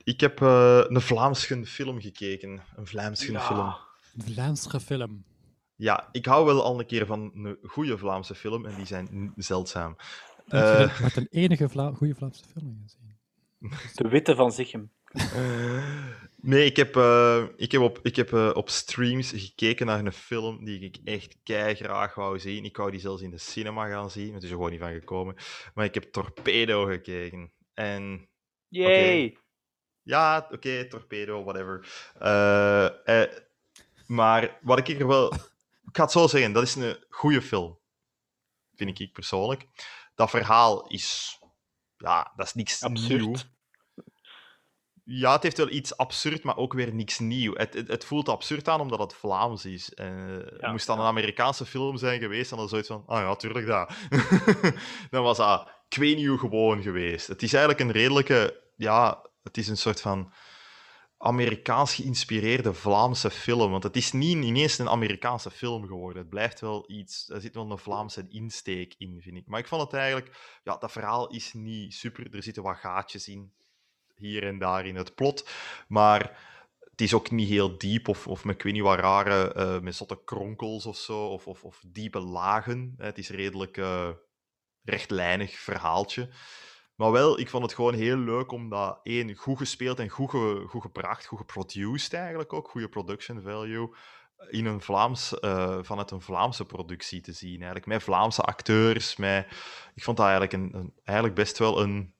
ik 0.03 0.19
heb 0.19 0.41
eh, 0.41 0.83
een 0.87 1.01
Vlaamse 1.01 1.65
film 1.65 2.01
gekeken. 2.01 2.61
Een 2.75 2.87
Vlaamse 2.87 3.31
Ja. 3.31 3.39
film. 3.39 3.75
Een 4.25 4.33
Vlaamse 4.33 4.79
film. 4.79 5.23
Ja, 5.83 6.09
ik 6.11 6.25
hou 6.25 6.45
wel 6.45 6.63
al 6.63 6.79
een 6.79 6.85
keer 6.85 7.05
van 7.05 7.31
een 7.33 7.57
goede 7.63 7.97
Vlaamse 7.97 8.35
film. 8.35 8.65
En 8.65 8.75
die 8.75 8.85
zijn 8.85 9.33
zeldzaam. 9.35 9.95
Eh, 10.47 10.77
de- 10.77 11.01
wat 11.01 11.15
een 11.15 11.27
enige 11.29 11.69
Vla 11.69 11.91
goede 11.91 12.15
Vlaamse 12.15 12.43
film 12.53 12.83
gezien? 12.83 13.17
De 13.95 14.07
Witte 14.07 14.35
van 14.35 14.51
Zichem. 14.51 14.91
Nee, 16.41 16.65
ik 16.65 16.75
heb, 16.75 16.95
eh, 16.95 17.43
ik 17.55 17.71
heb, 17.71 17.81
op, 17.81 17.99
ik 18.01 18.15
heb 18.15 18.33
eh, 18.33 18.49
op 18.53 18.69
streams 18.69 19.31
gekeken 19.35 19.85
naar 19.85 19.99
een 20.05 20.11
film 20.13 20.65
die 20.65 20.79
ik 20.79 20.97
echt 21.03 21.37
kei 21.43 21.75
graag 21.75 22.15
wou 22.15 22.39
zien. 22.39 22.65
Ik 22.65 22.77
wou 22.77 22.91
die 22.91 22.99
zelfs 22.99 23.21
in 23.21 23.31
de 23.31 23.37
cinema 23.37 23.87
gaan 23.87 24.11
zien, 24.11 24.25
maar 24.25 24.33
het 24.35 24.43
is 24.43 24.49
er 24.49 24.55
gewoon 24.55 24.71
niet 24.71 24.79
van 24.79 24.93
gekomen. 24.93 25.35
Maar 25.73 25.85
ik 25.85 25.93
heb 25.93 26.03
Torpedo 26.03 26.85
gekeken. 26.85 27.51
En 27.73 28.29
Yay! 28.67 29.37
ja, 30.03 30.47
oké, 30.51 30.87
Torpedo, 30.87 31.43
whatever. 31.43 31.87
Eh, 32.19 33.21
eh, 33.21 33.31
maar 34.07 34.59
wat 34.61 34.87
ik 34.87 34.99
er 34.99 35.07
wel... 35.07 35.33
Ik 35.93 35.99
ga 35.99 36.05
het 36.05 36.13
zo 36.13 36.27
zeggen, 36.27 36.53
dat 36.53 36.63
is 36.63 36.75
een 36.75 37.05
goede 37.09 37.41
film. 37.41 37.79
Vind 38.75 38.99
ik 38.99 39.13
persoonlijk. 39.13 39.67
Dat 40.15 40.29
verhaal 40.29 40.87
is... 40.87 41.37
Ja, 41.97 42.33
dat 42.35 42.45
is 42.45 42.53
niks 42.53 42.83
Absurd. 42.83 43.21
nieuw. 43.21 43.35
Ja, 45.03 45.31
het 45.31 45.43
heeft 45.43 45.57
wel 45.57 45.69
iets 45.69 45.97
absurd, 45.97 46.43
maar 46.43 46.57
ook 46.57 46.73
weer 46.73 46.93
niks 46.93 47.19
nieuw. 47.19 47.53
Het, 47.55 47.73
het, 47.73 47.87
het 47.87 48.05
voelt 48.05 48.29
absurd 48.29 48.67
aan 48.67 48.81
omdat 48.81 48.99
het 48.99 49.13
Vlaams 49.13 49.65
is. 49.65 49.93
Eh 49.93 50.59
Ja, 50.59 50.71
moest 50.71 50.87
dan 50.87 50.95
ja. 50.97 51.01
een 51.01 51.07
Amerikaanse 51.07 51.65
film 51.65 51.97
zijn 51.97 52.19
geweest, 52.19 52.49
dan 52.49 52.59
was 52.59 52.69
zoiets 52.69 52.87
van, 52.87 53.03
ah 53.07 53.19
ja, 53.19 53.35
tuurlijk 53.35 53.65
dat. 53.65 53.93
dan 55.11 55.23
was 55.23 55.37
dat 55.37 55.71
nieuw 55.95 56.37
gewoon 56.37 56.81
geweest. 56.81 57.27
Het 57.27 57.43
is 57.43 57.53
eigenlijk 57.53 57.83
een 57.83 57.91
redelijke, 57.91 58.61
ja, 58.75 59.25
het 59.43 59.57
is 59.57 59.67
een 59.67 59.77
soort 59.77 60.01
van 60.01 60.33
Amerikaans 61.23 61.95
geïnspireerde 61.95 62.73
Vlaamse 62.73 63.29
film. 63.29 63.71
Want 63.71 63.83
het 63.83 63.95
is 63.95 64.11
niet 64.11 64.43
ineens 64.43 64.77
een 64.77 64.89
Amerikaanse 64.89 65.51
film 65.51 65.87
geworden. 65.87 66.21
Het 66.21 66.29
blijft 66.29 66.59
wel 66.59 66.83
iets, 66.87 67.29
er 67.29 67.41
zit 67.41 67.55
wel 67.55 67.71
een 67.71 67.77
Vlaamse 67.77 68.25
insteek 68.29 68.95
in, 68.97 69.21
vind 69.21 69.37
ik. 69.37 69.47
Maar 69.47 69.59
ik 69.59 69.67
vond 69.67 69.81
het 69.81 69.93
eigenlijk, 69.93 70.59
ja, 70.63 70.77
dat 70.77 70.91
verhaal 70.91 71.29
is 71.29 71.53
niet 71.53 71.93
super. 71.93 72.35
Er 72.35 72.43
zitten 72.43 72.63
wat 72.63 72.77
gaatjes 72.77 73.27
in 73.27 73.51
hier 74.15 74.43
en 74.43 74.57
daar 74.59 74.85
in 74.85 74.95
het 74.95 75.15
plot. 75.15 75.49
Maar 75.87 76.39
het 76.79 77.01
is 77.01 77.13
ook 77.13 77.31
niet 77.31 77.49
heel 77.49 77.77
diep 77.77 78.07
of, 78.07 78.27
of 78.27 78.43
met 78.43 78.55
ik 78.55 78.63
weet 78.63 78.73
niet 78.73 78.81
wat 78.81 78.99
rare, 78.99 79.53
eh, 79.53 79.79
met 79.79 79.95
zotte 79.95 80.23
kronkels 80.25 80.85
of 80.85 80.97
zo, 80.97 81.27
of, 81.27 81.47
of, 81.47 81.63
of 81.63 81.83
diepe 81.87 82.19
lagen. 82.19 82.93
Het 82.97 83.17
is 83.17 83.29
redelijk 83.29 83.77
eh, 83.77 84.09
rechtlijnig 84.83 85.51
verhaaltje. 85.51 86.29
Maar 86.95 87.11
wel, 87.11 87.39
ik 87.39 87.49
vond 87.49 87.63
het 87.63 87.73
gewoon 87.73 87.93
heel 87.93 88.17
leuk 88.17 88.51
om 88.51 88.69
dat 88.69 88.99
één 89.03 89.35
goed 89.35 89.57
gespeeld 89.57 89.99
en 89.99 90.09
goed, 90.09 90.29
goed 90.69 90.81
gebracht, 90.81 91.25
goed 91.25 91.37
geproduced 91.39 92.13
eigenlijk 92.13 92.53
ook, 92.53 92.69
goede 92.69 92.89
production 92.89 93.41
value 93.41 93.95
in 94.49 94.65
een 94.65 94.81
Vlaams, 94.81 95.39
eh, 95.39 95.77
vanuit 95.81 96.11
een 96.11 96.21
Vlaamse 96.21 96.65
productie 96.65 97.21
te 97.21 97.31
zien. 97.31 97.55
Eigenlijk 97.55 97.85
met 97.85 98.03
Vlaamse 98.03 98.41
acteurs. 98.41 99.15
Met, 99.15 99.45
ik 99.93 100.03
vond 100.03 100.17
dat 100.17 100.25
eigenlijk, 100.27 100.53
een, 100.53 100.75
een- 100.79 100.93
eigenlijk 101.03 101.37
best 101.37 101.57
wel 101.57 101.81
een 101.81 102.15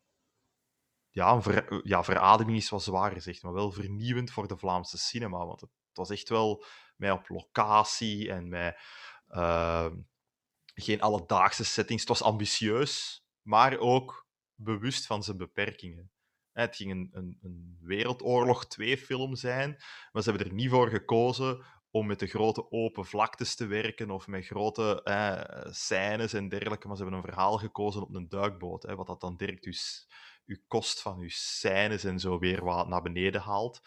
ja, 1.10 1.32
een 1.34 1.42
ver- 1.44 1.88
ja, 1.88 2.04
verademing 2.04 2.58
is 2.58 2.70
wat 2.70 2.84
zwaar 2.84 3.12
gezegd, 3.12 3.44
maar 3.44 3.54
wel 3.54 3.72
vernieuwend 3.72 4.32
voor 4.32 4.48
de 4.48 4.58
Vlaamse 4.58 4.98
cinema. 4.98 5.46
Want 5.46 5.62
het, 5.62 5.70
was 5.94 6.10
echt 6.10 6.30
wel 6.30 6.64
met 6.96 7.12
op 7.12 7.30
locatie 7.30 8.32
en 8.32 8.50
met 8.50 8.78
ehm, 9.28 9.96
geen 10.74 11.02
alledaagse 11.02 11.64
settings. 11.64 12.02
Het 12.02 12.10
was 12.10 12.24
ambitieus, 12.24 13.24
maar 13.42 13.78
ook 13.78 14.23
bewust 14.56 15.06
van 15.06 15.24
zijn 15.24 15.38
beperkingen. 15.38 16.12
Het 16.52 16.76
ging 16.76 16.92
een, 16.92 17.10
een, 17.12 17.38
een 17.42 17.78
Wereldoorlog 17.82 18.66
2-film 18.66 19.36
zijn, 19.36 19.70
maar 20.12 20.24
ze 20.24 20.30
hebben 20.30 20.48
er 20.48 20.54
niet 20.54 20.70
voor 20.70 20.90
gekozen 20.90 21.66
om 21.92 22.08
met 22.08 22.20
de 22.20 22.28
grote 22.28 22.72
open 22.72 23.06
vlaktes 23.06 23.56
te 23.56 23.66
werken 23.66 24.10
of 24.10 24.28
met 24.28 24.46
grote 24.46 25.04
eh, 25.04 25.72
scènes 25.72 26.34
en 26.34 26.50
dergelijke, 26.50 26.88
maar 26.88 26.98
ze 26.98 27.02
hebben 27.04 27.22
een 27.22 27.28
verhaal 27.30 27.58
gekozen 27.58 28.02
op 28.02 28.16
een 28.16 28.30
duikboot, 28.30 28.84
hè, 28.84 28.96
wat 28.96 29.08
dat 29.08 29.22
dan 29.22 29.36
direct 29.38 29.64
dus 29.64 30.08
je 30.46 30.62
kost 30.68 31.02
van 31.02 31.20
je 31.20 31.30
scènes 31.30 32.04
en 32.04 32.20
zo 32.20 32.40
weer 32.40 32.64
wat 32.64 32.88
naar 32.88 33.02
beneden 33.02 33.42
haalt. 33.42 33.82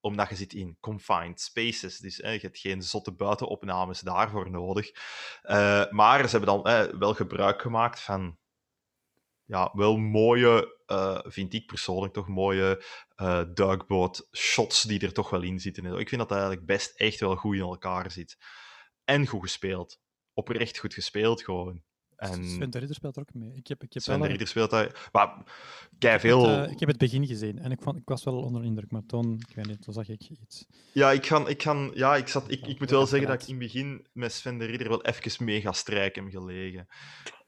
Omdat 0.00 0.28
je 0.28 0.34
zit 0.34 0.52
in 0.52 0.76
confined 0.80 1.40
spaces. 1.40 1.98
Dus 1.98 2.16
je 2.16 2.38
hebt 2.40 2.58
geen 2.58 2.82
zotte 2.82 3.12
buitenopnames 3.12 4.00
daarvoor 4.00 4.50
nodig. 4.50 4.90
Eh, 5.42 5.90
maar 5.90 6.28
ze 6.28 6.36
hebben 6.38 6.62
dan 6.62 6.98
wel 6.98 7.14
gebruik 7.14 7.60
gemaakt 7.60 8.00
van 8.00 8.38
ja, 9.46 9.70
wel 9.72 9.96
mooie, 9.96 10.82
eh, 10.86 11.18
vind 11.22 11.54
ik 11.54 11.66
persoonlijk 11.66 12.12
toch 12.12 12.28
mooie 12.28 12.84
eh 13.16 13.42
duikboot-shots 13.54 14.82
die 14.82 15.00
er 15.00 15.12
toch 15.12 15.30
wel 15.30 15.42
in 15.42 15.60
zitten. 15.60 15.84
Ik 15.84 16.08
vind 16.08 16.20
dat 16.20 16.28
dat 16.28 16.38
eigenlijk 16.38 16.66
best 16.66 16.92
echt 16.96 17.20
wel 17.20 17.36
goed 17.36 17.54
in 17.54 17.60
elkaar 17.60 18.10
zit. 18.10 18.36
En 19.04 19.26
goed 19.26 19.42
gespeeld. 19.42 20.00
Oprecht 20.32 20.78
goed 20.78 20.94
gespeeld 20.94 21.42
gewoon. 21.42 21.82
En 22.16 22.44
Sven 22.44 22.70
de 22.70 22.78
Ridder 22.78 22.96
speelt 22.96 23.16
er 23.16 23.22
ook 23.22 23.34
mee. 23.34 23.54
Ik 23.54 23.66
heb, 23.66 23.82
ik 23.82 23.92
heb, 23.92 24.02
Sven 24.02 24.20
de 24.20 24.26
Ridder 24.26 24.46
speelt 24.46 24.70
daar... 24.70 25.08
Maar 25.12 25.42
veel... 26.20 26.48
heb 26.48 26.56
het, 26.56 26.66
eh, 26.66 26.72
ik 26.72 26.80
heb 26.80 26.88
het 26.88 26.98
begin 26.98 27.26
gezien 27.26 27.58
en 27.58 27.70
ik, 27.70 27.82
vond, 27.82 27.96
ik 27.96 28.08
was 28.08 28.24
wel 28.24 28.42
onder 28.42 28.60
de 28.60 28.66
indruk, 28.66 28.90
maar 28.90 29.06
toen, 29.06 29.42
ik 29.48 29.56
weet 29.56 29.66
niet, 29.66 29.82
toen 29.82 29.94
zag 29.94 30.08
ik 30.08 30.28
iets. 30.42 30.66
Ja, 30.92 31.10
ik, 31.10 31.26
ga, 31.26 31.46
ik, 31.46 31.62
ga, 31.62 31.90
ja 31.94 32.16
ik, 32.16 32.28
zat, 32.28 32.50
ik, 32.50 32.66
ik 32.66 32.78
moet 32.78 32.90
wel 32.90 33.06
zeggen 33.06 33.28
dat 33.28 33.42
ik 33.42 33.48
in 33.48 33.54
het 33.54 33.64
begin 33.64 34.06
met 34.12 34.32
Sven 34.32 34.58
de 34.58 34.64
Ridder 34.64 34.88
wel 34.88 35.04
even 35.04 35.44
mega 35.44 35.72
strijk 35.72 36.14
heb 36.14 36.28
gelegen. 36.30 36.86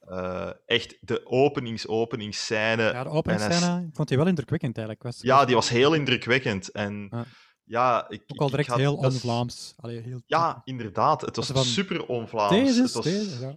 Eh, 0.00 0.50
echt, 0.66 0.96
de 1.00 1.26
openings-openingsscène. 1.26 2.82
Ja, 2.82 3.02
de 3.04 3.10
openingsscène, 3.10 3.86
ik 3.88 3.94
vond 3.96 4.08
die 4.08 4.16
wel 4.16 4.26
indrukwekkend 4.26 4.76
eigenlijk. 4.76 5.06
Was, 5.06 5.20
Ja, 5.22 5.44
die 5.44 5.54
was 5.54 5.68
heel 5.68 5.94
indrukwekkend. 5.94 6.70
En 6.70 7.08
Ja. 7.10 7.24
ja, 7.64 8.08
ik, 8.08 8.22
Ook 8.26 8.38
al 8.40 8.46
direct 8.50 8.66
ik 8.68 8.72
had- 8.74 8.82
heel 8.82 8.98
is- 9.06 9.14
on-Vlaams. 9.14 9.74
Heel 9.80 10.22
Ja, 10.26 10.60
inderdaad. 10.64 11.20
Het 11.20 11.36
was 11.36 11.46
Van, 11.50 11.64
super 11.64 12.06
on-Vlaams. 12.06 12.50
Deze, 12.52 12.82
Het 12.82 12.92
was... 12.92 13.04
deze, 13.04 13.40
ja. 13.40 13.56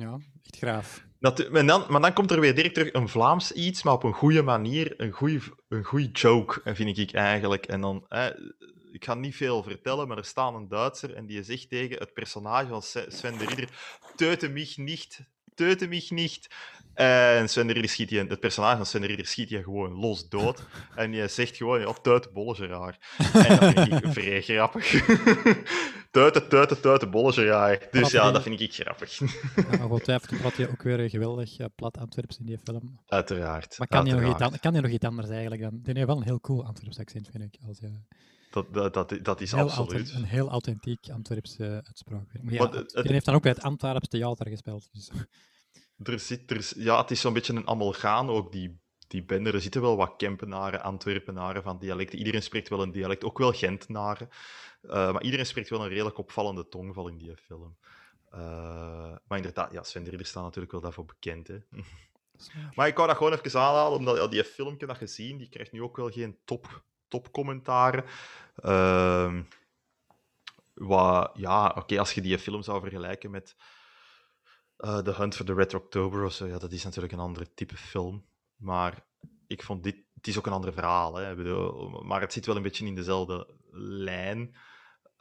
Ja, 0.00 0.18
echt 0.42 0.56
graaf. 0.56 1.06
Dat, 1.18 1.50
maar, 1.50 1.66
dan, 1.66 1.84
maar 1.88 2.00
dan 2.00 2.12
komt 2.12 2.30
er 2.30 2.40
weer 2.40 2.54
direct 2.54 2.74
terug 2.74 2.92
een 2.92 3.08
Vlaams 3.08 3.52
iets, 3.52 3.82
maar 3.82 3.94
op 3.94 4.02
een 4.02 4.12
goede 4.12 4.42
manier. 4.42 4.94
Een 5.00 5.10
goede 5.12 5.40
een 5.68 5.84
goeie 5.84 6.10
joke, 6.10 6.60
vind 6.74 6.98
ik 6.98 7.12
eigenlijk. 7.12 7.66
En 7.66 7.80
dan, 7.80 8.04
eh, 8.08 8.26
ik 8.92 9.04
ga 9.04 9.14
niet 9.14 9.36
veel 9.36 9.62
vertellen, 9.62 10.08
maar 10.08 10.18
er 10.18 10.24
staat 10.24 10.54
een 10.54 10.68
Duitser 10.68 11.14
en 11.14 11.26
die 11.26 11.42
zegt 11.42 11.68
tegen 11.68 11.98
het 11.98 12.12
personage 12.12 12.68
van 12.68 12.82
Sven 12.82 13.38
de 13.38 13.44
Ridder: 13.44 13.68
Töte 14.16 14.48
mich 14.48 14.76
nicht, 14.76 15.20
töte 15.54 15.86
mich 15.86 16.10
nicht. 16.10 16.48
En 16.94 17.48
Sven 17.48 17.88
schiet 17.88 18.08
die, 18.08 18.18
het 18.18 18.40
personage 18.40 18.76
van 18.76 18.86
Sven 18.86 19.26
schiet 19.26 19.48
je 19.48 19.62
gewoon 19.62 19.92
los 19.92 20.28
dood. 20.28 20.62
En 20.94 21.12
je 21.12 21.28
zegt 21.28 21.56
gewoon: 21.56 21.80
Ja, 21.80 21.92
tuit 21.92 22.32
bolle 22.32 22.66
raar. 22.66 22.98
En 23.32 23.58
dat 23.58 23.72
vind 23.72 24.04
ik 24.04 24.12
vrij 24.22 24.42
grappig. 24.42 25.04
tuiten, 26.10 26.48
tuiten, 26.48 26.80
tuiten, 26.80 27.10
bolletje, 27.10 27.44
ja. 27.44 27.78
Dus 27.90 28.10
ja, 28.10 28.30
dat 28.30 28.42
vind 28.42 28.60
ik 28.60 28.74
grappig. 28.74 29.18
Ja, 29.18 29.86
ongetwijfeld 29.86 30.40
had 30.40 30.56
hij 30.56 30.68
ook 30.68 30.82
weer 30.82 31.10
geweldig 31.10 31.58
eh, 31.58 31.66
plat 31.74 31.98
Antwerps 31.98 32.38
in 32.38 32.46
die 32.46 32.58
film. 32.64 32.98
Uiteraard. 33.06 33.78
Maar 33.78 33.88
kan 33.88 34.06
hij, 34.06 34.20
nog 34.20 34.30
iets, 34.30 34.60
kan 34.60 34.72
hij 34.72 34.82
nog 34.82 34.90
iets 34.90 35.04
anders 35.04 35.28
eigenlijk 35.28 35.62
dan? 35.62 35.80
Die 35.82 35.94
heeft 35.94 36.06
wel 36.06 36.16
een 36.16 36.22
heel 36.22 36.40
cool 36.40 36.64
Antwerps 36.64 36.98
accent, 36.98 37.28
vind 37.32 37.44
ik. 37.44 37.60
Als 37.66 37.78
je 37.78 38.00
Dat, 38.54 38.74
dat, 38.74 38.94
dat, 38.94 39.24
dat 39.24 39.40
is 39.40 39.52
heel 39.52 39.70
absoluut. 39.70 40.12
een 40.12 40.24
heel 40.24 40.48
authentiek 40.48 41.08
Antwerps 41.12 41.56
eh, 41.56 41.72
uitspraak. 41.72 42.42
Maar 42.42 42.52
ja, 42.52 42.84
heeft 42.92 43.24
dan 43.24 43.34
ook 43.34 43.42
bij 43.42 43.50
het 43.50 43.62
Antwerps 43.62 44.08
Theater 44.08 44.48
gespeeld. 44.48 44.88
Dus. 44.92 45.10
Er 46.02 46.18
zit, 46.18 46.50
er, 46.50 46.72
ja, 46.76 47.00
het 47.00 47.10
is 47.10 47.20
zo'n 47.20 47.32
beetje 47.32 47.52
een 47.52 47.68
amalgaan 47.68 48.28
ook, 48.28 48.52
die, 48.52 48.80
die 49.08 49.24
bende. 49.24 49.52
Er 49.52 49.60
zitten 49.60 49.80
wel 49.80 49.96
wat 49.96 50.14
Kempenaren, 50.16 50.82
Antwerpenaren 50.82 51.62
van 51.62 51.78
dialecten. 51.78 52.18
Iedereen 52.18 52.42
spreekt 52.42 52.68
wel 52.68 52.82
een 52.82 52.90
dialect, 52.90 53.24
ook 53.24 53.38
wel 53.38 53.52
Gentenaren. 53.52 54.28
Eh, 54.82 55.12
maar 55.12 55.22
iedereen 55.22 55.46
spreekt 55.46 55.68
wel 55.68 55.82
een 55.82 55.88
redelijk 55.88 56.18
opvallende 56.18 56.68
tongval 56.68 57.08
in 57.08 57.18
die 57.18 57.36
film. 57.36 57.76
Eh, 58.30 58.40
maar 59.26 59.38
inderdaad, 59.38 59.72
ja, 59.72 59.82
Sven 59.82 60.04
Ridder 60.04 60.26
staat 60.26 60.42
natuurlijk 60.42 60.72
wel 60.72 60.80
daarvoor 60.80 61.04
bekend. 61.04 61.48
Hè. 61.48 61.58
Maar 62.74 62.86
ik 62.86 62.96
wou 62.96 63.08
dat 63.08 63.16
gewoon 63.16 63.32
even 63.32 63.60
aanhalen, 63.60 63.98
omdat 63.98 64.16
ja, 64.16 64.26
die 64.26 64.44
filmpje 64.44 64.86
dat 64.86 64.96
gezien, 64.96 65.38
die 65.38 65.48
krijgt 65.48 65.72
nu 65.72 65.82
ook 65.82 65.96
wel 65.96 66.10
geen 66.10 66.38
top, 66.44 66.82
top 67.08 67.32
Ehm, 68.54 69.42
ja, 71.34 71.74
oké, 71.76 71.98
als 71.98 72.12
je 72.12 72.20
die 72.20 72.38
film 72.38 72.62
zou 72.62 72.80
vergelijken 72.80 73.30
met 73.30 73.56
eh 74.76 74.98
The 74.98 75.14
Hunt 75.14 75.36
for 75.36 75.44
the 75.44 75.54
Red 75.54 75.74
October 75.74 76.24
of 76.24 76.32
zo, 76.32 76.46
ja, 76.46 76.58
dat 76.58 76.72
is 76.72 76.84
natuurlijk 76.84 77.12
een 77.12 77.18
andere 77.18 77.54
type 77.54 77.76
film. 77.76 78.24
Maar 78.56 79.06
ik 79.46 79.62
vond 79.62 79.82
dit, 79.82 79.96
het 80.14 80.26
is 80.26 80.38
ook 80.38 80.46
een 80.46 80.52
ander 80.52 80.72
verhaal, 80.72 81.14
hè, 81.14 81.34
bedoel, 81.34 82.02
maar 82.02 82.20
het 82.20 82.32
zit 82.32 82.46
wel 82.46 82.56
een 82.56 82.62
beetje 82.62 82.86
in 82.86 82.94
dezelfde 82.94 83.54
lijn. 83.80 84.54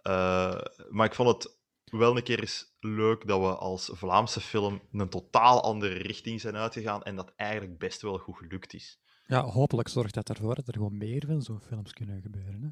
Eh, 0.02 0.62
maar 0.90 1.06
ik 1.06 1.14
vond 1.16 1.30
het 1.30 1.62
wel 1.86 2.18
een 2.18 2.24
keer 2.24 2.40
eens 2.40 2.76
leuk 2.80 3.28
dat 3.28 3.40
we 3.40 3.56
als 3.56 3.90
Vlaamse 3.94 4.42
film 4.42 4.82
een 4.92 5.10
totaal 5.10 5.64
andere 5.64 5.94
richting 5.94 6.42
zijn 6.42 6.56
uitgegaan 6.56 7.04
en 7.04 7.16
dat 7.16 7.34
eigenlijk 7.36 7.80
best 7.80 8.02
wel 8.02 8.18
goed 8.18 8.38
gelukt 8.38 8.74
is. 8.74 9.00
Ja, 9.28 9.44
hopelijk 9.44 9.88
zorgt 9.88 10.14
dat 10.14 10.30
ervoor 10.30 10.56
dat 10.56 10.68
er 10.68 10.74
gewoon 10.74 10.98
meer 10.98 11.24
van 11.28 11.42
zo'n 11.42 11.62
films 11.62 11.94
kunnen 11.94 12.22
gebeuren. 12.22 12.62
Hè? 12.62 12.70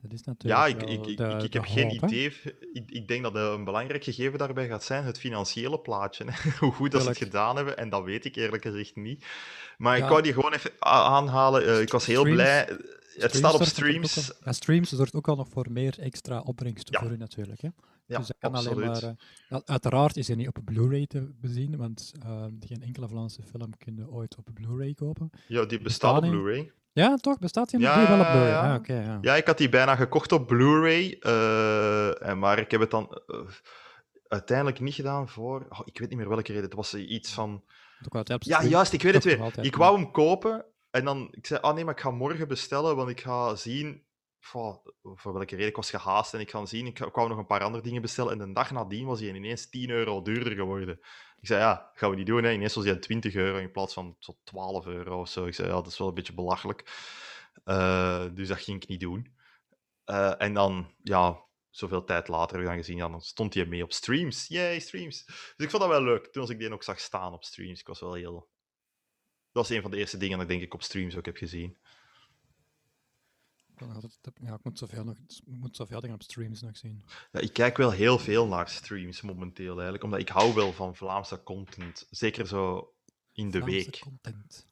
Dat 0.00 0.12
is 0.12 0.22
natuurlijk 0.22 0.60
Ja, 0.60 0.66
ik, 0.66 0.82
ik, 0.82 1.06
ik, 1.06 1.16
de- 1.16 1.48
heb 1.50 1.64
geen 1.64 1.98
hoop, 1.98 2.10
idee. 2.10 2.32
Ik, 2.72 2.90
ik 2.90 3.08
denk 3.08 3.22
dat 3.22 3.34
een 3.34 3.64
belangrijk 3.64 4.04
gegeven 4.04 4.38
daarbij 4.38 4.68
gaat 4.68 4.84
zijn 4.84 5.04
het 5.04 5.18
financiële 5.18 5.80
plaatje. 5.80 6.24
hè. 6.30 6.50
Hoe 6.60 6.72
goed 6.72 6.90
dat 6.92 7.02
ze 7.02 7.08
het 7.08 7.18
gedaan 7.18 7.56
hebben, 7.56 7.76
en 7.76 7.88
dat 7.88 8.04
weet 8.04 8.24
ik 8.24 8.36
eerlijk 8.36 8.62
gezegd 8.62 8.96
niet. 8.96 9.24
Maar 9.78 9.96
Ja. 9.96 10.02
ik 10.04 10.10
wou 10.10 10.22
die 10.22 10.32
gewoon 10.32 10.52
even 10.52 10.70
aanhalen. 10.78 11.66
Eh, 11.66 11.80
ik 11.80 11.90
was 11.92 12.06
heel 12.06 12.20
Streams- 12.20 12.36
blij. 12.42 12.78
Het 13.16 13.34
staat 13.34 13.54
op 13.54 13.62
streams. 13.62 14.32
ja, 14.44 14.52
streams 14.52 14.88
zorgt 14.90 15.14
ook 15.14 15.28
al 15.28 15.36
nog 15.36 15.48
voor 15.48 15.66
meer 15.70 15.98
extra 15.98 16.40
opbrengsten 16.40 16.92
Ja. 16.94 17.00
voor 17.06 17.16
u 17.16 17.16
natuurlijk. 17.16 17.60
Hè? 17.60 17.68
Ja, 18.06 18.18
dus 18.18 18.30
kan 18.38 18.54
absoluut. 18.54 18.88
alleen 18.88 18.90
maar... 18.90 19.16
eh, 19.48 19.58
uiteraard 19.64 20.16
is 20.16 20.26
hij 20.26 20.36
niet 20.36 20.48
op 20.48 20.58
Blu-ray 20.64 21.06
te 21.06 21.30
bezien, 21.40 21.76
want 21.76 22.12
eh, 22.22 22.44
geen 22.60 22.82
enkele 22.82 23.08
Vlaamse 23.08 23.42
film 23.42 23.76
kun 23.76 23.96
je 23.96 24.10
ooit 24.10 24.36
op 24.36 24.48
Blu-ray 24.54 24.94
kopen. 24.94 25.30
Ja, 25.48 25.64
die 25.64 25.80
bestaat 25.80 26.22
op 26.22 26.30
Blu-ray. 26.30 26.72
Ja, 27.02 27.16
toch? 27.16 27.38
Bestaat 27.38 27.70
hij 27.70 27.80
Ja, 27.80 28.08
wel 28.08 28.20
op 28.20 28.26
Blu-ray? 28.26 28.48
ja. 28.48 28.74
Ah, 28.74 28.86
ja. 28.86 29.18
Ja, 29.20 29.34
ik 29.36 29.46
had 29.46 29.58
die 29.58 29.68
bijna 29.68 29.96
gekocht 29.96 30.32
op 30.32 30.46
Blu-ray. 30.46 31.16
eh, 31.20 32.34
maar 32.34 32.58
ik 32.58 32.70
heb 32.70 32.80
het 32.80 32.90
dan 32.90 33.20
eh, 33.26 33.38
uiteindelijk 34.28 34.80
niet 34.80 34.94
gedaan 34.94 35.28
voor. 35.28 35.66
oh, 35.68 35.80
ik 35.84 35.98
weet 35.98 36.08
niet 36.08 36.18
meer 36.18 36.28
welke 36.28 36.52
reden. 36.52 36.64
Het 36.64 36.74
was 36.74 36.94
iets 36.94 37.32
van. 37.32 37.64
Ja, 38.44 38.62
juist, 38.70 38.92
ik 38.92 39.02
weet 39.02 39.14
het 39.14 39.24
weer. 39.24 39.38
Ik 39.64 39.76
wou 39.76 39.96
hem 39.96 40.10
kopen 40.10 40.64
en 40.90 41.04
dan 41.04 41.28
ik 41.30 41.46
zei, 41.46 41.60
ah 41.60 41.74
nee, 41.74 41.84
maar 41.84 41.94
ik 41.94 42.00
ga 42.00 42.10
morgen 42.10 42.48
bestellen, 42.48 42.96
want 42.96 43.10
ik 43.10 43.20
ga 43.20 43.54
zien, 43.54 44.04
voor 45.14 45.32
welke 45.32 45.54
reden, 45.54 45.68
ik 45.68 45.76
was 45.76 45.90
gehaast 45.90 46.34
en 46.34 46.40
ik 46.40 46.50
ga 46.50 46.66
zien, 46.66 46.86
ik 46.86 46.98
wou 47.12 47.28
nog 47.28 47.38
een 47.38 47.46
paar 47.46 47.62
andere 47.62 47.82
dingen 47.82 48.02
bestellen 48.02 48.32
en 48.32 48.46
de 48.46 48.52
dag 48.52 48.70
nadien 48.70 49.06
was 49.06 49.20
hij 49.20 49.28
ineens 49.28 49.68
10 49.68 49.90
euro 49.90 50.22
duurder 50.22 50.52
geworden. 50.52 51.00
Ik 51.46 51.52
zei, 51.52 51.64
ja, 51.64 51.90
gaan 51.94 52.10
we 52.10 52.16
niet 52.16 52.26
doen, 52.26 52.44
hè. 52.44 52.52
ineens 52.52 52.74
was 52.74 52.84
hij 52.84 52.96
20 52.96 53.34
euro 53.34 53.58
in 53.58 53.70
plaats 53.70 53.94
van 53.94 54.16
zo 54.18 54.38
12 54.44 54.86
euro 54.86 55.20
of 55.20 55.28
zo. 55.28 55.46
Ik 55.46 55.54
zei, 55.54 55.68
ja, 55.68 55.74
dat 55.74 55.86
is 55.86 55.98
wel 55.98 56.08
een 56.08 56.14
beetje 56.14 56.34
belachelijk. 56.34 56.90
Eh, 57.64 58.24
dus 58.34 58.48
dat 58.48 58.60
ging 58.60 58.82
ik 58.82 58.88
niet 58.88 59.00
doen. 59.00 59.36
Eh, 60.04 60.42
en 60.42 60.54
dan, 60.54 60.94
ja, 61.02 61.44
zoveel 61.70 62.04
tijd 62.04 62.28
later 62.28 62.52
heb 62.52 62.64
ik 62.64 62.70
dan 62.70 62.78
gezien, 62.78 62.96
ja, 62.96 63.08
dan 63.08 63.20
stond 63.20 63.54
hij 63.54 63.66
mee 63.66 63.82
op 63.82 63.92
streams. 63.92 64.46
Yay, 64.48 64.80
streams. 64.80 65.24
Dus 65.26 65.54
ik 65.56 65.70
vond 65.70 65.82
dat 65.82 65.90
wel 65.90 66.02
leuk, 66.02 66.26
toen 66.26 66.42
als 66.42 66.50
ik 66.50 66.58
die 66.58 66.72
ook 66.72 66.82
zag 66.82 67.00
staan 67.00 67.32
op 67.32 67.44
streams. 67.44 67.80
Ik 67.80 67.86
was 67.86 68.00
wel 68.00 68.14
heel... 68.14 68.48
Dat 69.52 69.66
was 69.66 69.70
een 69.70 69.82
van 69.82 69.90
de 69.90 69.96
eerste 69.96 70.16
dingen 70.16 70.38
dat 70.38 70.46
ik 70.46 70.52
denk 70.52 70.62
ik 70.62 70.74
op 70.74 70.82
streams 70.82 71.16
ook 71.16 71.26
heb 71.26 71.36
gezien. 71.36 71.78
Ik 73.80 74.32
Ja, 74.42 74.54
ik 74.54 74.64
moet 74.64 74.78
zoveel, 74.78 75.04
nog, 75.04 75.16
ik 75.44 75.58
moet 75.58 75.76
zoveel 75.76 76.00
dingen 76.00 76.14
op 76.16 76.22
streams 76.22 76.60
nog 76.62 76.76
zien. 76.76 77.02
Ja, 77.32 77.40
ik 77.40 77.52
kijk 77.52 77.76
wel 77.76 77.90
heel 77.90 78.18
veel 78.18 78.46
naar 78.46 78.68
streams 78.68 79.20
momenteel 79.20 79.72
eigenlijk, 79.74 80.04
omdat 80.04 80.20
ik 80.20 80.28
hou 80.28 80.54
wel 80.54 80.72
van 80.72 80.96
Vlaamse 80.96 81.42
content. 81.42 82.06
Zeker 82.10 82.46
zo 82.46 82.92
in 83.32 83.50
de 83.50 83.58
Vlaamse 83.58 83.76
week. 83.76 83.98
content. 83.98 84.66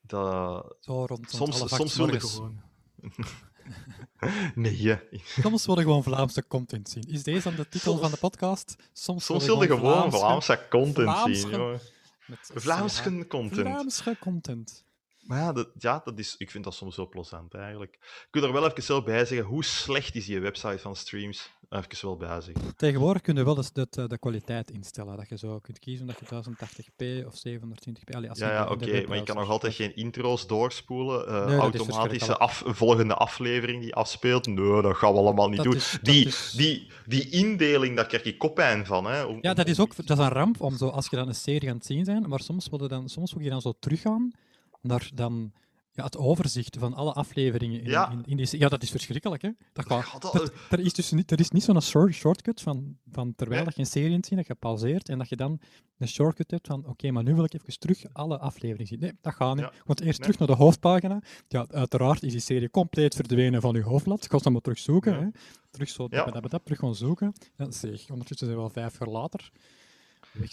Dat... 0.00 0.76
Zo 0.80 1.04
rond, 1.04 1.30
Soms- 1.30 1.68
soms 1.76 1.96
wil 1.96 2.08
ik 2.08 2.20
gewoon- 2.20 2.60
Nee, 4.54 4.82
ja. 4.82 5.00
Soms 5.24 5.66
wil 5.66 5.76
je 5.76 5.82
gewoon 5.82 6.02
Vlaamse 6.02 6.46
content 6.46 6.88
zien. 6.88 7.02
Is 7.02 7.22
deze 7.22 7.42
dan 7.42 7.54
de 7.56 7.68
titel 7.68 7.90
Soms- 7.90 8.00
van 8.00 8.10
de 8.10 8.16
podcast? 8.16 8.76
Soms, 8.92 9.24
Soms 9.24 9.44
wil 9.46 9.62
je 9.62 9.68
gewoon 9.68 10.12
Vlaamse 10.12 10.66
content 10.70 11.10
Vlaamse- 11.10 11.34
zien. 11.40 11.50
jongen. 11.50 11.80
Vlaamse 12.40 13.26
content. 13.28 13.60
Vlaamse 13.68 14.16
content. 14.20 14.84
Maar 15.28 15.38
ja, 15.38 15.52
dat, 15.52 15.68
ja 15.78 16.00
dat 16.04 16.18
is, 16.18 16.34
ik 16.38 16.50
vind 16.50 16.64
dat 16.64 16.74
soms 16.74 16.96
wel 16.96 17.08
plezant 17.08 17.54
eigenlijk. 17.54 17.94
Ik 18.00 18.28
wil 18.30 18.42
er 18.42 18.52
wel 18.52 18.70
even 18.70 18.86
wel 18.92 19.02
bij 19.02 19.24
zeggen, 19.24 19.46
hoe 19.46 19.64
slecht 19.64 20.14
is 20.14 20.26
die 20.26 20.40
website 20.40 20.78
van 20.78 20.96
streams? 20.96 21.50
Even 21.70 21.88
wel 22.00 22.16
bij 22.16 22.40
zeggen. 22.40 22.76
Tegenwoordig 22.76 23.22
kun 23.22 23.36
je 23.36 23.44
wel 23.44 23.56
eens 23.56 23.72
de, 23.72 23.86
de, 23.90 24.06
de 24.08 24.18
kwaliteit 24.18 24.70
instellen. 24.70 25.16
Dat 25.16 25.28
je 25.28 25.38
zo 25.38 25.58
kunt 25.58 25.78
kiezen 25.78 26.06
dat 26.06 26.18
je 26.18 26.26
1080p 26.26 27.26
of 27.26 27.34
720p... 27.48 28.14
Allee, 28.14 28.28
als 28.28 28.38
Ja, 28.38 28.50
ja 28.52 28.66
oké, 28.70 29.04
maar 29.06 29.16
je 29.16 29.22
kan 29.22 29.36
nog 29.36 29.48
altijd 29.50 29.74
geen 29.74 29.96
intro's 29.96 30.46
doorspoelen. 30.46 31.26
eh, 31.26 31.46
Nee, 31.46 31.56
dat 31.58 31.74
is 31.74 31.80
automatische 31.80 32.36
af, 32.38 32.62
volgende 32.66 33.14
aflevering 33.14 33.82
die 33.82 33.94
afspeelt. 33.94 34.46
Nee, 34.46 34.82
dat 34.82 34.96
gaan 34.96 35.12
we 35.12 35.18
allemaal 35.18 35.48
niet 35.48 35.56
Dat 35.56 35.64
doen. 35.66 35.74
is- 35.74 35.98
die, 36.02 36.26
is- 36.26 36.52
die, 36.56 36.90
die 37.06 37.28
indeling, 37.30 37.96
daar 37.96 38.06
krijg 38.06 38.22
ik 38.24 38.38
koppijn 38.38 38.86
van. 38.86 39.04
Hè, 39.06 39.24
om- 39.24 39.38
Ja, 39.40 39.54
dat 39.54 39.66
is 39.68 39.80
ook 39.80 39.96
dat 40.06 40.18
is 40.18 40.24
een 40.24 40.30
ramp 40.30 40.60
om 40.60 40.76
zo, 40.76 40.88
als 40.88 41.08
je 41.10 41.16
dan 41.16 41.28
een 41.28 41.34
serie 41.34 41.68
het 41.68 41.86
zien 41.86 42.04
zijn, 42.04 42.28
maar 42.28 42.40
soms 42.40 42.68
wil 42.68 42.82
je 42.82 42.88
dan, 42.88 43.08
soms 43.08 43.32
wil 43.32 43.42
je 43.42 43.50
dan 43.50 43.60
zo 43.60 43.72
teruggaan 43.80 44.30
naar 44.80 45.10
dan, 45.14 45.52
ja, 45.92 46.04
het 46.04 46.16
overzicht 46.16 46.76
van 46.78 46.94
alle 46.94 47.12
afleveringen 47.12 47.80
in, 47.82 47.90
Ja. 47.90 48.10
in, 48.10 48.22
in 48.26 48.36
die 48.36 48.46
se- 48.46 48.58
Ja, 48.58 48.68
dat 48.68 48.82
is 48.82 48.90
verschrikkelijk, 48.90 49.42
hè? 49.42 49.50
Dat 49.72 49.86
gaat, 49.86 50.06
Ja, 50.12 50.18
dat- 50.18 50.34
er, 50.34 50.52
er 50.70 50.80
is 50.80 50.92
dus 50.92 51.10
niet, 51.10 51.30
er 51.30 51.40
is 51.40 51.50
niet 51.50 51.62
zo'n 51.62 51.82
short, 51.82 52.14
shortcut 52.14 52.60
van, 52.60 52.96
van 53.10 53.34
terwijl 53.34 53.64
dat 53.64 53.74
je 53.74 53.80
een 53.80 53.86
serie 53.86 54.18
zien, 54.20 54.36
dat 54.38 54.46
je 54.46 54.54
pauzeert 54.54 55.08
en 55.08 55.18
dat 55.18 55.28
je 55.28 55.36
dan 55.36 55.60
een 55.98 56.08
shortcut 56.08 56.50
hebt 56.50 56.66
van 56.66 56.86
oké, 56.86 57.10
maar 57.10 57.22
nu 57.22 57.34
wil 57.34 57.44
ik 57.44 57.54
even 57.54 57.78
terug 57.78 58.04
alle 58.12 58.38
afleveringen 58.38 58.86
zien. 58.86 58.98
Nee, 59.00 59.12
dat 59.20 59.34
gaat 59.34 59.56
niet. 59.56 59.68
Want 59.84 60.00
eerst 60.00 60.18
Nee. 60.20 60.28
terug 60.30 60.38
naar 60.38 60.56
de 60.56 60.62
hoofdpagina. 60.64 61.22
Ja, 61.48 61.66
uiteraard 61.70 62.22
is 62.22 62.32
die 62.32 62.40
serie 62.40 62.70
compleet 62.70 63.14
verdwenen 63.14 63.60
van 63.60 63.74
je 63.74 63.82
hoofdblad. 63.82 64.24
Ik 64.24 64.30
ga 64.30 64.38
ze 64.38 64.50
maar 64.50 64.60
terug 64.60 64.78
zoeken. 64.78 65.14
Hè? 65.20 65.26
Terug 65.70 65.88
zo, 65.88 66.08
dat, 66.08 66.32
dat, 66.32 66.50
dat, 66.50 66.60
terug 66.64 66.78
gaan 66.78 66.94
zoeken. 66.94 67.32
Ja, 67.56 67.70
zeg, 67.70 68.10
ondertussen 68.10 68.46
zijn 68.46 68.58
we 68.58 68.64
al 68.64 68.70
vijf 68.70 68.98
jaar 68.98 69.08
later. 69.08 69.50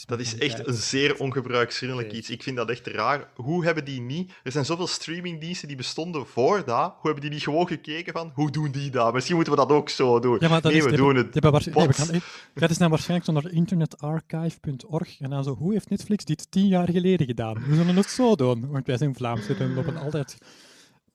Dat 0.05 0.19
is 0.19 0.37
echt 0.37 0.67
een 0.67 0.73
zeer 0.73 1.17
ongebruiksvriendelijk 1.19 2.11
iets. 2.11 2.29
Ik 2.29 2.43
vind 2.43 2.57
dat 2.57 2.69
echt 2.69 2.87
raar. 2.87 3.29
Hoe 3.35 3.63
hebben 3.65 3.85
die 3.85 4.01
niet... 4.01 4.31
Er 4.43 4.51
zijn 4.51 4.65
zoveel 4.65 4.87
streamingdiensten 4.87 5.67
die 5.67 5.77
bestonden 5.77 6.27
voor 6.27 6.65
dat. 6.65 6.85
Hoe 6.85 7.01
hebben 7.01 7.21
die 7.21 7.29
niet 7.29 7.43
gewoon 7.43 7.67
gekeken 7.67 8.13
van, 8.13 8.31
hoe 8.33 8.51
doen 8.51 8.71
die 8.71 8.89
dat? 8.89 9.13
Misschien 9.13 9.35
moeten 9.35 9.53
we 9.53 9.59
dat 9.59 9.69
ook 9.69 9.89
zo 9.89 10.19
doen. 10.19 10.37
Ja, 10.39 10.49
maar 10.49 10.61
dat 10.61 10.71
nee, 10.71 10.81
is, 10.81 10.87
we 10.89 10.95
doen 10.95 11.15
het. 11.15 11.23
die 11.23 11.31
hebben 11.41 11.51
waarsch- 11.51 11.65
nee, 11.65 11.87
we 11.87 11.93
bots. 11.97 12.09
gaan- 12.09 12.19
dat 12.53 12.69
is 12.69 12.77
dan 12.77 12.89
waarschijnlijk 12.89 13.25
zo 13.29 13.33
naar 13.33 13.51
internetarchive.org 13.51 15.19
en 15.19 15.29
dan 15.29 15.43
zo, 15.43 15.55
hoe 15.55 15.73
heeft 15.73 15.89
Netflix 15.89 16.25
dit 16.25 16.51
tien 16.51 16.67
jaar 16.67 16.89
geleden 16.91 17.27
gedaan? 17.27 17.63
We 17.67 17.75
zullen 17.75 17.95
het 17.95 18.09
zo 18.09 18.35
doen, 18.35 18.67
want 18.69 18.85
wij 18.87 18.97
zijn 18.97 19.15
Vlaams, 19.15 19.47
we 19.47 19.65
lopen 19.67 19.97
altijd 19.97 20.37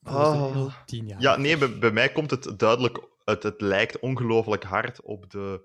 Ah. 0.02 0.74
tien 0.86 1.06
jaar. 1.06 1.20
Ja, 1.20 1.36
nee, 1.36 1.58
bij, 1.58 1.78
bij 1.78 1.90
mij 1.90 2.08
komt 2.12 2.30
het 2.30 2.52
duidelijk... 2.56 2.98
Het, 3.24 3.42
het 3.42 3.60
lijkt 3.60 3.98
ongelooflijk 3.98 4.64
hard 4.64 5.02
op 5.02 5.30
de, 5.30 5.60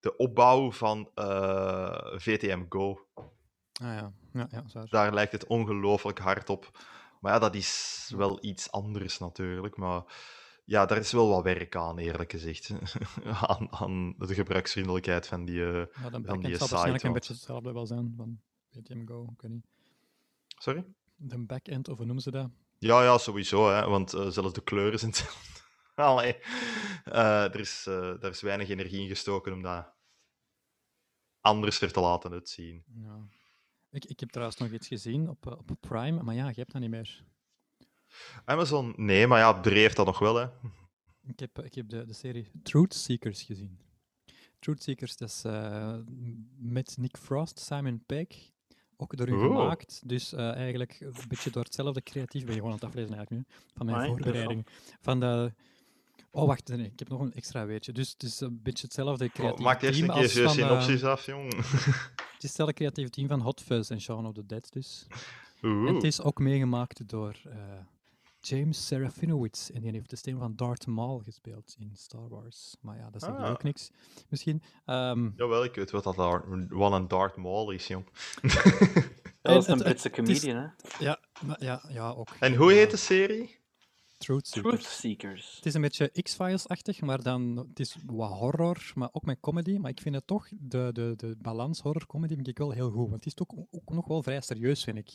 de 0.00 0.16
opbouw 0.16 0.72
van 0.72 1.10
eh, 1.14 2.16
VTM 2.16 2.64
Go. 2.68 3.06
Ah, 3.14 3.24
ja, 3.94 4.12
ja, 4.32 4.48
ja, 4.50 4.68
zo. 4.68 4.84
Daar 4.84 5.14
lijkt 5.14 5.32
het 5.32 5.46
ongelooflijk 5.46 6.18
hard 6.18 6.50
op. 6.50 6.70
Maar 7.20 7.32
ja, 7.32 7.38
dat 7.38 7.54
is 7.54 8.12
wel 8.16 8.38
iets 8.44 8.70
anders 8.70 9.18
natuurlijk. 9.18 9.76
Maar 9.76 10.02
ja, 10.64 10.86
daar 10.86 10.98
is 10.98 11.12
wel 11.12 11.28
wat 11.28 11.42
werk 11.42 11.76
aan, 11.76 11.98
eerlijk 11.98 12.30
gezegd. 12.30 12.70
aan, 13.46 13.72
aan 13.72 14.14
de 14.18 14.34
gebruiksvriendelijkheid 14.34 15.26
van 15.26 15.44
die... 15.44 15.64
eh, 15.64 15.72
Ja, 16.02 16.10
de 16.10 16.20
van 16.24 16.40
die 16.40 16.40
zal 16.40 16.40
site. 16.40 16.58
waarschijnlijk 16.58 17.02
een 17.02 17.12
beetje 17.12 17.32
hetzelfde 17.32 17.72
wel 17.72 17.86
zijn 17.86 18.14
van 18.16 18.40
VTM 18.70 19.06
Go, 19.06 19.22
ik 19.32 19.40
weet 19.42 19.50
niet. 19.50 19.66
Sorry? 20.58 20.84
De 21.16 21.38
backend, 21.38 21.88
of 21.88 21.96
hoe 21.96 22.04
noemen 22.06 22.22
ze 22.22 22.30
dat? 22.30 22.48
Ja, 22.78 23.02
ja, 23.02 23.18
sowieso, 23.18 23.70
hè, 23.70 23.88
want 23.88 24.12
eh, 24.12 24.26
zelfs 24.28 24.52
de 24.52 24.62
kleuren 24.62 24.98
zijn 24.98 25.10
hetzelfde. 25.10 25.60
Allee. 25.94 26.36
Er, 27.04 27.60
is, 27.60 27.86
er 27.86 28.24
is 28.30 28.40
weinig 28.40 28.68
energie 28.68 29.00
in 29.02 29.08
gestoken 29.08 29.52
om 29.52 29.62
dat 29.62 29.92
anders 31.50 31.80
er 31.80 31.92
te 31.92 32.00
laten 32.00 32.32
uitzien. 32.32 32.84
Ja. 32.94 33.28
Ik, 33.90 34.04
ik 34.04 34.20
heb 34.20 34.30
trouwens 34.30 34.58
nog 34.58 34.70
iets 34.70 34.88
gezien 34.88 35.28
op, 35.28 35.46
eh, 35.46 35.52
op 35.52 35.76
Prime, 35.80 36.22
maar 36.22 36.34
ja, 36.34 36.48
je 36.48 36.54
hebt 36.54 36.72
dat 36.72 36.80
niet 36.80 36.90
meer. 36.90 37.24
Amazon, 38.44 38.92
nee, 38.96 39.26
maar 39.26 39.38
ja, 39.38 39.52
Bree 39.52 39.80
heeft 39.80 39.96
dat 39.96 40.06
nog 40.06 40.18
wel, 40.18 40.34
hè. 40.36 40.46
Ik 41.26 41.40
heb, 41.40 41.58
ik 41.58 41.74
heb 41.74 41.88
de, 41.88 42.04
de 42.04 42.12
serie 42.12 42.50
Truth 42.62 42.94
Seekers 42.94 43.42
gezien. 43.42 43.78
Truth 44.58 44.82
Seekers, 44.82 45.16
dat 45.16 45.28
is 45.28 45.44
eh, 45.44 45.96
met 46.56 46.96
Nick 46.98 47.16
Frost, 47.16 47.58
Simon 47.58 48.02
Pegg, 48.06 48.50
ook 48.96 49.16
door 49.16 49.28
u 49.28 49.38
gemaakt. 49.38 50.02
Dus 50.08 50.32
eh, 50.32 50.54
eigenlijk 50.54 51.00
een 51.00 51.28
beetje 51.28 51.50
door 51.50 51.64
hetzelfde 51.64 52.02
creatief, 52.02 52.44
ben 52.44 52.54
je 52.54 52.60
gewoon 52.60 52.72
aan 52.72 52.78
het 52.78 52.88
aflezen 52.88 53.14
eigenlijk 53.14 53.48
nu, 53.48 53.54
van 53.74 53.86
mijn 53.86 53.98
Amai, 53.98 54.10
voorbereiding. 54.10 54.66
Van 55.00 55.20
de... 55.20 55.52
Oh, 56.32 56.46
wacht, 56.46 56.68
nee, 56.68 56.86
ik 56.86 56.98
heb 56.98 57.08
nog 57.08 57.20
een 57.20 57.32
extra 57.32 57.66
weetje. 57.66 57.92
Dus 57.92 58.10
het 58.10 58.22
is 58.22 58.40
een 58.40 58.60
beetje 58.62 58.84
hetzelfde 58.84 59.28
creatief 59.28 59.58
Oh, 59.58 59.64
maak 59.64 59.82
eerst 59.82 59.98
team 59.98 60.10
een 60.10 60.16
keer 60.20 60.30
van... 60.30 60.42
eh, 60.46 60.50
synopsis 60.52 61.04
af, 61.04 61.26
jong. 61.26 61.54
het 61.56 62.38
is 62.38 62.42
hetzelfde 62.42 62.74
creatief 62.74 63.08
team 63.08 63.28
van 63.28 63.40
Hot 63.40 63.60
Fuzz 63.60 63.90
en 63.90 64.00
Shaun 64.00 64.26
of 64.26 64.34
the 64.34 64.46
Dead 64.46 64.72
dus. 64.72 65.06
En 65.62 65.94
het 65.94 66.02
is 66.04 66.22
ook 66.22 66.38
meegemaakt 66.38 67.08
door 67.08 67.36
eh, 67.48 67.56
James 68.40 68.86
Serafinowicz. 68.86 69.70
En 69.70 69.80
die 69.80 69.90
heeft 69.92 70.10
de 70.10 70.16
stem 70.16 70.38
van 70.38 70.56
Darth 70.56 70.86
Maul 70.86 71.18
gespeeld 71.24 71.76
in 71.78 71.90
Star 71.94 72.28
Wars. 72.28 72.76
Maar 72.80 72.96
ja, 72.96 73.10
dat 73.10 73.22
zegt 73.22 73.36
Ah. 73.36 73.50
ook 73.50 73.62
niks. 73.62 73.90
Misschien. 74.28 74.62
Ehm, 74.84 75.28
Jawel, 75.36 75.64
ik 75.64 75.74
weet 75.74 75.90
wat 75.90 76.04
dat 76.04 76.16
daar, 76.16 76.66
wat 76.68 76.92
een 76.92 77.08
Darth 77.08 77.36
Maul 77.36 77.70
is, 77.70 77.86
jong. 77.86 78.04
Dat 79.42 79.56
is 79.62 79.66
En 79.66 79.72
een 79.72 79.78
Britse 79.82 80.08
is- 80.10 80.14
comedian, 80.16 80.56
hè? 80.56 80.66
ja, 81.04 81.18
maar 81.46 81.64
ja, 81.64 81.82
ja, 81.88 82.10
ook. 82.10 82.28
En 82.40 82.54
hoe 82.54 82.72
heet 82.72 82.90
de 82.90 82.96
serie? 82.96 83.58
Truth 84.20 84.46
Seekers. 84.46 84.74
Truth 84.74 84.92
Seekers. 84.92 85.56
Het 85.56 85.66
is 85.66 85.74
een 85.74 85.80
beetje 85.80 86.22
X-Files-achtig, 86.22 87.00
maar 87.00 87.22
dan 87.22 87.56
het 87.56 87.80
is 87.80 87.96
wat 88.06 88.30
horror, 88.30 88.92
maar 88.94 89.08
ook 89.12 89.24
met 89.24 89.40
comedy. 89.40 89.76
Maar 89.76 89.90
ik 89.90 90.00
vind 90.00 90.14
het 90.14 90.26
toch, 90.26 90.48
de, 90.50 90.90
de, 90.92 91.14
de 91.16 91.36
balans 91.38 91.80
horror-comedy 91.80 92.34
vind 92.34 92.48
ik 92.48 92.58
wel 92.58 92.70
heel 92.70 92.90
goed. 92.90 93.08
Want 93.08 93.12
het 93.12 93.26
is 93.26 93.34
toch 93.34 93.48
ook 93.70 93.92
nog 93.92 94.06
wel 94.06 94.22
vrij 94.22 94.40
serieus, 94.40 94.84
vind 94.84 94.98
ik. 94.98 95.10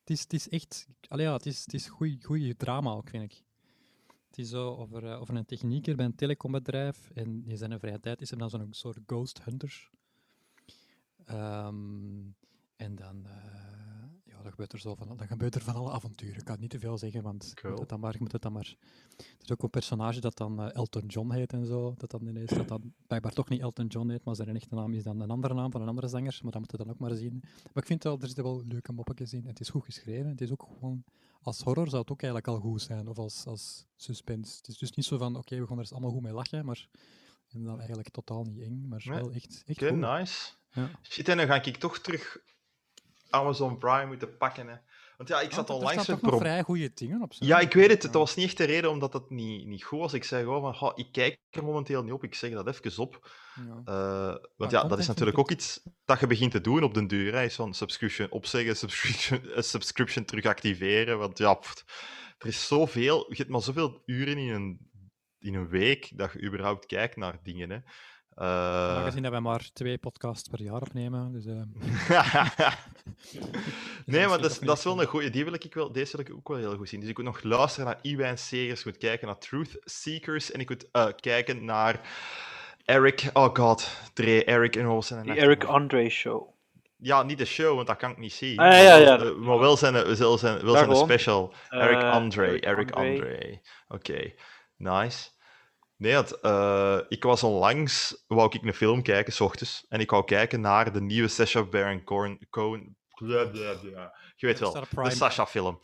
Het 0.00 0.10
is, 0.10 0.20
het 0.20 0.32
is 0.32 0.48
echt, 0.48 0.88
allee, 1.08 1.26
ja, 1.26 1.32
het 1.32 1.46
is, 1.46 1.60
het 1.60 1.74
is 1.74 1.88
goede 1.88 2.56
drama 2.56 2.90
ook, 2.90 3.08
vind 3.08 3.32
ik. 3.32 3.42
Het 4.26 4.38
is 4.38 4.48
zo 4.48 4.76
over, 4.76 5.06
eh, 5.06 5.20
over 5.20 5.36
een 5.36 5.44
technieker 5.44 5.96
bij 5.96 6.04
een 6.06 6.14
telecombedrijf. 6.14 7.10
En 7.14 7.42
in 7.46 7.56
zijn 7.56 7.78
vrije 7.80 8.00
tijd 8.00 8.20
is 8.20 8.30
hij 8.30 8.38
dan 8.38 8.50
zo'n 8.50 8.68
soort 8.70 8.98
ghost 9.06 9.44
hunter. 9.44 9.90
Ehm, 11.24 12.20
en 12.76 12.94
dan, 12.94 13.26
eh, 13.26 13.79
ja, 14.40 14.46
dan 14.46 14.50
gebeurt 14.50 14.72
er 14.72 14.78
zo 14.78 14.94
van, 14.94 15.16
dan 15.16 15.26
gebeurt 15.26 15.54
er 15.54 15.62
van 15.62 15.74
alle 15.74 15.90
avonturen. 15.90 16.38
Ik 16.38 16.44
kan 16.44 16.60
niet 16.60 16.70
te 16.70 16.78
veel 16.78 16.98
zeggen, 16.98 17.22
want 17.22 17.54
Cool. 17.54 17.70
moet 17.70 17.80
het 17.80 17.88
dan 17.88 18.00
maar, 18.00 18.16
moet 18.18 18.32
het 18.32 18.42
dan 18.42 18.52
maar. 18.52 18.76
Er 19.16 19.24
is 19.42 19.52
ook 19.52 19.62
een 19.62 19.70
personage 19.70 20.20
dat 20.20 20.36
dan 20.36 20.62
eh, 20.62 20.74
Elton 20.74 21.06
John 21.06 21.32
heet 21.32 21.52
en 21.52 21.66
zo. 21.66 21.94
Dat 21.96 22.10
dan 22.10 22.26
ineens, 22.26 22.50
dat 22.50 22.68
dan 22.68 22.92
blijkbaar 23.06 23.32
toch 23.32 23.48
niet 23.48 23.60
Elton 23.60 23.86
John 23.86 24.10
heet, 24.10 24.24
maar 24.24 24.36
zijn 24.36 24.56
echte 24.56 24.74
naam 24.74 24.92
is 24.92 25.02
dan 25.02 25.20
een 25.20 25.30
andere 25.30 25.54
naam 25.54 25.70
van 25.70 25.82
een 25.82 25.88
andere 25.88 26.08
zanger. 26.08 26.38
Maar 26.42 26.52
dat 26.52 26.60
moet 26.60 26.70
je 26.70 26.76
dan 26.76 26.90
ook 26.90 26.98
maar 26.98 27.14
zien. 27.14 27.38
Maar 27.42 27.82
ik 27.82 27.86
vind 27.86 28.02
wel, 28.04 28.18
er 28.20 28.26
zitten 28.26 28.44
wel 28.44 28.62
leuke 28.66 28.92
moppetjes 28.92 29.32
in. 29.32 29.46
Het 29.46 29.60
is 29.60 29.68
goed 29.68 29.84
geschreven. 29.84 30.28
Het 30.30 30.40
is 30.40 30.50
ook 30.50 30.62
gewoon, 30.62 31.04
als 31.42 31.60
horror 31.62 31.88
zou 31.88 32.00
het 32.00 32.10
ook 32.10 32.22
eigenlijk 32.22 32.52
al 32.54 32.70
goed 32.70 32.82
zijn. 32.82 33.08
Of 33.08 33.18
als, 33.18 33.46
als 33.46 33.86
suspense. 33.96 34.56
Het 34.56 34.68
is 34.68 34.78
dus 34.78 34.92
niet 34.92 35.06
zo 35.06 35.18
van, 35.18 35.36
oké, 35.36 35.56
we 35.60 35.66
gaan 35.66 35.76
er 35.76 35.82
eens 35.82 35.92
allemaal 35.92 36.10
goed 36.10 36.22
mee 36.22 36.32
lachen, 36.32 36.64
maar 36.64 36.88
en 37.50 37.64
dan 37.64 37.78
eigenlijk 37.78 38.08
totaal 38.08 38.42
niet 38.42 38.60
eng, 38.60 38.88
maar 38.88 39.04
wel 39.06 39.32
echt, 39.32 39.62
echt 39.66 39.90
nice. 39.90 40.52
Ja. 40.72 40.90
Shit, 41.02 41.28
en 41.28 41.36
dan 41.36 41.46
ga 41.46 41.62
ik 41.62 41.76
toch 41.76 41.98
terug 41.98 42.38
Amazon 43.30 43.78
Prime 43.78 44.06
moeten 44.06 44.36
pakken. 44.36 44.68
Hè. 44.68 44.74
Want 45.16 45.32
ja, 45.32 45.40
ik 45.40 45.48
Ja, 45.48 45.54
zat 45.54 45.68
er- 45.68 45.74
al 45.74 45.92
er 45.92 46.00
staan 46.00 46.18
vrij 46.38 46.62
goede 46.62 46.90
dingen 46.94 47.22
op. 47.22 47.32
zo. 47.34 47.46
Ja, 47.46 47.58
ik 47.58 47.72
weet 47.72 47.90
het. 47.90 48.02
Het 48.02 48.12
Ja. 48.12 48.18
was 48.18 48.34
niet 48.34 48.46
echt 48.46 48.56
de 48.56 48.64
reden 48.64 48.90
omdat 48.90 49.12
het 49.12 49.30
niet, 49.30 49.66
niet 49.66 49.84
goed 49.84 49.98
was. 49.98 50.12
Ik 50.12 50.24
zei 50.24 50.42
gewoon 50.44 50.60
van, 50.60 50.74
"Goh, 50.74 50.92
ik 50.94 51.12
kijk 51.12 51.38
er 51.50 51.64
momenteel 51.64 52.02
niet 52.02 52.12
op. 52.12 52.24
Ik 52.24 52.34
zeg 52.34 52.52
dat 52.52 52.66
even 52.68 53.02
op. 53.02 53.30
Ja. 53.54 53.80
Eh, 53.84 54.44
want 54.56 54.70
ja, 54.70 54.84
dat 54.84 54.98
is 54.98 55.06
natuurlijk 55.06 55.38
ook 55.38 55.50
iets 55.50 55.80
dat 56.04 56.20
je 56.20 56.26
begint 56.26 56.50
te 56.52 56.60
doen 56.60 56.82
op 56.82 56.94
den 56.94 57.06
duur. 57.06 57.32
Hè. 57.34 57.42
Is 57.44 57.54
Zo'n 57.54 57.74
subscription 57.74 58.30
opzeggen, 58.30 58.76
subscription, 58.76 59.50
eh, 59.50 59.62
subscription 59.62 60.24
terug 60.24 60.44
activeren. 60.44 61.18
Want 61.18 61.38
ja, 61.38 61.54
pff, 61.54 61.84
er 62.38 62.46
is 62.46 62.66
zoveel. 62.66 63.26
Je 63.28 63.36
hebt 63.36 63.48
maar 63.48 63.62
zoveel 63.62 64.02
uren 64.04 64.38
in 64.38 64.48
een, 64.54 64.90
in 65.38 65.54
een 65.54 65.68
week 65.68 66.10
dat 66.18 66.32
je 66.32 66.42
überhaupt 66.42 66.86
kijkt 66.86 67.16
naar 67.16 67.38
dingen. 67.42 67.70
Hè. 67.70 67.78
Eh, 68.34 68.96
Aangezien 68.96 69.22
dat 69.22 69.30
wij 69.30 69.40
maar 69.40 69.70
twee 69.72 69.98
podcasts 69.98 70.48
per 70.48 70.62
jaar 70.62 70.80
opnemen, 70.82 71.32
dus... 71.32 71.46
eh, 71.46 71.62
nee, 74.06 74.26
maar 74.26 74.40
dat 74.40 74.50
is, 74.50 74.58
dat 74.58 74.78
is 74.78 74.84
wel 74.84 75.00
een 75.00 75.06
goeie. 75.06 75.30
Die 75.30 75.44
wil 75.44 75.52
ik 75.54 75.74
wel, 75.74 75.92
deze 75.92 76.16
wil 76.16 76.26
ik 76.26 76.32
ook 76.34 76.48
wel 76.48 76.56
heel 76.58 76.76
goed 76.76 76.88
zien. 76.88 77.00
Dus 77.00 77.08
ik 77.08 77.16
moet 77.16 77.26
nog 77.26 77.42
luisteren 77.42 77.86
naar 77.86 77.98
Iwijn 78.02 78.38
Segers, 78.38 78.80
ik 78.80 78.86
moet 78.86 78.96
kijken 78.98 79.26
naar 79.26 79.38
Truth 79.38 79.76
Seekers 79.80 80.50
en 80.52 80.60
ik 80.60 80.68
moet 80.68 80.90
eh, 80.92 81.06
kijken 81.20 81.64
naar 81.64 82.00
Eric. 82.84 83.30
Oh 83.32 83.54
god, 83.54 83.88
Dre, 84.12 84.44
Eric 84.44 84.76
en 84.76 84.88
Die 85.00 85.14
naam? 85.16 85.28
Eric 85.28 85.64
Andre 85.64 86.08
Show. 86.08 86.48
Ja, 86.96 87.22
niet 87.22 87.38
de 87.38 87.44
show, 87.44 87.74
want 87.74 87.86
dat 87.86 87.96
kan 87.96 88.10
ik 88.10 88.18
niet 88.18 88.32
zien. 88.32 88.58
Ah, 88.58 88.72
ja, 88.72 88.78
ja, 88.78 88.96
ja. 88.96 89.16
Maar, 89.16 89.24
wel- 89.24 89.36
maar 89.36 89.58
wel 89.58 89.76
zijn, 89.76 89.92
wel 89.92 90.38
zijn, 90.38 90.64
wel 90.64 90.76
zijn 90.76 90.96
special. 90.96 91.54
Eric 91.68 91.98
Eh, 91.98 92.10
Andre. 92.12 92.60
Eric. 92.60 92.90
Andre. 92.90 93.60
Oké, 93.88 94.32
nice. 94.76 95.28
Nee, 96.00 96.24
eh, 96.42 96.98
ik 97.08 97.22
was 97.22 97.42
onlangs, 97.42 98.24
wou 98.26 98.56
ik 98.56 98.62
een 98.62 98.74
film 98.74 99.02
kijken, 99.02 99.32
s 99.32 99.40
ochtends, 99.40 99.84
en 99.88 100.00
ik 100.00 100.10
wou 100.10 100.24
kijken 100.24 100.60
naar 100.60 100.92
de 100.92 101.00
nieuwe 101.00 101.28
Sacha 101.28 101.64
Baron 101.64 102.04
Cohen. 102.04 102.38
Cohen 102.50 102.96
bla, 103.14 103.44
bla, 103.44 103.74
bla. 103.74 104.14
Je 104.36 104.46
weet 104.46 104.58
wel, 104.58 104.72
de 104.72 104.82
Prime. 104.94 105.10
Sacha-film. 105.10 105.80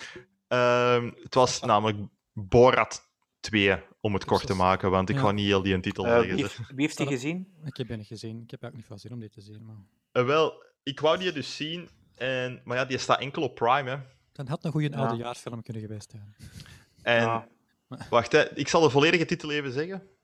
Ehm, 0.49 1.11
het 1.23 1.35
was 1.35 1.61
namelijk 1.61 1.99
Borat 2.33 3.09
2, 3.41 3.77
om 4.01 4.15
het 4.15 4.25
kort 4.25 4.47
te 4.47 4.55
maken, 4.55 4.91
want 4.91 5.09
ik 5.09 5.17
Ja. 5.17 5.23
ga 5.23 5.31
niet 5.31 5.47
heel 5.47 5.63
die 5.63 5.75
een 5.75 5.81
titel 5.81 6.05
Eh, 6.07 6.11
zeggen. 6.13 6.35
wie, 6.35 6.43
heeft- 6.43 6.57
wie 6.57 6.81
heeft 6.87 6.97
die 6.97 7.07
gezien? 7.07 7.55
Ik 7.65 7.77
heb 7.77 7.89
die 7.89 7.97
niet 7.97 8.07
gezien. 8.07 8.43
Ik 8.43 8.51
heb 8.51 8.65
ook 8.65 8.73
niet 8.73 8.85
veel 8.87 8.99
zin 8.99 9.13
om 9.13 9.21
dit 9.21 9.33
te 9.33 9.41
zien. 9.41 9.65
Maar... 9.65 9.77
Eh, 10.13 10.25
wel, 10.25 10.65
ik 10.83 11.01
wou 11.01 11.19
die 11.19 11.33
dus 11.33 11.57
zien, 11.57 11.89
en, 12.15 12.61
maar 12.65 12.77
ja, 12.77 12.85
die 12.85 12.99
staat 12.99 13.21
enkel 13.21 13.43
op 13.43 13.55
Prime, 13.55 13.91
hè. 13.91 13.97
Dan 14.33 14.49
had 14.49 14.65
een 14.65 14.71
goede 14.73 14.91
Ja. 14.91 14.97
oudejaarfilm 14.97 15.63
kunnen 15.63 15.83
geweest 15.83 16.11
zijn. 16.11 16.35
En 17.03 17.23
Ja. 17.23 17.49
Wacht, 18.11 18.33
hè, 18.33 18.57
ik 18.59 18.69
zal 18.69 18.81
de 18.81 18.91
volledige 18.91 19.25
titel 19.25 19.51
even 19.51 19.73
zeggen. 19.73 20.17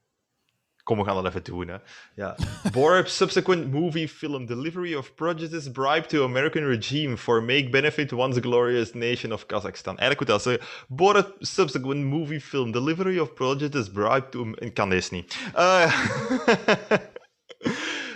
Kom, 0.83 0.99
we 0.99 1.05
gaan 1.05 1.15
dat 1.15 1.27
even 1.27 1.45
doen. 1.45 1.69
Hè. 1.69 1.77
Ja. 2.15 2.37
Subsequent 3.05 3.73
movie 3.73 4.09
film 4.09 4.47
delivery 4.47 4.95
of 4.95 5.15
prejudice 5.15 5.71
bribe 5.71 6.07
to 6.07 6.25
American 6.25 6.67
regime 6.67 7.17
for 7.17 7.43
make 7.43 7.69
benefit 7.69 8.13
once 8.13 8.41
glorious 8.41 8.93
nation 8.93 9.33
of 9.33 9.47
Kazakhstan. 9.47 9.99
Eigenlijk 9.99 10.19
moet 10.19 10.29
dat 10.29 10.43
zeggen. 10.43 11.37
Subsequent 11.39 12.05
movie 12.05 12.41
film 12.41 12.73
delivery 12.73 13.19
of 13.19 13.35
prejudice 13.35 13.91
bribe 13.91 14.29
to... 14.29 14.53
Ik 14.55 14.75
kan 14.75 14.89
deze 14.89 15.15
niet. 15.15 15.37
Eh, 15.55 15.83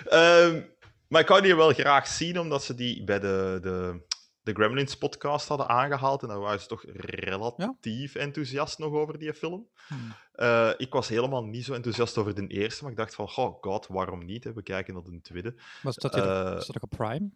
ehm, 0.05 0.63
maar 1.09 1.21
ik 1.21 1.29
wou 1.29 1.43
die 1.43 1.57
wel 1.57 1.73
graag 1.73 2.07
zien, 2.07 2.41
omdat 2.41 2.65
ze 2.65 2.75
die 2.75 3.05
bij 3.05 3.19
de, 3.21 3.59
de, 3.63 4.06
de 4.47 4.53
Gremlins 4.55 4.97
podcast 4.99 5.49
hadden 5.49 5.69
aangehaald. 5.69 6.23
En 6.23 6.29
daar 6.29 6.39
waren 6.41 6.61
ze 6.61 6.67
toch 6.67 6.85
relatief 6.87 8.15
enthousiast 8.15 8.79
nog 8.79 8.93
over 8.93 9.19
die 9.19 9.35
film. 9.35 9.69
Hmm. 9.89 10.13
Eh, 10.33 10.71
ik 10.77 10.93
was 10.93 11.09
helemaal 11.09 11.45
niet 11.45 11.65
zo 11.65 11.75
enthousiast 11.75 12.19
over 12.19 12.35
de 12.35 12.47
eerste, 12.47 12.83
maar 12.83 12.93
ik 12.93 12.99
dacht 12.99 13.15
van, 13.15 13.25
oh 13.25 13.55
god, 13.61 13.87
waarom 13.87 14.25
niet? 14.25 14.45
Hè? 14.45 14.53
We 14.53 14.63
kijken 14.63 14.95
naar 14.95 15.03
de 15.03 15.21
tweede. 15.21 15.55
Staat 15.85 16.15
hij 16.15 16.23
Eh, 16.23 16.69
op, 16.81 16.91
Prime? 16.91 17.31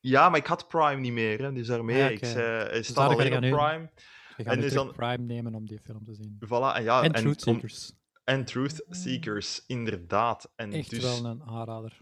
Ja, 0.00 0.28
maar 0.28 0.38
ik 0.38 0.46
had 0.46 0.68
Prime 0.68 1.00
niet 1.00 1.12
meer, 1.12 1.42
hè? 1.42 1.52
dus 1.52 1.66
daarmee, 1.66 2.04
Ah, 2.04 2.10
ik 2.10 2.24
zei, 2.24 2.68
hij 2.68 2.82
staat 2.82 3.06
ga 3.10 3.12
alleen 3.14 3.26
ik 3.26 3.34
op 3.34 3.40
Prime. 3.58 3.90
We 4.36 4.42
gaan 4.44 4.52
en 4.52 4.58
terug 4.58 4.72
dan- 4.74 4.92
Prime 4.92 5.24
nemen 5.24 5.54
om 5.54 5.66
die 5.66 5.80
film 5.80 6.04
te 6.04 6.14
zien. 6.14 6.36
Voilà, 6.46 6.76
en 6.76 6.82
ja, 6.82 7.02
en 7.02 7.12
en, 7.12 7.22
Truth 7.22 7.40
Seekers. 7.40 7.92
en 8.24 8.44
Truth 8.44 8.84
Seekers, 8.90 9.64
inderdaad. 9.66 10.52
En 10.56 10.72
Echt 10.72 10.90
dus 10.90 11.02
wel 11.02 11.24
een 11.24 11.42
aanrader. 11.42 12.00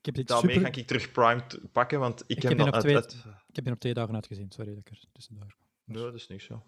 Ik 0.00 0.06
heb 0.06 0.14
dit 0.14 0.28
daarmee 0.28 0.54
super... 0.54 0.72
ga 0.74 0.80
ik 0.80 0.86
terug 0.86 1.10
Prime 1.12 1.44
pakken, 1.72 1.98
want 2.00 2.20
ik, 2.20 2.26
Ik 2.36 2.42
heb 2.42 2.42
heb 2.42 2.52
die 2.60 2.66
dan 2.66 2.74
op 2.74 2.80
twee- 2.80 2.94
uit- 2.94 3.12
Ik 3.48 3.54
heb 3.56 3.64
die 3.64 3.72
op 3.74 3.80
twee 3.80 3.94
dagen 3.94 4.14
uitgezien. 4.14 4.50
Sorry 4.50 4.70
dat 4.70 4.78
ik 4.78 4.90
er 4.90 5.02
tussendoor 5.12 5.46
kom. 5.46 5.94
Nee, 5.94 6.02
dat 6.02 6.14
is 6.14 6.26
niet 6.28 6.42
zo. 6.42 6.62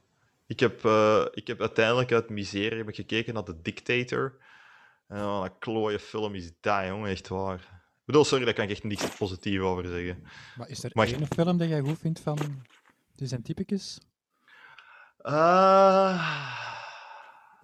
Ik 0.47 0.61
heb, 0.61 0.85
eh, 0.85 1.27
ik 1.31 1.47
heb 1.47 1.61
uiteindelijk 1.61 2.13
uit 2.13 2.29
miserie 2.31 2.79
heb 2.79 2.89
ik 2.89 2.95
gekeken 2.95 3.35
naar 3.35 3.43
The 3.45 3.61
Dictator. 3.63 4.37
En 5.09 5.19
oh, 5.23 5.43
dat 5.43 5.53
klooie 5.59 5.99
film 5.99 6.35
is 6.35 6.53
dat, 6.61 6.87
jongen, 6.87 7.11
echt 7.11 7.29
waar. 7.29 7.59
Ik 7.59 8.05
bedoel, 8.09 8.25
sorry, 8.25 8.45
daar 8.45 8.55
kan 8.55 8.65
ik 8.65 8.71
echt 8.71 8.85
niks 8.85 9.17
positief 9.17 9.61
over 9.61 9.87
zeggen. 9.87 10.23
Maar 10.57 10.69
is 10.69 10.85
er 10.85 10.91
Maar- 10.95 11.07
één 11.07 11.27
film 11.27 11.57
dat 11.59 11.69
jij 11.69 11.81
goed 11.81 11.99
vindt 11.99 12.21
van... 12.21 12.39
Die 13.15 13.27
zijn 13.29 13.43
typicus? 13.43 13.99
Ah, 15.19 16.19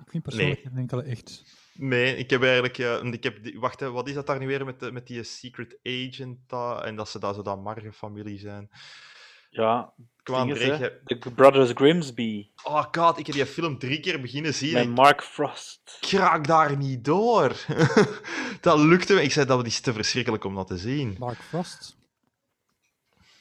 Ik 0.05 0.11
vind 0.11 0.23
persoonlijk 0.23 0.63
Nee. 0.63 0.67
geen 0.73 0.79
enkele 0.81 1.03
echt... 1.03 1.43
nee, 1.79 2.17
ik 2.17 2.31
heb 2.31 2.43
eigenlijk... 2.43 2.79
ik 3.15 3.23
heb 3.23 3.43
die- 3.43 3.61
wacht, 3.61 3.81
hè, 3.81 3.91
wat 3.91 4.09
is 4.09 4.15
dat 4.15 4.27
daar 4.27 4.39
nu 4.39 4.47
weer 4.47 4.65
met, 4.65 4.81
de- 4.81 4.93
met 4.93 5.07
die 5.07 5.23
secret 5.23 5.79
agent? 5.83 6.53
en 6.85 6.97
dat 6.97 7.09
ze 7.09 7.19
daar 7.19 7.35
zo 7.35 7.43
dat 7.43 7.63
Marge-familie 7.63 8.39
zijn. 8.39 8.71
Ja, 9.51 9.93
Kwam 10.23 10.55
The 10.55 11.33
Brothers 11.35 11.71
Grimsby. 11.75 12.51
Oh 12.63 12.85
god, 12.91 13.19
ik 13.19 13.27
heb 13.27 13.35
die 13.35 13.47
film 13.47 13.79
drie 13.79 14.01
keer 14.01 14.21
beginnen 14.21 14.55
zien. 14.55 14.73
Met 14.73 14.83
en 14.83 14.91
Mark 14.91 15.23
Frost. 15.23 15.99
ik 16.01 16.09
raak 16.11 16.47
daar 16.47 16.77
niet 16.77 17.05
door. 17.05 17.57
dat 18.61 18.79
lukte 18.79 19.15
me. 19.15 19.23
Ik 19.23 19.33
zei, 19.33 19.47
dat 19.47 19.67
is 19.67 19.81
te 19.81 19.93
verschrikkelijk 19.93 20.45
om 20.45 20.55
dat 20.55 20.67
te 20.67 20.79
zien. 20.79 21.17
Mark 21.19 21.39
Frost. 21.39 21.97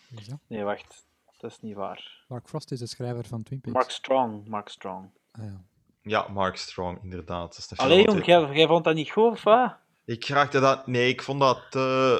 Wie 0.07 0.19
is 0.19 0.27
dat? 0.27 0.39
Nee, 0.47 0.63
wacht. 0.63 1.05
Dat 1.37 1.51
is 1.51 1.59
niet 1.61 1.75
waar. 1.75 2.25
Mark 2.27 2.47
Frost 2.47 2.71
is 2.71 2.79
de 2.79 2.87
schrijver 2.87 3.25
van 3.25 3.43
Twin 3.43 3.61
Peaks. 3.61 3.75
Mark 3.77 3.89
Strong. 3.89 4.47
Mark 4.47 4.69
Strong. 4.69 5.09
Ah, 5.31 5.43
ja. 5.43 5.63
Ja, 6.07 6.27
Mark 6.33 6.55
Strong, 6.55 6.99
inderdaad. 7.03 7.55
Dat 7.55 7.71
is 7.71 7.77
Allee, 7.77 8.03
jong, 8.03 8.25
jij, 8.25 8.49
jij 8.51 8.67
vond 8.67 8.83
dat 8.83 8.95
niet 8.95 9.11
goed, 9.11 9.31
of 9.31 9.43
wat? 9.43 9.75
Ik 10.05 10.27
raakte 10.27 10.59
dat... 10.59 10.87
Nee, 10.87 11.09
ik 11.09 11.21
vond 11.21 11.39
dat... 11.39 11.61
eh, 11.71 12.15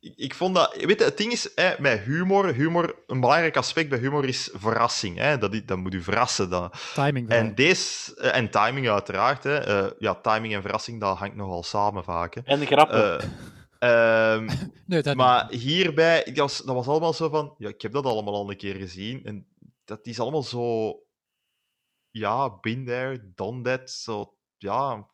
ik, 0.00 0.12
ik 0.16 0.34
vond 0.34 0.54
dat... 0.54 0.76
Weet 0.76 0.98
je, 0.98 1.04
het 1.04 1.16
ding 1.16 1.32
is, 1.32 1.50
hè, 1.54 1.74
met 1.78 2.00
humor, 2.00 2.54
humor... 2.54 2.94
Een 3.06 3.20
belangrijk 3.20 3.56
aspect 3.56 3.88
bij 3.88 3.98
humor 3.98 4.24
is 4.28 4.50
verrassing. 4.52 5.18
Hè? 5.18 5.38
Dat, 5.38 5.60
dat 5.66 5.78
moet 5.78 5.94
u 5.94 6.02
verrassen. 6.02 6.50
Dat, 6.50 6.92
Timing 6.94 7.28
en, 7.28 7.54
deze, 7.54 8.16
eh, 8.16 8.36
en 8.36 8.50
timing 8.50 8.88
uiteraard. 8.88 9.44
Hè. 9.44 9.56
Eh, 9.58 9.90
ja, 9.98 10.14
timing 10.14 10.54
en 10.54 10.62
verrassing, 10.62 11.00
dat 11.00 11.18
hangt 11.18 11.36
nogal 11.36 11.62
samen 11.62 12.04
vaak. 12.04 12.34
Hè. 12.34 12.40
En 12.44 12.66
grappen. 12.66 13.20
Eh, 13.78 14.32
ehm, 14.34 14.48
nee, 14.86 15.02
dat 15.02 15.16
maar 15.16 15.50
hierbij, 15.50 16.22
dat 16.24 16.36
was, 16.36 16.58
dat 16.58 16.74
was 16.74 16.86
allemaal 16.86 17.12
zo 17.12 17.28
van... 17.28 17.54
Ja, 17.58 17.68
ik 17.68 17.82
heb 17.82 17.92
dat 17.92 18.04
allemaal 18.04 18.34
al 18.34 18.50
een 18.50 18.56
keer 18.56 18.74
gezien. 18.74 19.24
En 19.24 19.46
dat 19.84 19.98
is 20.02 20.20
allemaal 20.20 20.42
zo... 20.42 20.92
Ja, 22.12 22.58
been 22.60 22.84
there, 22.84 23.32
done 23.34 23.62
that. 23.62 23.90
Zo, 23.90 24.34
ja... 24.56 25.08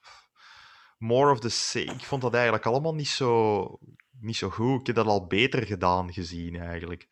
More 0.98 1.30
of 1.32 1.40
the 1.40 1.48
same. 1.48 1.84
Ik 1.92 2.04
vond 2.04 2.22
dat 2.22 2.34
eigenlijk 2.34 2.66
allemaal 2.66 2.94
niet 2.94 3.08
zo, 3.08 3.78
niet 4.20 4.36
zo 4.36 4.50
goed. 4.50 4.80
Ik 4.80 4.86
heb 4.86 4.96
dat 4.96 5.06
al 5.06 5.26
beter 5.26 5.66
gedaan 5.66 6.12
gezien, 6.12 6.56
eigenlijk. 6.60 7.08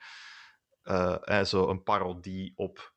Eh, 0.82 1.16
en 1.20 1.46
zo 1.46 1.68
een 1.68 1.82
parodie 1.82 2.52
op... 2.56 2.94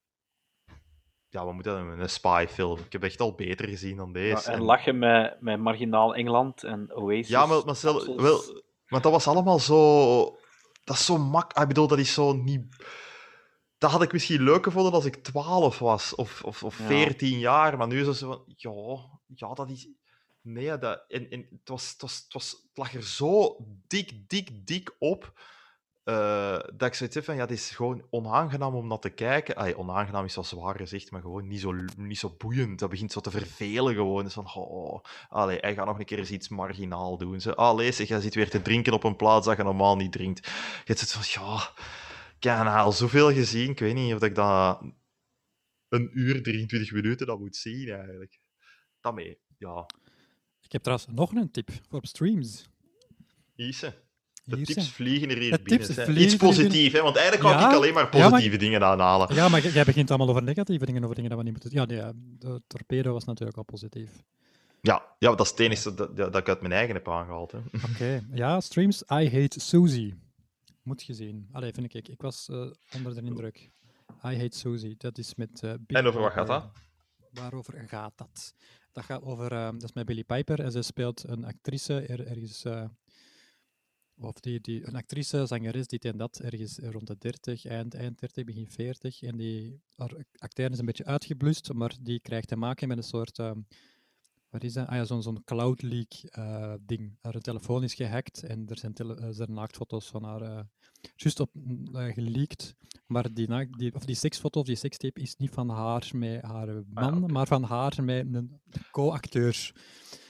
Ja, 1.27 1.45
wat 1.45 1.53
moet 1.53 1.63
dat 1.63 1.77
noemen? 1.77 1.99
Een 1.99 2.09
spy-film. 2.09 2.79
Ik 2.79 2.91
heb 2.91 3.03
echt 3.03 3.19
al 3.19 3.35
beter 3.35 3.67
gezien 3.67 3.97
dan 3.97 4.07
Ja, 4.07 4.13
deze. 4.13 4.47
en 4.51 4.53
En- 4.57 4.61
lachen 4.63 4.97
met, 4.99 5.41
met 5.41 5.59
marginaal 5.59 6.15
Engeland 6.15 6.63
en 6.63 6.95
Oasis. 6.95 7.27
ja, 7.27 7.45
maar, 7.45 7.65
maar, 7.65 7.75
stel- 7.75 8.15
wel, 8.21 8.41
maar 8.87 9.01
dat 9.01 9.11
was 9.11 9.27
allemaal 9.27 9.59
zo... 9.59 10.37
Dat 10.83 10.95
is 10.95 11.05
zo 11.05 11.17
mak... 11.17 11.53
Ik 11.59 11.67
bedoel, 11.67 11.87
dat 11.87 11.99
is 11.99 12.13
zo 12.13 12.33
niet... 12.33 12.75
Dat 13.79 13.91
had 13.91 14.01
ik 14.01 14.11
misschien 14.11 14.41
leuk 14.43 14.63
gevonden 14.63 14.93
als 14.93 15.05
ik 15.05 15.15
12 15.15 15.79
was, 15.79 16.15
of, 16.15 16.43
of, 16.43 16.63
of 16.63 16.79
Ja. 16.79 16.85
14 16.85 17.39
jaar. 17.39 17.77
Maar 17.77 17.87
nu 17.87 17.99
is 17.99 18.07
het 18.07 18.17
zo 18.17 18.27
van... 18.27 18.43
Ja, 18.55 19.19
ja 19.35 19.53
dat 19.53 19.69
is... 19.69 19.87
Nee, 20.41 20.77
dat, 20.77 21.03
en, 21.07 21.29
en 21.29 21.47
het, 21.49 21.69
was, 21.69 21.89
het, 21.91 22.01
was, 22.01 22.15
het, 22.23 22.33
was, 22.33 22.51
het 22.51 22.77
lag 22.77 22.93
er 22.93 23.03
zo 23.03 23.57
dik, 23.87 24.29
dik, 24.29 24.67
dik 24.67 24.95
op... 24.99 25.33
eh, 26.03 26.59
dat 26.73 26.87
ik 26.87 26.93
zoiets 26.93 27.15
heb 27.15 27.23
van, 27.23 27.35
ja, 27.35 27.41
het 27.41 27.51
is 27.51 27.69
gewoon 27.69 28.03
onaangenaam 28.09 28.75
om 28.75 28.87
naar 28.87 28.99
te 28.99 29.09
kijken. 29.09 29.55
Ay, 29.55 29.73
onaangenaam 29.73 30.25
is 30.25 30.35
wel 30.35 30.43
zwaar 30.43 30.75
gezegd, 30.75 31.11
maar 31.11 31.21
gewoon 31.21 31.47
niet 31.47 31.59
zo, 31.59 31.75
niet 31.97 32.19
zo 32.19 32.35
boeiend. 32.37 32.79
Dat 32.79 32.89
begint 32.89 33.11
zo 33.11 33.19
te 33.19 33.31
vervelen 33.31 33.93
gewoon. 33.93 34.23
Dus 34.23 34.33
van, 34.33 34.53
oh, 34.55 35.03
allee, 35.29 35.57
hij 35.61 35.73
gaat 35.73 35.85
nog 35.85 35.99
een 35.99 36.05
keer 36.05 36.17
eens 36.17 36.31
iets 36.31 36.49
marginaal 36.49 37.17
doen. 37.17 37.41
Zo, 37.41 37.51
allee, 37.51 37.91
zeg, 37.91 38.07
jij 38.07 38.19
zit 38.19 38.35
weer 38.35 38.49
te 38.49 38.61
drinken 38.61 38.93
op 38.93 39.03
een 39.03 39.15
plaats 39.15 39.45
dat 39.45 39.57
je 39.57 39.63
normaal 39.63 39.95
niet 39.95 40.11
drinkt. 40.11 40.47
Je 40.85 40.97
zit 40.97 41.11
van, 41.11 41.43
ja, 41.43 41.69
ik 42.39 42.43
heb 42.43 42.67
al 42.67 42.91
zoveel 42.91 43.33
gezien. 43.33 43.69
Ik 43.69 43.79
weet 43.79 43.93
niet 43.95 44.13
of 44.13 44.21
ik 44.23 44.35
dat 44.35 44.81
een 45.89 46.09
uur, 46.13 46.43
23 46.43 46.91
minuten 46.91 47.27
dat 47.27 47.39
moet 47.39 47.55
zien, 47.55 47.89
eigenlijk. 47.89 48.39
Dat 49.01 49.13
mee, 49.15 49.37
ja. 49.57 49.85
Ik 50.61 50.71
heb 50.71 50.81
trouwens 50.83 51.09
nog 51.11 51.31
een 51.33 51.51
tip 51.51 51.69
voor 51.89 52.05
streams. 52.05 52.65
Ise. 53.55 53.93
De 54.43 54.55
Hier 54.55 54.65
tips 54.65 54.79
zijn. 54.81 54.93
vliegen 54.93 55.29
er 55.29 55.37
hier 55.37 55.51
De 55.51 55.61
binnen. 55.63 55.85
tips 55.85 55.97
hè. 55.97 56.03
vliegen 56.03 56.23
Iets 56.25 56.35
positiefs, 56.35 56.93
hè? 56.93 57.01
want 57.01 57.15
eigenlijk 57.15 57.47
kan 57.49 57.59
Ja, 57.59 57.69
ik 57.69 57.75
alleen 57.75 57.93
maar 57.93 58.03
ja, 58.11 58.19
maar- 58.19 58.29
positieve 58.29 58.57
dingen 58.57 58.83
aanhalen. 58.83 59.35
Ja, 59.35 59.49
maar 59.49 59.67
jij 59.67 59.83
begint 59.83 60.09
allemaal 60.09 60.29
over 60.29 60.43
negatieve 60.43 60.85
dingen, 60.85 61.03
over 61.03 61.15
dingen 61.15 61.29
dat 61.29 61.39
we 61.39 61.45
niet 61.45 61.53
moeten... 61.53 61.71
Ja, 61.71 61.85
nee, 61.85 61.97
ja, 61.97 62.11
de 62.15 62.61
torpedo 62.67 63.13
was 63.13 63.25
natuurlijk 63.25 63.57
al 63.57 63.63
positief. 63.63 64.09
Ja, 64.81 65.15
ja, 65.19 65.29
dat 65.35 65.45
is 65.45 65.49
het 65.51 65.59
enige 65.59 65.93
dat, 65.93 66.15
dat, 66.17 66.35
ik 66.35 66.47
uit 66.49 66.61
mijn 66.61 66.73
eigen 66.73 66.95
heb 66.95 67.09
aangehaald. 67.09 67.53
Oké, 67.93 68.23
ja, 68.33 68.59
streams 68.59 69.01
I 69.01 69.29
Hate 69.29 69.59
Susie. 69.59 70.15
Moet 70.89 71.01
gezien. 71.01 71.47
Allee, 71.51 71.73
vind 71.73 71.93
ik. 71.93 72.07
Ik 72.07 72.21
was 72.21 72.47
eh, 72.49 72.71
onder 72.95 73.15
de 73.15 73.21
indruk. 73.21 73.71
I 74.25 74.37
Hate 74.37 74.57
Susie, 74.57 74.95
dat 74.97 75.17
is 75.17 75.35
met... 75.35 75.63
eh, 75.63 75.73
En 75.87 76.05
over 76.05 76.21
wat 76.21 76.31
gaat 76.31 76.47
dat? 76.47 76.71
Waarover 77.31 77.87
gaat 77.87 78.17
dat? 78.17 78.53
Dat 78.91 79.03
gaat 79.03 79.21
over... 79.21 79.51
eh, 79.51 79.65
dat 79.71 79.83
is 79.83 79.93
met 79.93 80.05
Billy 80.05 80.23
Piper 80.23 80.59
en 80.59 80.71
zij 80.71 80.81
speelt 80.81 81.23
een 81.27 81.43
actrice 81.45 81.99
er, 82.01 82.27
ergens... 82.27 82.65
of 84.17 84.39
die, 84.39 84.59
die, 84.61 84.87
een 84.87 84.95
actrice, 84.95 85.45
zangeres, 85.45 85.87
dit 85.87 86.05
en 86.05 86.17
dat, 86.17 86.39
ergens 86.39 86.77
rond 86.77 87.07
de 87.07 87.17
30, 87.17 87.65
eind, 87.65 87.93
eind 87.93 88.19
30, 88.19 88.43
begin 88.43 88.69
40. 88.69 89.21
En 89.21 89.37
die, 89.37 89.81
haar 89.95 90.11
acteur 90.37 90.71
is 90.71 90.79
een 90.79 90.85
beetje 90.85 91.05
uitgeblust, 91.05 91.73
maar 91.73 91.95
die 92.01 92.19
krijgt 92.19 92.47
te 92.47 92.55
maken 92.55 92.87
met 92.87 92.97
een 92.97 93.03
soort... 93.03 93.37
wat 94.49 94.63
is 94.63 94.73
dat? 94.73 94.87
Ah 94.87 94.95
ja, 94.95 95.03
zo'n 95.05 95.21
zo'n 95.21 95.43
cloud 95.43 95.81
leak 95.81 96.11
ding. 96.81 97.17
Haar 97.21 97.39
telefoon 97.39 97.83
is 97.83 97.93
gehackt 97.93 98.43
en 98.43 98.67
er 98.67 98.77
zijn, 98.77 98.93
tele- 98.93 99.33
zijn 99.33 99.53
naaktfoto's 99.53 100.07
van 100.09 100.23
haar 100.23 100.67
juist 101.15 101.39
op 101.39 101.49
uh, 101.93 102.13
geleakt. 102.13 102.75
Maar 103.07 103.33
die, 103.33 103.67
die, 103.77 103.95
of 103.95 104.05
die 104.05 104.15
seksfoto 104.15 104.59
of 104.59 104.65
die 104.65 104.75
sekstape 104.75 105.21
is 105.21 105.35
niet 105.35 105.51
van 105.51 105.69
haar 105.69 106.09
met 106.13 106.41
haar 106.41 106.83
man, 106.93 107.23
oké. 107.23 107.33
maar 107.33 107.47
van 107.47 107.63
haar 107.63 108.03
met 108.03 108.25
een 108.33 108.61
co-acteur. 108.91 109.71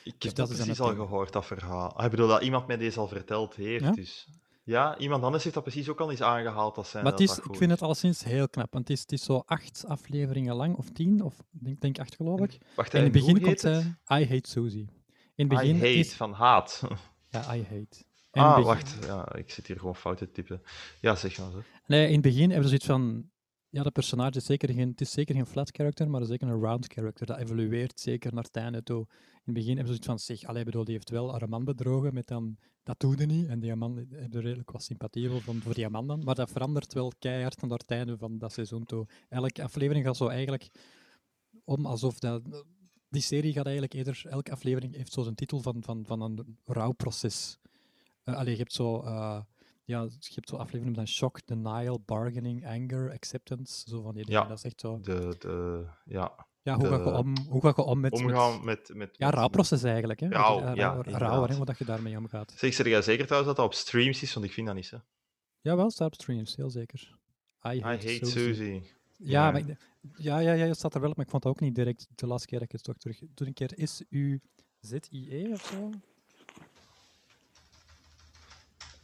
Ik 0.03 0.13
Dus 0.17 0.27
heb 0.29 0.35
dat 0.35 0.49
precies 0.49 0.79
al 0.79 0.95
gehoord, 0.95 1.33
dat 1.33 1.45
verhaal. 1.45 1.95
Ah, 1.95 2.05
Ik 2.05 2.11
bedoel, 2.11 2.27
dat 2.27 2.41
iemand 2.41 2.67
mij 2.67 2.77
deze 2.77 2.99
al 2.99 3.07
verteld 3.07 3.55
heeft. 3.55 3.83
Ja? 3.83 3.91
Dus. 3.91 4.27
Ja, 4.63 4.97
iemand 4.97 5.23
anders 5.23 5.43
heeft 5.43 5.55
dat 5.55 5.63
precies 5.63 5.89
ook 5.89 5.99
al 5.99 6.11
eens 6.11 6.21
aangehaald. 6.21 6.75
Dat 6.75 6.87
zijn, 6.87 7.03
Maar 7.03 7.11
het 7.11 7.21
is, 7.21 7.27
dat 7.35 7.45
ik 7.45 7.55
vind 7.55 7.71
het 7.71 7.81
alleszins 7.81 8.23
heel 8.23 8.49
knap, 8.49 8.73
want 8.73 8.87
het 8.87 8.97
is, 8.97 9.01
het 9.01 9.11
is 9.11 9.23
zo 9.23 9.43
acht 9.45 9.85
afleveringen 9.87 10.55
lang, 10.55 10.75
of 10.75 10.89
tien, 10.89 11.21
of 11.21 11.35
denk, 11.49 11.81
denk 11.81 11.99
acht 11.99 12.15
geloof 12.15 12.39
ik. 12.39 12.57
Wacht, 12.75 12.93
En 12.93 12.97
in 12.97 13.03
het 13.03 13.13
begin 13.13 13.41
komt 13.41 13.59
zij, 13.59 13.79
I 14.21 14.27
Hate 14.27 14.49
Susie. 14.49 14.87
In 15.35 15.49
het 15.49 15.53
I 15.53 15.55
begin 15.55 15.75
hate, 15.75 15.93
is... 15.93 16.13
van 16.13 16.33
haat. 16.33 16.81
Ja, 17.29 17.55
I 17.55 17.63
Hate. 17.63 18.03
In 18.31 18.41
Ah, 18.41 18.49
begin- 18.55 18.65
wacht. 18.65 18.97
Ja, 19.05 19.35
ik 19.35 19.49
zit 19.49 19.67
hier 19.67 19.77
gewoon 19.79 19.95
fout 19.95 20.17
te 20.17 20.31
typen. 20.31 20.61
Ja, 21.01 21.15
zeg 21.15 21.37
maar 21.39 21.51
zo. 21.51 21.61
Nee, 21.85 22.07
in 22.07 22.13
het 22.13 22.21
begin 22.21 22.49
hebben 22.49 22.63
ze 22.63 22.67
zoiets 22.67 22.85
van... 22.85 23.29
Ja, 23.71 23.83
de 23.83 23.91
personage 23.91 24.37
is 24.37 24.45
zeker 24.45 24.73
geen, 24.73 24.89
het 24.89 25.01
is 25.01 25.11
zeker 25.11 25.35
geen 25.35 25.45
flat 25.45 25.69
character, 25.71 26.09
maar 26.09 26.25
zeker 26.25 26.47
een 26.47 26.59
round 26.61 26.93
character. 26.93 27.25
Dat 27.25 27.37
evolueert 27.37 27.99
zeker 27.99 28.33
naar 28.33 28.43
het 28.43 28.55
einde 28.55 28.83
toe. 28.83 28.99
In 28.99 29.41
het 29.43 29.53
begin 29.53 29.77
hebben 29.77 29.95
ze 29.95 30.01
zoiets 30.03 30.25
van, 30.25 30.35
zeg, 30.35 30.43
allee, 30.49 30.63
bedoel, 30.63 30.83
die 30.83 30.93
heeft 30.93 31.09
wel 31.09 31.31
haar 31.31 31.49
man 31.49 31.63
bedrogen 31.65 32.13
met 32.13 32.27
dan... 32.27 32.57
Dat 32.83 32.99
doe 32.99 33.17
je 33.17 33.25
niet. 33.25 33.47
En 33.47 33.59
die 33.59 33.75
man 33.75 33.97
heeft 33.97 34.35
er 34.35 34.41
redelijk 34.41 34.71
wat 34.71 34.83
sympathie 34.83 35.29
voor, 35.29 35.41
voor 35.61 35.73
die 35.73 35.89
man 35.89 36.07
dan. 36.07 36.23
Maar 36.23 36.35
dat 36.35 36.51
verandert 36.51 36.93
wel 36.93 37.11
keihard 37.19 37.61
naar 37.61 37.77
het 37.77 37.91
einde 37.91 38.17
van 38.17 38.37
dat 38.37 38.53
seizoen 38.53 38.83
toe. 38.85 39.07
Elke 39.29 39.63
aflevering 39.63 40.05
gaat 40.05 40.17
zo 40.17 40.27
eigenlijk 40.27 40.69
om 41.63 41.85
alsof 41.85 42.19
dat... 42.19 42.41
Die 43.09 43.21
serie 43.21 43.53
gaat 43.53 43.63
eigenlijk 43.65 43.93
eerder... 43.93 44.21
Elke 44.23 44.51
aflevering 44.51 44.95
heeft 44.95 45.13
zo 45.13 45.23
zijn 45.23 45.35
titel 45.35 45.59
van, 45.61 45.83
van, 45.83 46.05
van 46.05 46.21
een 46.21 46.57
rouwproces. 46.65 47.57
Eh 48.33 48.37
allee, 48.37 48.51
je 48.53 48.59
hebt 48.59 48.73
zo... 48.73 49.01
eh, 49.01 49.41
ja, 49.83 50.01
je 50.01 50.31
hebt 50.33 50.49
zo 50.49 50.55
afleveringen 50.55 50.95
van 50.95 51.07
shock, 51.07 51.39
denial, 51.45 51.99
bargaining, 52.05 52.67
anger, 52.67 53.11
acceptance. 53.11 53.89
Zo 53.89 54.01
van 54.01 54.13
die 54.13 54.25
dingen. 54.25 54.41
Ja. 54.41 54.47
Dat 54.47 54.57
is 54.57 54.63
echt 54.63 54.79
zo... 54.79 54.99
De, 54.99 55.35
de, 55.39 55.85
ja, 56.05 56.47
Ja, 56.61 56.75
hoe, 56.75 56.83
de- 56.83 56.89
ga 56.89 56.95
je 57.03 57.17
om, 57.17 57.37
hoe 57.47 57.61
ga 57.61 57.73
je 57.75 57.83
om 57.83 57.99
met... 57.99 58.13
omgaan 58.13 58.65
met... 58.65 58.91
met, 58.93 59.09
ja, 59.17 59.25
met- 59.25 59.35
rouwproces 59.35 59.83
eigenlijk. 59.83 60.19
Hè? 60.19 60.27
Wat 60.29 60.61
eh, 60.61 60.75
ja, 60.75 60.95
inderdaad. 60.95 61.21
rouw, 61.21 61.47
hè, 61.47 61.55
hoe 61.55 61.65
dat 61.65 61.77
je 61.77 61.85
daarmee 61.85 62.17
omgaat. 62.17 62.51
Zeg, 62.57 62.73
zeg 62.73 62.87
jij 62.87 63.01
zeker 63.01 63.25
trouwens 63.25 63.55
dat 63.55 63.65
dat 63.65 63.73
op 63.73 63.79
streams 63.79 64.21
is? 64.21 64.33
Want 64.33 64.45
ik 64.45 64.51
vind 64.51 64.67
dat 64.67 64.75
niet, 64.75 64.89
hè. 64.89 64.97
Jawel, 65.61 65.91
staat 65.91 66.13
op 66.13 66.21
streams, 66.21 66.55
heel 66.55 66.69
zeker. 66.69 67.17
I 67.67 67.69
I 67.69 67.81
hate, 67.81 68.07
hate 68.11 68.25
Susie. 68.25 68.53
Susie. 68.53 68.81
Ja, 69.17 69.45
Ja. 69.45 69.51
maar 69.51 69.59
ik- 69.69 69.77
ja, 70.15 70.39
ja, 70.39 70.51
ja, 70.53 70.65
het 70.65 70.77
staat 70.77 70.93
er 70.95 71.01
wel 71.01 71.09
op, 71.09 71.15
maar 71.15 71.25
ik 71.25 71.31
vond 71.31 71.43
het 71.43 71.53
ook 71.53 71.59
niet 71.59 71.75
direct 71.75 72.07
de 72.15 72.27
laatste 72.27 72.47
keer 72.47 72.59
dat 72.59 72.67
ik 72.67 72.73
het 72.73 72.83
toch 72.83 72.97
terug... 72.97 73.19
Doe 73.33 73.47
een 73.47 73.53
keer 73.53 73.71
S-U-Z-I-E 73.75 75.51
of 75.51 75.61
zo? 75.65 75.89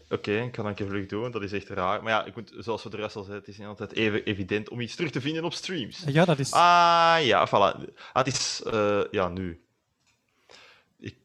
Oké, 0.10 0.32
ik 0.42 0.56
ga 0.56 0.62
dat 0.62 0.66
een 0.72 0.74
keer 0.78 0.88
vlug 0.88 1.06
doen, 1.06 1.32
dat 1.32 1.42
is 1.42 1.52
echt 1.52 1.70
raar. 1.70 2.04
Maar 2.04 2.12
ja, 2.12 2.26
ik 2.26 2.36
moet, 2.36 2.54
zoals 2.58 2.84
we 2.84 2.90
de 2.90 2.98
rest 2.98 3.16
al 3.16 3.24
zeiden, 3.24 3.44
het 3.46 3.54
is 3.54 3.58
niet 3.60 3.68
altijd 3.68 3.92
even 3.94 4.24
evident 4.24 4.70
om 4.70 4.80
iets 4.80 4.96
terug 4.96 5.12
te 5.12 5.22
vinden 5.22 5.44
op 5.44 5.54
streams. 5.54 6.04
Ja, 6.08 6.26
dat 6.26 6.40
is... 6.40 6.52
Ah, 6.52 7.18
ja, 7.22 7.48
voilà. 7.48 7.52
Ah, 7.52 7.86
het 8.14 8.28
is, 8.28 8.62
eh, 8.66 9.02
ja, 9.12 9.28
nu. 9.30 9.62
Ik, 11.00 11.16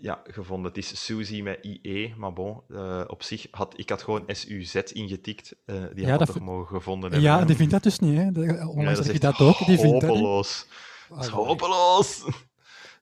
ja, 0.00 0.22
gevonden. 0.26 0.66
Het 0.72 0.76
is 0.78 1.04
Suzy 1.04 1.40
met 1.42 1.58
IE, 1.62 2.14
maar 2.16 2.32
bon, 2.32 2.62
eh, 2.68 3.04
op 3.06 3.22
zich 3.22 3.46
had 3.50 3.74
ik 3.78 3.88
had 3.88 4.02
gewoon 4.02 4.24
SUZ 4.26 4.74
ingetikt. 4.74 5.54
eh 5.64 5.74
die 5.94 6.04
Ja, 6.04 6.10
had 6.10 6.18
dat 6.18 6.28
toch 6.32 6.40
mogen 6.40 6.76
gevonden 6.76 7.10
hebben. 7.12 7.30
ja, 7.30 7.44
die 7.44 7.56
vindt 7.56 7.72
dat 7.72 7.82
dus 7.82 7.98
niet, 7.98 8.16
hè. 8.16 8.66
Onlangs 8.66 8.98
dat 8.98 9.08
echt 9.08 9.20
dat 9.22 9.38
ook, 9.40 9.58
die 9.66 9.78
vindt 9.78 10.00
dat 10.00 10.10
hopeloos. 10.10 10.66
Dat 11.08 11.18
is 11.20 11.26
Ah, 11.26 11.32
hopeloos. 11.32 12.24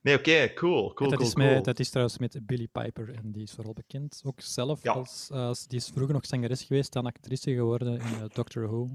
Nee, 0.01 0.17
oké, 0.17 0.53
cool, 0.53 0.93
cool, 0.93 1.09
dat, 1.09 1.17
cool, 1.19 1.29
is 1.29 1.35
met- 1.35 1.65
dat 1.65 1.79
is 1.79 1.89
trouwens 1.89 2.17
met 2.17 2.39
Billy 2.45 2.67
Piper 2.67 3.13
en 3.13 3.31
die 3.31 3.43
is 3.43 3.51
vooral 3.51 3.73
bekend. 3.73 4.21
Ook 4.25 4.41
zelf, 4.41 4.83
Ja. 4.83 4.91
als, 4.91 5.31
als- 5.31 5.67
die 5.67 5.77
is 5.79 5.87
vroeger 5.89 6.13
nog 6.13 6.25
zangeres 6.25 6.63
geweest, 6.63 6.93
dan 6.93 7.05
actrice 7.05 7.51
geworden 7.53 7.93
in 7.93 7.99
eh, 8.01 8.23
Doctor 8.33 8.67
Who. 8.67 8.87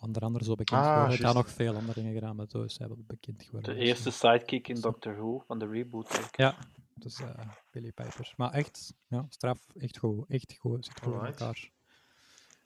Onder 0.00 0.22
andere 0.22 0.44
zo 0.44 0.54
bekend 0.54 0.80
Ah, 0.80 0.92
geworden. 0.94 1.20
Dan 1.20 1.34
nog 1.34 1.50
veel 1.50 1.74
andere 1.74 1.92
dingen 1.94 2.14
gedaan, 2.14 2.36
maar 2.36 2.46
zo 2.48 2.62
is 2.62 2.78
hij 2.78 2.88
wel 2.88 2.96
bekend 3.06 3.42
geworden. 3.42 3.74
De 3.74 3.78
Dus, 3.80 3.88
eerste 3.88 4.10
sidekick 4.10 4.68
in 4.68 4.80
Doctor 4.80 5.16
Who 5.16 5.42
van 5.46 5.58
de 5.58 5.66
reboot. 5.66 6.10
denk 6.12 6.24
ik. 6.24 6.36
Ja, 6.36 6.56
dus 6.94 7.20
eh, 7.20 7.28
Billy 7.70 7.92
Piper. 7.92 8.32
Maar 8.36 8.52
echt, 8.52 8.94
ja, 9.08 9.26
straf, 9.28 9.58
echt 9.76 9.98
goed. 9.98 10.24
Echt 10.28 10.54
goed, 10.58 10.84
zit 10.84 11.00
goed 11.00 11.12
in 11.14 11.20
elkaar. 11.26 11.70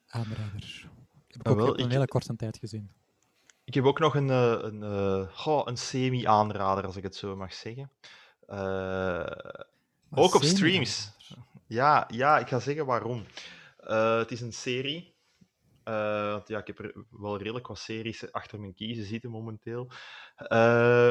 Aanrader. 0.07 0.89
Heb 1.27 1.41
ik 1.41 1.47
Ah, 1.47 1.53
ook 1.53 1.59
wel, 1.59 1.69
op 1.71 1.79
een 1.79 1.85
ik- 1.85 1.91
hele 1.91 2.07
korte 2.07 2.37
tijd 2.37 2.59
gezien. 2.59 2.91
Ik 3.65 3.75
heb 3.75 3.85
ook 3.85 3.99
nog 3.99 4.15
een, 4.15 4.31
eh, 4.31 4.59
een, 4.61 4.83
eh, 4.83 5.63
een 5.65 5.77
semi-aanrader, 5.77 6.87
als 6.87 6.97
ik 6.97 7.03
het 7.03 7.17
zo 7.17 7.37
mag 7.37 7.55
zeggen. 7.55 7.91
Eh, 8.47 9.27
Ook 10.11 10.35
op 10.35 10.43
streams. 10.43 11.11
Ja, 11.67 12.09
ja, 12.11 12.39
ik 12.39 12.49
ga 12.49 12.59
zeggen 12.59 12.87
waarom. 12.87 13.27
Het 13.77 14.31
is 14.31 14.41
een 14.41 14.53
serie. 14.53 15.15
Want 15.85 16.49
ja, 16.49 16.59
ik 16.59 16.67
heb 16.67 16.79
er 16.79 17.05
wel 17.11 17.39
redelijk 17.39 17.67
wat 17.67 17.79
series 17.79 18.33
achter 18.33 18.61
mijn 18.61 18.75
kiezen 18.75 19.05
zitten 19.05 19.31
momenteel. 19.31 19.91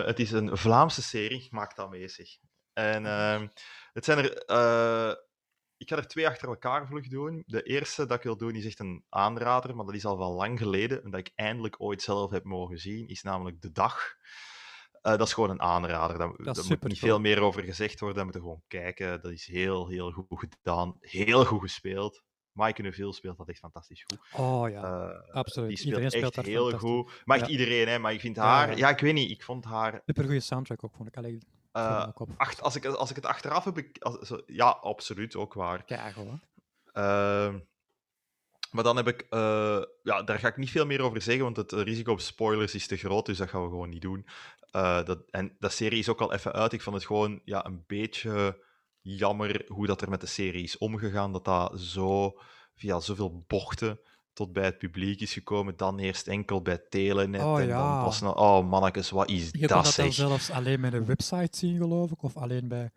Het 0.05 0.19
is 0.19 0.31
een 0.31 0.57
Vlaamse 0.57 1.01
serie, 1.01 1.47
maak 1.51 1.75
dat 1.75 1.89
mee 1.89 2.07
zeg. 2.07 2.27
En 2.73 3.05
ehm, 3.05 3.47
het 3.93 4.05
zijn 4.05 4.17
er. 4.17 5.29
Ik 5.81 5.89
ga 5.89 5.95
er 5.95 6.07
twee 6.07 6.27
achter 6.27 6.47
elkaar 6.47 6.87
vlug 6.87 7.07
doen. 7.07 7.43
De 7.45 7.63
eerste 7.63 8.05
dat 8.05 8.17
ik 8.17 8.23
wil 8.23 8.37
doen 8.37 8.55
is 8.55 8.65
echt 8.65 8.79
een 8.79 9.03
aanrader, 9.09 9.75
maar 9.75 9.85
dat 9.85 9.95
is 9.95 10.05
al 10.05 10.17
wel 10.17 10.33
lang 10.33 10.59
geleden. 10.59 11.03
En 11.03 11.11
dat 11.11 11.19
ik 11.19 11.31
eindelijk 11.35 11.75
ooit 11.81 12.01
zelf 12.01 12.31
heb 12.31 12.43
mogen 12.43 12.77
zien, 12.79 13.07
is 13.07 13.21
namelijk 13.21 13.61
De 13.61 13.71
Dag. 13.71 14.15
Eh, 15.01 15.11
dat 15.17 15.27
is 15.27 15.33
gewoon 15.33 15.49
een 15.49 15.61
aanrader. 15.61 16.17
Daar, 16.17 16.33
daar 16.37 16.65
moet 16.67 16.83
niet 16.83 16.99
veel 16.99 17.19
meer 17.19 17.39
over 17.41 17.63
gezegd 17.63 17.99
worden. 17.99 18.15
Daar 18.17 18.25
moeten 18.25 18.41
we 18.43 18.47
gewoon 18.47 18.63
kijken. 18.67 19.21
Dat 19.21 19.31
is 19.31 19.45
heel, 19.45 19.87
heel 19.87 20.11
goed 20.11 20.49
gedaan. 20.61 20.95
Heel 20.99 21.45
goed 21.45 21.61
gespeeld. 21.61 22.23
Maaike 22.51 22.81
Neuville 22.81 23.13
speelt 23.13 23.37
dat 23.37 23.49
echt 23.49 23.59
fantastisch 23.59 24.03
goed. 24.03 24.19
Oh 24.39 24.69
ja, 24.69 24.83
Eh, 24.83 25.33
absoluut. 25.33 25.67
Die 25.69 25.77
speelt 25.77 25.97
Iedereen 25.97 26.23
echt 26.23 26.45
heel 26.45 26.71
goed. 26.77 27.21
Maar 27.25 27.37
echt 27.37 27.45
Ja. 27.45 27.51
iedereen, 27.51 27.87
hè. 27.87 27.99
Maar 27.99 28.13
ik 28.13 28.19
vind 28.19 28.35
haar... 28.37 28.69
ja. 28.69 28.75
Ja, 28.77 28.89
ik 28.89 28.99
weet 28.99 29.13
niet. 29.13 29.31
Ik 29.31 29.43
vond 29.43 29.65
haar... 29.65 30.01
Super 30.05 30.23
goede 30.23 30.39
soundtrack 30.39 30.83
ook, 30.83 30.95
vond 30.95 31.07
ik. 31.07 31.17
Allee, 31.17 31.39
uh, 31.73 32.07
op. 32.13 32.29
acht, 32.37 32.61
als, 32.61 32.75
ik, 32.75 32.85
als 32.85 33.09
ik 33.09 33.15
het 33.15 33.25
achteraf 33.25 33.63
heb... 33.63 33.85
als- 33.99 34.27
zo- 34.27 34.41
ja, 34.45 34.69
absoluut. 34.69 35.35
Ook 35.35 35.53
waar. 35.53 35.83
Kijk, 35.83 36.15
hoor. 36.15 36.39
Ehm, 36.91 37.59
maar 38.71 38.83
dan 38.83 38.95
heb 38.95 39.07
ik... 39.07 39.21
eh, 39.29 39.81
ja, 40.03 40.23
daar 40.23 40.39
ga 40.39 40.47
ik 40.47 40.57
niet 40.57 40.69
veel 40.69 40.85
meer 40.85 41.01
over 41.01 41.21
zeggen, 41.21 41.43
want 41.43 41.57
het 41.57 41.71
risico 41.71 42.11
op 42.11 42.19
spoilers 42.19 42.75
is 42.75 42.87
te 42.87 42.97
groot, 42.97 43.25
dus 43.25 43.37
dat 43.37 43.49
gaan 43.49 43.63
we 43.63 43.69
gewoon 43.69 43.89
niet 43.89 44.01
doen. 44.01 44.25
Eh, 44.71 45.05
dat, 45.05 45.19
en 45.29 45.55
dat 45.59 45.73
serie 45.73 45.99
is 45.99 46.09
ook 46.09 46.21
al 46.21 46.33
even 46.33 46.53
uit. 46.53 46.73
Ik 46.73 46.81
vond 46.81 46.95
het 46.95 47.05
gewoon 47.05 47.41
ja, 47.45 47.65
een 47.65 47.83
beetje 47.87 48.63
jammer 49.01 49.65
hoe 49.67 49.87
dat 49.87 50.01
er 50.01 50.09
met 50.09 50.21
de 50.21 50.27
serie 50.27 50.63
is 50.63 50.77
omgegaan. 50.77 51.31
Dat 51.33 51.45
dat 51.45 51.79
zo 51.79 52.39
via 52.75 52.99
zoveel 52.99 53.43
bochten 53.47 53.99
tot 54.33 54.53
bij 54.53 54.63
het 54.65 54.77
publiek 54.77 55.21
is 55.21 55.33
gekomen. 55.33 55.73
Dan 55.77 55.99
eerst 55.99 56.27
enkel 56.27 56.61
bij 56.61 56.77
Telenet. 56.89 57.41
Oh, 57.41 57.59
en 57.61 57.67
dan 57.67 58.03
pas 58.03 58.21
na- 58.21 58.29
Oh, 58.31 58.69
mannetjes, 58.69 59.09
wat 59.09 59.29
is 59.29 59.49
Je 59.51 59.59
dat 59.67 59.69
dat 59.83 59.87
zeg? 59.93 60.13
zelfs 60.13 60.49
alleen 60.51 60.79
met 60.79 60.93
een 60.93 61.05
website 61.05 61.57
zien, 61.57 61.77
geloof 61.77 62.11
ik. 62.11 62.23
Of 62.23 62.37
alleen 62.37 62.67
bij... 62.67 62.91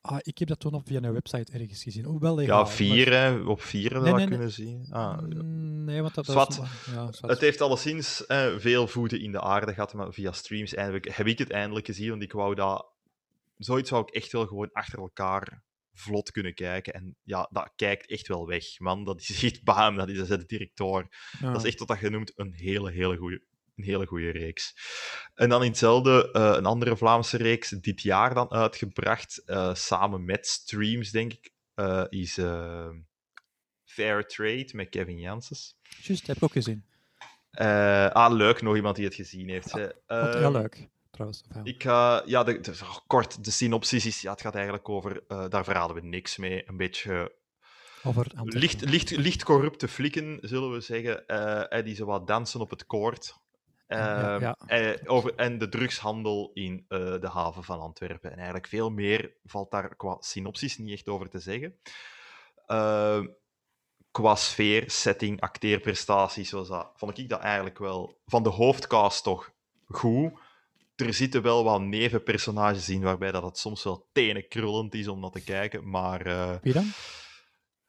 Ah, 0.00 0.18
ik 0.22 0.38
heb 0.38 0.48
dat 0.48 0.60
toen 0.60 0.74
op 0.74 0.86
via 0.86 1.02
een 1.02 1.12
website 1.12 1.52
ergens 1.52 1.82
gezien. 1.82 2.06
Oh, 2.06 2.20
wel 2.20 2.34
legaal. 2.34 2.56
Ja, 2.58 2.62
maar- 2.62 2.72
vier, 2.72 3.12
hè. 3.12 3.34
Op 3.40 3.60
vier 3.62 4.00
Nee, 4.00 4.26
kunnen 4.26 4.50
zien. 4.52 4.86
Ah, 4.90 5.18
Mm, 5.18 5.84
Nee, 5.84 6.02
want 6.02 6.14
dat, 6.14 6.28
is... 6.28 6.34
Ja, 6.34 7.12
zwart. 7.12 7.20
Het 7.20 7.40
heeft 7.40 7.60
alleszins 7.60 8.26
eh, 8.26 8.46
veel 8.56 8.86
voeten 8.88 9.20
in 9.20 9.32
de 9.32 9.40
aarde 9.40 9.74
gehad, 9.74 9.94
maar 9.94 10.12
via 10.12 10.32
streams 10.32 10.74
eindelijk, 10.74 11.16
heb 11.16 11.26
ik 11.26 11.38
het 11.38 11.50
eindelijk 11.50 11.86
gezien, 11.86 12.10
want 12.10 12.22
ik 12.22 12.32
wou 12.32 12.54
dat... 12.54 12.86
Zoiets 13.58 13.88
zou 13.88 14.02
ik 14.02 14.14
echt 14.14 14.32
wel 14.32 14.46
gewoon 14.46 14.68
achter 14.72 14.98
elkaar 14.98 15.62
vlot 15.98 16.30
kunnen 16.30 16.54
kijken. 16.54 16.92
En 16.92 17.16
ja, 17.22 17.48
dat 17.52 17.72
kijkt 17.76 18.06
echt 18.10 18.28
wel 18.28 18.46
weg, 18.46 18.78
man. 18.78 19.04
Dat 19.04 19.20
is 19.20 19.42
echt 19.42 19.62
bam, 19.64 19.96
dat 19.96 20.08
is 20.08 20.28
de 20.28 20.46
directeur. 20.46 21.08
Ja. 21.40 21.52
Dat 21.52 21.64
is 21.64 21.68
echt 21.68 21.78
wat 21.78 21.88
dat 21.88 22.00
je 22.00 22.10
noemt 22.10 22.32
een 22.36 22.52
hele, 22.52 22.90
hele 22.90 23.16
goede. 23.16 23.46
Een 23.76 23.84
hele 23.84 24.06
goede 24.06 24.30
reeks. 24.30 24.74
En 25.34 25.48
dan 25.48 25.62
in 25.62 25.68
hetzelfde, 25.68 26.30
eh, 26.32 26.52
een 26.56 26.66
andere 26.66 26.96
Vlaamse 26.96 27.36
reeks, 27.36 27.68
dit 27.70 28.02
jaar 28.02 28.34
dan 28.34 28.50
uitgebracht, 28.50 29.42
eh, 29.44 29.74
samen 29.74 30.24
met 30.24 30.46
streams, 30.46 31.10
denk 31.10 31.32
ik, 31.32 31.50
eh, 31.74 32.04
is 32.08 32.34
Fair 33.84 34.26
Trade 34.26 34.68
met 34.72 34.88
Kevin 34.88 35.18
Janssens. 35.18 35.76
Juist, 36.02 36.26
heb 36.26 36.36
ik 36.36 36.42
ook 36.42 36.52
gezien. 36.52 36.84
Ah, 37.50 38.32
leuk, 38.32 38.62
nog 38.62 38.76
iemand 38.76 38.96
die 38.96 39.04
het 39.04 39.14
gezien 39.14 39.48
heeft. 39.48 39.72
hè. 39.72 39.88
Ehm, 40.06 40.38
heel 40.38 40.52
leuk, 40.52 40.88
trouwens. 41.26 41.44
Ik 41.64 41.82
ga, 41.82 42.22
ja, 42.26 42.44
de, 42.44 42.60
de- 42.60 42.78
kort, 43.06 43.44
de 43.44 43.50
synopsis 43.50 44.06
is, 44.06 44.20
ja, 44.20 44.30
het 44.30 44.40
gaat 44.40 44.54
eigenlijk 44.54 44.88
over, 44.88 45.22
eh, 45.28 45.48
daar 45.48 45.64
verraden 45.64 45.96
we 45.96 46.02
niks 46.02 46.36
mee, 46.36 46.62
een 46.68 46.76
beetje 46.76 47.34
Over 48.02 48.22
Antwerpen. 48.24 48.58
licht, 48.60 48.80
licht, 48.80 49.10
licht 49.10 49.44
corrupte 49.44 49.88
flikken, 49.88 50.38
zullen 50.42 50.72
we 50.72 50.80
zeggen, 50.80 51.26
eh, 51.26 51.78
eh, 51.78 51.84
die 51.84 51.94
zo 51.94 52.04
wat 52.04 52.26
dansen 52.26 52.60
op 52.60 52.70
het 52.70 52.86
koord. 52.86 53.34
Ja, 53.88 54.38
ja. 54.40 54.56
eh, 54.66 54.94
over, 55.04 55.34
en 55.34 55.58
de 55.58 55.68
drugshandel 55.68 56.50
in 56.54 56.84
eh, 56.88 56.98
de 57.20 57.28
haven 57.28 57.64
van 57.64 57.80
Antwerpen. 57.80 58.30
En 58.30 58.36
eigenlijk 58.36 58.66
veel 58.66 58.90
meer 58.90 59.32
valt 59.44 59.70
daar 59.70 59.96
qua 59.96 60.16
synopsis 60.20 60.78
niet 60.78 60.92
echt 60.92 61.08
over 61.08 61.28
te 61.28 61.38
zeggen. 61.38 61.78
Ehm, 62.66 63.26
qua 64.10 64.34
sfeer, 64.34 64.90
setting, 64.90 65.40
acteerprestaties, 65.40 66.50
was 66.50 66.68
dat, 66.68 66.90
vond 66.94 67.18
ik 67.18 67.28
dat 67.28 67.40
eigenlijk 67.40 67.78
wel 67.78 68.20
van 68.26 68.42
de 68.42 68.48
hoofdcast 68.48 69.22
toch 69.22 69.50
goed. 69.86 70.32
Er 71.06 71.14
zitten 71.14 71.42
wel 71.42 71.64
wat 71.64 71.80
nevenpersonages 71.80 72.88
in, 72.88 73.00
waarbij 73.02 73.32
dat 73.32 73.42
het 73.42 73.58
soms 73.58 73.84
wel 73.84 74.08
tenenkrullend 74.12 74.94
is 74.94 75.08
om 75.08 75.20
naar 75.20 75.30
te 75.30 75.44
kijken. 75.44 75.90
Maar 75.90 76.26
eh, 76.26 76.56
Wie 76.62 76.72
dan? 76.72 76.90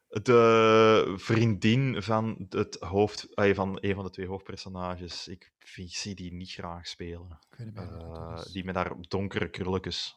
de 0.10 1.14
vriendin 1.18 2.04
van, 2.04 2.46
het 2.50 2.76
hoofd, 2.80 3.34
eh, 3.34 3.56
van 3.56 3.78
een 3.82 3.96
van 3.96 4.04
de 4.04 4.10
twee 4.10 4.28
hoofdpersonages, 4.28 5.28
ik 5.28 5.52
vind, 5.60 5.92
zie 5.92 6.16
die 6.16 6.34
niet 6.34 6.52
graag 6.52 6.88
spelen. 6.88 7.40
Ik 7.52 7.58
weet 7.58 7.68
niet 7.68 7.78
Eh, 7.78 8.42
die 8.52 8.64
met 8.64 8.76
haar 8.76 8.96
donkere 9.08 9.50
krulletjes. 9.50 10.16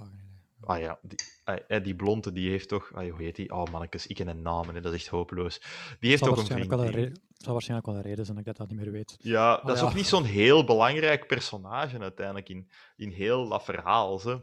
Idee. 0.00 0.35
Ah 0.60 0.80
ja, 0.80 0.98
die, 1.02 1.18
eh, 1.44 1.56
eh, 1.68 1.84
die 1.84 1.94
blonde, 1.94 2.32
die 2.32 2.50
heeft 2.50 2.68
toch... 2.68 2.90
Ah, 2.94 3.10
hoe 3.10 3.22
heet 3.22 3.36
die? 3.36 3.52
Oh 3.52 3.64
mannetjes, 3.70 4.06
ik 4.06 4.16
ken 4.16 4.28
een 4.28 4.42
naam, 4.42 4.68
hè, 4.68 4.80
dat 4.80 4.92
is 4.92 5.00
echt 5.00 5.08
hopeloos. 5.08 5.60
Die 6.00 6.10
heeft 6.10 6.22
toch 6.22 6.38
een 6.38 6.46
vriendin. 6.46 6.90
re- 6.90 7.12
zal 7.36 7.52
waarschijnlijk 7.52 7.88
wel 7.88 7.96
een 7.96 8.02
reden 8.02 8.24
zijn 8.24 8.36
dat 8.36 8.46
ik 8.46 8.56
dat 8.56 8.68
niet 8.68 8.78
meer 8.78 8.90
weet. 8.92 9.16
Ja, 9.18 9.56
dat 9.64 9.74
is 9.74 9.80
ja. 9.80 9.86
ook 9.86 9.94
niet 9.94 10.06
zo'n 10.06 10.24
heel 10.24 10.64
belangrijk 10.64 11.26
personage 11.26 11.98
uiteindelijk 11.98 12.48
in, 12.48 12.70
in 12.96 13.10
heel 13.10 13.48
dat 13.48 13.64
verhaal. 13.64 14.18
Ze. 14.18 14.40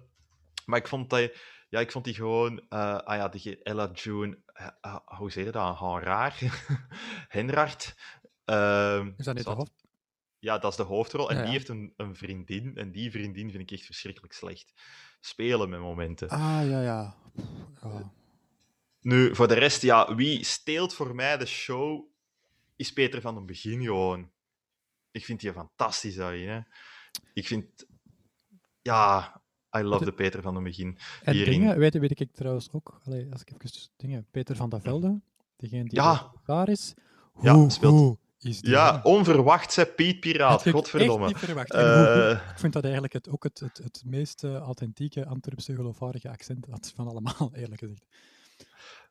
Maar 0.65 0.80
ik 0.80 0.88
vond, 0.88 1.10
dat, 1.10 1.31
ja, 1.69 1.80
ik 1.80 1.91
vond 1.91 2.06
die 2.06 2.14
gewoon... 2.14 2.65
eh, 2.69 2.98
ah 2.98 3.15
ja, 3.15 3.27
die 3.30 3.64
Ella 3.64 3.90
June... 3.94 4.38
eh, 4.53 4.68
eh, 4.81 4.95
hoe 5.06 5.31
zeg 5.31 5.45
je 5.45 5.52
dat? 5.52 5.77
Gewoon 5.77 5.99
raar. 6.02 6.40
Henrard. 7.27 7.95
ehm, 8.45 9.11
Is 9.18 9.26
dat 9.26 9.35
niet 9.35 9.44
de 9.44 9.49
hoofd? 9.49 9.82
Ja, 10.43 10.57
dat 10.57 10.71
is 10.71 10.77
de 10.77 10.83
hoofdrol. 10.83 11.29
En 11.29 11.37
Ja, 11.37 11.41
die 11.43 11.51
heeft 11.51 11.69
een, 11.69 11.93
een 11.97 12.15
vriendin. 12.15 12.77
En 12.77 12.91
die 12.91 13.11
vriendin 13.11 13.51
vind 13.51 13.63
ik 13.63 13.71
echt 13.71 13.85
verschrikkelijk 13.85 14.33
slecht. 14.33 14.73
Spelen 15.19 15.69
met 15.69 15.79
momenten. 15.79 16.29
Ah, 16.29 16.61
ja, 16.69 16.81
ja. 16.81 17.15
Nu, 19.01 19.35
voor 19.35 19.47
de 19.47 19.53
rest, 19.53 19.81
ja, 19.81 20.15
wie 20.15 20.43
steelt 20.43 20.93
voor 20.93 21.15
mij 21.15 21.37
de 21.37 21.45
show 21.45 22.05
is 22.75 22.93
Peter 22.93 23.21
van 23.21 23.33
den 23.35 23.45
Begin 23.45 23.81
gewoon. 23.83 24.31
Ik 25.11 25.25
vind 25.25 25.39
die 25.39 25.53
fantastisch 25.53 26.15
daarin. 26.15 26.49
Hè. 26.49 26.59
Ik 27.33 27.47
vind... 27.47 27.85
Ja, 28.81 29.41
I 29.77 29.81
love 29.81 30.05
de 30.05 30.13
Peter 30.13 30.41
van 30.41 30.53
den 30.53 30.63
Begin. 30.63 30.97
En 31.23 31.33
Hierin- 31.33 31.59
dingen, 31.59 31.77
weet, 31.77 31.93
weet 31.97 32.19
ik 32.19 32.31
trouwens 32.33 32.69
ook, 32.71 32.99
allee, 33.05 33.31
als 33.31 33.41
ik 33.41 33.49
even 33.63 33.89
dingen, 33.95 34.27
Peter 34.31 34.55
van 34.55 34.69
der 34.69 34.81
Velde, 34.81 35.21
degene 35.57 35.83
die 35.83 35.99
Ja. 36.01 36.31
daar 36.45 36.69
is. 36.69 36.93
Hoe 37.31 37.45
Ja, 37.45 37.69
speelt- 37.69 38.17
is 38.43 38.61
die? 38.61 38.71
Ja, 38.71 38.99
onverwacht, 39.03 39.73
zei 39.73 39.87
Piet 39.87 40.19
Piraat. 40.19 40.69
Godverdomme. 40.69 41.23
echt 41.23 41.33
niet 41.33 41.43
verwacht. 41.43 41.73
Eh, 41.73 42.31
ik 42.51 42.59
vind 42.59 42.73
dat 42.73 42.83
eigenlijk 42.83 43.13
het, 43.13 43.29
ook 43.29 43.43
het, 43.43 43.59
het, 43.59 43.77
het 43.83 44.01
meest 44.05 44.43
eh, 44.43 44.55
authentieke 44.55 45.25
Antwerpse 45.25 45.75
geloofwaardige 45.75 46.29
accent 46.29 46.65
had 46.69 46.91
van 46.95 47.07
allemaal, 47.07 47.51
eerlijk 47.55 47.79
gezegd. 47.79 48.05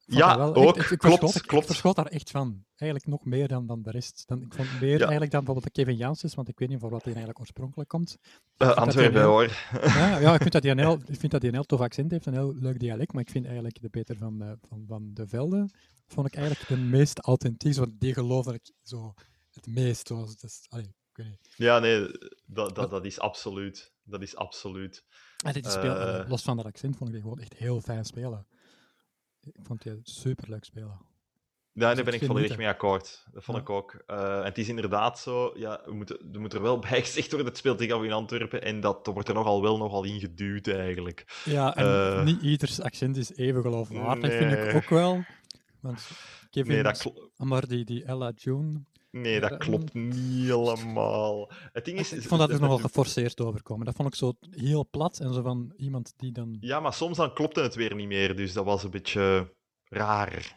Ja, 0.05 0.37
wel 0.39 0.55
ook. 0.55 0.77
echt- 0.77 0.85
ik, 0.85 0.91
ik 0.91 0.99
Klopt, 0.99 1.19
verschoot, 1.19 1.43
ik- 1.43 1.49
klopt. 1.49 1.63
Ik 1.65 1.71
verschoot 1.71 1.97
daar 1.97 2.07
echt 2.07 2.31
van. 2.31 2.65
Eigenlijk 2.77 3.11
nog 3.11 3.25
meer 3.25 3.49
dan, 3.49 3.67
dan 3.67 3.83
de 3.83 3.91
rest. 3.91 4.23
Dan, 4.27 4.43
ik 4.43 4.55
vond 4.55 4.81
meer 4.81 4.91
Ja. 4.91 4.99
eigenlijk 4.99 5.31
dan 5.31 5.45
bijvoorbeeld 5.45 5.75
de 5.75 5.83
Kevin 5.83 5.97
Janssens, 5.97 6.35
want 6.35 6.49
ik 6.49 6.59
weet 6.59 6.69
niet 6.69 6.81
voor 6.81 6.91
wat 6.91 6.99
hij 7.05 7.09
eigenlijk 7.13 7.41
oorspronkelijk 7.41 7.89
komt. 7.89 8.17
dat 8.57 8.77
Antwerpen, 8.77 9.21
heel- 9.21 9.31
hoor. 9.31 9.51
Ja, 9.83 10.19
ja 10.19 10.33
ik, 10.35 10.41
vind 10.41 10.53
dat 10.53 10.63
hij 10.63 10.73
een 10.73 10.79
heel, 10.87 10.99
ik 11.07 11.19
vind 11.19 11.33
dat 11.33 11.41
hij 11.41 11.51
een 11.51 11.57
heel 11.57 11.65
tof 11.67 11.81
accent 11.81 12.11
heeft, 12.11 12.27
een 12.27 12.33
heel 12.33 12.55
leuk 12.55 12.79
dialect, 12.81 13.13
maar 13.13 13.23
ik 13.23 13.31
vind 13.31 13.45
eigenlijk 13.45 13.81
de 13.81 13.89
Peter 13.89 14.17
van, 14.17 14.43
eh, 14.43 14.53
van, 14.69 14.85
van 14.87 15.11
de 15.15 15.29
Velde, 15.29 15.69
vond 16.07 16.27
ik 16.27 16.35
eigenlijk 16.35 16.69
de 16.69 16.77
meest 16.77 17.19
authentiek, 17.19 17.75
want 17.75 18.01
die 18.01 18.13
geloofde 18.15 18.55
ik 18.55 18.71
zo 18.83 19.15
het 19.51 19.67
meest. 19.67 20.07
Zoals, 20.07 20.37
dus, 20.37 20.67
allee, 20.69 20.85
ik 20.87 21.17
weet 21.17 21.27
niet. 21.29 21.55
Ja, 21.57 21.79
nee, 21.79 22.09
dat, 22.47 22.75
dat, 22.75 22.91
dat 22.91 23.05
is 23.05 23.19
absoluut. 23.21 23.93
Dat 24.05 24.23
is 24.23 24.37
absoluut. 24.37 25.05
En 25.45 25.53
dit 25.53 25.77
Eh. 25.77 26.19
eh, 26.21 26.29
los 26.29 26.43
van 26.43 26.57
dat 26.57 26.67
accent, 26.67 26.97
vond 26.97 27.09
ik 27.09 27.15
die 27.15 27.23
gewoon 27.25 27.39
echt 27.41 27.55
heel 27.55 27.81
fijn 27.81 28.05
spelen. 28.05 28.47
Ik 29.47 29.61
vond 29.63 29.83
die 29.83 30.01
super 30.03 30.49
leuk 30.51 30.65
spelen. 30.65 31.11
Ja, 31.75 31.87
Dus 31.87 31.95
daar 31.97 32.05
ben 32.05 32.13
het 32.15 32.23
ik 32.23 32.29
volledig 32.29 32.57
mee 32.57 32.69
akkoord. 32.69 33.25
Dat 33.33 33.45
vond 33.45 33.57
Ja. 33.57 33.63
ik 33.63 33.71
ook. 33.71 34.03
Eh, 34.07 34.39
en 34.39 34.45
het 34.45 34.59
is 34.59 34.69
inderdaad 34.69 35.19
zo, 35.19 35.53
ja, 35.55 35.81
we 35.85 35.93
moeten, 35.93 36.19
er 36.33 36.41
moet 36.41 36.53
er 36.53 36.63
wel 36.63 36.79
bij 36.89 37.01
gezegd 37.01 37.29
worden, 37.31 37.47
het 37.49 37.57
speelt 37.57 37.81
zich 37.81 37.93
af 37.93 38.03
in 38.03 38.13
Antwerpen 38.13 38.63
en 38.63 38.81
dat 38.81 39.07
wordt 39.07 39.29
er 39.29 39.35
nogal 39.35 39.63
wel 39.63 39.77
nogal 39.79 40.05
in 40.05 40.21
geduwd 40.21 40.67
eigenlijk. 40.69 41.43
Ja, 41.45 41.77
en 41.77 41.85
Eh. 41.85 42.25
niet 42.25 42.43
ieders 42.43 42.81
accent 42.81 43.17
is 43.17 43.37
even 43.37 43.63
geloofwaardig, 43.63 44.33
vind 44.33 44.51
Nee. 44.51 44.69
ik 44.69 44.75
ook 44.75 44.89
wel. 44.89 45.25
Want 45.81 46.11
Kevin, 46.51 46.73
Nee, 46.73 46.83
dat, 46.83 47.13
maar 47.37 47.67
die, 47.69 47.85
die 47.85 48.05
Ella 48.05 48.33
June, 48.35 48.81
nee, 49.13 49.41
dat 49.41 49.51
dat- 49.51 49.59
klopt 49.59 49.95
niet 49.95 50.47
helemaal. 50.49 51.51
Het 51.73 51.85
ding 51.85 51.99
is... 51.99 52.13
ik 52.13 52.23
vond 52.23 52.41
dat 52.41 52.51
het- 52.51 52.61
nogal 52.61 52.79
geforceerd 52.79 53.41
overkomen. 53.41 53.87
Dat 53.87 53.95
vond 53.95 54.09
ik 54.09 54.15
zo 54.15 54.33
heel 54.51 54.89
plat 54.91 55.19
en 55.21 55.35
zo 55.35 55.43
van 55.43 55.73
iemand 55.77 56.13
die 56.17 56.33
dan... 56.33 56.57
Ja, 56.61 56.81
maar 56.81 56.93
soms 56.93 57.17
dan 57.17 57.35
klopte 57.35 57.61
het 57.61 57.75
weer 57.75 57.95
niet 57.95 58.07
meer, 58.09 58.37
dus 58.37 58.53
dat 58.53 58.65
was 58.65 58.83
een 58.85 58.91
beetje 58.91 59.55
raar. 59.85 60.55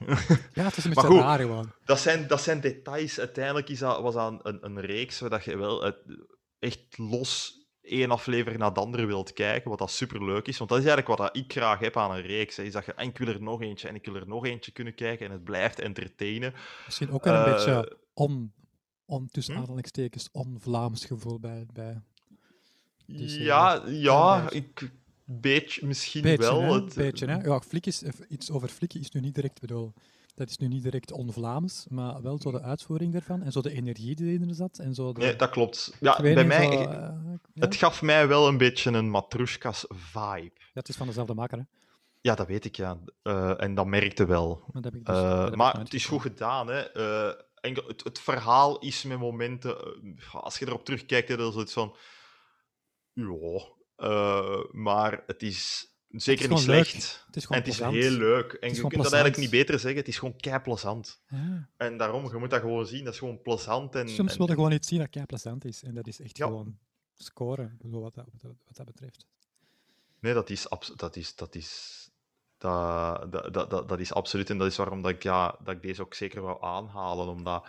Ja, 0.54 0.64
het 0.64 0.78
is 0.78 0.84
een 0.84 0.90
beetje 0.94 1.08
goed. 1.08 1.20
raar 1.20 1.40
gewoon. 1.40 1.72
dat, 1.86 2.00
zijn, 2.00 2.28
dat 2.28 2.42
zijn 2.42 2.62
details. 2.62 3.20
Uiteindelijk 3.20 3.70
is 3.70 3.80
dat, 3.80 4.02
was 4.02 4.14
dat 4.14 4.40
een, 4.44 4.66
een 4.66 4.80
reeks 4.82 5.20
waar 5.20 5.30
dat 5.30 5.44
je 5.44 5.58
wel 5.58 5.84
het- 5.84 6.26
echt 6.60 6.98
los 6.98 7.64
één 7.82 8.12
aflevering 8.12 8.60
naar 8.62 8.74
de 8.74 8.80
andere 8.80 9.06
wilt 9.06 9.34
kijken, 9.34 9.70
wat 9.70 9.80
dat 9.80 9.92
superleuk 9.92 10.48
is. 10.48 10.58
Want 10.58 10.70
dat 10.70 10.80
is 10.80 10.86
eigenlijk 10.86 11.18
wat 11.20 11.28
dat 11.28 11.44
ik 11.44 11.52
graag 11.52 11.80
heb 11.80 11.98
aan 11.98 12.12
een 12.12 12.22
reeks. 12.22 12.58
Hè, 12.58 12.64
is 12.64 12.74
dat 12.74 12.86
je, 12.86 12.94
en 12.94 13.08
ik 13.08 13.18
wil 13.18 13.28
er 13.28 13.42
nog 13.42 13.62
eentje 13.62 13.88
en 13.88 13.96
ik 13.96 14.06
wil 14.06 14.16
er 14.16 14.28
nog 14.28 14.46
eentje 14.46 14.72
kunnen 14.72 14.96
kijken 14.96 15.26
en 15.26 15.32
het 15.32 15.44
blijft 15.44 15.80
entertainen. 15.80 16.54
Misschien 16.86 17.12
ook 17.12 17.24
wel 17.24 17.34
een 17.34 17.46
Eh, 17.46 17.52
beetje 17.54 17.98
on, 18.16 18.54
on, 19.06 19.28
tussen 19.32 19.54
hm? 19.54 19.60
aanhalingstekens, 19.60 20.30
on-Vlaams 20.32 21.06
gevoel 21.06 21.40
bij, 21.40 21.66
bij... 21.74 22.02
Ja, 23.06 23.82
ja 23.88 24.42
beetje. 24.42 24.58
ik, 24.58 24.92
beetje, 25.24 25.86
misschien 25.86 26.22
Beetje, 26.22 26.38
wel. 26.38 26.62
hè? 26.62 26.74
Het, 26.74 26.96
Beetje, 26.96 27.26
hè? 27.26 27.36
Ja, 27.36 27.60
flik 27.60 27.86
is, 27.86 28.04
eh, 28.04 28.12
iets 28.30 28.52
over 28.52 28.70
flikken 28.70 29.00
is 29.00 29.12
nu 29.12 29.22
niet 29.22 29.36
direct, 29.36 29.60
bedoel, 29.60 29.94
dat 30.36 30.50
is 30.50 30.58
nu 30.58 30.68
niet 30.68 30.84
direct 30.84 31.12
on-Vlaams, 31.12 31.86
maar 31.90 32.22
wel 32.22 32.40
zo 32.42 32.52
de 32.52 32.62
uitvoering 32.62 33.14
daarvan 33.14 33.42
en 33.42 33.52
zo 33.52 33.62
de 33.62 33.72
energie 33.72 34.16
die 34.16 34.26
erin 34.28 34.56
zat 34.56 34.80
en 34.80 34.94
zo 34.94 35.14
de... 35.14 35.20
Nee, 35.20 35.36
dat 35.36 35.50
klopt. 35.50 35.96
Ja, 36.00 36.22
bij 36.22 36.36
niet, 36.36 36.46
mij, 36.46 36.72
zo, 36.72 36.80
eh, 36.80 36.88
ja? 37.54 37.66
het 37.66 37.76
gaf 37.76 38.02
mij 38.02 38.28
wel 38.28 38.48
een 38.48 38.58
beetje 38.58 38.92
een 38.92 39.10
Matrushkas 39.10 39.86
vibe. 39.90 40.52
Ja, 40.56 40.72
het 40.74 40.90
is 40.90 40.96
van 40.96 41.08
dezelfde 41.08 41.34
maker, 41.34 41.58
hè? 41.58 41.64
Ja, 42.26 42.36
dat 42.36 42.48
weet 42.48 42.66
ik, 42.66 42.76
ja. 42.76 42.98
Eh, 43.22 43.62
en 43.62 43.76
dat 43.76 43.86
merkte 43.86 44.26
wel. 44.26 44.64
Maar, 44.74 44.82
dat 44.82 44.84
heb 44.84 44.96
ik 44.96 45.06
dus, 45.06 45.16
Eh, 45.16 45.30
dat 45.32 45.46
heb 45.46 45.56
maar 45.56 45.80
het 45.80 45.94
is 45.94 46.06
goed 46.06 46.22
gedaan, 46.22 46.68
hè. 46.68 46.92
Eh, 46.92 47.42
enkel, 47.66 47.88
het, 47.88 48.04
het 48.04 48.20
verhaal 48.20 48.80
is 48.80 49.04
met 49.04 49.20
momenten... 49.20 49.78
eh, 50.18 50.36
als 50.36 50.58
je 50.60 50.68
erop 50.68 50.86
terugkijkt, 50.86 51.28
hè, 51.30 51.38
is 51.38 51.44
het 51.44 51.54
zoiets 51.54 51.74
van... 51.74 51.96
Ja, 53.14 53.62
eh, 53.96 54.64
maar 54.72 55.24
het 55.28 55.44
is 55.44 55.88
zeker 56.10 56.50
niet 56.50 56.66
leuk. 56.66 56.86
slecht. 56.86 57.24
Het 57.26 57.36
is 57.36 57.46
En 57.46 57.56
het 57.56 57.68
is 57.68 57.76
plezant. 57.76 57.96
heel 57.96 58.12
leuk. 58.12 58.54
En 58.54 58.74
je 58.74 58.82
kunt 58.82 58.94
dat 59.04 59.14
eigenlijk 59.14 59.38
niet 59.38 59.50
beter 59.50 59.80
zeggen. 59.80 60.00
Het 60.00 60.08
is 60.08 60.18
gewoon 60.18 60.36
kei 60.36 60.60
plezant. 60.60 61.22
Ja. 61.28 61.70
En 61.78 61.98
daarom, 61.98 62.26
je 62.28 62.38
moet 62.38 62.50
dat 62.50 62.62
gewoon 62.62 62.86
zien. 62.86 63.04
Dat 63.04 63.14
is 63.14 63.20
gewoon 63.20 63.42
plezant. 63.42 63.96
En, 63.96 64.10
Soms 64.10 64.32
en- 64.32 64.38
wil 64.38 64.48
je 64.48 64.54
gewoon 64.54 64.72
iets 64.72 64.88
zien 64.88 65.00
dat 65.00 65.10
kei 65.10 65.26
plezant 65.26 65.66
is 65.66 65.84
en 65.84 65.94
dat 65.94 66.08
is 66.08 66.20
echt 66.22 66.38
Ja. 66.38 66.46
gewoon 66.46 66.78
scoren, 67.18 67.78
wat, 67.82 68.14
dat, 68.16 68.26
wat, 68.42 68.56
dat, 68.76 68.86
betreft. 68.86 69.26
Nee, 70.20 70.34
dat 70.34 70.50
is, 70.50 70.68
dat 70.96 71.16
is, 71.16 71.36
dat 71.36 71.56
is, 71.56 72.05
dat, 72.66 73.32
dat, 73.32 73.54
dat, 73.54 73.70
dat, 73.70 73.90
dat 73.90 74.00
is 74.00 74.14
absoluut. 74.14 74.50
En 74.50 74.58
dat 74.58 74.68
is 74.68 74.76
waarom 74.78 75.02
dat 75.02 75.12
ik, 75.12 75.24
ja, 75.24 75.56
dat 75.64 75.76
ik 75.76 75.82
deze 75.82 76.02
ook 76.02 76.14
zeker 76.14 76.42
wou 76.42 76.58
aanhalen. 76.64 77.28
Omdat, 77.28 77.66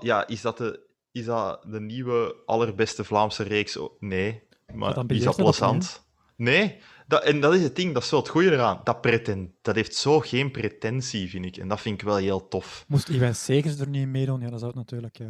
ja, 0.00 0.26
is 0.26 0.40
dat, 0.40 0.58
de, 0.58 0.80
is 1.12 1.24
dat 1.24 1.62
de 1.66 1.80
nieuwe 1.80 2.36
allerbeste 2.46 3.04
Vlaamse 3.04 3.42
reeks? 3.42 3.78
Nee. 3.98 4.42
Maar 4.72 4.88
is 5.06 5.24
dat 5.24 5.36
dat 5.36 5.44
plezant? 5.44 6.04
Nee. 6.36 6.80
Dat, 7.06 7.22
en 7.24 7.40
dat 7.40 7.54
is 7.54 7.62
het 7.62 7.76
ding, 7.76 7.94
dat 7.94 8.02
is 8.02 8.10
wel 8.10 8.20
het 8.20 8.28
goede 8.28 8.50
eraan. 8.52 8.80
Dat, 8.84 9.00
preten, 9.00 9.54
dat 9.62 9.74
heeft 9.74 9.94
zo 9.94 10.20
geen 10.20 10.50
pretentie, 10.50 11.28
vind 11.28 11.44
ik. 11.44 11.56
En 11.56 11.68
dat 11.68 11.80
vind 11.80 12.00
ik 12.00 12.06
wel 12.06 12.16
heel 12.16 12.48
tof. 12.48 12.84
Moest 12.88 13.08
Iwan 13.08 13.34
Segers 13.34 13.78
er 13.78 13.88
niet 13.88 14.02
in 14.02 14.10
meedoen, 14.10 14.40
ja, 14.40 14.48
dan 14.50 14.58
zou 14.58 14.70
het 14.70 14.80
natuurlijk... 14.80 15.18
eh, 15.18 15.26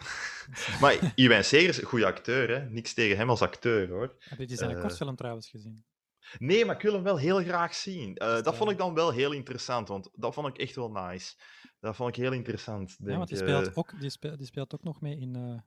Maar 0.80 1.12
Iwijn 1.14 1.44
Segers, 1.44 1.78
een 1.80 1.86
goede 1.86 2.06
acteur, 2.06 2.48
hè? 2.48 2.70
Niks 2.70 2.94
tegen 2.94 3.16
hem 3.16 3.30
als 3.30 3.40
acteur, 3.40 3.88
hoor. 3.88 4.14
Heb 4.18 4.38
je 4.38 4.46
die 4.46 4.56
zijn 4.56 4.70
Eh, 4.70 4.80
kortfilm 4.80 5.16
trouwens 5.16 5.48
gezien? 5.48 5.84
Nee, 6.38 6.64
maar 6.64 6.76
ik 6.76 6.82
wil 6.82 6.92
hem 6.92 7.02
wel 7.02 7.16
heel 7.18 7.42
graag 7.42 7.74
zien. 7.74 8.16
Eh, 8.16 8.42
dat 8.42 8.56
vond 8.56 8.70
ik 8.70 8.78
dan 8.78 8.94
wel 8.94 9.10
heel 9.10 9.32
interessant, 9.32 9.88
want 9.88 10.08
dat 10.14 10.34
vond 10.34 10.46
ik 10.46 10.58
echt 10.58 10.74
wel 10.74 10.90
nice. 10.90 11.34
Dat 11.80 11.96
vond 11.96 12.08
ik 12.16 12.22
heel 12.22 12.32
interessant. 12.32 12.96
Ja, 12.98 13.16
want 13.16 13.28
die 13.28 13.38
eh, 13.42 13.42
speelt, 13.58 13.76
ook, 13.76 14.00
die, 14.00 14.10
speelt, 14.10 14.38
die 14.38 14.46
speelt 14.46 14.74
ook 14.74 14.82
nog 14.82 15.00
mee 15.00 15.18
in... 15.18 15.36
eh 15.36 15.60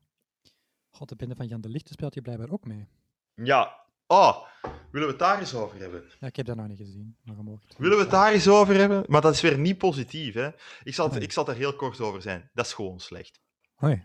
God, 0.89 1.09
de 1.09 1.15
bende 1.15 1.35
van 1.35 1.47
Jan 1.47 1.61
de 1.61 1.69
Lichte 1.69 1.93
speelt 1.93 2.13
hij 2.13 2.23
blijkbaar 2.23 2.49
ook 2.51 2.65
mee. 2.65 2.87
Ja. 3.33 3.83
Oh, 4.07 4.45
willen 4.91 5.07
we 5.07 5.13
het 5.13 5.19
daar 5.19 5.39
eens 5.39 5.53
over 5.55 5.79
hebben? 5.79 6.03
Ja, 6.19 6.27
ik 6.27 6.35
heb 6.35 6.45
dat 6.45 6.55
nog 6.55 6.67
niet 6.67 6.77
gezien, 6.77 7.17
maar 7.23 7.35
Willen 7.77 7.97
we 7.97 8.03
het 8.03 8.11
daar 8.11 8.31
eens 8.33 8.47
over 8.47 8.75
hebben? 8.75 9.03
Maar 9.07 9.21
dat 9.21 9.33
is 9.33 9.41
weer 9.41 9.57
niet 9.57 9.77
positief, 9.77 10.33
hè? 10.33 10.49
Ik 10.83 10.93
zal, 10.93 11.09
het- 11.11 11.23
ik 11.23 11.31
zal 11.31 11.47
er 11.47 11.55
heel 11.55 11.75
kort 11.75 11.99
over 12.01 12.21
zijn. 12.21 12.49
Dat 12.53 12.65
is 12.65 12.73
gewoon 12.73 12.99
slecht. 12.99 13.39
Hoi. 13.75 14.03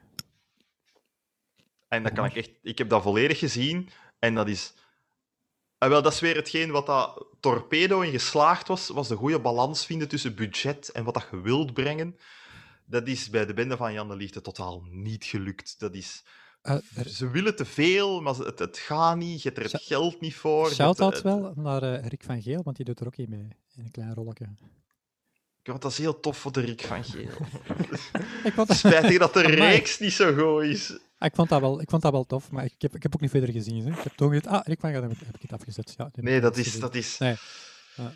En 1.89 2.03
dat 2.03 2.13
kan 2.13 2.25
ik 2.25 2.35
echt... 2.37 2.51
Ik 2.63 2.79
heb 2.79 2.89
dat 2.89 3.03
volledig 3.03 3.39
gezien 3.39 3.89
en 4.19 4.35
dat 4.35 4.49
is... 4.49 4.75
En 5.81 5.89
wel, 5.89 6.03
dat 6.03 6.13
is 6.13 6.21
weer 6.21 6.35
hetgeen 6.37 6.71
wat 6.71 6.87
dat 6.87 7.27
Torpedo 7.41 8.01
in 8.01 8.11
geslaagd 8.11 8.69
was, 8.69 8.89
was 8.89 9.09
de 9.09 9.17
goede 9.17 9.41
balans 9.41 9.87
vinden 9.87 10.09
tussen 10.09 10.35
budget 10.35 10.89
en 10.89 11.05
wat 11.05 11.15
dat 11.15 11.29
je 11.31 11.41
wilt 11.41 11.73
brengen. 11.73 12.17
Dat 12.85 13.09
is 13.09 13.31
bij 13.31 13.47
de 13.47 13.55
bende 13.55 13.77
van 13.77 13.93
Jan 13.93 14.09
de 14.09 14.17
Liefde 14.17 14.41
totaal 14.41 14.83
niet 14.91 15.25
gelukt. 15.25 15.75
Dat 15.79 15.95
is... 15.95 16.25
Eh, 16.63 16.75
er- 16.95 17.09
Ze 17.09 17.31
willen 17.31 17.57
te 17.57 17.65
veel, 17.65 18.21
maar 18.21 18.35
het, 18.35 18.59
het 18.59 18.79
gaat 18.79 19.17
niet. 19.17 19.43
Je 19.43 19.49
hebt 19.49 19.61
er 19.67 19.73
het 19.73 19.83
geld 19.83 20.21
niet 20.21 20.35
voor. 20.35 20.71
Shout-out 20.71 21.23
wel 21.23 21.53
naar 21.57 21.83
eh, 21.83 22.07
Rick 22.07 22.25
van 22.25 22.43
Geel, 22.43 22.63
want 22.63 22.77
die 22.77 22.85
doet 22.85 23.01
er 23.01 23.07
ook 23.07 23.17
in 23.17 23.31
mee, 23.31 23.49
in 23.75 23.85
een 23.85 23.91
klein 23.91 24.15
rolletje. 24.15 24.47
Ja, 25.63 25.73
dat 25.79 25.91
is 25.91 25.99
heel 25.99 26.21
tof 26.21 26.37
voor 26.39 26.53
de 26.53 26.61
Rick 26.61 26.81
van 26.83 27.05
Geel. 27.05 27.23
Ik 28.45 28.53
vond, 28.53 28.69
dat, 28.69 28.77
Spijtig 28.77 29.19
dat 29.19 29.35
de 29.35 29.41
reeks 29.65 29.99
niet 29.99 30.13
zo 30.13 30.35
goed 30.35 30.63
is. 30.63 30.91
ik, 31.19 31.35
vond 31.35 31.49
dat 31.49 31.61
wel, 31.61 31.81
ik 31.81 31.91
vond 31.91 32.03
dat 32.03 32.13
wel 32.13 32.25
tof, 32.27 32.51
maar 32.51 32.65
ik 32.65 32.75
heb, 32.79 32.95
ik 32.95 33.03
heb 33.03 33.15
ook 33.15 33.21
niet 33.21 33.31
verder 33.31 33.51
gezien. 33.53 33.85
Hè. 33.85 33.91
Ik 33.91 34.03
heb 34.03 34.13
toch 34.13 34.29
gezegd, 34.29 34.47
ah, 34.47 34.61
Rick 34.65 34.81
van 34.81 34.91
Geel, 34.91 35.03
heb 35.03 35.11
ik, 35.13 35.19
ik 35.21 35.41
het 35.43 35.53
afgezet. 35.53 35.95
Ja, 35.97 36.11
Nee, 36.15 36.37
ik 36.37 36.43
dat 36.43 36.57
is... 36.57 36.79
Dat 36.81 36.95
is 36.95 37.19
Nee. 37.19 37.35
Ja. 37.97 38.13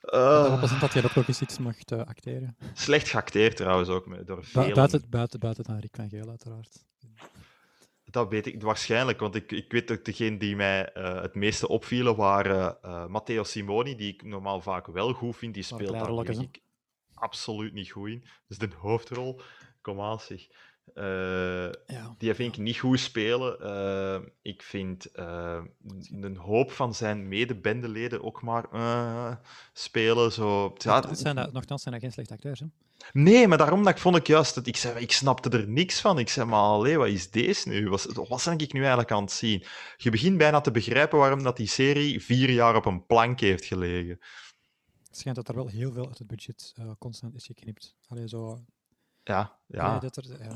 Eh, 0.00 0.60
Dat 0.60 0.80
dat 0.80 0.92
jij 0.92 1.04
ook 1.04 1.14
nog 1.14 1.28
eens 1.28 1.40
iets 1.40 1.58
mocht 1.58 1.92
eh, 1.92 1.98
acteren. 1.98 2.56
slecht 2.74 3.08
geacteerd 3.08 3.56
trouwens 3.56 3.88
ook, 3.88 4.26
door 4.26 4.36
Bu- 4.36 4.42
velen. 4.44 4.74
buiten, 4.74 5.04
buiten, 5.08 5.40
buiten 5.40 5.64
dan 5.64 5.78
Rick 5.78 5.94
van 5.96 6.08
Geel, 6.08 6.28
uiteraard. 6.28 6.84
Dat 8.10 8.28
weet 8.28 8.46
ik 8.46 8.62
waarschijnlijk, 8.62 9.20
want 9.20 9.34
ik, 9.34 9.52
ik 9.52 9.72
weet 9.72 9.88
dat 9.88 10.04
degene 10.04 10.36
die 10.36 10.56
mij 10.56 10.92
eh, 10.92 11.22
het 11.22 11.34
meeste 11.34 11.68
opvielen 11.68 12.16
waren 12.16 12.82
eh, 12.82 13.06
Matteo 13.06 13.42
Simoni, 13.42 13.96
die 13.96 14.12
ik 14.12 14.22
normaal 14.22 14.60
vaak 14.60 14.86
wel 14.86 15.12
goed 15.12 15.36
vind. 15.36 15.54
Die 15.54 15.62
speelt 15.62 15.92
daar 15.92 16.40
ik 16.40 16.60
absoluut 17.20 17.72
niet 17.72 17.90
goed 17.90 18.08
in. 18.08 18.24
Dus 18.48 18.58
de 18.58 18.68
hoofdrol, 18.78 19.40
kom 19.80 20.00
aan 20.00 20.20
zeg. 20.20 20.46
Eh, 20.94 21.72
Ja. 21.86 22.14
die 22.18 22.34
vind 22.34 22.56
ik 22.56 22.62
niet 22.62 22.78
goed 22.78 23.00
spelen. 23.00 23.60
Eh, 23.60 24.28
ik 24.42 24.62
vind 24.62 25.04
eh, 25.12 25.60
een 26.20 26.36
hoop 26.36 26.72
van 26.72 26.94
zijn 26.94 27.28
medebendeleden 27.28 28.24
ook 28.24 28.42
maar 28.42 28.64
eh, 28.72 29.32
spelen. 29.72 30.32
Zo. 30.32 30.74
Ja, 30.76 30.94
Nochtans 30.94 31.20
zijn 31.20 31.34
dat, 31.36 31.80
zijn 31.80 31.94
dat 31.94 32.00
geen 32.02 32.12
slechte 32.12 32.34
acteurs. 32.34 32.60
Hè? 32.60 32.66
Nee, 33.12 33.48
maar 33.48 33.58
daarom 33.58 33.82
dat 33.84 33.92
ik 33.92 33.98
vond 34.00 34.16
ik 34.16 34.26
juist 34.26 34.54
dat 34.54 34.66
ik 34.66 34.76
zei, 34.76 34.98
ik 35.00 35.12
snapte 35.12 35.48
er 35.50 35.68
niks 35.68 36.00
van. 36.00 36.18
Ik 36.18 36.28
zei, 36.28 36.46
maar 36.46 36.60
allee, 36.60 36.98
wat 36.98 37.08
is 37.08 37.30
deze 37.30 37.68
nu? 37.68 37.88
Wat, 37.88 38.04
wat 38.28 38.42
ben 38.44 38.58
ik 38.58 38.72
nu 38.72 38.80
eigenlijk 38.80 39.10
aan 39.12 39.22
het 39.22 39.32
zien? 39.32 39.64
Je 39.96 40.10
begint 40.10 40.38
bijna 40.38 40.60
te 40.60 40.70
begrijpen 40.70 41.18
waarom 41.18 41.42
dat 41.42 41.56
die 41.56 41.66
serie 41.66 42.22
vier 42.22 42.50
jaar 42.50 42.76
op 42.76 42.86
een 42.86 43.06
plank 43.06 43.40
heeft 43.40 43.64
gelegen. 43.64 44.18
Het 45.18 45.26
schijnt 45.26 45.46
dat 45.46 45.56
er 45.56 45.62
wel 45.64 45.72
heel 45.72 45.92
veel 45.92 46.06
uit 46.08 46.18
het 46.18 46.26
budget 46.26 46.72
eh, 46.76 46.90
constant 46.98 47.34
is 47.34 47.46
geknipt. 47.46 47.96
Allee, 48.06 48.28
zo, 48.28 48.64
Ja, 49.22 49.58
ja. 49.66 49.84
ja. 49.84 49.98
dat, 49.98 50.16
er, 50.16 50.42
ja, 50.42 50.50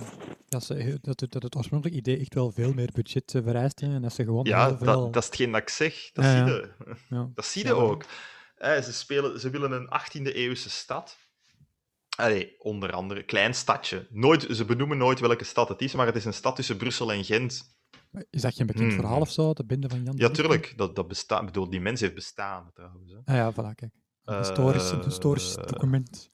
dat, 0.49 0.65
ze, 0.65 0.75
heel- 0.75 0.99
dat, 1.01 1.21
het- 1.21 1.33
dat 1.33 1.43
het 1.43 1.57
oorspronkelijke 1.57 2.01
idee 2.01 2.19
echt 2.19 2.35
wel 2.35 2.51
veel 2.53 2.73
meer 2.75 2.91
budget 2.95 3.35
eh, 3.35 3.43
vereist. 3.43 3.81
hè, 3.81 3.95
En 3.95 4.03
dat 4.03 4.13
ze 4.13 4.25
gewoon 4.25 4.45
Ja, 4.45 4.77
veel... 4.77 4.87
dat, 4.87 5.13
dat 5.13 5.23
is 5.23 5.29
hetgeen 5.29 5.53
dat 5.53 5.61
ik 5.61 5.69
zeg. 5.69 6.11
Dat 6.13 6.25
Ja, 6.25 6.47
zie 6.47 6.55
je. 6.55 6.73
ja. 7.09 7.31
Dat 7.35 7.45
zie 7.45 7.65
je 7.67 7.75
ook. 7.75 8.05
Eh, 8.57 8.81
ze, 8.81 8.93
spelen, 8.93 9.41
ze 9.41 9.51
willen 9.51 9.73
een 9.73 9.87
18e-eeuwse 9.89 10.71
stad. 10.71 11.17
Allee, 12.17 12.61
onder 12.61 12.93
andere, 12.93 13.23
klein 13.23 13.55
stadje. 13.55 14.07
Nooit, 14.11 14.47
ze 14.51 14.65
benoemen 14.65 14.99
nooit 14.99 15.21
welke 15.21 15.45
stad 15.45 15.69
het 15.69 15.83
is, 15.83 15.95
maar 15.95 16.07
het 16.07 16.17
is 16.17 16.25
een 16.25 16.35
stad 16.35 16.57
tussen 16.57 16.77
Brussel 16.77 17.13
en 17.13 17.25
Gent. 17.25 17.77
Is 18.31 18.43
dat 18.43 18.55
geen 18.55 18.67
bekend 18.67 18.87
Hmm. 18.93 18.97
verhaal 19.01 19.21
of 19.21 19.31
zo? 19.31 19.53
De 19.53 19.65
binde 19.65 19.89
van 19.89 20.03
Jan 20.05 20.15
Ja, 20.17 20.29
tuurlijk. 20.31 20.73
Dat, 20.77 20.97
dat 20.97 21.09
bestaat. 21.09 21.41
Ik 21.41 21.47
bedoel, 21.47 21.71
die 21.71 21.81
mens 21.81 22.01
heeft 22.01 22.15
bestaan, 22.15 22.71
trouwens. 22.75 23.13
Hè. 23.13 23.19
Ah 23.25 23.35
ja, 23.35 23.53
voilà, 23.53 23.75
kijk. 23.75 23.93
Historisch, 24.25 24.91
een 24.91 25.03
historisch 25.03 25.57
Eh, 25.57 25.67
document. 25.67 26.31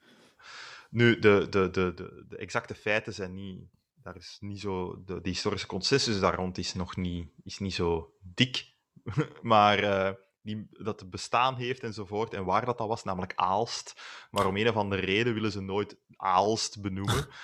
Nu, 0.91 1.19
de, 1.19 1.47
de, 1.51 1.71
de, 1.71 1.95
de, 1.95 2.25
de 2.29 2.37
exacte 2.37 2.75
feiten 2.75 3.15
zijn 3.15 3.35
niet. 3.35 3.61
Daar 4.03 4.17
is 4.17 4.37
niet 4.41 4.61
zo. 4.61 5.03
De, 5.05 5.21
de 5.21 5.29
historische 5.29 5.67
consensus 5.67 6.21
daar 6.21 6.35
rond 6.35 6.59
is 6.59 6.75
nog 6.75 6.97
niet, 6.97 7.29
is 7.45 7.59
niet 7.59 7.75
zo 7.75 8.13
dik. 8.21 8.75
maar 9.43 9.79
eh, 9.79 10.13
die, 10.43 10.67
dat 10.71 11.01
het 11.01 11.11
bestaan 11.11 11.57
heeft 11.57 11.83
enzovoort. 11.83 12.35
En 12.35 12.45
waar 12.45 12.65
dat, 12.65 12.79
dat 12.79 12.89
was, 12.89 13.05
namelijk 13.05 13.33
Aalst. 13.37 14.01
Maar 14.31 14.47
om 14.47 14.57
een 14.57 14.69
of 14.69 14.77
andere 14.77 15.03
reden 15.03 15.35
willen 15.35 15.53
ze 15.53 15.61
nooit 15.61 15.97
Aalst 16.17 16.81
benoemen. 16.81 17.27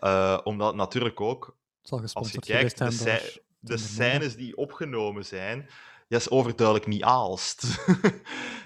Eh, 0.00 0.40
omdat 0.44 0.74
natuurlijk 0.74 1.20
ook 1.20 1.56
als 2.12 2.32
je 2.32 2.38
kijkt, 2.38 2.78
de, 2.78 3.04
de 3.04 3.42
de 3.60 3.76
scènes 3.76 4.36
die 4.36 4.56
opgenomen 4.56 5.24
zijn, 5.24 5.68
dat 6.10 6.20
is 6.20 6.30
overduidelijk 6.30 6.86
niet 6.86 7.02
Aalst. 7.02 7.62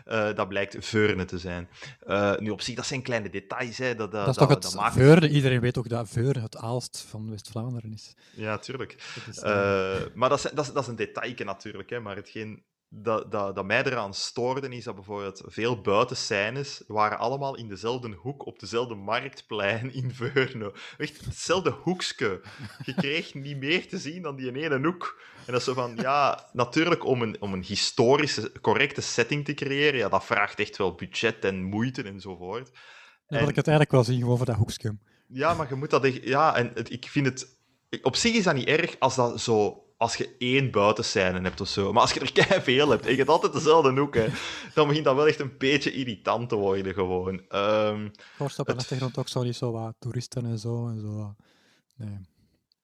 Eh, 0.04 0.34
dat 0.34 0.48
blijkt 0.48 0.76
Veurne 0.86 1.24
te 1.24 1.38
zijn. 1.38 1.68
Eh, 2.00 2.36
nu, 2.36 2.50
op 2.50 2.60
zich, 2.60 2.74
dat 2.74 2.86
zijn 2.86 3.02
kleine 3.02 3.30
details. 3.30 3.78
Hè. 3.78 3.94
Dat, 3.94 4.12
Dat 4.12 4.28
is 4.28 4.36
toch 4.36 4.48
het 4.48 4.74
maakt- 4.74 4.94
Veurne? 4.94 5.28
Iedereen 5.28 5.60
weet 5.60 5.72
toch 5.72 5.86
dat 5.86 6.08
Veurne 6.08 6.40
het 6.40 6.56
Aalst 6.56 7.04
van 7.08 7.30
West-Vlaanderen 7.30 7.92
is. 7.92 8.14
Ja, 8.34 8.58
tuurlijk. 8.58 9.12
Dat 9.14 9.34
is, 9.34 9.42
Eh, 9.42 9.96
maar 10.14 10.28
dat 10.28 10.44
is, 10.44 10.50
dat, 10.54 10.66
is, 10.66 10.72
dat 10.72 10.82
is 10.82 10.88
een 10.88 10.96
detailje 10.96 11.44
natuurlijk. 11.44 11.90
Hè. 11.90 12.00
Maar 12.00 12.16
hetgeen 12.16 12.62
dat, 13.02 13.32
dat, 13.32 13.54
dat 13.54 13.64
mij 13.64 13.84
eraan 13.84 14.14
stoorde, 14.14 14.68
is 14.68 14.84
dat 14.84 14.94
bijvoorbeeld 14.94 15.42
veel 15.46 15.80
buitenscènes 15.80 16.82
waren 16.86 17.18
allemaal 17.18 17.56
in 17.56 17.68
dezelfde 17.68 18.10
hoek, 18.10 18.46
op 18.46 18.58
dezelfde 18.58 18.94
marktplein 18.94 19.92
in 19.94 20.10
Veurne. 20.14 20.72
Echt 20.98 21.24
hetzelfde 21.24 21.70
hoekske. 21.70 22.40
Je 22.84 22.94
kreeg 22.94 23.34
niet 23.34 23.56
meer 23.56 23.88
te 23.88 23.98
zien 23.98 24.22
dan 24.22 24.36
die 24.36 24.52
ene 24.52 24.86
hoek. 24.86 25.20
En 25.46 25.52
dat 25.52 25.60
is 25.60 25.64
zo 25.64 25.74
van, 25.74 25.96
ja, 25.96 26.48
natuurlijk 26.52 27.04
om 27.04 27.22
een, 27.22 27.40
om 27.40 27.52
een 27.52 27.64
historische, 27.64 28.52
correcte 28.60 29.00
setting 29.00 29.44
te 29.44 29.54
creëren, 29.54 29.98
ja, 29.98 30.08
dat 30.08 30.24
vraagt 30.24 30.58
echt 30.60 30.76
wel 30.76 30.94
budget 30.94 31.44
en 31.44 31.62
moeite 31.62 32.02
enzovoort. 32.02 32.66
Dan 32.66 32.74
wil 33.26 33.38
en- 33.38 33.48
ik 33.48 33.56
het 33.56 33.66
eigenlijk 33.68 33.90
wel 33.96 34.04
zien, 34.04 34.20
gewoon 34.20 34.36
voor 34.36 34.46
dat 34.46 34.56
hoekje. 34.56 34.96
Ja, 35.28 35.54
maar 35.54 35.68
je 35.68 35.74
moet 35.74 35.90
dat 35.90 36.04
echt... 36.04 36.24
Ja, 36.24 36.56
en 36.56 36.70
het- 36.74 36.92
ik 36.92 37.04
vind 37.08 37.26
het... 37.26 37.58
Op 38.02 38.16
zich 38.16 38.34
is 38.34 38.44
dat 38.44 38.54
niet 38.54 38.66
erg 38.68 38.96
als 38.98 39.14
dat 39.14 39.40
zo... 39.40 39.83
Als 40.04 40.16
je 40.16 40.34
één 40.38 40.70
buitenscène 40.70 41.40
hebt 41.40 41.60
of 41.60 41.68
zo. 41.68 41.92
Maar 41.92 42.02
als 42.02 42.12
je 42.12 42.20
er 42.20 42.32
kei 42.32 42.60
veel 42.60 42.88
hebt 42.90 43.04
en 43.04 43.10
je 43.10 43.16
hebt 43.16 43.28
altijd 43.28 43.52
dezelfde 43.52 44.00
hoek, 44.00 44.14
hè, 44.14 44.26
dan 44.74 44.86
begint 44.88 45.04
dat 45.04 45.16
wel 45.16 45.26
echt 45.28 45.40
een 45.40 45.54
beetje 45.58 45.92
irritant 45.92 46.48
te 46.48 46.54
worden, 46.56 46.94
gewoon. 46.94 47.42
Ehm, 47.48 48.08
Voorst 48.36 48.58
op 48.58 48.66
de 48.66 48.72
Het- 48.72 48.80
achtergrond 48.80 49.18
ook 49.18 49.28
zo 49.28 49.42
niet 49.42 49.56
zo 49.56 49.72
wat 49.72 49.94
toeristen 49.98 50.44
en 50.46 50.58
zo. 50.58 50.88
En 50.88 51.00
zo. 51.00 51.34
Nee. 51.96 52.18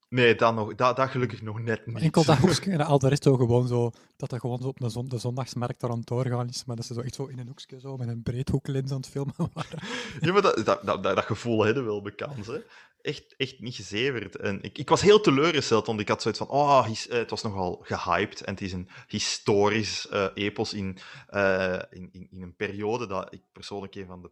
Nee, 0.09 0.35
dat, 0.35 0.55
nog, 0.55 0.75
dat, 0.75 0.95
dat 0.95 1.09
gelukkig 1.09 1.41
nog 1.41 1.59
net 1.59 1.85
niet. 1.85 1.97
Enkel 1.97 2.23
dat 2.25 2.37
hoekje 2.37 2.71
en 2.71 2.81
al 2.81 2.99
de 2.99 3.07
rest 3.07 3.23
zo 3.23 3.35
gewoon 3.37 3.67
zo, 3.67 3.91
dat 4.17 4.29
dat 4.29 4.39
gewoon 4.39 4.59
zo 4.61 4.67
op 4.67 4.79
de, 4.79 4.89
zon, 4.89 5.07
de 5.09 5.17
zondagsmarkt 5.17 5.79
daar 5.79 5.89
aan 5.91 5.97
het 5.97 6.07
doorgaan 6.07 6.47
is, 6.49 6.65
maar 6.65 6.75
dat 6.75 6.85
ze 6.85 6.93
zo 6.93 7.01
echt 7.01 7.15
zo 7.15 7.25
in 7.25 7.39
een 7.39 7.47
hoekje 7.47 7.79
zo 7.79 7.97
met 7.97 8.07
een 8.07 8.21
breedhoeklens 8.23 8.91
aan 8.91 8.97
het 8.97 9.07
filmen 9.09 9.33
waren. 9.53 9.79
Ja, 10.21 10.31
maar 10.33 10.41
dat, 10.41 10.55
dat, 10.55 10.65
dat, 10.65 11.03
dat, 11.03 11.15
dat 11.15 11.25
gevoel 11.25 11.63
hebben 11.63 11.85
wel 11.85 12.01
bekend, 12.01 12.45
hè. 12.45 12.57
Echt, 13.01 13.35
echt 13.37 13.59
niet 13.59 13.75
gezeverd. 13.75 14.35
En 14.35 14.61
ik, 14.61 14.77
ik 14.77 14.89
was 14.89 15.01
heel 15.01 15.21
teleurgesteld, 15.21 15.85
want 15.87 15.99
ik 15.99 16.07
had 16.07 16.21
zoiets 16.21 16.39
van, 16.39 16.49
oh, 16.49 16.87
het 17.09 17.29
was 17.29 17.41
nogal 17.43 17.79
gehyped 17.83 18.41
en 18.41 18.53
het 18.53 18.61
is 18.61 18.73
een 18.73 18.89
historisch 19.07 20.07
eh, 20.07 20.27
epos 20.33 20.73
in, 20.73 20.97
eh, 21.27 21.79
in, 21.89 22.09
in, 22.11 22.27
in 22.31 22.41
een 22.41 22.55
periode 22.55 23.07
dat 23.07 23.33
ik 23.33 23.41
persoonlijk 23.51 23.95
een 23.95 24.05
van 24.05 24.21
de 24.21 24.31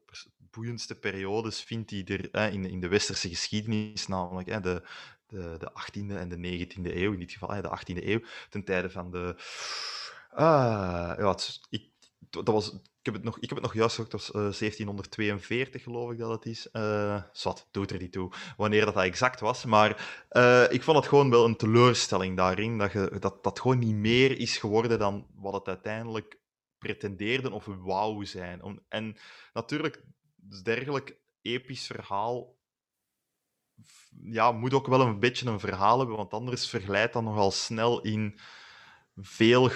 boeiendste 0.51 0.95
periodes 0.99 1.61
vind 1.63 1.89
die 1.89 2.29
er 2.31 2.53
in, 2.53 2.65
in 2.65 2.79
de 2.79 2.87
westerse 2.87 3.29
geschiedenis, 3.29 4.07
namelijk 4.07 4.63
de, 4.63 4.81
de, 5.27 5.55
de 5.59 5.71
18e 5.71 6.15
en 6.15 6.29
de 6.29 6.67
19e 6.67 6.95
eeuw, 6.95 7.13
in 7.13 7.19
dit 7.19 7.31
geval 7.31 7.61
de 7.61 7.79
18e 7.79 8.03
eeuw, 8.05 8.21
ten 8.49 8.63
tijde 8.63 8.89
van 8.89 9.11
de... 9.11 9.35
Ah, 10.29 11.13
ja, 11.17 11.29
het- 11.29 11.59
ik, 11.69 11.88
dat 12.29 12.47
was, 12.47 12.73
ik, 12.73 12.79
heb 13.01 13.13
het 13.13 13.23
nog, 13.23 13.35
ik 13.39 13.49
heb 13.49 13.57
het 13.57 13.61
nog 13.61 13.73
juist 13.73 13.95
gezegd, 13.95 14.11
dat 14.11 14.21
was 14.21 14.53
eh, 14.53 14.59
1742 14.59 15.83
geloof 15.83 16.11
ik 16.11 16.17
dat 16.17 16.29
het 16.29 16.45
is. 16.45 16.71
Eh 16.71 17.23
zwart, 17.31 17.67
doet 17.71 17.91
er 17.91 17.99
niet 17.99 18.11
toe 18.11 18.31
wanneer 18.57 18.85
dat, 18.85 18.93
dat 18.93 19.03
exact 19.03 19.39
was. 19.39 19.65
Maar 19.65 20.25
eh, 20.29 20.65
ik 20.69 20.83
vond 20.83 20.97
het 20.97 21.07
gewoon 21.07 21.29
wel 21.29 21.45
een 21.45 21.55
teleurstelling 21.55 22.37
daarin, 22.37 22.77
dat, 22.77 22.91
je, 22.91 23.17
dat 23.19 23.43
dat 23.43 23.59
gewoon 23.59 23.79
niet 23.79 23.95
meer 23.95 24.39
is 24.39 24.57
geworden 24.57 24.99
dan 24.99 25.27
wat 25.35 25.53
het 25.53 25.67
uiteindelijk 25.67 26.39
pretendeerde 26.77 27.51
of 27.51 27.65
wou 27.65 28.25
zijn. 28.25 28.81
En 28.89 29.17
natuurlijk, 29.53 30.03
dergelijk 30.63 31.19
episch 31.41 31.85
verhaal 31.85 32.57
ja, 34.21 34.51
moet 34.51 34.73
ook 34.73 34.87
wel 34.87 35.01
een 35.01 35.19
beetje 35.19 35.47
een 35.47 35.59
verhaal 35.59 35.97
hebben, 35.97 36.15
want 36.15 36.33
anders 36.33 36.69
verglijdt 36.69 37.13
dat 37.13 37.23
nogal 37.23 37.51
snel 37.51 38.01
in 38.01 38.39
veel, 39.15 39.69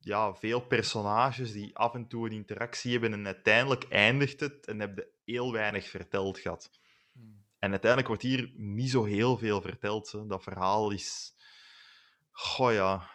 ja, 0.00 0.34
veel 0.34 0.60
personages 0.60 1.52
die 1.52 1.76
af 1.76 1.94
en 1.94 2.08
toe 2.08 2.26
een 2.26 2.32
interactie 2.32 2.92
hebben 2.92 3.12
en 3.12 3.26
uiteindelijk 3.26 3.84
eindigt 3.88 4.40
het 4.40 4.66
en 4.66 4.80
heb 4.80 4.96
je 4.96 5.12
heel 5.24 5.52
weinig 5.52 5.88
verteld 5.88 6.38
gehad. 6.38 6.70
En 7.58 7.70
uiteindelijk 7.70 8.08
wordt 8.08 8.22
hier 8.22 8.52
niet 8.54 8.90
zo 8.90 9.04
heel 9.04 9.38
veel 9.38 9.60
verteld. 9.60 10.12
Hè. 10.12 10.26
Dat 10.26 10.42
verhaal 10.42 10.90
is... 10.90 11.34
Goh 12.30 12.72
ja... 12.72 13.10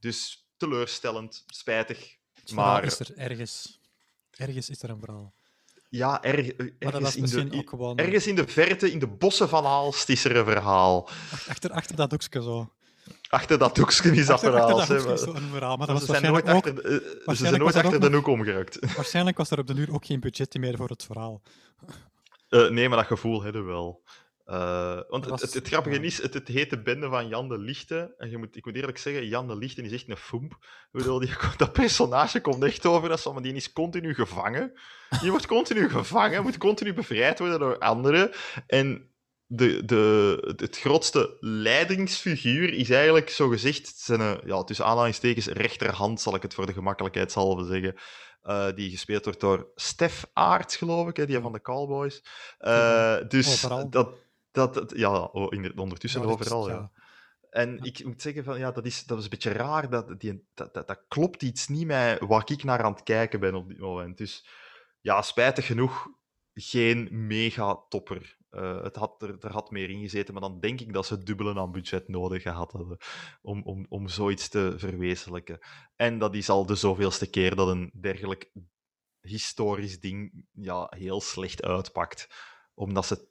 Dus 0.00 0.48
teleurstellend, 0.56 1.44
spijtig. 1.46 2.16
Maar 2.54 2.84
is 2.84 3.00
er 3.00 3.16
ergens. 3.16 3.80
Ergens 4.30 4.70
is 4.70 4.82
er 4.82 4.90
een 4.90 4.98
verhaal. 4.98 5.34
ja, 5.88 6.08
Maar 6.10 6.22
dat 6.22 7.02
ergens, 7.02 7.16
in 7.16 7.48
de, 7.48 7.56
ook 7.56 7.68
gewoon... 7.68 7.98
ergens 7.98 8.26
in 8.26 8.34
de 8.34 8.48
verte, 8.48 8.92
in 8.92 8.98
de 8.98 9.06
bossen 9.06 9.48
van 9.48 9.64
Aalst, 9.64 10.08
is 10.08 10.24
er 10.24 10.36
een 10.36 10.44
verhaal. 10.44 11.08
Achter, 11.48 11.70
achter 11.70 11.96
dat 11.96 12.10
hoekje 12.10 12.42
zo. 12.42 12.72
Achter 13.28 13.58
dat 13.58 13.76
hoekje 13.76 14.10
is 14.10 14.26
dat 14.26 14.34
Achter, 14.34 14.50
verhaal. 14.50 14.76
dat 14.76 14.88
maar- 14.88 15.18
verhaal. 15.50 15.76
Maar 15.76 15.86
dat 15.86 16.00
ze 16.00 16.06
zijn 16.06 16.22
nooit 16.22 16.48
ook... 16.48 16.54
achter, 16.54 16.74
de- 16.74 16.80
ze 16.82 16.88
zijn 16.88 17.22
waarschijnlijk 17.24 17.62
nooit 17.62 17.74
was 17.74 17.82
er 17.82 17.88
achter 17.88 18.04
ook 18.04 18.10
de 18.10 18.16
hoek 18.16 18.26
omgeraakt. 18.26 18.78
Waarschijnlijk 18.96 19.36
was 19.36 19.50
er 19.50 19.58
op 19.58 19.66
de 19.66 19.74
duur 19.74 19.92
ook 19.92 20.06
geen 20.06 20.20
budget 20.20 20.54
meer 20.58 20.76
voor 20.76 20.88
het 20.88 21.04
verhaal. 21.04 21.42
Eh, 22.48 22.68
nee, 22.68 22.88
maar 22.88 22.98
dat 22.98 23.06
gevoel 23.06 23.42
hebben 23.42 23.64
we 23.66 23.70
wel. 23.72 24.02
Eh, 24.44 25.00
want 25.08 25.22
het, 25.24 25.28
was- 25.30 25.40
het, 25.42 25.54
het 25.54 25.68
grappige 25.68 25.96
ja. 25.96 26.02
is, 26.02 26.22
het, 26.22 26.34
het 26.34 26.48
heet 26.48 26.70
de 26.70 26.82
bende 26.82 27.08
van 27.08 27.28
Jan 27.28 27.48
de 27.48 27.58
Lichte. 27.58 28.14
En 28.18 28.30
je 28.30 28.38
moet, 28.38 28.56
ik 28.56 28.64
moet 28.64 28.74
eerlijk 28.76 28.98
zeggen, 28.98 29.26
Jan 29.28 29.46
de 29.48 29.56
Lichte 29.56 29.82
is 29.82 29.92
echt 29.92 30.08
een 30.08 30.16
foemp. 30.16 30.58
Dat 31.56 31.72
personage 31.72 32.40
komt 32.40 32.64
echt 32.64 32.86
over 32.86 33.18
van, 33.18 33.32
maar 33.34 33.42
die 33.42 33.52
is 33.54 33.72
continu 33.72 34.14
gevangen. 34.14 34.72
Die 35.20 35.30
wordt 35.30 35.46
continu 35.46 35.88
gevangen, 35.98 36.42
moet 36.42 36.58
continu 36.58 36.94
bevrijd 36.94 37.38
worden 37.38 37.58
door 37.58 37.78
anderen. 37.78 38.30
En 38.66 39.10
de, 39.50 39.84
de, 39.84 40.54
het, 40.56 40.78
grootste 40.78 41.36
leidingsfiguur 41.40 42.72
is 42.72 42.90
eigenlijk, 42.90 43.30
zo 43.30 43.48
gezegd, 43.48 43.96
zijn, 43.96 44.20
eh, 44.20 44.34
ja, 44.44 44.64
tussen 44.64 44.84
aanhalingstekens, 44.86 45.46
rechterhand, 45.46 46.20
zal 46.20 46.34
ik 46.34 46.42
het 46.42 46.54
voor 46.54 46.66
de 46.66 46.72
gemakkelijkheidshalve 46.72 47.64
zeggen. 47.64 47.94
Eh, 48.42 48.74
die 48.74 48.90
gespeeld 48.90 49.24
wordt 49.24 49.40
door 49.40 49.72
Stef 49.74 50.26
Aarts, 50.32 50.76
geloof 50.76 51.08
ik, 51.08 51.16
hè, 51.16 51.26
die 51.26 51.40
van 51.40 51.52
de 51.52 51.60
Cowboys. 51.60 52.22
Eh, 52.58 53.16
dus 53.28 53.48
Overal. 53.48 53.90
dat, 53.90 54.14
dat, 54.50 54.74
dat- 54.74 54.92
ja, 54.96 55.20
oh, 55.20 55.52
in, 55.52 55.78
ondertussen 55.78 56.20
Ja, 56.20 56.26
is- 56.26 56.32
overal, 56.32 56.68
ja. 56.68 56.90
En 57.50 57.78
ik 57.82 58.04
moet 58.04 58.22
zeggen, 58.22 58.44
van, 58.44 58.58
ja, 58.58 58.72
dat, 58.72 58.86
is, 58.86 59.04
dat 59.04 59.18
is 59.18 59.24
een 59.24 59.30
beetje 59.30 59.52
raar. 59.52 59.90
Dat, 59.90 60.20
die, 60.20 60.44
dat, 60.54 60.74
dat, 60.74 60.86
dat 60.86 61.04
klopt 61.08 61.42
iets 61.42 61.68
niet 61.68 61.86
met 61.86 62.18
waar 62.20 62.42
ik 62.44 62.64
naar 62.64 62.82
aan 62.82 62.92
het 62.92 63.02
kijken 63.02 63.40
ben 63.40 63.54
op 63.54 63.68
dit 63.68 63.78
moment. 63.78 64.18
Dus 64.18 64.46
ja, 65.00 65.22
spijtig 65.22 65.66
genoeg, 65.66 66.08
geen 66.54 67.08
mega-topper. 67.10 68.37
Eh, 68.50 68.82
het 68.82 68.96
had 68.96 69.22
er, 69.22 69.36
er 69.40 69.52
had 69.52 69.70
meer 69.70 69.90
in 69.90 70.00
gezeten, 70.00 70.34
maar 70.34 70.42
dan 70.42 70.60
denk 70.60 70.80
ik 70.80 70.92
dat 70.92 71.06
ze 71.06 71.14
het 71.14 71.26
dubbele 71.26 71.60
aan 71.60 71.72
budget 71.72 72.08
nodig 72.08 72.42
gehad 72.42 72.72
hadden 72.72 72.98
om, 73.42 73.62
om, 73.62 73.86
om 73.88 74.08
zoiets 74.08 74.48
te 74.48 74.74
verwezenlijken. 74.76 75.58
En 75.96 76.18
dat 76.18 76.34
is 76.34 76.48
al 76.48 76.66
de 76.66 76.74
zoveelste 76.74 77.30
keer 77.30 77.54
dat 77.54 77.68
een 77.68 77.90
dergelijk 77.94 78.52
historisch 79.20 80.00
ding 80.00 80.46
ja, 80.52 80.92
heel 80.96 81.20
slecht 81.20 81.62
uitpakt. 81.62 82.28
Omdat 82.74 83.06
ze... 83.06 83.28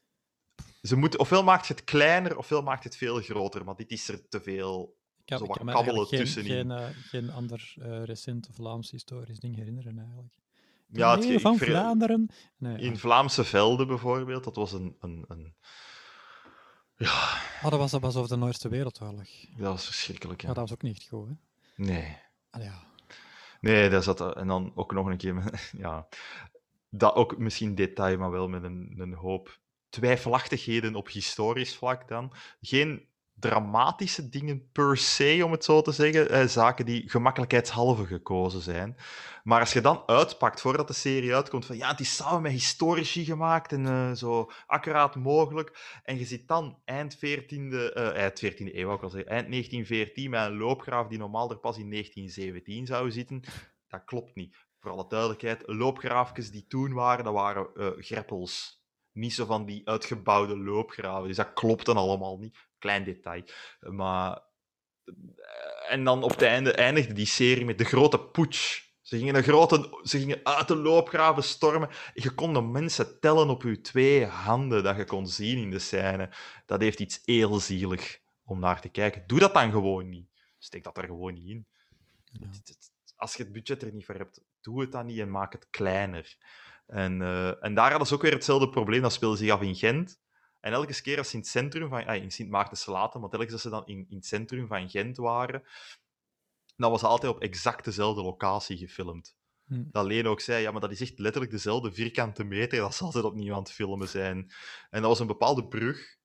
ze 0.81 0.95
moeten, 0.95 1.19
ofwel 1.19 1.43
maakt 1.43 1.67
het 1.67 1.83
kleiner, 1.83 2.37
ofwel 2.37 2.61
maakt 2.61 2.83
het 2.83 2.95
veel 2.95 3.21
groter. 3.21 3.65
Maar 3.65 3.75
dit 3.75 3.91
is 3.91 4.07
er 4.07 4.27
te 4.27 4.41
veel... 4.41 4.95
Zo 5.25 5.45
wat 5.45 5.63
kabbelen 5.63 6.07
geen, 6.07 6.19
tussenin. 6.19 6.51
geen, 6.51 6.71
eh, 6.71 6.89
geen 6.89 7.29
ander 7.29 7.73
eh, 7.75 8.03
recent 8.03 8.49
Vlaams 8.51 8.91
historisch 8.91 9.39
ding 9.39 9.55
herinneren, 9.55 9.99
eigenlijk. 9.99 10.35
Ja, 10.87 11.11
het, 11.11 11.19
Nee, 11.19 11.33
ik 11.33 11.39
van 11.39 11.57
ver- 11.57 11.67
Vlaanderen. 11.67 12.29
Nee, 12.57 12.77
In 12.77 12.91
ah. 12.93 12.97
Vlaamse 12.97 13.43
velden 13.43 13.87
bijvoorbeeld, 13.87 14.43
dat 14.43 14.55
was 14.55 14.71
een... 14.73 14.95
een, 14.99 15.25
een... 15.27 15.55
Ja, 16.95 17.35
Oh, 17.63 17.69
dat 17.69 17.79
was, 17.79 17.91
dat 17.91 18.01
was 18.01 18.15
over 18.15 18.29
de 18.29 18.35
Noorse 18.35 18.69
Wereldoorlog. 18.69 19.27
dat 19.57 19.67
was 19.67 19.85
verschrikkelijk. 19.85 20.41
Ja. 20.41 20.45
Maar 20.47 20.55
dat 20.55 20.69
was 20.69 20.77
ook 20.77 20.83
niet 20.83 20.97
echt 20.97 21.07
goed, 21.07 21.27
hè? 21.27 21.33
Nee. 21.75 22.17
Allee, 22.49 22.67
ja. 22.67 22.83
Nee, 23.61 23.89
dat 23.89 24.03
zat 24.03 24.19
er- 24.19 24.35
En 24.35 24.47
dan 24.47 24.71
ook 24.75 24.93
nog 24.93 25.07
een 25.07 25.17
keer... 25.17 25.33
met- 25.35 25.71
Ja, 25.77 26.07
dat 26.89 27.15
ook 27.15 27.37
misschien 27.37 27.75
detail, 27.75 28.17
maar 28.17 28.31
wel 28.31 28.47
met 28.47 28.63
een, 28.63 28.93
een 28.97 29.13
hoop 29.13 29.59
twijfelachtigheden 29.89 30.95
op 30.95 31.09
historisch 31.09 31.75
vlak 31.75 32.07
dan. 32.07 32.33
Geen 32.61 33.07
dramatische 33.39 34.29
dingen 34.29 34.69
per 34.71 34.97
se, 34.97 35.41
om 35.45 35.51
het 35.51 35.63
zo 35.63 35.81
te 35.81 35.91
zeggen. 35.91 36.29
Eh, 36.29 36.45
zaken 36.45 36.85
die 36.85 37.09
gemakkelijkheidshalve 37.09 38.05
gekozen 38.05 38.61
zijn. 38.61 38.97
Maar 39.47 39.59
als 39.59 39.73
je 39.73 39.81
dan 39.81 40.03
uitpakt, 40.05 40.61
voordat 40.61 40.87
de 40.87 40.93
serie 40.93 41.35
uitkomt, 41.35 41.65
van 41.65 41.77
ja, 41.77 41.89
het 41.89 41.99
is 41.99 42.15
samen 42.15 42.41
met 42.41 42.51
historici 42.51 43.25
gemaakt 43.25 43.71
en 43.71 43.85
eh, 43.85 44.11
zo 44.11 44.51
accuraat 44.65 45.15
mogelijk. 45.15 45.99
En 46.03 46.17
je 46.17 46.25
zit 46.25 46.47
dan 46.47 46.79
eind 46.85 47.15
14e, 47.15 47.93
eh, 47.93 48.15
eind 48.15 48.45
14e 48.45 48.75
eeuw, 48.75 48.93
ik 48.93 49.01
al 49.01 49.09
zeggen, 49.09 49.29
eind 49.29 49.49
1914 49.49 50.29
met 50.29 50.45
een 50.45 50.57
loopgraaf 50.57 51.07
die 51.07 51.17
normaal 51.17 51.49
er 51.49 51.59
pas 51.59 51.77
in 51.77 51.89
1917 51.89 52.85
zou 52.85 53.11
zitten. 53.11 53.43
Dat 53.87 54.03
klopt 54.05 54.35
niet. 54.35 54.55
Voor 54.79 54.91
alle 54.91 55.05
duidelijkheid, 55.07 55.63
loopgraafjes 55.65 56.51
die 56.51 56.65
toen 56.67 56.93
waren, 56.93 57.23
dat 57.23 57.33
waren 57.33 57.67
eh, 57.75 57.87
greppels. 57.97 58.85
Niet 59.11 59.33
zo 59.33 59.45
van 59.45 59.65
die 59.65 59.87
uitgebouwde 59.87 60.57
loopgraven. 60.57 61.27
Dus 61.27 61.37
dat 61.37 61.53
klopt 61.53 61.85
dan 61.85 61.97
allemaal 61.97 62.37
niet. 62.37 62.66
Klein 62.79 63.03
detail. 63.03 63.43
Maar... 63.79 64.41
eh, 65.05 65.91
En 65.91 66.03
dan 66.03 66.23
op 66.23 66.29
het 66.29 66.41
einde 66.41 66.71
eindigde 66.71 67.13
die 67.13 67.25
serie 67.25 67.65
met 67.65 67.77
de 67.77 67.83
grote 67.85 68.19
putsch. 68.19 68.85
Ze 69.01 69.17
gingen, 69.17 69.35
een 69.35 69.43
grote, 69.43 69.99
ze 70.03 70.19
gingen 70.19 70.39
uit 70.43 70.67
de 70.67 70.75
loopgraven 70.75 71.43
stormen. 71.43 71.89
Je 72.13 72.29
kon 72.29 72.53
de 72.53 72.61
mensen 72.61 73.19
tellen 73.19 73.49
op 73.49 73.63
je 73.63 73.81
twee 73.81 74.25
handen 74.25 74.83
dat 74.83 74.97
je 74.97 75.05
kon 75.05 75.27
zien 75.27 75.57
in 75.57 75.69
de 75.71 75.79
scène. 75.79 76.29
Dat 76.65 76.81
heeft 76.81 76.99
iets 76.99 77.21
heel 77.25 77.59
zielig 77.59 78.19
om 78.43 78.59
naar 78.59 78.81
te 78.81 78.89
kijken. 78.89 79.23
Doe 79.27 79.39
dat 79.39 79.53
dan 79.53 79.71
gewoon 79.71 80.09
niet. 80.09 80.29
Steek 80.59 80.83
dat 80.83 80.97
er 80.97 81.03
gewoon 81.05 81.33
niet 81.33 81.47
in. 81.49 81.67
Ja. 82.31 82.47
Als 83.15 83.35
je 83.35 83.43
het 83.43 83.51
budget 83.51 83.81
er 83.83 83.93
niet 83.93 84.05
voor 84.05 84.15
hebt, 84.15 84.41
doe 84.61 84.81
het 84.81 84.91
dan 84.91 85.05
niet 85.05 85.19
en 85.19 85.31
maak 85.31 85.51
het 85.53 85.67
kleiner. 85.69 86.37
En, 86.87 87.21
eh, 87.21 87.63
en 87.63 87.73
daar 87.73 87.89
hadden 87.89 88.07
ze 88.07 88.13
ook 88.13 88.21
weer 88.21 88.31
hetzelfde 88.33 88.69
probleem. 88.69 89.01
Dat 89.01 89.13
speelde 89.13 89.37
zich 89.37 89.51
af 89.51 89.61
in 89.61 89.75
Gent. 89.75 90.19
En 90.59 90.73
elke 90.73 91.01
keer 91.01 91.17
als 91.17 91.27
ze 91.27 91.33
in 91.33 91.39
het 91.39 91.49
centrum 91.49 91.89
van... 91.89 92.05
ah, 92.05 92.15
in 92.23 92.31
Sint 92.31 92.49
Maarten-Salaten, 92.49 93.19
maar 93.21 93.29
telkens 93.29 93.53
als 93.53 93.61
ze 93.61 93.69
dan 93.69 93.85
in, 93.85 94.05
in 94.09 94.15
het 94.15 94.25
centrum 94.25 94.67
van 94.67 94.89
Gent 94.89 95.17
waren, 95.17 95.63
dan 96.75 96.91
was 96.91 97.03
altijd 97.03 97.31
op 97.31 97.41
exact 97.41 97.85
dezelfde 97.85 98.21
locatie 98.21 98.77
gefilmd. 98.77 99.35
Hm. 99.65 99.83
Dat 99.91 100.05
Leen 100.05 100.27
ook 100.27 100.39
zei, 100.39 100.61
ja, 100.61 100.71
maar 100.71 100.81
dat 100.81 100.91
is 100.91 101.01
echt 101.01 101.19
letterlijk 101.19 101.51
dezelfde 101.51 101.91
vierkante 101.91 102.43
meter, 102.43 102.79
dat 102.79 102.95
ze 102.95 103.03
altijd 103.03 103.23
opnieuw 103.23 103.53
aan 103.53 103.59
het 103.59 103.71
filmen 103.71 104.07
zijn. 104.07 104.51
En 104.89 105.01
dat 105.01 105.09
was 105.09 105.19
een 105.19 105.27
bepaalde 105.27 105.67
brug 105.67 106.17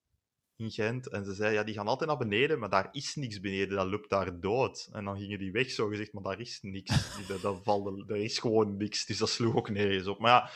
in 0.56 0.70
Gent, 0.70 1.08
en 1.08 1.24
ze 1.24 1.34
zei, 1.34 1.54
ja, 1.54 1.62
die 1.62 1.74
gaan 1.74 1.86
altijd 1.86 2.10
naar 2.10 2.18
beneden, 2.18 2.58
maar 2.58 2.68
daar 2.68 2.88
is 2.92 3.14
niks 3.14 3.40
beneden, 3.40 3.76
dat 3.76 3.86
loopt 3.86 4.10
daar 4.10 4.40
dood. 4.40 4.88
En 4.92 5.04
dan 5.04 5.18
gingen 5.18 5.38
die 5.38 5.52
weg, 5.52 5.70
zo 5.70 5.88
gezegd, 5.88 6.12
maar 6.12 6.22
daar 6.22 6.40
is 6.40 6.58
niks. 6.62 6.90
Dat, 7.28 7.40
dat 7.40 7.60
valt, 7.62 8.10
er 8.10 8.16
is 8.16 8.38
gewoon 8.38 8.76
niks, 8.76 9.06
dus 9.06 9.18
dat 9.18 9.28
sloeg 9.28 9.54
ook 9.54 9.70
nergens 9.70 10.06
op. 10.06 10.18
Maar 10.18 10.30
ja, 10.30 10.50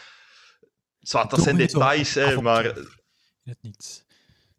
zwart, 0.98 1.30
dat 1.30 1.38
Doe 1.38 1.48
zijn 1.48 1.56
details, 1.56 2.14
hè, 2.14 2.40
maar. 2.40 2.76
In 3.46 3.52
het 3.52 3.62
niets. 3.62 4.04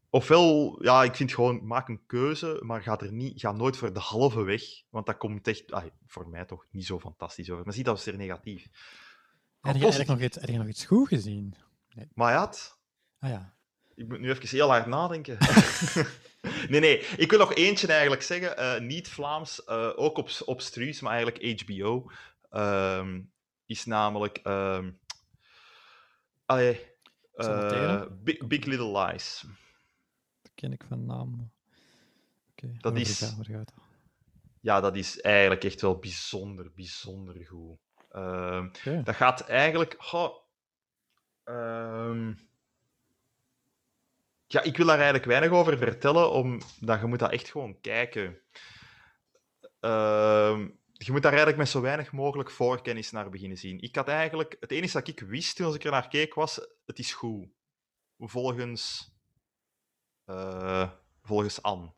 ofwel, 0.09 0.77
ja, 0.83 1.03
ik 1.03 1.15
vind 1.15 1.33
gewoon, 1.33 1.65
maak 1.67 1.87
een 1.87 2.05
keuze, 2.05 2.59
maar 2.63 2.81
ga, 2.81 2.99
er 2.99 3.11
niet, 3.11 3.39
ga 3.39 3.51
nooit 3.51 3.77
voor 3.77 3.93
de 3.93 3.99
halve 3.99 4.41
weg, 4.43 4.61
want 4.89 5.05
dat 5.05 5.17
komt 5.17 5.47
echt, 5.47 5.71
ah, 5.71 5.85
voor 6.05 6.27
mij 6.29 6.45
toch, 6.45 6.65
niet 6.71 6.85
zo 6.85 6.99
fantastisch 6.99 7.49
over. 7.49 7.63
Maar 7.65 7.73
zie, 7.73 7.83
dat 7.83 7.97
is 7.97 8.05
er 8.05 8.17
negatief. 8.17 8.63
Heb 9.61 9.75
je 9.75 9.81
eigenlijk 9.81 10.09
nog 10.09 10.19
iets, 10.21 10.35
heb 10.39 10.49
je 10.49 10.57
nog 10.57 10.67
iets 10.67 10.85
goed 10.85 11.07
gezien? 11.07 11.55
Maar 12.13 12.31
ja, 12.33 12.45
het- 12.45 12.77
Ah 13.19 13.29
ja. 13.29 13.55
Ik 13.95 14.07
moet 14.07 14.19
nu 14.19 14.29
even 14.29 14.49
heel 14.49 14.69
hard 14.69 14.85
nadenken. 14.85 15.37
nee, 16.69 16.79
nee. 16.79 16.99
Ik 16.99 17.29
wil 17.29 17.39
nog 17.39 17.53
eentje 17.53 17.87
eigenlijk 17.87 18.21
zeggen. 18.21 18.57
eh, 18.57 18.81
niet 18.81 19.07
Vlaams, 19.07 19.63
eh, 19.63 19.91
ook 19.95 20.17
op, 20.17 20.29
op 20.45 20.61
Struis, 20.61 20.99
maar 20.99 21.13
eigenlijk 21.13 21.61
HBO. 21.61 22.11
ehm, 22.49 23.21
is 23.65 23.85
namelijk... 23.85 24.37
ehm 24.37 24.91
allee, 26.45 26.79
Solitaire? 27.37 28.09
Big, 28.11 28.47
Big 28.47 28.65
Little 28.65 28.99
Lies. 29.05 29.43
Dat 30.41 30.51
ken 30.55 30.71
ik 30.71 30.83
van 30.87 31.05
naam. 31.05 31.51
Dat 32.79 32.97
is- 32.97 33.19
gaat-? 33.19 33.73
Ja, 34.61 34.79
dat 34.81 34.95
is 34.95 35.21
eigenlijk 35.21 35.63
echt 35.63 35.81
wel 35.81 35.99
bijzonder, 35.99 36.71
bijzonder 36.75 37.45
goed. 37.45 37.77
Ehm, 38.09 38.69
dat 39.03 39.15
gaat 39.15 39.41
eigenlijk... 39.41 39.97
ehm, 41.43 42.33
ja, 44.47 44.61
ik 44.61 44.77
wil 44.77 44.85
daar 44.85 44.95
eigenlijk 44.95 45.25
weinig 45.25 45.49
over 45.51 45.77
vertellen, 45.77 46.31
omdat 46.31 46.99
je 46.99 47.05
moet 47.05 47.19
dat 47.19 47.31
echt 47.31 47.49
gewoon 47.51 47.81
kijken. 47.81 48.37
Ehm, 49.79 50.69
je 50.97 51.11
moet 51.11 51.21
daar 51.21 51.31
eigenlijk 51.31 51.61
met 51.61 51.69
zo 51.69 51.81
weinig 51.81 52.11
mogelijk 52.11 52.51
voorkennis 52.51 53.11
naar 53.11 53.29
beginnen 53.29 53.57
zien. 53.57 53.81
Ik 53.81 53.95
had 53.95 54.07
eigenlijk... 54.07 54.57
Het 54.59 54.71
enige 54.71 54.93
dat 54.93 55.07
ik 55.07 55.19
wist 55.19 55.55
toen 55.55 55.73
ik 55.75 55.83
er 55.83 55.91
naar 55.91 56.07
keek 56.07 56.33
was, 56.33 56.67
het 56.85 56.99
is 56.99 57.13
goed. 57.13 57.47
Volgens... 58.17 59.11
eh, 60.25 60.89
volgens 61.23 61.61
Anne. 61.61 61.93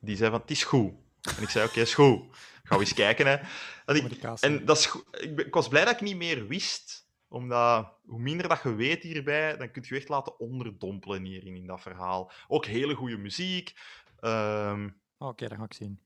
Die 0.00 0.16
zei 0.16 0.30
van, 0.30 0.40
het 0.40 0.50
is 0.50 0.64
goed. 0.64 0.92
En 1.36 1.42
ik 1.42 1.48
zei, 1.48 1.66
oké, 1.68 1.80
is 1.80 1.94
goed. 1.94 2.36
Gaan 2.62 2.78
we 2.78 2.84
eens 2.84 2.94
kijken, 2.94 3.26
hè. 3.26 3.36
Dat 3.84 3.96
ik, 3.96 4.22
en 4.40 4.64
dat 4.64 4.78
is. 4.78 4.94
Ik, 5.20 5.54
was 5.54 5.68
blij 5.68 5.84
dat 5.84 5.94
ik 5.94 6.00
niet 6.00 6.16
meer 6.16 6.46
wist. 6.46 7.08
Omdat 7.28 7.92
hoe 8.04 8.18
minder 8.18 8.48
dat 8.48 8.62
je 8.62 8.74
weet 8.74 9.02
hierbij, 9.02 9.56
dan 9.56 9.70
kun 9.70 9.82
je 9.86 9.94
je 9.94 10.00
echt 10.00 10.08
laten 10.08 10.38
onderdompelen 10.40 11.24
hierin 11.24 11.56
in 11.56 11.66
dat 11.66 11.80
verhaal. 11.80 12.32
Ook 12.48 12.64
hele 12.66 12.94
goede 12.94 13.16
muziek. 13.16 13.74
Ehm, 14.20 14.88
Oh, 15.18 15.28
Oké, 15.28 15.48
dat 15.48 15.58
ga 15.58 15.64
ik 15.64 15.74
zien. 15.74 16.00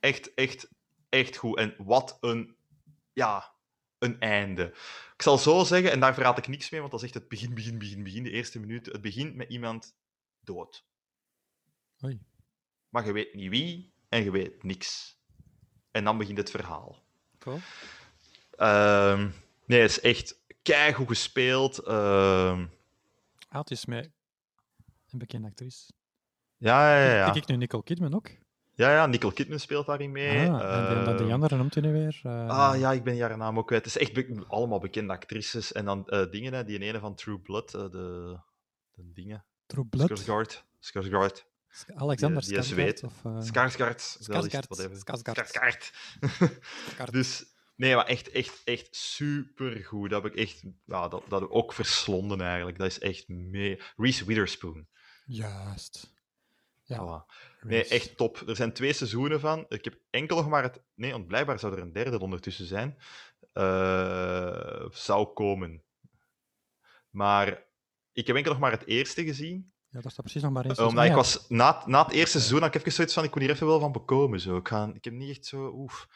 echt, 0.00 0.34
echt, 0.34 0.68
echt 1.12 1.36
goed. 1.36 1.58
En 1.58 1.74
wat 1.78 2.18
een, 2.20 2.56
ja, 3.12 3.52
een 3.98 4.20
einde. 4.20 4.66
Ik 5.14 5.22
zal 5.22 5.38
zo 5.38 5.64
zeggen, 5.64 5.90
en 5.90 6.00
daar 6.00 6.14
verraad 6.14 6.38
ik 6.38 6.48
niks 6.48 6.70
mee, 6.70 6.80
want 6.80 6.92
dat 6.92 7.00
is 7.02 7.06
echt 7.06 7.14
het 7.18 7.28
begin, 7.28 7.54
begin, 7.54 7.78
begin, 7.78 8.02
begin, 8.02 8.22
de 8.22 8.30
eerste 8.30 8.60
minuut. 8.60 8.86
Het 8.86 9.00
begint 9.00 9.34
met 9.34 9.48
iemand 9.50 9.96
dood. 10.40 10.84
Oei. 12.04 12.20
Maar 12.88 13.06
je 13.06 13.12
weet 13.12 13.34
niet 13.34 13.50
wie 13.50 13.92
en 14.08 14.24
je 14.24 14.30
weet 14.30 14.62
niks. 14.62 15.16
En 15.90 16.04
dan 16.04 16.18
begint 16.18 16.38
het 16.38 16.50
verhaal. 16.50 17.02
Cool. 17.38 17.58
Ehm, 18.56 19.30
nee, 19.66 19.80
het 19.80 19.90
is 19.90 20.00
echt 20.00 20.40
keigoed 20.62 21.08
gespeeld. 21.08 21.78
Ehm, 21.78 22.66
Ah, 23.48 23.58
het 23.60 23.70
is 23.70 23.84
met 23.84 24.10
een 25.10 25.18
bekende 25.18 25.48
actrice. 25.48 25.92
ja, 26.56 26.98
ja, 27.04 27.14
ja. 27.14 27.24
Kijk 27.24 27.36
ik 27.36 27.46
nu 27.46 27.56
Nicole 27.56 27.82
Kidman 27.82 28.14
ook? 28.14 28.30
Ja, 28.82 28.90
ja, 28.94 29.06
Nicole 29.06 29.32
Kidman 29.32 29.58
speelt 29.58 29.86
daarin 29.86 30.12
mee. 30.12 30.50
ah, 30.50 30.88
en 30.88 31.04
dat 31.04 31.16
die 31.18 31.26
Ehm, 31.26 31.34
andere 31.34 31.56
noemt 31.56 31.76
u 31.76 31.80
nu 31.80 31.92
weer? 31.92 32.20
eh, 32.22 32.48
Ah 32.48 32.78
ja, 32.78 32.92
ik 32.92 33.04
ben 33.04 33.20
haar 33.20 33.36
naam 33.36 33.58
ook 33.58 33.66
kwijt. 33.66 33.84
Het 33.84 33.94
is 33.96 34.00
echt 34.02 34.12
be- 34.12 34.44
allemaal 34.48 34.78
bekende 34.78 35.12
actrices. 35.12 35.72
En 35.72 35.84
dan 35.84 36.08
eh, 36.08 36.30
dingen, 36.30 36.52
hè, 36.52 36.64
die 36.64 36.78
ene 36.78 36.98
van 36.98 37.14
True 37.14 37.38
Blood, 37.38 37.74
eh, 37.74 37.80
de, 37.90 38.38
de 38.92 39.12
dingen. 39.12 39.44
True 39.66 39.84
Blood? 39.84 40.10
Skarsgård. 40.10 40.64
Skarsgård. 40.80 41.44
Alexander 41.94 42.42
Die- 42.42 42.60
die 42.60 42.62
Skarsgård. 42.62 43.04
Of, 43.04 43.24
eh, 43.24 43.40
Skarsgård. 43.40 44.18
dus, 47.10 47.44
nee, 47.76 47.94
maar 47.94 48.06
echt, 48.06 48.30
echt, 48.30 48.60
echt 48.64 48.88
supergoed. 48.96 50.10
Dat 50.10 50.22
heb 50.22 50.32
ik 50.32 50.38
echt, 50.38 50.62
ja, 50.86 51.08
dat, 51.08 51.22
dat 51.28 51.40
heb 51.40 51.48
ik 51.48 51.54
ook 51.54 51.72
verslonden 51.72 52.40
eigenlijk. 52.40 52.78
Dat 52.78 52.86
is 52.86 52.98
echt 52.98 53.28
mee. 53.28 53.80
Reese 53.96 54.24
Witherspoon. 54.24 54.86
Juist. 55.26 56.11
Ja, 56.92 57.24
Voilà. 57.26 57.34
Nee, 57.66 57.84
echt 57.84 58.16
top. 58.16 58.42
Er 58.48 58.56
zijn 58.56 58.72
twee 58.72 58.92
seizoenen 58.92 59.40
van. 59.40 59.64
Ik 59.68 59.84
heb 59.84 59.98
enkel 60.10 60.36
nog 60.36 60.48
maar 60.48 60.62
het. 60.62 60.82
Nee, 60.94 61.12
want 61.12 61.26
blijkbaar 61.26 61.58
zou 61.58 61.72
er 61.72 61.78
een 61.78 61.92
derde 61.92 62.18
ondertussen 62.20 62.66
zijn. 62.66 62.98
Eh, 63.52 64.86
zou 64.90 65.26
komen. 65.26 65.82
Maar 67.10 67.64
ik 68.12 68.26
heb 68.26 68.36
enkel 68.36 68.52
nog 68.52 68.60
maar 68.60 68.70
het 68.70 68.86
eerste 68.86 69.24
gezien. 69.24 69.72
Ja, 69.88 70.00
daar 70.00 70.10
staat 70.10 70.24
precies 70.24 70.42
nog 70.42 70.52
maar 70.52 70.62
één 70.64 70.70
Eh, 70.70 70.76
seizoen. 70.76 70.98
omdat 70.98 71.10
ik 71.10 71.16
was 71.22 71.48
na, 71.48 71.82
na 71.86 72.02
het 72.04 72.12
eerste 72.12 72.38
seizoen 72.38 72.60
had 72.60 72.68
ik 72.74 72.80
even 72.80 72.92
zoiets 72.92 73.14
van: 73.14 73.24
ik 73.24 73.30
kon 73.30 73.40
hier 73.40 73.50
even 73.50 73.66
wel 73.66 73.80
van 73.80 73.92
bekomen. 73.92 74.40
Zo. 74.40 74.56
Ik, 74.56 74.68
ga, 74.68 74.90
ik 74.94 75.04
heb 75.04 75.14
niet 75.14 75.30
echt 75.30 75.46
zo. 75.46 75.70
Oef. 75.74 76.08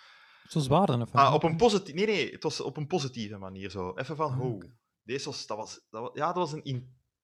Zo 0.48 0.58
zwaar 0.60 0.86
dan. 0.86 0.98
wat? 0.98 1.12
Ah, 1.12 1.34
op 1.34 1.42
een 1.42 1.56
positieve. 1.56 1.98
Nee, 2.04 2.06
nee, 2.06 2.30
het 2.32 2.42
was 2.42 2.60
op 2.60 2.76
een 2.76 2.86
positieve 2.86 3.36
manier 3.38 3.70
zo. 3.70 3.92
Even 3.94 4.16
van: 4.16 4.32
Ah, 4.32 4.40
oké. 4.52 4.76
Deze 5.02 5.24
was, 5.24 5.46
dat 5.46 5.56
was, 5.56 5.80
dat 5.90 6.00
was. 6.02 6.10
Ja, 6.14 6.26
dat 6.26 6.36
was 6.36 6.52
een 6.52 6.64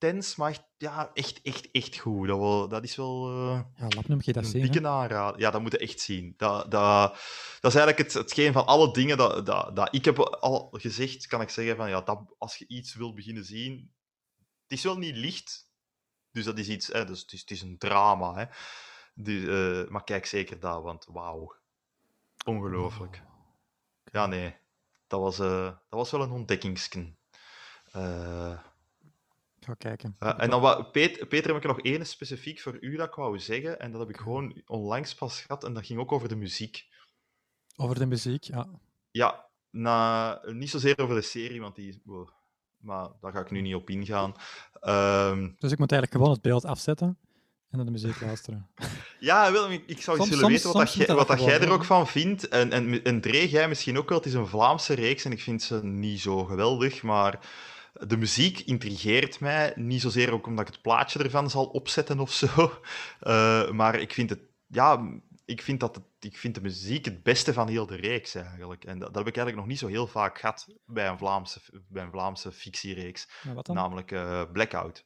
intens, 0.03 0.37
maar 0.37 0.51
echt, 0.51 0.65
ja, 0.77 1.11
echt, 1.15 1.41
echt, 1.43 1.71
echt 1.71 1.99
goed. 1.99 2.29
Dat, 2.29 2.39
wel, 2.39 2.69
dat 2.69 2.85
is 2.85 2.97
wel. 2.97 3.29
eh, 3.29 3.61
Ja, 3.77 3.87
Lapnum, 3.97 4.19
je 4.23 4.33
dat 4.33 4.45
een 4.45 4.51
zien. 4.51 4.63
dikke 4.63 4.89
aanrader. 4.89 5.41
Ja, 5.41 5.51
dat 5.51 5.61
moet 5.61 5.73
je 5.73 5.79
echt 5.79 6.01
zien. 6.01 6.35
Dat, 6.37 6.71
dat, 6.71 7.11
dat 7.61 7.73
is 7.75 7.79
eigenlijk 7.79 7.99
het, 7.99 8.13
hetgeen 8.13 8.53
van 8.53 8.67
alle 8.67 8.93
dingen 8.93 9.17
dat, 9.17 9.47
dat, 9.47 9.77
dat 9.77 9.95
ik 9.95 10.05
heb 10.05 10.19
al 10.19 10.69
gezegd, 10.73 11.27
kan 11.27 11.41
ik 11.41 11.49
zeggen 11.49 11.77
van 11.77 11.89
ja, 11.89 12.01
dat, 12.01 12.35
als 12.39 12.57
je 12.57 12.65
iets 12.69 12.95
wil 12.95 13.15
beginnen 13.15 13.45
zien, 13.45 13.93
het 14.63 14.79
is 14.79 14.83
wel 14.85 14.99
niet 14.99 15.17
licht, 15.17 15.71
dus 16.31 16.45
dat 16.45 16.59
is 16.59 16.69
iets, 16.69 16.87
hè, 16.87 17.05
dus 17.05 17.21
het, 17.21 17.33
is, 17.33 17.41
het 17.41 17.51
is 17.51 17.63
een 17.63 17.79
drama, 17.79 18.35
hè. 18.35 18.45
Dus, 19.15 19.45
eh, 19.85 19.91
maar 19.91 20.05
kijk 20.05 20.27
zeker 20.27 20.61
dat, 20.61 20.83
want 20.83 21.07
wauw, 21.11 21.55
ongelooflijk. 22.45 23.23
Ja, 24.05 24.27
nee, 24.27 24.57
dat 25.07 25.21
was, 25.21 25.39
eh, 25.39 25.65
dat 25.65 25.77
was 25.89 26.11
wel 26.11 26.23
een 26.23 26.31
ontdekkingsken. 26.31 27.19
Ik 29.63 29.69
ga 29.69 29.75
kijken. 29.75 30.17
ja, 30.21 30.39
en 30.39 30.51
dan 30.51 30.61
wat, 30.61 30.93
Peter, 30.93 31.27
Peter, 31.27 31.53
heb 31.55 31.63
ik 31.63 31.69
nog 31.69 31.81
één 31.81 32.07
specifiek 32.07 32.61
voor 32.61 32.77
u 32.81 32.97
dat 32.97 33.07
ik 33.09 33.15
wou 33.15 33.39
zeggen. 33.39 33.79
En 33.81 33.91
dat 33.91 34.01
heb 34.01 34.11
ik 34.11 34.17
gewoon 34.17 34.63
onlangs 34.67 35.15
pas 35.15 35.41
gehad. 35.41 35.65
En 35.65 35.75
dat 35.75 35.87
ging 35.87 36.01
ook 36.01 36.13
over 36.13 36.29
de 36.29 36.37
muziek. 36.37 36.87
Over 37.77 37.99
de 37.99 38.07
muziek, 38.07 38.43
ja. 38.43 38.67
Ja, 39.11 39.47
na, 39.71 40.41
niet 40.47 40.71
zozeer 40.71 40.99
over 40.99 41.15
de 41.15 41.23
serie, 41.23 41.61
want 41.61 41.75
die. 41.75 42.03
maar 42.77 43.09
daar 43.21 43.33
ga 43.33 43.41
ik 43.41 43.51
nu 43.51 43.61
niet 43.61 43.75
op 43.75 43.91
ingaan. 43.91 44.35
Ehm, 44.81 45.51
Dus 45.59 45.73
ik 45.73 45.79
moet 45.79 45.93
eigenlijk 45.93 46.13
gewoon 46.13 46.31
het 46.31 46.43
beeld 46.43 46.65
afzetten 46.65 47.19
en 47.71 47.77
naar 47.77 47.85
de 47.85 47.91
muziek 47.93 48.21
luisteren. 48.21 48.69
ja, 49.21 49.53
Willem, 49.53 49.71
ik, 49.71 49.85
ik 49.87 50.01
zou 50.03 50.17
Soms- 50.17 50.29
willen 50.31 50.45
soms- 50.45 50.63
weten 50.63 50.73
wat, 50.79 50.87
dat 50.87 50.89
soms 51.07 51.19
wat 51.19 51.29
dat 51.29 51.47
jij 51.47 51.61
er 51.61 51.71
ook 51.73 51.85
van 51.85 52.07
vindt. 52.07 52.49
En, 52.49 52.73
en, 52.73 53.03
en 53.05 53.21
Dre, 53.21 53.49
jij 53.49 53.69
misschien 53.69 53.99
ook 53.99 54.09
wel. 54.09 54.19
Het 54.19 54.27
is 54.27 54.35
een 54.35 54.47
Vlaamse 54.47 54.95
reeks 54.95 55.25
en 55.25 55.33
ik 55.33 55.41
vind 55.41 55.63
ze 55.63 55.85
niet 55.85 56.21
zo 56.21 56.45
geweldig. 56.45 57.03
Maar 57.03 57.39
de 58.07 58.17
muziek 58.17 58.61
intrigeert 58.61 59.41
mij. 59.41 59.73
Niet 59.77 60.01
zozeer 60.01 60.33
ook 60.33 60.47
omdat 60.47 60.67
ik 60.67 60.73
het 60.73 60.83
plaatje 60.83 61.23
ervan 61.23 61.51
zal 61.51 61.67
opzetten 61.67 62.21
of 62.21 62.33
zo. 62.33 62.47
Eh, 63.21 63.71
maar 63.71 63.95
ik 63.95 64.13
vind 64.13 64.31
het. 64.31 64.41
Ja, 64.67 65.11
ik 65.45 65.63
vind, 65.63 65.81
dat 65.81 65.95
het, 65.95 66.05
ik 66.21 66.37
vind 66.37 66.55
de 66.55 66.61
muziek 66.61 67.05
het 67.05 67.23
beste 67.23 67.53
van 67.53 67.69
heel 67.69 67.87
de 67.87 67.97
reeks 67.97 68.35
eigenlijk. 68.35 68.85
En 68.85 68.99
dat, 68.99 69.09
dat 69.09 69.17
heb 69.17 69.27
ik 69.27 69.37
eigenlijk 69.37 69.57
nog 69.57 69.67
niet 69.67 69.79
zo 69.79 69.87
heel 69.87 70.07
vaak 70.07 70.39
gehad 70.39 70.69
bij 70.87 71.09
een 71.09 71.19
Vlaamse, 71.19 71.61
bij 71.89 72.03
een 72.05 72.11
Vlaamse 72.11 72.53
fictiereeks. 72.53 73.29
Namelijk 73.63 74.13
eh, 74.13 74.43
Blackout. 74.53 75.05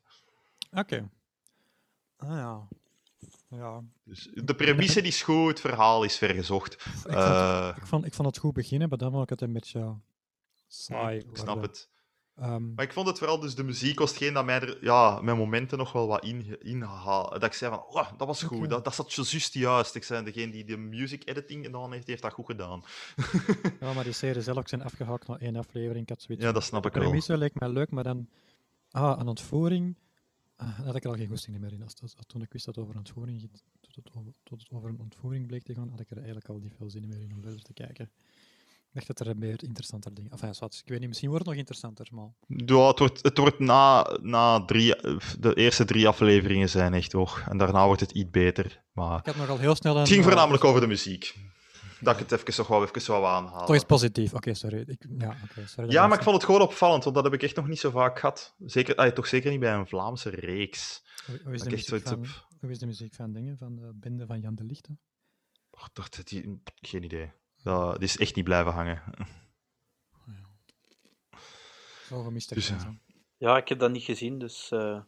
Oké. 0.72 1.08
Ah 2.16 2.28
ja. 2.28 2.68
Ja. 3.48 3.82
Dus 4.04 4.28
de 4.34 4.54
premisse 4.54 5.00
is 5.00 5.22
goed, 5.22 5.48
het 5.48 5.60
verhaal 5.60 6.04
is 6.04 6.18
vergezocht. 6.18 6.72
Ik 6.74 6.80
vond, 6.80 7.14
Eh, 7.14 7.72
ik, 7.76 7.86
vond, 7.86 8.04
ik 8.06 8.14
vond 8.14 8.28
het 8.28 8.38
goed 8.38 8.52
beginnen, 8.52 8.88
maar 8.88 8.98
dan 8.98 9.10
vond 9.10 9.22
ik 9.22 9.28
het 9.30 9.40
een 9.40 9.52
beetje 9.52 9.96
saai. 10.66 11.18
ik 11.18 11.36
snap 11.36 11.62
het. 11.62 11.88
Ehm, 12.36 12.74
Maar 12.74 12.84
ik 12.84 12.92
vond 12.92 13.06
het 13.06 13.18
vooral, 13.18 13.40
dus 13.40 13.54
de 13.54 13.62
muziek 13.64 13.98
was 13.98 14.10
hetgeen 14.10 14.32
dat 14.34 14.44
mij 14.44 14.60
er, 14.60 14.78
ja, 14.84 15.20
mijn 15.20 15.36
momenten 15.36 15.78
nog 15.78 15.92
wel 15.92 16.06
wat 16.06 16.24
in, 16.24 16.60
inhaal. 16.62 17.30
Dat 17.30 17.42
ik 17.44 17.52
zei 17.52 17.70
van, 17.74 17.84
oh, 17.84 18.10
dat 18.16 18.26
was 18.26 18.42
goed, 18.42 18.68
dat, 18.70 18.84
dat 18.84 18.94
zat 18.94 19.12
juist 19.12 19.54
juist. 19.54 19.94
Ik 19.94 20.04
zei, 20.04 20.24
degene 20.24 20.52
die 20.52 20.64
de 20.64 20.76
music 20.76 21.28
editing 21.28 21.64
gedaan 21.64 21.92
heeft, 21.92 22.06
heeft 22.06 22.22
dat 22.22 22.32
goed 22.32 22.46
gedaan. 22.46 22.82
ja, 23.80 23.92
maar 23.92 24.04
die 24.04 24.12
serie 24.12 24.42
zelf 24.42 24.68
zijn 24.68 24.82
afgehakt 24.82 25.26
na 25.28 25.38
één 25.38 25.56
aflevering. 25.56 26.02
Ik 26.02 26.08
had 26.08 26.22
zoiets 26.22 26.44
Ja, 26.44 26.52
dat 26.52 26.62
snap 26.64 26.82
de 26.82 26.88
ik 26.88 26.94
wel. 26.94 27.02
premisse 27.02 27.36
leek 27.36 27.58
mij 27.60 27.68
leuk, 27.68 27.90
maar 27.90 28.04
dan... 28.04 28.28
Ah, 28.90 29.18
een 29.20 29.28
ontvoering... 29.28 29.96
Ah, 30.56 30.76
daar 30.76 30.86
had 30.86 30.96
ik 30.96 31.04
er 31.04 31.10
al 31.10 31.16
geen 31.16 31.28
goesting 31.28 31.58
meer 31.58 31.72
in. 31.72 31.82
Als, 31.82 31.94
als- 32.02 32.14
toen 32.26 32.42
ik 32.42 32.52
wist 32.52 32.64
dat 32.64 32.74
het 32.74 32.84
over 32.84 32.96
ontvoering 32.96 33.38
ging, 33.40 33.52
tot 33.80 33.94
het 33.94 34.34
tot 34.42 34.60
het 34.60 34.70
over 34.70 34.88
een 34.90 35.00
ontvoering 35.00 35.46
bleek 35.46 35.62
te 35.62 35.74
gaan, 35.74 35.88
had 35.90 36.00
ik 36.00 36.10
er 36.10 36.16
eigenlijk 36.16 36.48
al 36.48 36.58
niet 36.58 36.74
veel 36.76 36.90
zin 36.90 37.08
meer 37.08 37.20
in 37.20 37.32
om 37.34 37.42
verder 37.42 37.62
te 37.62 37.72
kijken. 37.72 38.10
Dacht 38.96 39.06
dat 39.06 39.20
er 39.20 39.36
meer 39.36 39.62
interessanter 39.62 40.14
dingen... 40.14 40.30
Enfin, 40.30 40.54
zwart, 40.54 40.80
ik 40.84 40.88
weet 40.88 40.98
niet, 40.98 41.08
misschien 41.08 41.28
wordt 41.28 41.44
het 41.44 41.52
nog 41.52 41.62
interessanter, 41.62 42.08
maar... 42.10 42.28
Ja, 42.46 42.86
het 42.86 42.98
wordt, 42.98 43.22
het 43.22 43.38
wordt 43.38 43.58
na, 43.58 44.16
na 44.22 44.64
drie, 44.64 44.94
de 45.38 45.54
eerste 45.54 45.84
drie 45.84 46.08
afleveringen 46.08 46.68
zijn 46.68 46.94
echt 46.94 47.12
hoor. 47.12 47.44
En 47.48 47.58
daarna 47.58 47.86
wordt 47.86 48.00
het 48.00 48.10
iets 48.10 48.30
beter. 48.30 48.82
Maar 48.92 49.18
Ik 49.18 49.26
had 49.26 49.36
nogal 49.36 49.58
heel 49.58 49.74
snel 49.74 49.92
een... 49.92 49.98
het 49.98 50.08
ging 50.08 50.20
eh, 50.20 50.26
voornamelijk 50.26 50.64
over 50.64 50.80
de 50.80 50.86
muziek. 50.86 51.34
Dat 52.00 52.20
ik 52.20 52.28
het 52.28 52.40
even 52.40 52.54
nog 52.56 52.66
wel 52.66 52.82
even 52.82 53.12
wou 53.12 53.24
aanhalen. 53.24 53.66
Toch 53.66 53.74
is 53.74 53.84
positief. 53.84 54.34
Oké, 54.34 54.54
sorry. 54.54 54.84
Ik, 54.86 55.06
ja, 55.18 55.36
sorry. 55.66 55.90
Ja, 55.90 56.06
maar 56.06 56.16
ik 56.16 56.22
vond 56.24 56.36
het 56.36 56.44
gewoon 56.44 56.60
opvallend, 56.60 57.04
want 57.04 57.14
dat 57.14 57.24
heb 57.24 57.34
ik 57.34 57.42
echt 57.42 57.56
nog 57.56 57.68
niet 57.68 57.80
zo 57.80 57.90
vaak 57.90 58.18
gehad. 58.18 58.54
Zeker, 58.58 59.14
toch 59.14 59.26
zeker 59.26 59.50
niet 59.50 59.60
bij 59.60 59.74
een 59.74 59.86
Vlaamse 59.86 60.30
reeks. 60.30 61.04
Hoe, 61.26 61.40
hoe 61.44 61.54
is 61.54 61.60
de 61.60 61.66
ik 61.66 61.74
echt 61.74 61.90
muziek 61.90 62.08
van, 62.08 62.22
heb. 62.22 62.46
hoe 62.60 62.70
is 62.70 62.78
de 62.78 62.86
muziek 62.86 63.14
van 63.14 63.32
dingen? 63.32 63.58
Van 63.58 63.76
de 63.76 63.90
bende 63.94 64.26
van 64.26 64.40
Jan 64.40 64.54
de 64.54 64.64
Lichte? 64.64 64.96
Och, 65.70 65.88
dat, 65.92 66.20
die, 66.24 66.62
geen 66.74 67.02
idee. 67.02 67.32
Dat, 67.66 67.94
die 67.98 68.08
is 68.08 68.18
echt 68.18 68.34
niet 68.34 68.44
blijven 68.44 68.72
hangen. 68.72 69.02
Zo 72.08 72.22
gemist 72.22 72.54
Dus, 72.54 72.68
ja. 72.68 72.94
Ja, 73.36 73.56
ik 73.56 73.68
heb 73.68 73.78
dat 73.78 73.90
niet 73.90 74.02
gezien, 74.02 74.38
dus... 74.38 74.70
eh, 74.70 75.00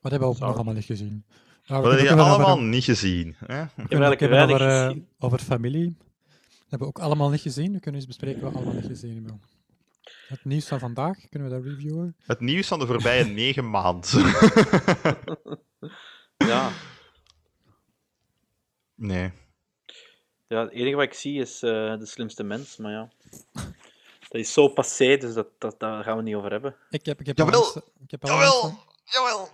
Wat 0.00 0.10
hebben 0.10 0.20
we 0.20 0.24
ook 0.34 0.38
nog 0.38 0.54
allemaal 0.54 0.74
niet 0.74 0.84
gezien? 0.84 1.24
Nou, 1.66 1.82
Wat 1.82 1.90
heb 1.90 2.00
je 2.00 2.06
kunnen 2.06 2.24
ook 2.24 2.30
allemaal 2.30 2.52
over- 2.56 2.64
niet 2.68 2.84
gezien? 2.84 3.36
Hè? 3.38 3.46
we 3.46 3.70
heb 3.76 3.90
eigenlijk 3.90 4.20
hebben 4.20 4.42
over, 4.42 4.60
eh, 4.66 4.86
gezien. 4.86 5.08
over 5.18 5.38
familie. 5.38 5.96
Dat 5.96 6.68
hebben 6.68 6.88
we 6.88 6.94
ook 6.94 6.98
allemaal 6.98 7.30
niet 7.30 7.40
gezien. 7.40 7.72
We 7.72 7.80
kunnen 7.80 8.00
eens 8.00 8.08
bespreken 8.08 8.40
wat 8.42 8.50
we 8.52 8.56
allemaal 8.56 8.74
niet 8.74 8.86
gezien 8.86 9.14
hebben. 9.14 9.40
Het 10.28 10.44
nieuws 10.44 10.68
van 10.68 10.78
vandaag, 10.78 11.28
kunnen 11.28 11.48
we 11.50 11.54
dat 11.54 11.64
reviewen? 11.64 12.16
Het 12.26 12.40
nieuws 12.40 12.66
van 12.68 12.78
de 12.78 12.86
voorbije 12.86 13.24
negen 13.42 13.70
maanden. 13.70 14.24
Ja. 16.36 16.70
nee. 18.94 19.32
Ja, 20.50 20.60
het 20.60 20.70
enige 20.72 20.96
wat 20.96 21.04
ik 21.04 21.14
zie 21.14 21.40
is 21.40 21.62
eh, 21.62 21.70
de 21.98 22.06
slimste 22.06 22.42
mens, 22.42 22.76
maar 22.76 22.92
ja. 22.92 23.08
Dat 24.28 24.40
is 24.40 24.52
zo 24.52 24.68
passé, 24.68 25.16
dus 25.16 25.34
dat, 25.34 25.46
dat, 25.58 25.80
daar 25.80 26.04
gaan 26.04 26.16
we 26.16 26.22
niet 26.22 26.34
over 26.34 26.50
hebben. 26.50 26.76
Ik 26.90 27.06
heb, 27.06 27.20
ik 27.20 27.26
heb 27.26 27.38
Jawel! 27.38 27.60
langs- 27.60 27.76
ik 27.76 28.10
heb 28.10 28.22
langs- 28.22 28.44
Jawel! 28.44 28.78
Jawel! 29.04 29.48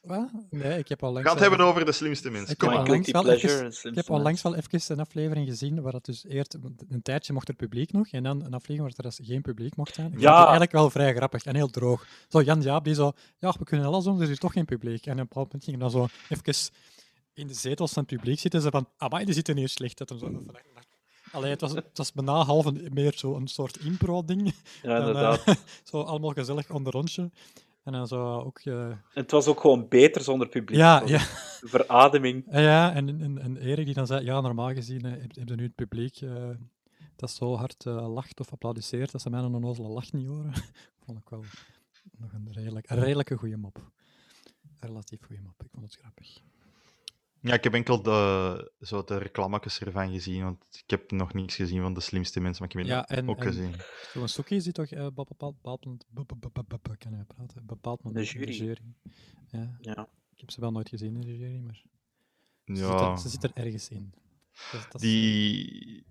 Wat? 0.00 0.30
Nee, 0.50 0.78
ik 0.78 0.88
heb 0.88 1.02
al 1.02 1.08
We 1.08 1.14
langs... 1.14 1.28
gaan 1.28 1.38
het 1.38 1.48
hebben 1.48 1.66
over 1.66 1.84
de 1.84 1.92
slimste 1.92 2.30
mensen. 2.30 2.50
Ik 2.52 2.58
Kom 2.58 2.68
heb 2.68 2.76
maar. 2.78 2.86
al 2.86 2.92
langs 2.92 3.10
guilty 3.10 3.28
wel 3.28 3.36
pleasure, 3.38 3.66
even- 3.66 3.90
Ik 3.90 3.96
heb 3.96 4.88
een 4.90 5.00
aflevering 5.00 5.48
gezien 5.48 5.82
waar 5.82 5.92
dat 5.92 6.04
dus 6.04 6.24
eerst 6.28 6.58
een 6.88 7.02
tijdje 7.02 7.32
mocht 7.32 7.48
er 7.48 7.54
publiek 7.54 7.92
nog 7.92 8.08
en 8.08 8.22
dan 8.22 8.44
een 8.44 8.54
aflevering 8.54 8.80
waar 8.96 9.04
er 9.06 9.16
dus 9.16 9.26
geen 9.28 9.42
publiek 9.42 9.76
mocht 9.76 9.94
zijn. 9.94 10.06
Ik 10.06 10.12
vond 10.12 10.24
Ja. 10.24 10.30
het 10.32 10.40
eigenlijk 10.40 10.72
wel 10.72 10.90
vrij 10.90 11.14
grappig 11.14 11.44
en 11.44 11.54
heel 11.54 11.68
droog. 11.68 12.06
Zo 12.28 12.42
Jan 12.42 12.60
Jaap 12.62 12.84
die 12.84 12.94
zo, 12.94 13.12
ja, 13.38 13.54
we 13.58 13.64
kunnen 13.64 13.86
alles 13.86 14.04
doen, 14.04 14.20
er 14.20 14.30
is 14.30 14.38
toch 14.38 14.52
geen 14.52 14.64
publiek. 14.64 15.06
En 15.06 15.12
op 15.12 15.18
een 15.18 15.26
bepaald 15.28 15.46
moment 15.46 15.64
ging 15.64 15.78
dan 15.78 15.90
zo 15.90 16.06
even 16.28 16.54
in 17.34 17.46
de 17.46 17.54
zetels 17.54 17.92
van 17.92 18.02
het 18.06 18.16
publiek 18.16 18.38
zitten 18.38 18.60
ze 18.60 18.70
van, 18.70 18.88
amai, 18.96 19.24
die 19.24 19.34
zitten 19.34 19.56
hier 19.56 19.68
slecht. 19.68 19.98
Dat 19.98 20.08
hem 20.08 20.18
zo 20.18 20.30
van, 20.30 20.56
Allee, 21.32 21.50
het 21.50 21.60
was, 21.60 21.72
het 21.72 21.98
was 21.98 22.12
bijna 22.12 22.32
half 22.32 22.64
een, 22.64 22.88
meer 22.92 23.12
zo 23.16 23.36
een 23.36 23.48
soort 23.48 23.76
impro-ding. 23.76 24.54
Ja, 24.82 24.98
Dan, 24.98 25.00
eh, 25.02 25.06
inderdaad. 25.06 25.58
zo 25.90 26.00
allemaal 26.00 26.30
gezellig 26.30 26.70
onder 26.70 26.92
rondje. 26.92 27.30
En 27.82 27.92
dan 27.92 28.06
zo 28.06 28.40
ook... 28.40 28.58
eh, 28.58 28.92
het 29.12 29.30
was 29.30 29.46
ook 29.46 29.60
gewoon 29.60 29.88
beter 29.88 30.22
zonder 30.22 30.48
publiek. 30.48 30.78
ja, 30.78 31.02
ja. 31.06 31.18
Verademing. 31.60 32.44
Ja, 32.50 32.94
en, 32.94 33.20
en, 33.20 33.38
en 33.38 33.56
Erik 33.56 33.84
die 33.84 33.94
dan 33.94 34.06
zei, 34.06 34.24
ja, 34.24 34.40
normaal 34.40 34.72
gezien 34.72 35.04
eh, 35.04 35.10
heb, 35.10 35.36
heb 35.36 35.48
je 35.48 35.54
nu 35.54 35.62
het 35.62 35.74
publiek 35.74 36.20
dat 37.16 37.30
zo 37.30 37.54
hard 37.56 37.84
lacht 37.84 38.40
of 38.40 38.52
applaudisseert, 38.52 39.12
dat 39.12 39.20
ze 39.20 39.30
mij 39.30 39.40
een 39.40 39.54
onnozele 39.54 39.88
lach 39.88 40.12
niet 40.12 40.26
horen. 40.26 40.52
vond 41.04 41.18
ik 41.18 41.28
wel 41.28 41.44
nog 42.18 42.32
een, 42.32 42.48
redelijk, 42.52 42.90
een 42.90 42.98
redelijke 42.98 43.36
goede 43.36 43.56
mop. 43.56 43.76
Een 44.80 44.88
relatief 44.88 45.20
goede 45.26 45.42
mop, 45.42 45.62
ik 45.62 45.70
vond 45.72 45.84
het 45.84 46.00
grappig. 46.00 46.40
Ja, 47.42 47.54
ik 47.54 47.64
heb 47.64 47.74
enkel 47.74 48.02
de, 48.02 48.72
zo 48.80 49.04
de 49.04 49.16
reclametjes 49.18 49.80
ervan 49.80 50.12
gezien, 50.12 50.42
want 50.42 50.64
ik 50.84 50.90
heb 50.90 51.10
nog 51.10 51.34
niets 51.34 51.56
gezien 51.56 51.82
van 51.82 51.94
de 51.94 52.00
slimste 52.00 52.40
mensen, 52.40 52.62
maar 52.62 52.72
ik 52.72 52.78
heb 52.78 52.86
Ja, 52.86 53.00
het 53.00 53.18
en, 53.18 53.28
ook 53.28 53.38
en 53.38 53.46
gezien. 53.46 53.74
zo'n 54.12 54.28
Soekie 54.28 54.60
zit 54.60 54.74
toch 54.74 54.86
eh, 54.86 55.04
op 55.04 55.18
een 55.18 55.24
bepaald, 55.28 55.54
bepaald 55.54 55.84
moment... 55.84 56.04
Kan 56.98 57.12
hij 57.12 57.24
praten? 57.24 57.66
Bepaald 57.66 58.02
moment 58.02 58.32
De 58.32 58.38
in 58.38 58.52
jury. 58.52 58.76
Ja, 59.50 59.76
Ja. 59.80 60.08
ik 60.34 60.40
heb 60.40 60.50
ze 60.50 60.60
wel 60.60 60.70
nooit 60.72 60.88
gezien 60.88 61.14
in 61.14 61.20
de 61.20 61.36
jury, 61.38 61.58
maar 61.58 61.82
ze, 62.66 62.74
zit, 62.76 62.86
Ja, 62.88 63.10
er, 63.10 63.18
ze 63.18 63.28
zit 63.28 63.42
er 63.44 63.50
ergens 63.54 63.88
in. 63.88 64.14
Dat, 64.72 64.82
dat 64.92 64.94
is- 64.94 65.00
die... 65.00 66.04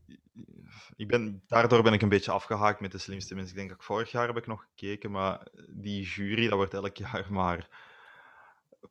Ik 0.95 1.07
ben, 1.07 1.43
daardoor 1.47 1.83
ben 1.83 1.93
ik 1.93 2.01
een 2.01 2.09
beetje 2.09 2.31
afgehaakt 2.31 2.79
met 2.81 2.91
de 2.91 2.97
slimste 2.97 3.33
mensen. 3.35 3.51
Ik 3.51 3.57
denk 3.57 3.69
dat 3.69 3.77
ik 3.77 3.83
vorig 3.85 4.11
jaar 4.11 4.27
heb 4.27 4.37
ik 4.37 4.47
nog 4.47 4.61
gekeken, 4.69 5.11
maar 5.11 5.47
die 5.69 6.03
jury, 6.03 6.47
dat 6.47 6.57
wordt 6.57 6.73
elk 6.73 6.97
jaar 6.97 7.27
maar 7.39 7.89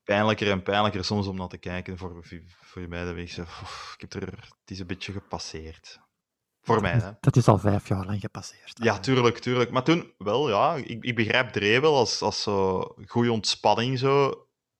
pijnlijker 0.04 0.50
en 0.50 0.62
pijnlijker 0.62 1.04
soms 1.04 1.26
om 1.26 1.36
naar 1.36 1.48
te 1.48 1.58
kijken. 1.58 1.98
Voor, 1.98 2.24
voor 2.60 2.88
mij 2.88 3.04
dat 3.04 3.16
ik 3.16 3.30
zeg, 3.30 3.62
"Oef, 3.62 3.94
ik 3.98 4.00
heb 4.00 4.22
er, 4.22 4.32
het 4.60 4.70
is 4.70 4.78
een 4.78 4.86
beetje 4.86 5.12
gepasseerd. 5.12 6.00
Voor 6.62 6.80
mij, 6.80 6.92
hè. 6.92 7.10
Dat 7.20 7.36
is 7.36 7.48
al 7.48 7.58
vijf 7.58 7.88
jaar 7.88 8.04
lang 8.04 8.20
gepasseerd. 8.20 8.78
Ja, 8.82 8.98
tuurlijk, 8.98 9.38
tuurlijk. 9.38 9.70
Maar 9.70 9.84
toen, 9.84 10.14
wel, 10.18 10.48
ja, 10.48 10.74
ik, 10.74 11.04
ik 11.04 11.14
begrijp 11.14 11.48
Dre 11.48 11.80
wel 11.80 11.96
als, 11.96 12.22
als 12.22 12.42
zo 12.42 12.80
goede 13.06 13.32
ontspanning 13.32 13.98
zo. 13.98 14.28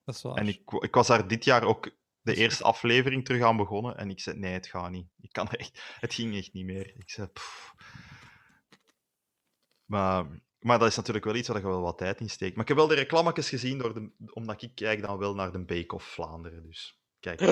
Dat 0.05 0.15
is 0.15 0.23
waar. 0.23 0.35
En 0.35 0.49
ik, 0.49 0.61
ik 0.81 0.95
was 0.95 1.07
daar 1.07 1.29
dit 1.29 1.45
jaar 1.45 1.65
ook 1.65 1.91
de 2.21 2.35
eerste 2.35 2.65
aflevering 2.65 3.25
terug 3.25 3.43
aan 3.43 3.57
begonnen 3.57 3.97
en 3.97 4.11
ik 4.11 4.21
zei, 4.21 4.39
nee, 4.39 4.53
het 4.53 4.67
gaat 4.67 4.91
niet. 4.91 5.07
Ik 5.21 5.33
kan 5.33 5.49
echt, 5.49 5.97
het 6.01 6.15
ging 6.15 6.37
echt 6.37 6.53
niet 6.53 6.65
meer. 6.65 6.95
Ik 6.97 7.11
zei, 7.11 7.27
pff. 7.27 7.75
Maar, 9.85 10.27
maar 10.61 10.79
dat 10.79 10.89
is 10.89 10.97
natuurlijk 10.97 11.25
wel 11.25 11.35
iets 11.35 11.49
waar 11.49 11.61
je 11.61 11.67
wel 11.67 11.81
wat 11.81 11.99
tijd 11.99 12.21
in 12.21 12.31
steekt. 12.31 12.53
Maar 12.53 12.63
ik 12.63 12.69
heb 12.69 12.77
wel 12.77 12.87
de 12.87 12.95
reclametjes 12.95 13.49
gezien, 13.49 13.79
door 13.79 13.95
de, 13.95 14.11
omdat 14.33 14.63
ik 14.63 14.71
kijk 14.75 15.03
dan 15.03 15.19
wel 15.19 15.35
naar 15.35 15.53
de 15.53 15.59
Bake 15.59 15.95
of 15.95 16.05
Vlaanderen. 16.05 16.63
Dus 16.63 16.99
kijk. 17.21 17.41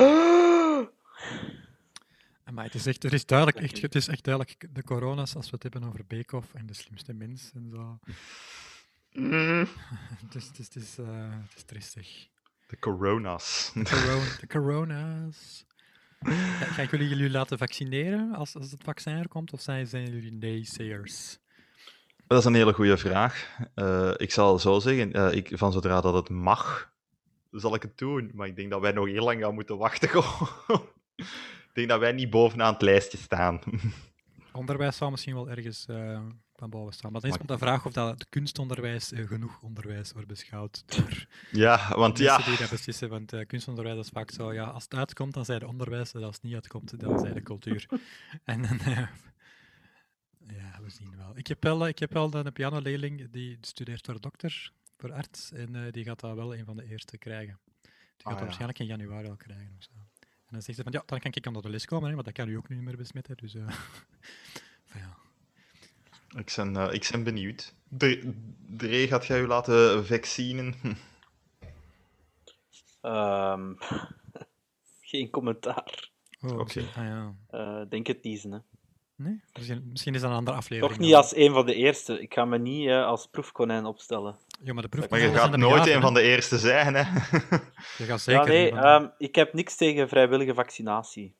Maar 2.53 2.65
het 2.65 2.75
is 2.75 2.87
echt, 2.87 3.05
er 3.05 3.13
is 3.13 3.27
duidelijk, 3.27 3.59
echt, 3.59 3.81
het 3.83 3.95
is 3.95 4.09
echt 4.09 4.25
duidelijk 4.25 4.67
de 4.75 4.83
corona's, 4.83 5.37
als 5.37 5.51
we 5.51 5.59
het 5.61 5.63
hebben 5.63 5.85
over 5.85 6.07
Beekhoff 6.07 6.55
en 6.55 6.67
de 6.67 6.75
slimste 6.75 7.13
mens 7.13 7.51
en 7.55 7.71
zo. 7.71 7.99
Mm, 9.13 9.69
Het 10.25 10.35
is, 10.35 10.47
het 10.47 10.59
is, 10.59 10.65
het 10.67 10.77
is, 10.77 10.99
eh, 10.99 11.31
het 11.31 11.57
is 11.57 11.63
tristig. 11.63 12.29
De 12.67 12.79
corona's. 12.79 13.73
Corona, 13.75 14.37
de 14.41 14.47
corona's. 14.47 15.65
Gaan 16.75 16.87
jullie 16.91 17.09
jullie 17.09 17.31
laten 17.31 17.59
vaccineren 17.59 18.35
als, 18.35 18.57
als 18.57 18.71
het 18.71 18.83
vaccin 18.85 19.13
er 19.13 19.29
komt, 19.29 19.53
of 19.53 19.61
zijn, 19.61 19.87
zijn 19.87 20.11
jullie 20.11 20.33
naysayers? 20.33 21.39
Dat 22.29 22.39
is 22.39 22.45
een 22.45 22.55
hele 22.55 22.73
goede 22.73 22.97
vraag. 22.97 23.49
Eh, 23.75 24.11
ik 24.17 24.31
zal 24.33 24.59
zo 24.59 24.79
zeggen, 24.79 25.13
eh, 25.13 25.33
ik, 25.33 25.51
van 25.55 25.73
zodra 25.73 26.01
dat 26.01 26.15
het 26.15 26.29
mag, 26.29 26.93
zal 27.51 27.75
ik 27.75 27.83
het 27.83 27.99
doen. 27.99 28.31
Maar 28.35 28.47
ik 28.47 28.57
denk 28.57 28.71
dat 28.71 28.81
wij 28.81 28.93
nog 28.93 29.07
heel 29.07 29.25
lang 29.25 29.43
gaan 29.43 29.55
moeten 29.55 29.79
wachten. 29.79 30.09
ik 31.17 31.71
denk 31.73 31.89
dat 31.89 32.01
wij 32.01 32.13
niet 32.13 32.31
bovenaan 32.31 32.73
het 32.73 32.83
lijstje 32.83 33.19
staan. 33.19 33.61
Onderwijs 34.53 34.97
zou 34.97 35.11
misschien 35.11 35.35
wel 35.35 35.51
ergens 35.51 35.87
eh, 35.87 36.21
van 36.55 36.71
boven 36.71 36.93
staan. 36.93 37.13
Maar 37.13 37.21
dan 37.21 37.31
is 37.31 37.39
Maar- 37.39 37.47
de 37.47 37.59
vraag 37.59 37.87
of 37.87 37.93
dat 37.93 38.11
het 38.11 38.29
kunstonderwijs 38.29 39.13
genoeg 39.15 39.61
onderwijs 39.63 40.13
wordt 40.13 40.29
beschouwd 40.29 40.83
door 40.87 41.27
ja, 41.51 41.93
want 41.95 42.19
ja, 42.19 42.37
die 42.39 42.57
dat 42.59 42.71
beslissen. 42.71 43.09
Want 43.09 43.33
kunstonderwijs 43.47 43.99
is 43.99 44.09
vaak 44.09 44.31
zo, 44.31 44.53
ja, 44.53 44.65
als 44.65 44.83
het 44.83 44.95
uitkomt, 44.95 45.35
dan 45.35 45.45
zijn 45.45 45.59
de 45.59 45.67
onderwijs, 45.67 46.13
en 46.13 46.23
als 46.23 46.35
het 46.35 46.45
niet 46.45 46.55
uitkomt, 46.55 47.01
dan 47.01 47.19
zijn 47.19 47.35
de 47.35 47.43
cultuur. 47.43 47.87
en 48.45 48.63
dan, 48.63 48.79
ja, 50.57 50.83
we 50.83 50.91
zien 50.91 51.17
wel. 51.17 51.37
Ik 51.37 51.47
heb 51.47 51.63
wel, 51.63 51.83
eh, 51.83 51.89
ik 51.89 51.99
heb 51.99 52.13
wel 52.13 52.35
een 52.35 52.53
pianoleerling 52.53 53.31
die 53.31 53.59
studeert 53.61 54.07
voor 54.07 54.21
dokter, 54.21 54.73
voor 54.97 55.13
arts, 55.13 55.53
en 55.53 55.75
eh, 55.75 55.93
die 55.93 56.05
gaat 56.05 56.21
dat 56.21 56.35
wel 56.35 56.55
een 56.55 56.65
van 56.65 56.77
de 56.77 56.85
eerste 56.85 57.19
krijgen. 57.19 57.59
Die 57.83 57.91
gaat 58.17 58.23
Ah, 58.23 58.31
dat 58.31 58.39
ja. 58.39 58.45
waarschijnlijk 58.45 58.79
in 58.79 58.87
januari 58.87 59.29
al 59.29 59.37
krijgen. 59.37 59.75
Of 59.79 59.83
zo. 59.85 59.91
En 60.21 60.55
dan 60.55 60.63
zegt 60.63 60.79
ze 60.79 60.83
van, 60.85 60.93
ja, 60.93 61.03
dan 61.07 61.19
kan 61.19 61.31
ik 61.35 61.47
onder 61.47 61.63
de 61.63 61.69
les 61.71 61.85
komen, 61.85 62.09
hè, 62.09 62.15
want 62.15 62.27
dat 62.27 62.35
kan 62.35 62.49
u 62.49 62.57
ook 62.57 62.69
niet 62.69 62.81
meer 62.81 62.97
besmetten. 62.97 63.37
Dus, 63.37 63.55
eh, 63.55 63.69
van 64.91 65.01
ja. 65.01 65.17
ik 66.39 66.53
ben, 66.57 66.77
eh, 66.77 66.93
ik 66.93 67.09
ben 67.13 67.25
benieuwd. 67.25 67.75
Dre, 67.89 68.35
Dre, 68.67 69.07
gaat 69.09 69.27
jij 69.27 69.41
u 69.41 69.47
laten 69.47 70.07
vaccinen? 70.07 70.75
Ehm, 73.01 73.75
geen 75.11 75.31
commentaar. 75.31 76.11
Oh, 76.41 76.59
Oké. 76.59 76.81
Ah, 76.81 76.95
ja. 76.95 77.35
Eh, 77.49 77.83
denk 77.89 78.07
het 78.07 78.23
niet, 78.23 78.43
hè. 78.43 78.59
Nee? 79.19 79.41
Misschien, 79.53 79.89
misschien 79.91 80.15
is 80.15 80.21
dat 80.21 80.31
een 80.31 80.37
andere 80.37 80.57
aflevering. 80.57 80.93
Toch 80.93 81.01
niet 81.03 81.13
dan. 81.13 81.23
als 81.23 81.37
een 81.37 81.53
van 81.53 81.67
de 81.67 81.75
eerste. 81.75 82.21
Ik 82.21 82.35
ga 82.35 82.45
me 82.45 82.59
niet 82.59 82.89
eh, 82.89 83.07
als 83.07 83.27
proefkonijn 83.27 83.85
opstellen. 83.85 84.37
Ja, 84.63 84.73
maar 84.73 84.89
de 84.89 85.07
maar 85.11 85.21
je 85.21 85.33
gaat 85.33 85.57
nooit 85.57 85.87
een 85.87 86.01
van 86.01 86.15
de 86.15 86.23
eerste 86.23 86.59
zijn, 86.59 86.95
hè? 86.95 87.01
Je 87.99 88.05
gaat 88.05 88.21
zeker 88.21 88.43
ja, 88.43 88.49
nee, 88.49 88.71
van 88.71 88.79
ehm, 88.79 89.09
ik 89.19 89.35
heb 89.35 89.53
niks 89.53 89.77
tegen 89.77 90.09
vrijwillige 90.09 90.55
vaccinatie. 90.55 91.37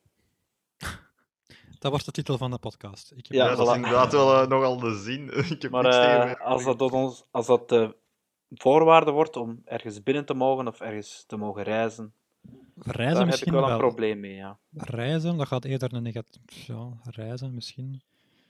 Dat 1.79 1.91
wordt 1.91 2.05
de 2.05 2.13
titel 2.13 2.39
van 2.39 2.51
de 2.51 2.59
podcast. 2.59 3.13
Ik 3.17 3.27
heb 3.27 3.37
Ja, 3.37 3.55
dat 3.55 3.69
is 3.69 3.75
inderdaad 3.75 4.13
wel 4.13 4.43
eh, 4.43 4.49
nogal 4.49 4.79
de 4.79 4.95
zin. 4.95 5.31
ik 5.55 5.63
heb 5.63 5.71
Maar 5.71 5.83
niks 5.83 5.97
tegen 5.97 6.39
eh, 6.39 6.47
als 6.47 6.65
dat, 6.65 6.81
ons, 6.81 7.25
als 7.31 7.47
dat 7.47 7.69
de 7.69 7.97
voorwaarde 8.51 9.11
wordt 9.11 9.37
om 9.37 9.63
ergens 9.65 10.03
binnen 10.03 10.25
te 10.25 10.35
mogen 10.35 10.69
of 10.69 10.81
ergens 10.81 11.25
te 11.27 11.37
mogen 11.37 11.63
reizen, 11.63 12.15
Reizen 12.75 12.95
daar 12.97 13.09
heb 13.09 13.19
ik 13.19 13.27
misschien 13.27 13.53
wel 13.53 13.61
wel. 13.61 13.71
een 13.71 13.79
probleem 13.79 14.21
mee. 14.21 14.35
Ja. 14.35 14.59
Reizen, 14.73 15.37
dat 15.37 15.47
gaat 15.47 15.65
eerder 15.65 15.95
een 15.95 16.03
negatief... 16.03 16.67
Ja, 16.67 16.89
reizen 17.03 17.55
misschien. 17.55 18.03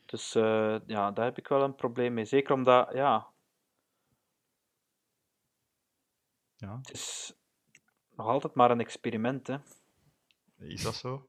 Dus 0.06 0.34
eh, 0.34 0.76
ja, 0.86 1.10
daar 1.10 1.24
heb 1.24 1.38
ik 1.38 1.48
wel 1.48 1.62
een 1.62 1.74
probleem 1.74 2.14
mee. 2.14 2.24
Zeker 2.24 2.54
omdat, 2.54 2.92
ja, 2.92 3.28
Ja, 6.58 6.76
het 6.76 6.92
is 6.92 7.34
nog 8.16 8.26
altijd 8.26 8.54
maar 8.54 8.70
een 8.70 8.80
experiment. 8.80 9.46
Hè. 9.46 9.56
is 10.56 10.82
dat 10.82 10.94
zo? 10.94 11.28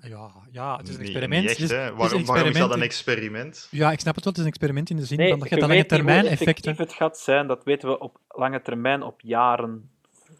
Hè? 0.00 0.08
Ja, 0.08 0.30
ja 0.50 0.76
het 0.76 0.88
is 0.88 0.94
een 0.94 1.00
experiment. 1.00 1.42
Niet 1.42 1.50
echt, 1.50 1.60
is- 1.60 1.70
Waarom, 1.70 2.20
een 2.20 2.24
waarom 2.24 2.48
is 2.48 2.58
dat 2.58 2.74
een 2.74 2.82
experiment. 2.82 3.68
Ja, 3.70 3.92
ik 3.92 4.00
snap 4.00 4.14
het 4.14 4.24
wel. 4.24 4.32
Het 4.32 4.42
is 4.42 4.46
een 4.48 4.52
experiment 4.52 4.90
in 4.90 4.96
de 4.96 5.04
zin 5.04 5.18
Nee, 5.18 5.28
van 5.30 5.38
dat 5.38 5.48
je 5.48 5.54
je 5.54 5.60
dat 5.60 5.70
lange 5.70 5.86
termijn 5.86 6.26
effecten... 6.26 6.76
het 6.76 6.92
gaat 6.92 7.18
zijn, 7.18 7.46
dat 7.46 7.64
weten 7.64 7.88
we 7.88 7.98
op 7.98 8.18
lange 8.28 8.62
termijn, 8.62 9.02
op 9.02 9.20
jaren. 9.20 9.90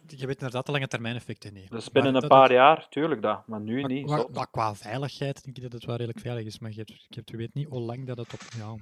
Je 0.07 0.25
weet 0.27 0.35
inderdaad 0.37 0.65
de 0.65 0.71
lange 0.71 0.87
termijn 0.87 1.15
effecten 1.15 1.53
niet. 1.53 1.69
Dus 1.71 1.91
binnen 1.91 2.13
Maar 2.13 2.23
een 2.23 2.29
dat- 2.29 2.39
paar 2.39 2.51
jaar, 2.53 2.87
tuurlijk 2.89 3.21
dat, 3.21 3.47
maar 3.47 3.59
nu 3.61 3.79
Maar, 3.81 3.89
niet. 3.89 4.07
maar- 4.31 4.49
qua 4.51 4.75
veiligheid 4.75 5.43
denk 5.43 5.57
ik 5.57 5.63
dat 5.63 5.71
het 5.71 5.85
wel 5.85 5.95
redelijk 5.95 6.19
veilig 6.19 6.45
is. 6.45 6.59
Maar 6.59 6.69
je, 6.71 6.77
hebt, 6.77 6.89
je, 6.89 7.15
hebt- 7.15 7.29
je 7.29 7.37
weet 7.37 7.53
niet 7.53 7.67
hoe 7.67 7.79
lang 7.81 8.07
dat 8.07 8.17
het 8.17 8.33
op... 8.33 8.39
Ja, 8.57 8.75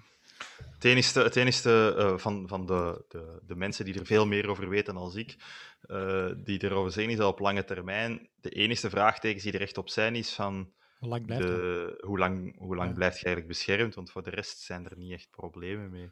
Het 0.74 0.86
enige, 0.86 1.20
het 1.20 1.36
enige 1.36 1.96
eh, 1.98 2.18
van, 2.18 2.48
van 2.48 2.66
de, 2.66 3.06
de, 3.08 3.40
de 3.46 3.56
mensen 3.56 3.86
die 3.86 4.00
er 4.00 4.06
veel 4.06 4.28
meer 4.28 4.50
over 4.50 4.70
weten 4.70 4.94
dan 4.94 5.18
ik, 5.18 5.36
eh, 5.82 6.30
die 6.38 6.64
erover 6.64 6.92
zeggen, 6.92 7.12
is 7.12 7.18
dat 7.20 7.32
op 7.32 7.40
lange 7.40 7.64
termijn 7.64 8.30
de 8.36 8.50
enige 8.50 8.90
vraagtekens 8.90 9.44
die 9.44 9.54
er 9.54 9.62
echt 9.62 9.78
op 9.78 9.90
zijn, 9.90 10.16
is 10.16 10.34
van 10.34 10.74
hoe 11.00 11.10
lang 11.10 11.26
blijft 11.26 11.48
dat? 11.48 11.56
de, 11.56 11.98
hoe 12.06 12.18
lang, 12.18 12.58
hoe 12.58 12.76
lang 12.76 12.90
Ja. 12.90 12.96
blijft 12.96 13.20
je 13.20 13.26
eigenlijk 13.26 13.54
beschermd, 13.56 13.96
want 13.96 14.12
voor 14.12 14.24
de 14.24 14.30
rest 14.30 14.60
zijn 14.60 14.86
er 14.86 14.98
niet 14.98 15.12
echt 15.12 15.30
problemen 15.30 15.90
mee. 15.90 16.12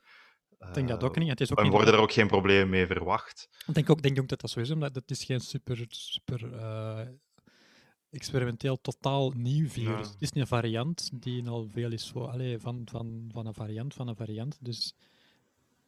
Ik 0.60 0.74
denk 0.74 0.88
dat 0.88 1.04
ook 1.04 1.14
Eh, 1.16 1.22
niet. 1.22 1.30
Het 1.30 1.42
is 1.42 1.52
ook 1.52 1.58
En 1.58 1.64
niet 1.64 1.74
worden 1.74 1.94
er 1.94 2.00
ook 2.00 2.12
geen 2.12 2.28
problemen 2.28 2.70
mee 2.70 2.86
verwacht. 2.88 3.50
Ik 3.68 3.74
denk 3.74 3.90
ook, 3.90 4.02
denk 4.02 4.20
ook 4.20 4.28
dat 4.28 4.42
dat 4.42 4.50
zo 4.50 4.60
is, 4.60 4.72
omdat 4.72 4.96
het 4.96 5.12
is 5.12 5.24
geen 5.24 5.40
super, 5.40 5.86
super 5.90 6.54
eh, 6.54 7.08
experimenteel 8.10 8.82
totaal 8.82 9.32
nieuw 9.32 9.68
virus. 9.68 10.08
Ja. 10.08 10.14
Het 10.14 10.22
is 10.22 10.34
een 10.34 10.48
variant 10.48 11.10
die 11.22 11.48
al 11.50 11.68
veel 11.70 11.92
is 11.92 12.10
voor, 12.12 12.28
allee, 12.28 12.60
van, 12.60 12.82
van, 12.92 13.30
van 13.34 13.46
een 13.46 13.54
variant 13.54 13.94
van 13.94 14.08
een 14.08 14.16
variant. 14.16 14.58
Dus 14.62 14.96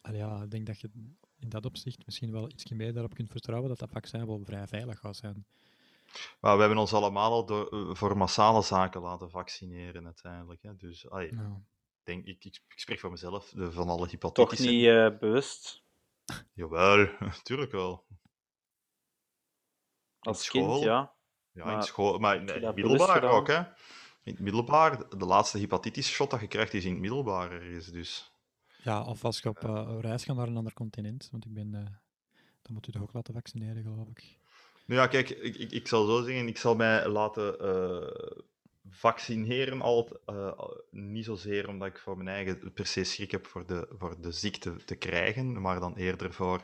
allee, 0.02 0.19
ja, 0.19 0.43
ik 0.43 0.52
denk 0.52 0.65
dat 0.65 0.80
je 0.80 0.89
in 1.39 1.49
dat 1.49 1.65
opzicht 1.65 2.06
misschien 2.06 2.31
wel 2.31 2.49
iets 2.49 2.69
meer 2.72 2.93
daarop 2.93 3.14
kunt 3.14 3.31
vertrouwen 3.31 3.69
dat 3.69 3.80
dat 3.80 3.89
vaccin 3.91 4.26
wel 4.26 4.41
vrij 4.45 4.68
veilig 4.68 4.99
gaat 4.99 5.15
zijn. 5.15 5.45
Maar 6.39 6.53
we 6.56 6.60
hebben 6.60 6.80
ons 6.80 6.93
allemaal 6.93 7.31
al 7.31 7.45
door, 7.45 7.68
eh, 7.69 7.95
voor 7.95 8.18
massale 8.18 8.61
zaken 8.61 9.02
laten 9.02 9.30
vaccineren 9.30 10.06
uiteindelijk. 10.06 10.61
Hè. 10.61 10.76
Dus 10.76 11.10
allee, 11.10 11.34
Ja. 11.35 11.61
denk, 12.03 12.26
ik, 12.26 12.45
ik, 12.45 12.61
ik 12.68 12.80
spreek 12.80 12.99
voor 12.99 13.11
mezelf, 13.11 13.49
de, 13.49 13.72
van 13.72 13.89
alle 13.89 13.98
Toch 14.07 14.11
hepatitis. 14.11 14.60
niet 14.65 14.85
eh, 14.85 15.18
bewust. 15.19 15.84
Jawel, 16.53 16.98
natuurlijk 17.19 17.72
wel. 17.72 18.06
Als 20.19 20.43
school? 20.43 20.72
kind, 20.72 20.84
ja. 20.84 21.14
Ja, 21.53 21.65
Maar 21.65 21.76
in 21.76 21.84
school, 21.84 22.19
maar 22.19 22.36
in 22.36 22.48
het 22.48 22.76
middelbaar 22.76 23.23
ook, 23.23 23.48
hè. 23.48 23.60
In 24.23 24.34
het 24.34 24.40
middelbaar, 24.40 25.10
de 25.18 25.26
laatste 25.26 25.57
hepatitis-shot 25.57 26.30
dat 26.30 26.40
je 26.40 26.48
krijgt 26.48 26.73
is 26.73 26.86
in 26.86 26.91
het 26.91 26.99
middelbaar 26.99 27.52
ergens, 27.52 27.88
dus... 27.88 28.32
ja, 28.84 29.03
of 29.03 29.26
als 29.26 29.40
je 29.40 29.49
op 29.49 29.64
eh, 29.64 29.98
reis 29.99 30.23
gaat 30.23 30.36
naar 30.36 30.48
een 30.48 30.57
ander 30.57 30.73
continent, 30.73 31.28
want 31.32 31.45
ik 31.45 31.53
ben, 31.53 31.76
eh, 31.76 31.82
dan 32.61 32.73
moet 32.73 32.86
je 32.86 32.91
toch 32.91 33.02
ook 33.02 33.14
laten 33.14 33.34
vaccineren, 33.34 33.84
geloof 33.84 34.07
ik. 34.07 34.40
Nou 34.86 35.02
ja, 35.02 35.07
kijk, 35.07 35.30
ik, 35.30 35.56
ik, 35.56 35.72
ik 35.72 35.88
zal 35.88 36.06
zo 36.06 36.22
zeggen, 36.22 36.48
ik 36.48 36.57
zal 36.57 36.76
mij 36.76 37.07
laten 37.07 37.60
eh, 37.60 38.41
vaccineren, 38.90 39.82
al, 39.82 40.19
eh, 40.26 40.60
niet 40.90 41.26
zozeer 41.26 41.68
omdat 41.68 41.88
ik 41.88 41.98
voor 41.98 42.18
mijn 42.18 42.30
eigen 42.30 42.73
per 42.73 42.86
se 42.86 43.03
schrik 43.03 43.32
heb 43.32 43.48
voor 43.48 43.65
de, 43.65 43.88
voor 43.98 44.22
de 44.22 44.32
ziekte 44.32 44.76
te 44.76 44.95
krijgen, 44.95 45.61
maar 45.61 45.80
dan 45.80 45.95
eerder 45.95 46.34
voor... 46.34 46.64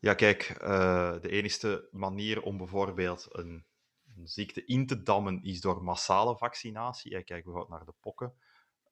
Ja, 0.00 0.14
kijk, 0.14 0.42
eh, 0.42 1.12
de 1.20 1.28
enige 1.28 1.88
manier 1.92 2.42
om 2.42 2.56
bijvoorbeeld 2.56 3.28
een, 3.30 3.64
een 4.16 4.28
ziekte 4.28 4.64
in 4.64 4.86
te 4.86 5.02
dammen 5.02 5.42
is 5.42 5.60
door 5.60 5.84
massale 5.84 6.36
vaccinatie. 6.36 7.10
Kijk 7.10 7.44
bijvoorbeeld 7.44 7.68
naar 7.68 7.84
de 7.84 7.94
pokken, 8.00 8.34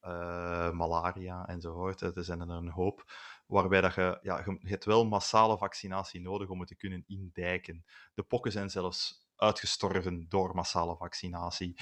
eh, 0.00 0.70
malaria 0.70 1.46
enzovoort. 1.46 2.00
Er 2.00 2.24
zijn 2.24 2.40
er 2.40 2.48
een 2.48 2.70
hoop. 2.70 3.12
Waarbij 3.46 3.80
dat 3.80 3.94
je, 3.94 4.18
ja, 4.22 4.38
je 4.44 4.58
hebt 4.68 4.84
wel 4.84 5.04
massale 5.04 5.58
vaccinatie 5.58 6.20
nodig 6.20 6.48
om 6.48 6.58
het 6.58 6.68
te 6.68 6.76
kunnen 6.76 7.04
indijken. 7.06 7.84
De 8.14 8.22
pokken 8.22 8.52
zijn 8.52 8.70
zelfs 8.70 9.26
uitgestorven 9.36 10.28
door 10.28 10.54
massale 10.54 10.96
vaccinatie. 10.96 11.76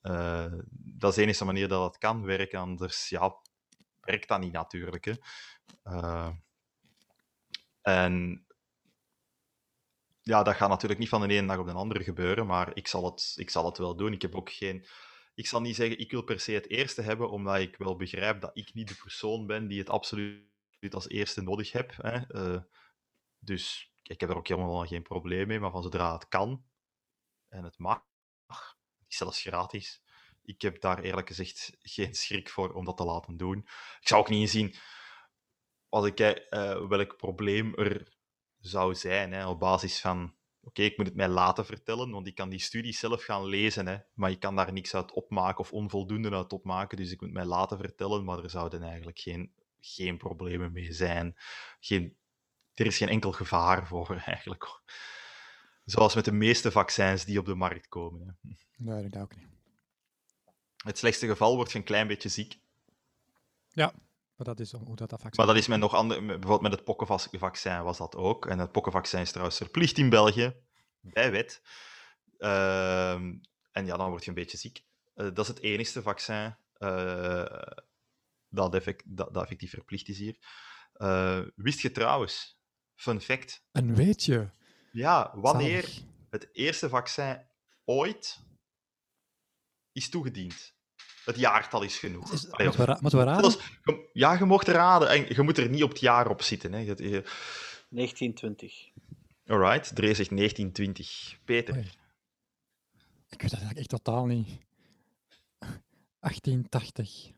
Eh, 0.00 0.52
dat 0.70 1.10
is 1.10 1.16
de 1.16 1.22
enige 1.22 1.44
manier 1.44 1.68
dat 1.68 1.84
het 1.84 1.98
kan 1.98 2.24
werken, 2.24 2.58
anders 2.58 3.08
ja, 3.08 3.36
werkt 4.00 4.28
dat 4.28 4.40
niet 4.40 4.52
natuurlijk. 4.52 5.04
Hè. 5.04 5.14
Eh, 5.82 6.30
en 7.82 8.46
ja, 10.24 10.42
dat 10.42 10.54
gaat 10.54 10.68
natuurlijk 10.68 11.00
niet 11.00 11.08
van 11.08 11.20
de 11.20 11.34
ene 11.34 11.46
dag 11.46 11.58
op 11.58 11.66
de 11.66 11.72
andere 11.72 12.04
gebeuren, 12.04 12.46
maar 12.46 12.76
ik 12.76 12.88
zal 12.88 13.04
het, 13.04 13.34
ik 13.36 13.50
zal 13.50 13.64
het 13.64 13.78
wel 13.78 13.96
doen. 13.96 14.12
Ik 14.12 14.22
heb 14.22 14.34
ook 14.34 14.50
geen. 14.50 14.86
Ik 15.34 15.46
zal 15.46 15.60
niet 15.60 15.76
zeggen, 15.76 15.98
ik 15.98 16.10
wil 16.10 16.22
per 16.22 16.40
se 16.40 16.52
het 16.52 16.68
eerste 16.68 17.02
hebben, 17.02 17.30
omdat 17.30 17.58
ik 17.58 17.76
wel 17.76 17.96
begrijp 17.96 18.40
dat 18.40 18.50
ik 18.56 18.74
niet 18.74 18.88
de 18.88 18.96
persoon 19.02 19.46
ben 19.46 19.68
die 19.68 19.78
het 19.78 19.90
absoluut 19.90 20.44
als 20.90 21.08
eerste 21.08 21.42
nodig 21.42 21.72
heb. 21.72 21.92
Hè. 21.96 22.26
Eh, 22.26 22.62
dus 23.38 23.92
ik 24.02 24.20
heb 24.20 24.30
er 24.30 24.36
ook 24.36 24.48
helemaal 24.48 24.86
geen 24.86 25.02
probleem 25.02 25.46
mee, 25.46 25.60
maar 25.60 25.70
van 25.70 25.82
zodra 25.82 26.12
het 26.12 26.28
kan 26.28 26.64
en 27.48 27.64
het 27.64 27.78
mag, 27.78 28.02
zelfs 29.08 29.40
gratis. 29.40 30.02
Ik 30.42 30.62
heb 30.62 30.80
daar 30.80 30.98
eerlijk 30.98 31.28
gezegd 31.28 31.76
geen 31.80 32.14
schrik 32.14 32.50
voor 32.50 32.72
om 32.72 32.84
dat 32.84 32.96
te 32.96 33.04
laten 33.04 33.36
doen. 33.36 33.58
Ik 34.00 34.08
zou 34.08 34.20
ook 34.20 34.28
niet 34.28 34.40
inzien 34.40 34.76
als 35.88 36.06
ik 36.06 36.20
eh, 36.20 36.86
welk 36.88 37.16
probleem 37.16 37.74
er 37.74 38.13
zou 38.66 38.94
zijn 38.94 39.32
hè, 39.32 39.46
op 39.46 39.58
basis 39.58 40.00
van. 40.00 40.34
Oké, 40.60 40.82
ik 40.82 40.96
moet 40.96 41.06
het 41.06 41.16
mij 41.16 41.28
laten 41.28 41.66
vertellen, 41.66 42.10
want 42.10 42.26
ik 42.26 42.34
kan 42.34 42.48
die 42.48 42.58
studies 42.58 42.98
zelf 42.98 43.24
gaan 43.24 43.44
lezen, 43.44 43.86
hè, 43.86 43.96
maar 44.14 44.30
ik 44.30 44.40
kan 44.40 44.56
daar 44.56 44.72
niks 44.72 44.94
uit 44.94 45.12
opmaken 45.12 45.58
of 45.58 45.72
onvoldoende 45.72 46.30
uit 46.30 46.52
opmaken. 46.52 46.96
Dus 46.96 47.10
ik 47.10 47.20
moet 47.20 47.32
mij 47.32 47.44
laten 47.44 47.78
vertellen, 47.78 48.24
maar 48.24 48.42
er 48.42 48.50
zouden 48.50 48.82
eigenlijk 48.82 49.18
geen, 49.18 49.52
geen 49.80 50.16
problemen 50.16 50.72
mee 50.72 50.92
zijn. 50.92 51.36
Geen, 51.80 52.16
er 52.74 52.86
is 52.86 52.96
geen 52.96 53.08
enkel 53.08 53.32
gevaar 53.32 53.86
voor 53.86 54.22
eigenlijk. 54.26 54.80
Zoals 55.84 56.14
met 56.14 56.24
de 56.24 56.32
meeste 56.32 56.70
vaccins 56.70 57.24
die 57.24 57.38
op 57.38 57.46
de 57.46 57.54
markt 57.54 57.88
komen. 57.88 58.38
Hè. 58.42 58.50
Nee, 58.76 59.08
dat 59.08 59.22
ook 59.22 59.36
niet. 59.36 59.48
Het 60.84 60.98
slechtste 60.98 61.26
geval 61.26 61.56
wordt 61.56 61.72
je 61.72 61.78
een 61.78 61.84
klein 61.84 62.06
beetje 62.06 62.28
ziek. 62.28 62.58
Maar 64.36 64.46
dat 64.46 64.60
is 64.60 64.72
hoe 64.72 64.96
dat, 64.96 65.10
dat 65.10 65.20
vaccin 65.20 65.44
Maar 65.44 65.54
dat 65.54 65.62
is 65.62 65.68
met 65.68 65.78
nog 65.78 65.94
ander, 65.94 66.16
met- 66.22 66.26
bijvoorbeeld 66.40 66.60
met 66.70 66.72
het 66.72 66.84
pokkenvaccin 66.84 67.82
was 67.82 67.98
dat 67.98 68.16
ook. 68.16 68.46
En 68.46 68.58
het 68.58 68.72
pokkenvaccin 68.72 69.20
is 69.20 69.30
trouwens 69.30 69.56
verplicht 69.56 69.98
in 69.98 70.08
België, 70.08 70.54
bij 71.00 71.30
wet. 71.30 71.62
Ehm, 72.38 73.34
en 73.72 73.86
ja, 73.86 73.96
dan 73.96 74.08
word 74.10 74.22
je 74.22 74.28
een 74.28 74.34
beetje 74.36 74.56
ziek. 74.56 74.84
Eh, 75.14 75.24
dat 75.24 75.38
is 75.38 75.48
het 75.48 75.60
enigste 75.60 76.02
vaccin 76.02 76.56
eh, 76.72 77.62
dat, 78.48 78.74
effect, 78.74 79.02
dat, 79.16 79.34
dat 79.34 79.42
effectief 79.42 79.70
verplicht 79.70 80.08
is 80.08 80.18
hier. 80.18 80.36
Eh, 80.92 81.40
wist 81.54 81.80
je 81.80 81.90
trouwens, 81.92 82.58
fun 82.94 83.20
fact, 83.20 83.64
En 83.72 83.94
weet 83.94 84.24
je, 84.24 84.48
ja, 84.92 85.32
wanneer 85.34 85.82
zalig. 85.82 86.02
het 86.30 86.48
eerste 86.52 86.88
vaccin 86.88 87.46
ooit 87.84 88.40
is 89.92 90.08
toegediend? 90.08 90.74
Het 91.24 91.36
jaartal 91.38 91.82
is 91.82 91.96
genoeg. 91.98 92.32
Is, 92.32 92.50
Allee, 92.50 92.66
moeten, 92.66 92.86
we 92.86 92.92
ra- 92.92 92.98
moeten 93.00 93.18
we 93.18 93.24
raden? 93.24 93.54
Ja, 94.12 94.38
je 94.38 94.44
mocht 94.44 94.68
raden. 94.68 95.08
En 95.08 95.24
je 95.28 95.42
moet 95.42 95.58
er 95.58 95.68
niet 95.68 95.82
op 95.82 95.90
het 95.90 96.00
jaar 96.00 96.28
op 96.28 96.42
zitten. 96.42 96.72
Hè. 96.72 96.78
Je- 96.78 96.86
je- 96.96 97.24
1920. 97.88 98.88
Alright, 99.46 99.94
Dre 99.94 100.14
zegt 100.14 100.30
1920. 100.30 101.36
Peter. 101.44 101.74
Oei. 101.74 101.90
Ik 103.30 103.40
weet 103.42 103.50
dat 103.50 103.60
eigenlijk 103.60 103.78
echt 103.78 103.88
totaal 103.88 104.26
niet. 104.26 104.48
1880. 106.20 107.30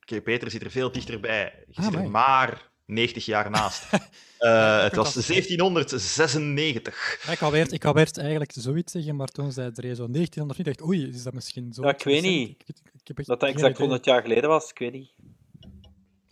Oké, 0.00 0.20
Peter 0.22 0.50
zit 0.50 0.62
er 0.62 0.70
veel 0.70 0.92
dichterbij. 0.92 1.64
Je 1.68 1.76
Ah, 1.76 1.84
zit 1.84 1.92
er 1.92 1.98
amai. 1.98 2.10
maar 2.10 2.70
90 2.84 3.24
jaar 3.26 3.50
naast. 3.50 3.86
Eh, 4.38 4.82
het 4.82 4.94
was 4.94 5.14
dat. 5.14 5.26
1796. 5.26 7.22
Ja, 7.26 7.32
ik 7.32 7.38
wou 7.38 7.56
eerst, 7.56 7.72
ik 7.72 7.82
wou 7.82 7.98
eerst 7.98 8.16
eigenlijk 8.18 8.52
zoiets 8.54 8.92
zeggen, 8.92 9.16
maar 9.16 9.26
toen 9.28 9.52
zei 9.52 9.72
Dre 9.72 9.94
zo 9.94 10.06
1900 10.10 10.58
niet. 10.58 10.66
dacht 10.66 10.80
ik, 10.80 10.86
oei, 10.86 11.08
is 11.08 11.22
dat 11.22 11.32
misschien 11.32 11.72
zo? 11.72 11.82
Ja, 11.82 11.88
ik 11.90 12.02
weet 12.02 12.22
niet. 12.22 12.48
Ik, 12.50 12.62
ik, 12.66 12.76
ik 12.94 12.97
heb 13.08 13.18
echt 13.18 13.28
Dat 13.28 13.42
exact 13.42 13.74
idee. 13.74 13.86
100 13.86 14.04
jaar 14.04 14.22
geleden 14.22 14.48
was, 14.48 14.70
ik 14.70 14.78
weet 14.78 14.92
niet. 14.92 15.14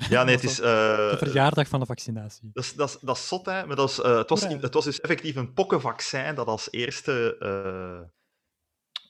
Ja, 0.08 0.24
nee, 0.24 0.34
het 0.34 0.44
is... 0.44 0.56
De 0.56 1.08
eh, 1.12 1.18
verjaardag 1.18 1.68
van 1.68 1.80
de 1.80 1.86
vaccinatie. 1.86 2.50
Dat 2.52 2.64
is, 2.64 2.74
dat, 2.74 2.88
is, 2.88 2.98
dat 3.00 3.16
is 3.16 3.28
zot, 3.28 3.46
hè? 3.46 3.66
Maar 3.66 3.76
dat 3.76 3.90
is, 3.90 3.98
eh, 4.00 4.16
het, 4.16 4.30
was, 4.30 4.42
het 4.42 4.74
was 4.74 4.84
dus 4.84 5.00
effectief 5.00 5.36
een 5.36 5.52
pokkenvaccin 5.52 6.34
dat 6.34 6.46
als 6.46 6.68
eerste 6.70 7.36
eh, 7.38 8.08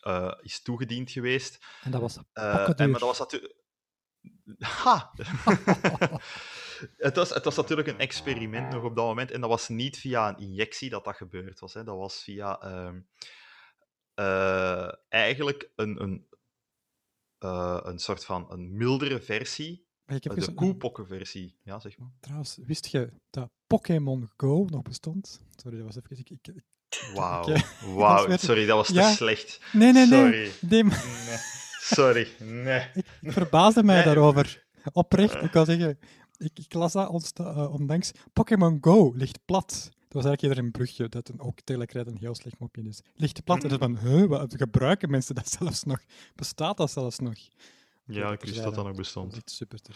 eh, 0.07 0.33
is 0.41 0.63
toegediend 0.63 1.11
geweest. 1.11 1.67
En 1.83 1.91
dat 1.91 2.01
was 2.01 2.19
Eh, 2.33 2.81
en, 2.81 2.91
maar 2.91 3.01
dat 3.01 3.09
was 3.09 3.19
natuurlijk... 3.19 3.55
Ha! 4.59 5.13
het, 7.09 7.17
was, 7.17 7.31
het 7.31 7.45
was 7.45 7.57
natuurlijk 7.57 7.89
een 7.89 7.99
experiment 7.99 8.73
nog 8.73 8.83
op 8.83 8.97
dat 8.97 9.05
moment. 9.05 9.31
En 9.31 9.41
dat 9.41 9.51
was 9.51 9.69
niet 9.69 9.99
via 9.99 10.29
een 10.29 10.39
injectie 10.39 10.91
dat 10.91 11.05
dat 11.05 11.17
gebeurd 11.17 11.61
was. 11.61 11.75
Hè. 11.75 11.85
Dat 11.85 11.97
was 11.97 12.23
via 12.23 12.61
ehm, 12.61 13.01
eh, 14.15 14.93
eigenlijk 15.09 15.71
een, 15.77 16.03
een, 16.03 16.27
eh, 17.47 17.79
een 17.83 17.99
soort 17.99 18.25
van 18.25 18.47
een 18.51 18.77
mildere 18.77 19.21
versie. 19.21 19.85
Maar 20.05 20.17
ik 20.17 20.25
heb 20.25 20.35
De 20.35 20.41
eens- 20.41 20.55
koepokkenversie. 20.55 21.59
Ja, 21.63 21.79
zeg 21.81 21.99
maar. 21.99 22.09
Trouwens, 22.21 22.59
wist 22.67 22.87
je 22.87 23.13
dat 23.31 23.51
Pokémon 23.67 24.31
Go 24.37 24.65
nog 24.71 24.83
bestond? 24.83 25.41
Sorry, 25.57 25.77
dat 25.77 25.87
was 25.87 25.97
even... 25.97 26.19
Ik, 26.19 26.31
ik, 26.31 26.63
Wauw. 27.15 28.27
Weten- 28.27 28.39
sorry, 28.39 28.67
dat 28.67 28.77
was 28.77 28.87
te 28.87 29.13
slecht. 29.17 29.61
Nee, 29.73 29.93
nee, 29.93 30.07
nee. 30.07 30.21
Sorry. 30.21 30.51
nee 30.61 30.85
maar 30.85 31.05
Nee. 31.29 31.37
Sorry. 31.81 32.29
Nee. 32.39 32.91
ik, 32.95 33.07
ik 33.21 33.33
verbaasde 33.33 33.83
mij 33.83 33.95
Nee. 33.95 34.05
daarover. 34.05 34.67
Oprecht, 34.93 35.43
ik 35.43 35.51
kan 35.51 35.65
zeggen... 35.67 35.99
Ik, 36.37 36.59
ik 36.59 36.73
las 36.75 36.93
dat 36.93 37.33
eh, 37.35 37.73
ondanks... 37.73 38.13
Pokémon 38.33 38.79
Go 38.81 39.13
ligt 39.15 39.39
plat. 39.45 39.91
Dat 40.09 40.23
was 40.23 40.25
eigenlijk 40.25 40.43
eerder 40.43 40.65
een 40.65 40.71
brugje, 40.71 41.09
dat 41.09 41.29
een, 41.29 41.41
ook 41.41 41.61
tegelijkertijd 41.61 42.15
een 42.15 42.21
heel 42.21 42.35
slecht 42.35 42.59
mopje 42.59 42.83
is. 42.83 43.03
Ligt 43.15 43.45
plat 43.45 43.63
en 43.63 43.69
dan 43.69 43.79
van, 43.79 43.99
huh, 43.99 44.27
wat, 44.29 44.55
gebruiken 44.57 45.11
mensen 45.11 45.35
dat 45.35 45.49
zelfs 45.59 45.83
nog? 45.83 45.99
Bestaat 46.35 46.77
dat 46.77 46.91
zelfs 46.91 47.19
nog? 47.19 47.35
Ja, 48.07 48.33
ik 48.33 48.41
wist 48.41 48.63
dat 48.63 48.75
dat 48.75 48.85
nog 48.85 48.97
bestond. 48.97 49.35
Dat 49.35 49.51
super 49.51 49.81
te. 49.81 49.91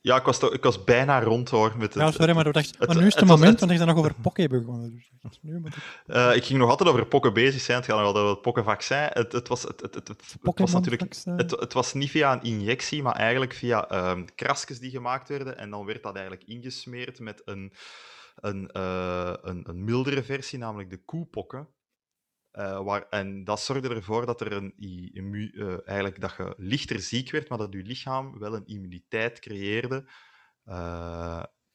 Ja, 0.00 0.16
ik 0.16 0.24
was, 0.24 0.38
ik 0.38 0.62
was 0.62 0.84
bijna 0.84 1.20
rond 1.22 1.48
hoor. 1.48 1.72
Met 1.76 1.94
het, 1.94 2.02
Ja, 2.02 2.10
sorry, 2.10 2.34
maar 2.34 2.52
dacht, 2.52 2.86
maar 2.86 2.96
nu 2.96 3.06
is 3.06 3.14
het 3.14 3.24
moment, 3.24 3.50
het- 3.50 3.60
want 3.60 3.72
ik 3.72 3.78
dan 3.78 3.86
nog 3.86 3.96
over 3.96 4.14
Poké 4.14 4.48
begonnen. 4.48 4.94
Dus 5.22 5.38
Nu 5.40 5.58
moet 5.58 5.76
ik 5.76 5.82
Eh, 6.06 6.36
ik 6.36 6.44
ging 6.44 6.58
nog 6.58 6.70
altijd 6.70 6.88
over 6.88 7.06
pokken 7.06 7.32
bezig 7.32 7.60
zijn. 7.60 7.76
Het 7.76 7.86
gaat 7.86 7.96
nog 7.96 8.06
altijd 8.06 8.24
over 8.24 8.36
het 8.36 8.44
pokkenvaccin. 8.44 9.06
Het, 9.10 9.32
het, 9.32 9.48
was, 9.48 9.62
het, 9.62 9.80
het, 9.80 9.94
het, 9.94 10.58
was 10.58 10.72
natuurlijk 10.72 11.14
het, 11.24 11.50
het 11.50 11.72
was 11.72 11.94
niet 11.94 12.10
via 12.10 12.32
een 12.32 12.42
injectie, 12.42 13.02
maar 13.02 13.14
eigenlijk 13.16 13.54
via 13.54 13.88
ehm 13.88 14.24
krasjes 14.34 14.78
die 14.78 14.90
gemaakt 14.90 15.28
werden. 15.28 15.58
En 15.58 15.70
dan 15.70 15.84
werd 15.84 16.02
dat 16.02 16.14
eigenlijk 16.14 16.48
ingesmeerd 16.48 17.18
met 17.20 17.42
een, 17.44 17.72
een, 18.36 18.70
eh, 18.70 19.34
een, 19.40 19.68
een 19.68 19.84
mildere 19.84 20.22
versie, 20.22 20.58
namelijk 20.58 20.90
de 20.90 21.04
koepokken. 21.04 21.68
Eh, 22.50 22.82
waar, 22.84 23.08
en 23.08 23.44
dat 23.44 23.60
zorgde 23.60 23.88
ervoor 23.88 24.26
dat, 24.26 24.40
er 24.40 24.52
een, 24.52 24.74
immu- 25.12 25.50
eh, 25.50 25.88
eigenlijk, 25.88 26.20
dat 26.20 26.34
je 26.36 26.54
lichter 26.56 27.00
ziek 27.00 27.30
werd, 27.30 27.48
maar 27.48 27.58
dat 27.58 27.72
je 27.72 27.82
lichaam 27.82 28.38
wel 28.38 28.54
een 28.54 28.66
immuniteit 28.66 29.40
creëerde. 29.40 30.08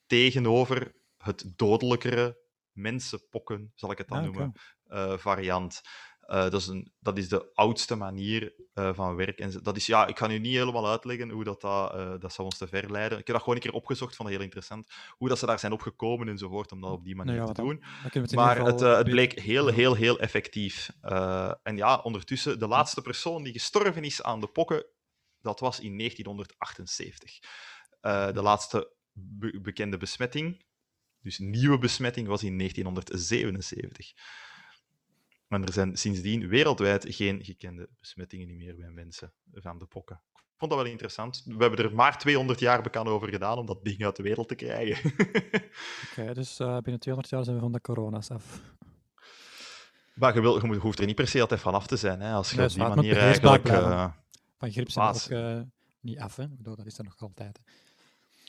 tegenover 0.06 0.96
het 1.18 1.54
dodelijkere 1.56 2.40
mensenpokken, 2.72 3.72
zal 3.76 3.92
ik 3.92 3.98
het 3.98 4.08
dan 4.08 4.18
Ah, 4.18 4.24
noemen, 4.24 4.54
variant. 5.20 5.82
Eh, 6.22 6.42
dat, 6.42 6.54
is 6.54 6.68
een, 6.68 6.92
dat 7.00 7.18
is 7.18 7.30
de 7.30 7.54
oudste 7.54 7.96
manier 7.96 8.54
eh, 8.74 8.94
van 8.94 9.16
werk. 9.16 9.40
En 9.40 9.60
dat 9.64 9.76
is, 9.76 9.86
ja, 9.86 10.08
ik 10.08 10.18
ga 10.18 10.28
nu 10.28 10.40
niet 10.40 10.56
helemaal 10.56 10.88
uitleggen 10.88 11.30
hoe 11.30 11.44
dat, 11.44 11.62
dat, 11.62 11.94
eh, 11.94 12.14
dat 12.20 12.34
zou 12.34 12.48
ons 12.48 12.58
te 12.58 12.68
ver 12.68 12.92
leiden. 12.92 13.18
Ik 13.18 13.28
heb 13.28 13.36
dat 13.36 13.46
gewoon 13.46 13.56
een 13.56 13.64
keer 13.64 13.74
opgezocht, 13.74 14.16
vond 14.16 14.28
het 14.28 14.38
heel 14.38 14.46
interessant. 14.48 14.92
Hoe 15.10 15.30
dat 15.30 15.40
ze 15.40 15.46
daar 15.46 15.60
zijn 15.60 15.72
opgekomen 15.72 16.28
enzovoort, 16.28 16.72
om 16.72 16.82
dat 16.82 16.92
op 16.92 17.04
die 17.04 17.16
manier 17.16 17.36
Nou 17.36 17.48
ja, 17.48 17.54
te 17.54 17.62
doen. 17.62 17.84
Dan 18.12 18.28
Maar 18.36 18.66
het, 18.66 18.80
het 18.80 19.10
bleek 19.10 19.40
heel, 19.40 19.68
heel, 19.68 19.94
heel 19.94 20.20
effectief. 20.20 20.92
En 21.64 21.78
ja, 21.78 21.98
ondertussen, 21.98 22.60
de 22.60 22.68
laatste 22.68 23.02
persoon 23.02 23.44
die 23.44 23.54
gestorven 23.54 24.04
is 24.04 24.24
aan 24.24 24.40
de 24.40 24.48
pokken, 24.48 24.86
dat 25.42 25.60
was 25.60 25.80
in 25.80 25.98
1978. 25.98 27.40
Eh, 28.02 28.32
de 28.32 28.42
laatste 28.42 28.94
be- 29.12 29.60
bekende 29.62 29.98
besmetting, 29.98 30.66
dus 31.22 31.38
nieuwe 31.38 31.78
besmetting, 31.78 32.28
was 32.28 32.44
in 32.44 32.58
1977. 32.58 34.14
En 35.52 35.66
er 35.66 35.74
zijn 35.74 35.98
sindsdien 35.98 36.48
wereldwijd 36.48 37.06
geen 37.10 37.44
gekende 37.44 37.90
besmettingen 38.00 38.58
meer 38.58 38.76
bij 38.76 38.90
mensen 38.90 39.34
van 39.54 39.78
de 39.80 39.86
pokken. 39.86 40.22
Ik 40.36 40.58
vond 40.58 40.72
dat 40.72 40.82
wel 40.82 40.92
interessant. 40.92 41.44
We 41.46 41.56
hebben 41.58 41.86
er 41.86 41.96
maar 41.96 42.18
200 42.18 42.60
jaar 42.60 42.82
bekend 42.82 43.08
over 43.08 43.30
gedaan 43.30 43.58
om 43.58 43.66
dat 43.66 43.84
ding 43.84 44.04
uit 44.06 44.16
de 44.16 44.24
wereld 44.24 44.48
te 44.48 44.56
krijgen. 44.56 45.12
Oké, 46.12 46.34
dus 46.34 46.60
eh, 46.60 46.78
binnen 46.78 47.00
200 47.00 47.30
jaar 47.30 47.44
zijn 47.44 47.56
we 47.56 47.62
van 47.62 47.72
de 47.72 47.82
corona's 47.82 48.30
af. 48.32 48.62
Maar 50.14 50.34
je, 50.34 50.42
wil, 50.42 50.66
je 50.74 50.80
hoeft 50.80 51.00
er 51.00 51.06
niet 51.06 51.16
per 51.16 51.28
se 51.28 51.42
altijd 51.42 51.60
van 51.62 51.74
af 51.74 51.88
te 51.88 51.98
zijn. 51.98 52.20
Hè, 52.22 52.34
als 52.34 52.50
je 52.52 52.58
Nee, 52.58 52.66
op 52.66 52.74
die 52.74 52.84
manier 52.84 53.18
eigenlijk... 53.18 53.68
eh, 53.70 54.12
Van 54.58 54.72
griep 54.72 54.90
zijn 54.90 55.14
we 55.14 55.20
ook 55.20 55.30
eh, 55.30 55.62
niet 56.00 56.20
af, 56.20 56.36
hè? 56.36 56.44
Ik 56.44 56.58
bedoel, 56.58 56.76
dat 56.76 56.86
is 56.86 56.98
er 56.98 57.04
nog 57.04 57.16
altijd. 57.20 57.60
hè. 57.64 57.72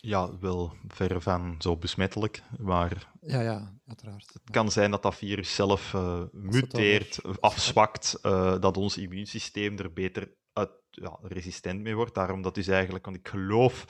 Ja, 0.06 0.38
wel 0.38 0.76
verre 0.88 1.20
van 1.20 1.54
zo 1.58 1.76
besmettelijk. 1.76 2.42
Maar 2.58 3.12
Ja, 3.20 3.40
ja, 3.40 3.78
uiteraard. 3.86 4.30
het 4.32 4.50
kan 4.50 4.70
zijn 4.70 4.90
dat 4.90 5.02
dat 5.02 5.14
virus 5.14 5.54
zelf 5.54 5.94
eh, 5.94 6.22
muteert, 6.32 7.40
afzwakt, 7.40 8.18
eh, 8.22 8.60
dat 8.60 8.76
ons 8.76 8.96
immuunsysteem 8.96 9.78
er 9.78 9.92
beter 9.92 10.30
uit, 10.52 10.70
ja, 10.90 11.18
resistent 11.22 11.80
mee 11.82 11.94
wordt. 11.96 12.14
Daarom 12.14 12.42
dat 12.42 12.56
is 12.56 12.68
eigenlijk, 12.68 13.04
want 13.04 13.16
ik 13.16 13.28
geloof... 13.28 13.84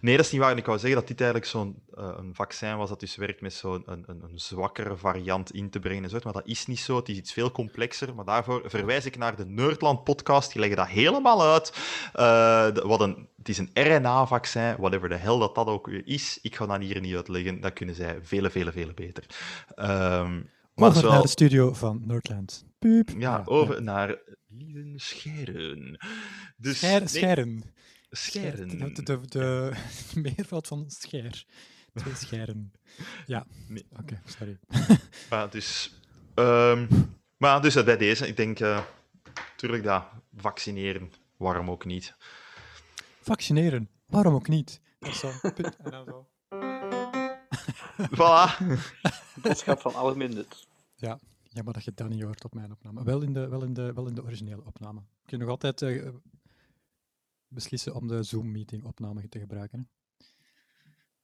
Nee, 0.00 0.16
dat 0.16 0.24
is 0.24 0.32
niet 0.32 0.40
waar. 0.40 0.56
Ik 0.56 0.66
wou 0.66 0.78
zeggen 0.78 0.98
dat 0.98 1.08
dit 1.08 1.20
eigenlijk 1.20 1.50
zo'n 1.50 1.82
eh, 1.94 2.14
een 2.16 2.34
vaccin 2.34 2.76
was 2.76 2.88
dat 2.88 3.00
dus 3.00 3.16
werkt 3.16 3.40
met 3.40 3.52
zo'n 3.52 3.82
een, 3.86 4.04
een, 4.06 4.22
een 4.22 4.38
zwakkere 4.38 4.96
variant 4.96 5.52
in 5.52 5.70
te 5.70 5.78
brengen. 5.78 6.02
en 6.04 6.10
zo. 6.10 6.18
Maar 6.24 6.32
dat 6.32 6.46
is 6.46 6.66
niet 6.66 6.78
zo. 6.80 6.96
Het 6.96 7.08
is 7.08 7.16
iets 7.16 7.32
veel 7.32 7.50
complexer. 7.50 8.14
Maar 8.14 8.24
daarvoor 8.24 8.62
verwijs 8.66 9.04
ik 9.06 9.16
naar 9.16 9.36
de 9.36 9.46
Nerdland-podcast. 9.46 10.50
Die 10.52 10.60
leggen 10.60 10.78
dat 10.78 10.88
helemaal 10.88 11.42
uit. 11.42 11.72
Eh, 12.12 12.74
de- 12.74 12.82
wat 12.86 13.00
een, 13.00 13.28
het 13.36 13.48
is 13.48 13.58
een 13.58 13.70
RNA-vaccin, 13.74 14.76
whatever 14.78 15.08
the 15.08 15.14
hell 15.14 15.38
dat 15.38 15.54
dat 15.54 15.66
ook 15.66 15.88
is. 15.88 16.38
Ik 16.42 16.56
ga 16.56 16.66
dat 16.66 16.80
hier 16.80 17.00
niet 17.00 17.14
uitleggen. 17.14 17.60
Dat 17.60 17.72
kunnen 17.72 17.94
zij 17.94 18.18
vele, 18.22 18.50
vele, 18.50 18.72
vele 18.72 18.94
beter. 18.94 19.24
Ehm, 19.74 20.32
maar 20.74 20.88
Over 20.88 20.94
zowel- 21.00 21.12
naar 21.12 21.22
de 21.22 21.28
studio 21.28 21.72
van 21.72 22.02
Nerdland. 22.04 22.64
Piep. 22.78 23.08
ja, 23.18 23.42
over 23.44 23.82
naar 23.82 24.18
Lieven 24.56 24.92
Scheren. 25.00 25.98
Dus, 26.56 26.76
Scher- 26.78 26.98
nee, 26.98 27.08
Scheren. 27.08 27.62
Scheren. 28.10 28.68
De, 28.68 28.92
de, 28.92 29.02
de, 29.02 29.20
de 29.28 29.72
meervoud 30.20 30.66
van 30.66 30.84
scher. 30.90 31.44
Twee 31.94 32.14
scheren. 32.14 32.72
Ja, 33.26 33.46
Nee. 33.68 33.86
oké, 34.00 34.20
sorry. 34.24 34.58
Maar 35.30 35.50
dus, 35.50 35.94
ehm, 36.34 36.86
maar 37.36 37.62
dus 37.62 37.74
eh, 37.74 37.84
bij 37.84 37.96
deze, 37.96 38.26
ik 38.28 38.36
denk, 38.36 38.60
eh 38.60 38.80
tuurlijk 39.56 39.82
dat 39.82 40.04
vaccineren, 40.36 41.12
waarom 41.36 41.70
ook 41.70 41.84
niet. 41.84 42.14
Vaccineren, 43.20 43.88
waarom 44.06 44.34
ook 44.34 44.48
niet? 44.48 44.80
Dat 44.98 45.10
is 45.10 45.18
zo. 45.18 45.32
Punt. 45.54 45.76
En 45.84 45.90
dan 45.90 46.04
zo. 46.04 46.28
Voilà. 48.10 48.64
Boodschap 49.42 49.80
van 49.80 49.94
algemeen 49.94 50.34
nut. 50.34 50.66
Ja, 50.94 51.18
jammer 51.54 51.74
dat 51.74 51.84
je 51.84 51.92
dat 51.94 52.08
niet 52.08 52.22
hoort 52.22 52.44
op 52.44 52.54
mijn 52.54 52.72
opname. 52.72 53.04
Wel 53.04 53.22
in 53.22 53.32
de, 53.32 53.48
wel 53.48 53.62
in 53.64 53.72
de, 53.74 53.92
wel 53.92 54.06
in 54.06 54.14
de 54.14 54.22
originele 54.22 54.64
opname. 54.64 55.00
Je 55.00 55.26
kunt 55.28 55.40
nog 55.40 55.50
altijd 55.50 55.82
eh, 55.82 56.08
beslissen 57.48 57.94
om 57.94 58.06
de 58.08 58.22
Zoom-meeting 58.22 58.84
opname 58.84 59.28
te 59.28 59.38
gebruiken. 59.38 59.78
Hè? 59.78 59.84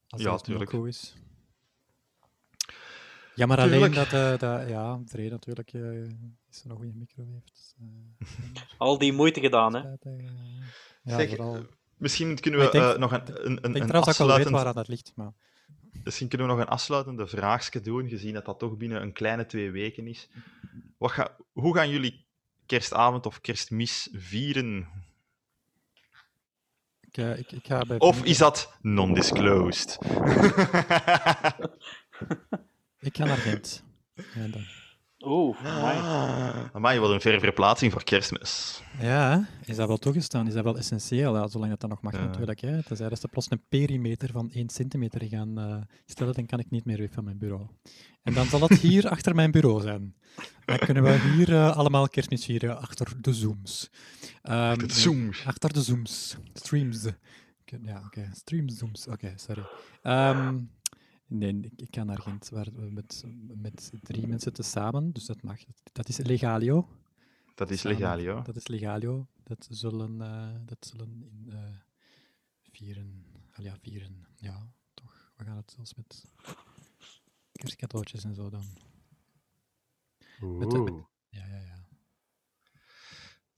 Als 0.08 0.22
Ja, 0.22 0.30
dat 0.30 0.46
nu 0.46 0.54
ook 0.54 0.60
tuurlijk. 0.60 0.70
goed 0.70 0.86
is. 0.88 1.14
Jammer 3.34 3.58
alleen 3.58 3.70
Tuurlijk. 3.92 3.94
dat, 3.94 4.12
eh 4.12 4.38
dat 4.38 4.68
ja, 4.68 5.00
Vrede 5.06 5.30
natuurlijk 5.30 5.72
eh, 5.72 6.02
is 6.50 6.64
er 6.64 6.70
een 6.70 6.76
goede 6.76 6.92
micro 6.94 7.24
heeft. 7.32 7.76
Al 8.78 8.98
die 8.98 9.12
moeite 9.12 9.40
gedaan, 9.40 9.74
hè? 9.74 9.80
ja, 9.80 9.96
Zeg, 11.16 11.28
vooral. 11.28 11.66
Misschien 11.96 12.40
kunnen 12.40 12.60
Maar 12.60 12.70
we 12.70 12.76
ik 12.76 12.82
denk- 12.82 12.94
eh, 12.94 13.00
nog 13.00 13.12
een, 13.12 13.20
een, 13.20 13.52
Ik 13.56 13.64
een, 13.64 13.72
denk 13.72 13.76
een 13.76 13.86
trouwens 13.86 13.92
dat 14.06 14.14
ik 14.14 14.18
wel 14.18 14.26
weet 14.26 14.46
afsluitend... 14.46 14.54
waar 14.64 14.74
dat 14.74 14.88
ligt, 14.88 15.12
maar 15.16 15.32
Misschien 16.04 16.28
kunnen 16.28 16.46
we 16.46 16.52
nog 16.52 16.62
een 16.62 16.68
afsluitende 16.70 17.26
vraagje 17.26 17.80
doen, 17.80 18.08
gezien 18.08 18.34
dat 18.34 18.44
dat 18.44 18.58
toch 18.58 18.76
binnen 18.76 19.02
een 19.02 19.12
kleine 19.12 19.46
twee 19.46 19.70
weken 19.70 20.06
is. 20.06 20.28
Wat 20.98 21.10
ga, 21.10 21.36
hoe 21.52 21.74
gaan 21.74 21.90
jullie 21.90 22.26
kerstavond 22.66 23.26
of 23.26 23.40
kerstmis 23.40 24.08
vieren? 24.12 24.88
ik, 27.00 27.16
eh, 27.16 27.38
ik, 27.38 27.52
ik 27.52 27.66
ga 27.66 27.80
bij 27.80 27.98
Of 27.98 28.24
is 28.24 28.38
dat 28.38 28.72
non-disclosed? 28.80 29.98
Ik 33.00 33.16
ga 33.16 33.24
naar 33.24 33.36
Gent. 33.36 33.82
En 34.34 34.50
dan- 34.50 34.66
Oeh. 35.24 35.56
Ah, 35.64 36.64
amai, 36.72 36.98
wat 36.98 37.10
een 37.10 37.20
verre 37.20 37.40
verplaatsing 37.40 37.92
voor 37.92 38.04
kerstmis. 38.04 38.82
Ja, 39.00 39.46
is 39.64 39.76
dat 39.76 39.88
wel 39.88 39.96
toegestaan? 39.96 40.46
Is 40.46 40.54
dat 40.54 40.64
wel 40.64 40.76
essentieel? 40.78 41.36
Ja, 41.36 41.48
zolang 41.48 41.70
dat, 41.70 41.80
dat 41.80 41.90
nog 41.90 42.02
mag 42.02 42.12
Ja. 42.12 42.20
natuurlijk. 42.24 42.60
Hè. 42.60 42.82
Tenzij 42.82 43.08
dat 43.08 43.20
ze 43.20 43.28
plots 43.28 43.50
een 43.50 43.62
perimeter 43.68 44.30
van 44.32 44.50
1 44.52 44.68
centimeter 44.68 45.28
gaan 45.28 45.58
eh, 45.58 45.76
stellen, 46.06 46.34
dan 46.34 46.46
kan 46.46 46.58
ik 46.58 46.70
niet 46.70 46.84
meer 46.84 46.98
weg 46.98 47.12
van 47.12 47.24
mijn 47.24 47.38
bureau. 47.38 47.66
En 48.22 48.34
dan 48.34 48.46
zal 48.46 48.60
het 48.60 48.78
hier 48.88 49.08
achter 49.08 49.34
mijn 49.34 49.50
bureau 49.50 49.80
zijn. 49.80 50.14
Dan 50.64 50.78
kunnen 50.78 51.02
we 51.02 51.18
hier 51.18 51.54
eh, 51.54 51.76
allemaal 51.76 52.08
kerstmis 52.08 52.44
vieren, 52.44 52.80
achter 52.80 53.12
de 53.20 53.32
zooms. 53.34 53.90
Ehm, 54.42 54.78
De 54.78 54.92
Zoom. 54.92 55.30
Achter 55.44 55.72
de 55.72 55.82
zooms. 55.82 56.36
Streams. 56.52 57.06
Oké, 57.60 57.78
Ja, 57.82 58.02
oké. 58.06 58.28
Streams, 58.34 58.76
zooms. 58.78 59.06
Oké, 59.06 59.32
sorry. 59.36 59.62
Ehm, 60.02 60.58
nee, 61.30 61.60
ik, 61.60 61.72
ik 61.76 61.94
ga 61.94 62.04
naar 62.04 62.18
Gent 62.20 62.48
waar 62.48 62.68
we 62.72 62.90
met, 62.90 63.24
met 63.54 63.92
drie 64.02 64.26
mensen 64.26 64.52
te 64.52 64.62
samen, 64.62 65.12
dus 65.12 65.26
dat 65.26 65.42
mag. 65.42 65.60
Dat 65.92 66.08
is 66.08 66.16
legalio. 66.18 66.88
Dat 67.54 67.70
is 67.70 67.82
ja. 67.82 68.40
Dat 68.40 68.56
is 68.56 68.66
legalio. 68.68 69.26
Dat 69.42 69.66
zullen, 69.70 70.20
eh, 70.20 70.56
dat 70.66 70.86
zullen 70.86 71.22
in 71.22 71.46
eh, 71.52 71.76
vieren. 72.72 73.24
Al 73.52 73.64
ja, 73.64 73.76
vieren. 73.80 74.26
Ja, 74.36 74.72
toch. 74.94 75.32
We 75.36 75.44
gaan 75.44 75.56
het 75.56 75.70
zelfs 75.70 75.94
met 75.94 76.24
kerstcadeautjes 77.52 78.24
en 78.24 78.34
zo 78.34 78.50
dan. 78.50 78.64
Met 80.40 80.70
de- 80.70 80.78
met- 80.78 80.90
Oeh. 80.90 81.04
Ja, 81.28 81.46
ja, 81.46 81.58
ja. 81.60 81.79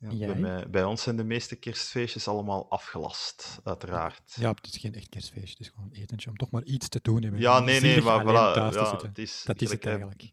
Ja, 0.02 0.08
bij, 0.08 0.16
jij? 0.16 0.34
mij- 0.34 0.70
bij 0.70 0.84
ons 0.84 1.02
zijn 1.02 1.16
de 1.16 1.24
meeste 1.24 1.56
kerstfeestjes 1.56 2.28
allemaal 2.28 2.70
afgelast, 2.70 3.60
uiteraard. 3.64 4.34
Ja, 4.34 4.48
het 4.50 4.66
is 4.66 4.76
geen 4.76 4.94
echt 4.94 5.08
kerstfeestje. 5.08 5.50
Het 5.50 5.60
is 5.60 5.68
gewoon 5.68 5.88
een 5.92 6.00
etentje 6.02 6.30
om 6.30 6.36
toch 6.36 6.50
maar 6.50 6.62
iets 6.64 6.88
te 6.88 6.98
doen. 7.02 7.22
hè. 7.22 7.30
Ja, 7.36 7.60
nee, 7.60 7.80
nee, 7.80 8.02
maar 8.02 8.22
voilà, 8.22 8.26
ja, 8.74 8.96
het 9.02 9.18
is, 9.18 9.42
Dat 9.44 9.60
is 9.60 9.70
het 9.70 9.86
eigenlijk. 9.86 10.32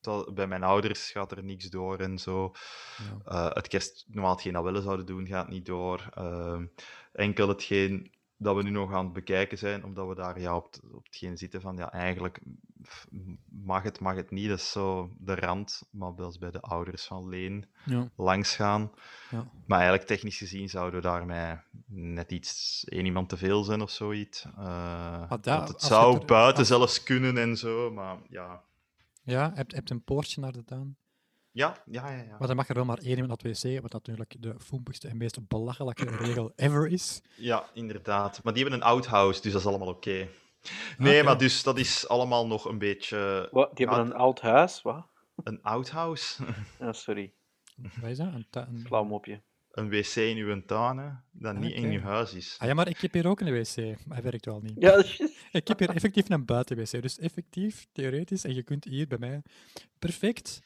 dat- 0.00 0.34
bij 0.34 0.46
mijn 0.46 0.62
ouders 0.62 1.10
gaat 1.10 1.32
er 1.32 1.44
niks 1.44 1.64
door 1.70 1.98
en 1.98 2.18
zo. 2.18 2.52
Ja. 3.24 3.48
Eh, 3.48 3.54
het 3.54 3.68
kerst, 3.68 4.04
normaal 4.08 4.32
hetgeen 4.32 4.52
dat 4.52 4.64
we 4.64 4.72
wel 4.72 4.82
zouden 4.82 5.06
doen, 5.06 5.26
gaat 5.26 5.48
niet 5.48 5.66
door. 5.66 6.08
Ehm, 6.14 6.66
enkel 7.12 7.48
hetgeen 7.48 8.12
dat 8.40 8.56
we 8.56 8.62
nu 8.62 8.70
nog 8.70 8.92
aan 8.92 9.04
het 9.04 9.12
bekijken 9.12 9.58
zijn, 9.58 9.84
omdat 9.84 10.08
we 10.08 10.14
daar 10.14 10.40
ja, 10.40 10.56
op, 10.56 10.74
op 10.92 11.04
hetgeen 11.04 11.36
zitten 11.38 11.60
van, 11.60 11.76
ja, 11.76 11.92
eigenlijk 11.92 12.40
mag 13.50 13.82
het, 13.82 14.00
mag 14.00 14.14
het 14.14 14.30
niet. 14.30 14.48
Dat 14.48 14.58
is 14.58 14.70
zo 14.70 15.10
de 15.18 15.34
rand, 15.34 15.82
maar 15.90 16.14
wel 16.14 16.26
eens 16.26 16.38
bij 16.38 16.50
de 16.50 16.60
ouders 16.60 17.04
van 17.06 17.28
Leen 17.28 17.66
Ja, 17.84 18.10
langs 18.16 18.56
gaan. 18.56 18.90
ja. 19.30 19.50
Maar 19.66 19.78
eigenlijk 19.78 20.08
technisch 20.08 20.38
gezien 20.38 20.68
zouden 20.68 21.00
we 21.00 21.06
daarmee 21.06 21.56
net 21.86 22.32
iets, 22.32 22.84
één 22.84 23.04
iemand 23.04 23.28
te 23.28 23.36
veel 23.36 23.64
zijn 23.64 23.80
of 23.80 23.90
zoiets. 23.90 24.44
Eh, 24.56 25.28
dat- 25.30 25.44
want 25.44 25.68
het 25.68 25.82
zou 25.82 26.12
het 26.12 26.22
er- 26.22 26.26
buiten 26.28 26.58
als- 26.58 26.68
zelfs 26.68 27.02
kunnen 27.02 27.38
en 27.38 27.56
zo, 27.56 27.90
maar 27.90 28.18
ja. 28.28 28.62
ja 29.22 29.50
heb 29.54 29.70
je 29.70 29.94
een 29.94 30.02
poortje 30.04 30.40
naar 30.40 30.52
de 30.52 30.64
tuin? 30.64 30.96
Ja, 31.58 31.82
ja, 31.86 32.10
ja. 32.10 32.22
ja. 32.22 32.36
Maar 32.38 32.46
dan 32.48 32.56
mag 32.56 32.68
er 32.68 32.74
wel 32.74 32.84
maar 32.84 32.98
één 32.98 33.18
iemand 33.18 33.42
naar 33.42 33.52
het 33.52 33.62
wc, 33.62 33.80
wat 33.82 33.92
natuurlijk 33.92 34.34
de 34.38 34.54
foempigste 34.58 35.08
en 35.08 35.16
meest 35.16 35.48
belachelijke 35.48 36.04
regel 36.24 36.52
ever 36.56 36.86
is. 36.88 37.20
Ja, 37.36 37.70
inderdaad. 37.74 38.40
Maar 38.44 38.52
die 38.54 38.62
hebben 38.62 38.80
een 38.80 38.86
outhouse, 38.86 39.42
dus 39.42 39.52
dat 39.52 39.60
is 39.60 39.66
allemaal 39.66 39.88
oké. 39.88 40.28
Nee, 40.98 41.14
Oké. 41.16 41.22
maar 41.24 41.38
dus 41.38 41.62
dat 41.62 41.78
is 41.78 42.08
allemaal 42.08 42.46
nog 42.46 42.64
een 42.64 42.78
beetje 42.78 43.48
Wat, 43.50 43.76
die 43.76 43.86
hebben 43.86 44.04
Ja. 44.06 44.10
een 44.10 44.18
oud 44.18 44.40
huis, 44.40 44.82
wat? 44.82 45.06
een 45.44 45.62
outhouse. 45.62 46.44
Ja, 46.80 46.92
sorry, 46.92 47.32
Wat 48.00 48.10
is 48.10 48.16
dat? 48.50 48.66
Een 48.90 49.06
mopje. 49.06 49.42
Een 49.70 49.88
wc 49.90 50.14
in 50.14 50.36
uw 50.36 50.62
tuin, 50.64 50.96
hè, 50.98 51.08
dat 51.32 51.54
niet 51.56 51.72
in 51.72 51.84
Oké. 51.84 51.92
uw 51.94 52.00
huis 52.00 52.34
is. 52.34 52.56
Ah 52.58 52.68
ja, 52.68 52.74
maar 52.74 52.88
ik 52.88 52.98
heb 52.98 53.12
hier 53.12 53.26
ook 53.26 53.40
een 53.40 53.52
wc. 53.52 53.76
Maar 54.06 54.16
hij 54.16 54.22
werkt 54.22 54.44
wel 54.44 54.60
niet. 54.60 54.74
Ja, 54.78 54.90
dat 54.94 55.04
is- 55.04 55.20
Ik 55.60 55.68
heb 55.68 55.78
hier 55.78 55.90
effectief 55.90 56.28
een 56.30 56.44
buiten-wc. 56.44 57.02
Dus 57.02 57.18
effectief, 57.18 57.86
theoretisch, 57.92 58.44
en 58.44 58.54
je 58.54 58.62
kunt 58.62 58.84
hier 58.84 59.06
bij 59.06 59.18
mij 59.18 59.42
perfect 59.98 60.60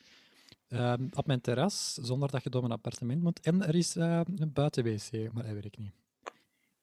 ehm, 0.72 1.06
op 1.14 1.26
mijn 1.26 1.40
terras, 1.40 1.94
zonder 1.94 2.30
dat 2.30 2.42
je 2.42 2.50
door 2.50 2.60
mijn 2.60 2.72
appartement 2.72 3.22
moet. 3.22 3.40
En 3.40 3.66
er 3.66 3.74
is 3.74 3.96
eh, 3.96 4.20
een 4.36 4.52
buiten-wc, 4.52 5.32
maar 5.32 5.44
hij 5.44 5.54
werkt 5.54 5.78
niet. 5.78 5.92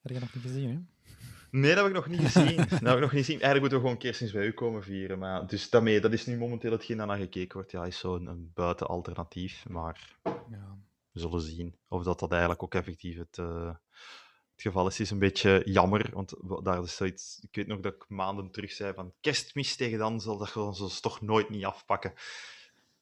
Heb 0.02 0.12
je 0.12 0.20
nog 0.20 0.34
niet 0.34 0.44
gezien, 0.44 0.70
hè? 0.70 0.80
Nee, 1.52 1.76
dat 1.76 1.78
heb 1.78 1.88
ik 1.88 1.94
nog 1.94 2.08
niet 2.08 2.32
gezien. 2.32 2.56
dat 2.70 2.70
heb 2.70 2.96
ik 2.96 3.00
nog 3.00 3.12
niet 3.12 3.26
gezien. 3.26 3.42
Eigenlijk 3.42 3.60
moeten 3.60 3.78
we 3.78 3.84
gewoon 3.84 3.98
kerstmis 3.98 4.32
bij 4.32 4.46
u 4.46 4.52
komen 4.52 4.84
vieren. 4.84 5.20
Maar, 5.20 5.48
dus 5.48 5.70
daarmee, 5.70 6.00
dat 6.02 6.14
is 6.14 6.26
nu 6.26 6.38
momenteel 6.38 6.72
hetgeen 6.72 6.98
dat 6.98 7.08
naar 7.08 7.18
gekeken 7.18 7.54
wordt. 7.58 7.72
Ja, 7.72 7.86
is 7.86 8.00
zo'n 8.00 8.28
een 8.28 8.52
buitenalternatief. 8.54 9.66
Maar 9.70 10.18
Ja. 10.24 10.78
we 11.12 11.20
zullen 11.20 11.42
zien 11.42 11.76
of 11.88 12.04
dat, 12.04 12.20
dat 12.20 12.32
eigenlijk 12.32 12.64
ook 12.64 12.76
effectief 12.76 13.18
het, 13.18 13.38
eh, 13.38 13.68
het 14.52 14.62
geval 14.62 14.88
is. 14.88 14.98
Het 14.98 15.06
is 15.06 15.12
een 15.12 15.20
beetje 15.20 15.62
jammer, 15.66 16.10
want 16.14 16.34
daar 16.64 16.84
is 16.84 16.96
zoiets... 16.96 17.40
Ik 17.42 17.56
weet 17.56 17.68
nog 17.68 17.80
dat 17.80 17.94
ik 17.94 18.06
maanden 18.08 18.52
terug 18.52 18.72
zei 18.72 18.94
van 18.94 19.14
kerstmis 19.22 19.76
tegen 19.76 19.98
dan 19.98 20.22
zal 20.22 20.38
dat 20.38 20.48
gewoon 20.50 20.90
toch 21.02 21.22
nooit 21.22 21.50
niet 21.50 21.66
afpakken. 21.66 22.14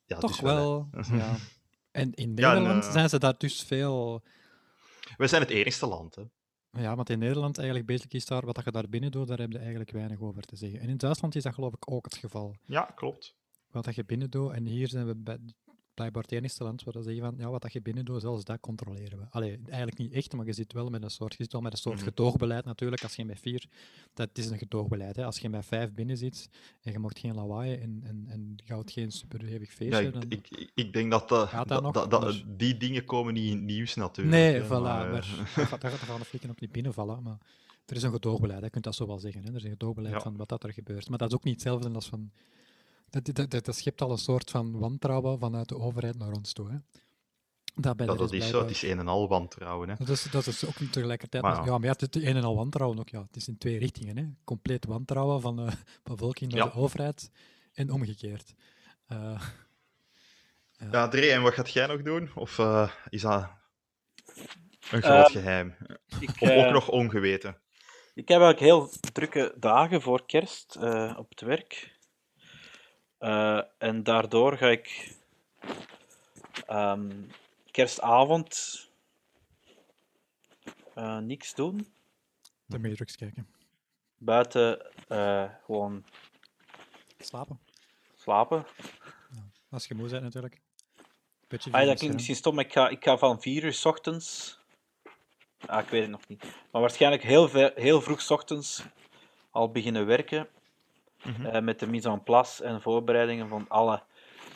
Ja, 0.07 0.17
Toch 0.17 0.31
dus 0.31 0.39
wel, 0.39 0.89
ja. 1.11 1.35
En 1.91 2.13
in 2.13 2.27
en, 2.27 2.33
Nederland 2.33 2.85
eh, 2.85 2.91
zijn 2.91 3.09
ze 3.09 3.19
daar 3.19 3.37
dus 3.37 3.63
veel... 3.63 4.23
We 5.17 5.27
zijn 5.27 5.41
het 5.41 5.51
enigste 5.51 5.87
land, 5.87 6.15
hè. 6.15 6.23
Ja, 6.71 6.95
want 6.95 7.09
in 7.09 7.19
Nederland 7.19 7.57
eigenlijk 7.57 7.87
basic 7.87 8.13
is 8.13 8.25
daar, 8.25 8.45
wat 8.45 8.55
dat 8.55 8.63
je 8.63 8.71
daar 8.71 8.89
binnen 8.89 9.11
doet, 9.11 9.27
daar 9.27 9.37
heb 9.39 9.51
je 9.51 9.57
eigenlijk 9.57 9.91
weinig 9.91 10.19
over 10.21 10.41
te 10.41 10.55
zeggen. 10.55 10.79
En 10.79 10.89
in 10.89 10.97
Duitsland 10.97 11.35
is 11.35 11.43
dat 11.43 11.53
geloof 11.53 11.73
ik 11.73 11.91
ook 11.91 12.05
het 12.05 12.15
geval. 12.15 12.55
Ja, 12.65 12.81
klopt. 12.95 13.35
Wat 13.71 13.85
dat 13.85 13.95
je 13.95 14.05
binnen 14.05 14.29
doet, 14.29 14.51
en 14.51 14.65
hier 14.65 14.87
zijn 14.87 15.05
we 15.05 15.15
bij, 15.15 15.39
blijkbaar 15.97 16.23
het 16.23 16.31
enigste 16.31 16.63
land 16.63 16.83
waar 16.83 16.93
ze 16.93 17.01
zeggen 17.03 17.23
van, 17.23 17.33
ja, 17.37 17.49
wat 17.49 17.61
dat 17.61 17.73
je 17.73 17.81
binnen 17.81 18.05
doet, 18.05 18.21
zelfs 18.21 18.43
dat 18.43 18.59
controleren 18.59 19.17
we. 19.17 19.25
Allee, 19.29 19.59
eigenlijk 19.65 19.97
niet 19.97 20.11
echt, 20.11 20.33
maar 20.33 20.45
je 20.45 20.53
zit 20.53 20.73
wel 20.73 20.89
met 20.89 21.03
een 21.03 21.09
soort, 21.09 21.31
je 21.37 21.43
zit 21.43 21.51
wel 21.51 21.61
met 21.61 21.71
een 21.71 21.77
soort 21.77 21.95
Mhm. 21.95 22.03
gedoogbeleid 22.03 22.65
natuurlijk. 22.65 23.03
Als 23.03 23.15
je 23.15 23.25
met 23.25 23.39
vier, 23.39 23.65
dat 24.13 24.29
is 24.33 24.49
een 24.49 24.57
gedoogbeleid. 24.57 25.15
Hè. 25.15 25.25
Als 25.25 25.39
je 25.39 25.49
met 25.49 25.65
vijf 25.65 25.93
binnen 25.93 26.17
zit 26.17 26.49
en 26.81 26.91
je 26.91 26.99
mocht 26.99 27.19
geen 27.19 27.35
lawaai 27.35 27.75
en, 27.75 28.01
en, 28.03 28.25
en 28.27 28.53
je 28.65 28.73
houdt 28.73 28.91
geen 28.91 29.11
superhevig 29.11 29.69
Ja, 29.69 29.75
feestje, 29.75 30.05
ik, 30.05 30.13
dan... 30.13 30.23
ik, 30.29 30.69
ik- 30.75 30.93
denk 30.93 31.11
dat, 31.11 31.31
Gaat 31.31 31.51
dat 31.51 31.67
dat, 31.67 31.81
nog? 31.81 31.93
dat, 31.93 32.11
dat- 32.11 32.21
Maar- 32.21 32.43
die 32.57 32.77
dingen 32.77 33.05
komen 33.05 33.33
niet 33.33 33.49
in 33.51 33.55
het 33.57 33.65
nieuws 33.65 33.95
natuurlijk. 33.95 34.37
Nee, 34.37 34.53
hè, 34.53 34.65
voilà. 34.65 34.69
maar, 34.69 35.09
Maar, 35.09 35.13
eh, 35.39 35.55
daar, 35.55 35.65
gaat- 35.65 35.81
daar 35.81 35.91
gaan 35.91 36.19
de 36.19 36.25
flikken 36.25 36.49
ook 36.49 36.59
niet 36.59 36.71
binnenvallen. 36.71 37.23
Maar 37.23 37.37
er 37.85 37.95
is 37.95 38.03
een 38.03 38.11
gedoogbeleid, 38.11 38.63
je 38.63 38.69
kunt 38.69 38.83
dat 38.83 38.95
zo 38.95 39.07
wel 39.07 39.19
zeggen. 39.19 39.43
Hè. 39.43 39.49
Er 39.49 39.55
is 39.55 39.63
een 39.63 39.69
gedoogbeleid 39.69 40.13
Ja. 40.13 40.21
van 40.21 40.37
wat 40.37 40.49
dat 40.49 40.63
er 40.63 40.73
gebeurt. 40.73 41.09
Maar 41.09 41.17
dat 41.17 41.29
is 41.29 41.35
ook 41.35 41.43
niet 41.43 41.53
hetzelfde 41.53 41.89
als 41.89 42.07
van... 42.09 42.31
Dat, 43.09 43.35
dat, 43.35 43.49
dat, 43.51 43.65
dat 43.65 43.75
schept 43.75 44.01
al 44.01 44.11
een 44.11 44.17
soort 44.17 44.49
van 44.51 44.79
wantrouwen 44.79 45.39
vanuit 45.39 45.69
de 45.69 45.77
overheid 45.77 46.17
naar 46.17 46.31
ons 46.31 46.53
toe. 46.53 46.69
Hè. 46.71 46.77
Dat, 47.75 47.97
bij 47.97 48.05
dat, 48.05 48.33
is 48.33 48.47
zo, 48.47 48.59
het 48.61 48.69
is 48.69 48.81
een 48.81 48.99
en 48.99 49.07
al 49.07 49.27
wantrouwen. 49.27 49.89
Hè. 49.89 49.95
Dat 49.97 50.09
is, 50.09 50.23
dat 50.23 50.47
is 50.47 50.65
ook 50.65 50.75
tegelijkertijd... 50.91 51.43
Maar 51.43 51.55
ja. 51.55 51.65
ja, 51.65 51.77
maar 51.77 51.87
ja, 51.87 51.95
het 51.97 52.15
is 52.15 52.23
een 52.23 52.35
en 52.35 52.43
al 52.43 52.55
wantrouwen 52.55 52.99
ook. 52.99 53.09
Ja. 53.09 53.21
Het 53.21 53.35
is 53.35 53.47
in 53.47 53.57
twee 53.57 53.77
richtingen. 53.79 54.17
Hè. 54.17 54.25
Compleet 54.43 54.85
wantrouwen 54.85 55.41
van 55.41 55.55
de 55.55 55.67
bevolking 56.03 56.51
naar 56.51 56.65
Ja. 56.65 56.71
de 56.71 56.79
overheid 56.79 57.31
en 57.73 57.91
omgekeerd. 57.91 58.53
Eh, 59.07 59.41
Ja, 60.91 61.07
Dre, 61.07 61.31
en 61.31 61.41
wat 61.41 61.53
gaat 61.53 61.71
jij 61.71 61.87
nog 61.87 62.01
doen? 62.01 62.29
Of 62.35 62.59
eh, 62.59 62.91
is 63.09 63.21
dat 63.21 63.47
een 64.91 65.01
groot 65.01 65.31
geheim? 65.31 65.75
Ik, 66.19 66.29
Of 66.29 66.49
eh, 66.49 66.65
ook 66.65 66.71
nog 66.71 66.89
ongeweten? 66.89 67.57
Ik 68.13 68.27
heb 68.27 68.41
eigenlijk 68.41 68.59
heel 68.59 68.89
drukke 69.13 69.55
dagen 69.59 70.01
voor 70.01 70.25
kerst 70.25 70.75
eh, 70.75 71.15
op 71.17 71.29
het 71.29 71.41
werk. 71.41 71.95
Eh, 73.17 73.61
en 73.77 74.03
daardoor 74.03 74.57
ga 74.57 74.67
ik 74.67 75.15
ehm, 76.65 77.11
kerstavond 77.71 78.81
eh, 80.93 81.17
niks 81.17 81.55
doen. 81.55 81.87
de 82.65 82.79
Matrix 82.79 83.15
kijken. 83.15 83.47
Buiten 84.17 84.91
eh, 85.07 85.49
gewoon 85.65 86.03
Slapen. 87.19 87.59
slapen. 88.15 88.65
Als 89.69 89.85
je 89.87 89.95
moe 89.95 90.09
bent 90.09 90.23
natuurlijk. 90.23 90.61
Beetje 91.47 91.71
Ah, 91.71 91.85
dat 91.85 91.97
klinkt 91.97 92.15
misschien 92.15 92.35
stom, 92.35 92.55
maar 92.55 92.65
ik 92.65 92.71
ga, 92.71 92.89
ik 92.89 93.03
ga 93.03 93.17
van 93.17 93.41
4 93.41 93.63
uur 93.63 93.73
's 93.73 93.85
ochtends. 93.85 94.59
Ah, 95.65 95.83
ik 95.83 95.89
weet 95.89 96.01
het 96.01 96.11
nog 96.11 96.27
niet. 96.27 96.43
Maar 96.71 96.81
waarschijnlijk 96.81 97.23
heel, 97.23 97.49
heel 97.75 98.01
vroeg 98.01 98.21
's 98.21 98.29
ochtends 98.29 98.83
al 99.51 99.71
beginnen 99.71 100.05
werken. 100.05 100.49
Mhm. 101.23 101.45
eh, 101.45 101.61
met 101.61 101.79
de 101.79 101.87
mise 101.87 102.09
en 102.09 102.23
place 102.23 102.63
en 102.63 102.81
voorbereidingen 102.81 103.47
van 103.47 103.65
alle 103.67 104.01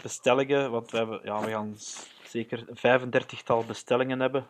bestellingen. 0.02 0.72
Want 0.72 0.92
we, 0.92 0.98
hebben, 0.98 1.20
ja, 1.24 1.40
we 1.42 1.50
gaan 1.50 1.76
zeker 2.24 2.66
een 2.68 2.78
35-tal 2.78 3.64
bestellingen 3.66 4.20
hebben. 4.20 4.48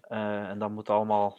Eh, 0.00 0.48
en 0.48 0.58
dat 0.58 0.70
moet 0.70 0.90
allemaal 0.90 1.38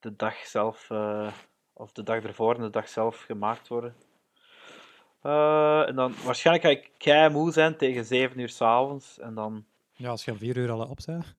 de 0.00 0.16
dag 0.16 0.34
zelf, 0.36 0.90
eh, 0.90 1.32
of 1.72 1.92
de 1.92 2.02
dag 2.02 2.22
ervoor 2.22 2.54
en 2.54 2.62
de 2.62 2.70
dag 2.70 2.88
zelf 2.88 3.20
gemaakt 3.20 3.68
worden. 3.68 3.94
En 5.86 5.94
dan 5.94 6.14
waarschijnlijk 6.24 6.66
ga 6.66 6.70
ik 6.70 6.90
kei 6.98 7.28
moe 7.30 7.52
zijn 7.52 7.76
tegen 7.76 8.04
7 8.04 8.38
uur 8.38 8.48
s'avonds. 8.48 9.18
En 9.18 9.34
dan, 9.34 9.64
Ja, 9.92 10.08
als 10.10 10.24
je 10.24 10.30
om 10.30 10.36
vier 10.38 10.56
uur 10.56 10.70
al 10.70 10.88
op 10.88 10.98
bent. 11.06 11.34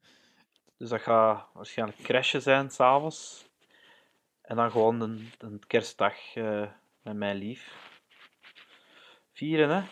dus 0.77 0.89
dat 0.89 1.01
gaat 1.01 1.45
waarschijnlijk 1.53 1.97
crashen 2.01 2.41
zijn 2.41 2.69
s'avonds. 2.71 3.49
En 4.41 4.55
dan 4.55 4.71
gewoon 4.71 5.01
een, 5.01 5.31
een 5.37 5.67
kerstdag 5.67 6.35
eh, 6.35 6.71
met 7.01 7.15
mijn 7.15 7.35
lief. 7.35 7.89
Vieren, 9.31 9.69
hè? 9.69 9.89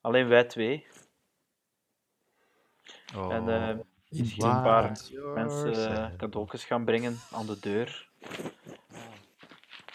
Alleen 0.00 0.28
wij 0.28 0.44
twee. 0.44 0.86
Oh. 3.14 3.32
En 3.32 3.48
eh, 3.48 3.78
misschien 4.08 4.44
een 4.44 4.62
paar 4.62 4.98
mensen 5.34 5.72
eh, 5.72 5.74
sad. 5.74 6.16
cadeautjes 6.16 6.64
gaan 6.64 6.84
brengen 6.84 7.16
aan 7.30 7.46
de 7.46 7.58
deur. 7.60 8.10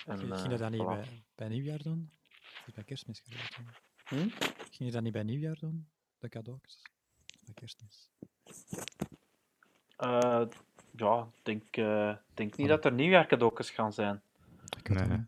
En, 0.06 0.18
Ging 0.20 0.52
je 0.52 0.58
dat 0.58 0.72
niet 0.72 0.82
voilà. 0.82 0.86
bij, 0.86 1.24
bij 1.36 1.48
nieuwjaar 1.48 1.82
doen? 1.82 2.12
Of 2.68 2.74
bij 2.74 2.84
kerstmis 2.84 3.24
gedaan? 3.26 3.74
Hm? 4.06 4.30
Ging 4.72 4.90
je 4.90 4.92
dat 4.92 5.02
niet 5.02 5.14
bij 5.14 5.24
nieuwjaar 5.24 5.58
doen? 5.60 5.90
De 6.20 6.30
cadeautjes? 6.30 6.82
Bij 7.46 7.54
kerstmis. 7.54 8.10
Ja, 10.98 11.28
ik 11.34 11.46
denk, 11.46 11.64
eh, 11.72 12.12
denk 12.34 12.58
niet 12.58 12.68
dat 12.68 12.86
er 12.86 12.92
nieuwjaarcadeautjes 12.92 13.70
gaan 13.70 13.94
zijn. 13.94 14.22
Ik 14.78 14.88
weet 14.88 15.00
het 15.00 15.08
Nee. 15.08 15.26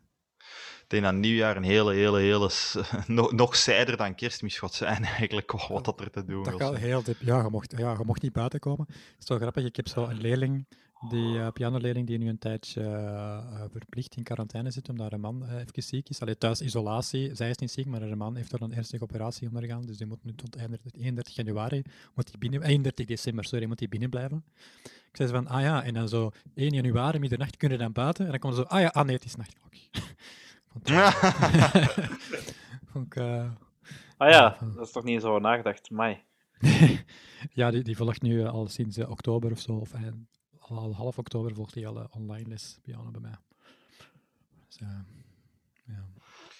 Denk 0.90 1.02
dat 1.02 1.14
nieuwjaar 1.14 1.56
een 1.56 1.62
hele, 1.62 1.92
hele, 1.92 2.18
hele... 2.18 2.50
nog, 3.06 3.32
nog 3.32 3.56
zijder 3.56 3.96
dan 3.96 4.14
kerstmis 4.14 4.58
gaat 4.58 4.74
zijn 4.74 5.04
eigenlijk, 5.18 5.52
wat- 5.52 5.68
wat 5.68 5.84
dat 5.84 6.00
er 6.00 6.10
te 6.10 6.24
doen 6.24 6.44
Dat 6.44 6.58
was. 6.60 6.78
heel 6.78 7.02
diep. 7.02 7.16
Ja, 7.20 7.42
je 7.42 7.48
mocht, 7.50 7.74
ja, 7.76 7.92
je 7.92 8.04
mocht 8.04 8.22
niet 8.22 8.32
buiten 8.32 8.60
komen. 8.60 8.86
Het 8.88 9.16
is 9.18 9.26
zo 9.26 9.36
grappig. 9.36 9.64
Ik 9.64 9.76
heb 9.76 9.88
zo 9.88 10.04
een 10.04 10.20
leerling, 10.20 10.66
die 11.08 11.34
uh, 11.34 11.48
pianoleerling, 11.52 12.06
die 12.06 12.18
nu 12.18 12.28
een 12.28 12.38
tijdje 12.38 12.80
uh, 12.82 13.62
verplicht 13.72 14.16
in 14.16 14.22
quarantaine 14.22 14.70
zit, 14.70 14.88
omdat 14.88 15.10
haar 15.10 15.20
man 15.20 15.42
uh, 15.44 15.54
even 15.54 15.82
ziek 15.82 16.08
is. 16.08 16.20
Allee, 16.20 16.38
thuis 16.38 16.60
isolatie. 16.60 17.34
Zij 17.34 17.50
is 17.50 17.56
niet 17.56 17.70
ziek, 17.70 17.86
maar 17.86 18.00
haar 18.00 18.16
man 18.16 18.36
heeft 18.36 18.52
er 18.52 18.62
een 18.62 18.74
ernstige 18.74 19.02
operatie 19.02 19.48
ondergaan. 19.48 19.82
Dus 19.86 19.96
die 19.96 20.06
moet 20.06 20.24
nu 20.24 20.34
tot 20.34 20.56
31 20.56 21.34
januari, 21.34 21.82
moet 22.14 22.26
die 22.30 22.38
binnen, 22.38 22.62
31 22.62 23.06
december, 23.06 23.44
sorry, 23.44 23.66
moet 23.66 23.78
die 23.78 23.88
binnen 23.88 24.10
blijven. 24.10 24.44
Ik 24.84 25.16
zei 25.16 25.28
ze 25.28 25.34
van, 25.34 25.46
ah 25.46 25.60
ja, 25.60 25.82
en 25.82 25.94
dan 25.94 26.08
zo 26.08 26.30
1 26.54 26.70
januari, 26.74 27.18
middernacht, 27.18 27.56
kunnen 27.56 27.78
we 27.78 27.84
dan 27.84 27.92
buiten? 27.92 28.24
En 28.24 28.30
dan 28.30 28.40
komen 28.40 28.56
ze 28.56 28.62
zo, 28.62 28.68
ah 28.74 28.80
ja, 28.80 28.86
ah 28.88 29.04
nee, 29.06 29.14
het 29.14 29.24
is. 29.24 29.32
Vond 29.32 29.46
vond 32.92 33.06
ik, 33.06 33.16
uh, 33.22 33.50
ah 34.16 34.30
ja, 34.30 34.56
dat 34.74 34.86
is 34.86 34.92
toch 34.92 35.04
niet 35.04 35.20
zo 35.20 35.38
nagedacht, 35.38 35.90
mai. 35.90 36.22
ja, 37.52 37.70
die, 37.70 37.82
die 37.82 37.96
volgt 37.96 38.22
nu 38.22 38.46
al 38.46 38.68
sinds 38.68 38.98
uh, 38.98 39.10
oktober 39.10 39.50
of 39.50 39.60
zo, 39.60 39.72
of 39.72 39.94
uh, 39.94 40.06
al, 40.58 40.78
al, 40.78 40.94
half 40.94 41.18
oktober 41.18 41.54
volgt 41.54 41.74
hij 41.74 41.86
al 41.86 41.96
uh, 41.96 42.04
online 42.10 42.48
les 42.48 42.78
piano 42.82 43.10
bij 43.10 43.20
mij. 43.20 43.36
Dus, 44.68 44.78
ja. 44.78 45.04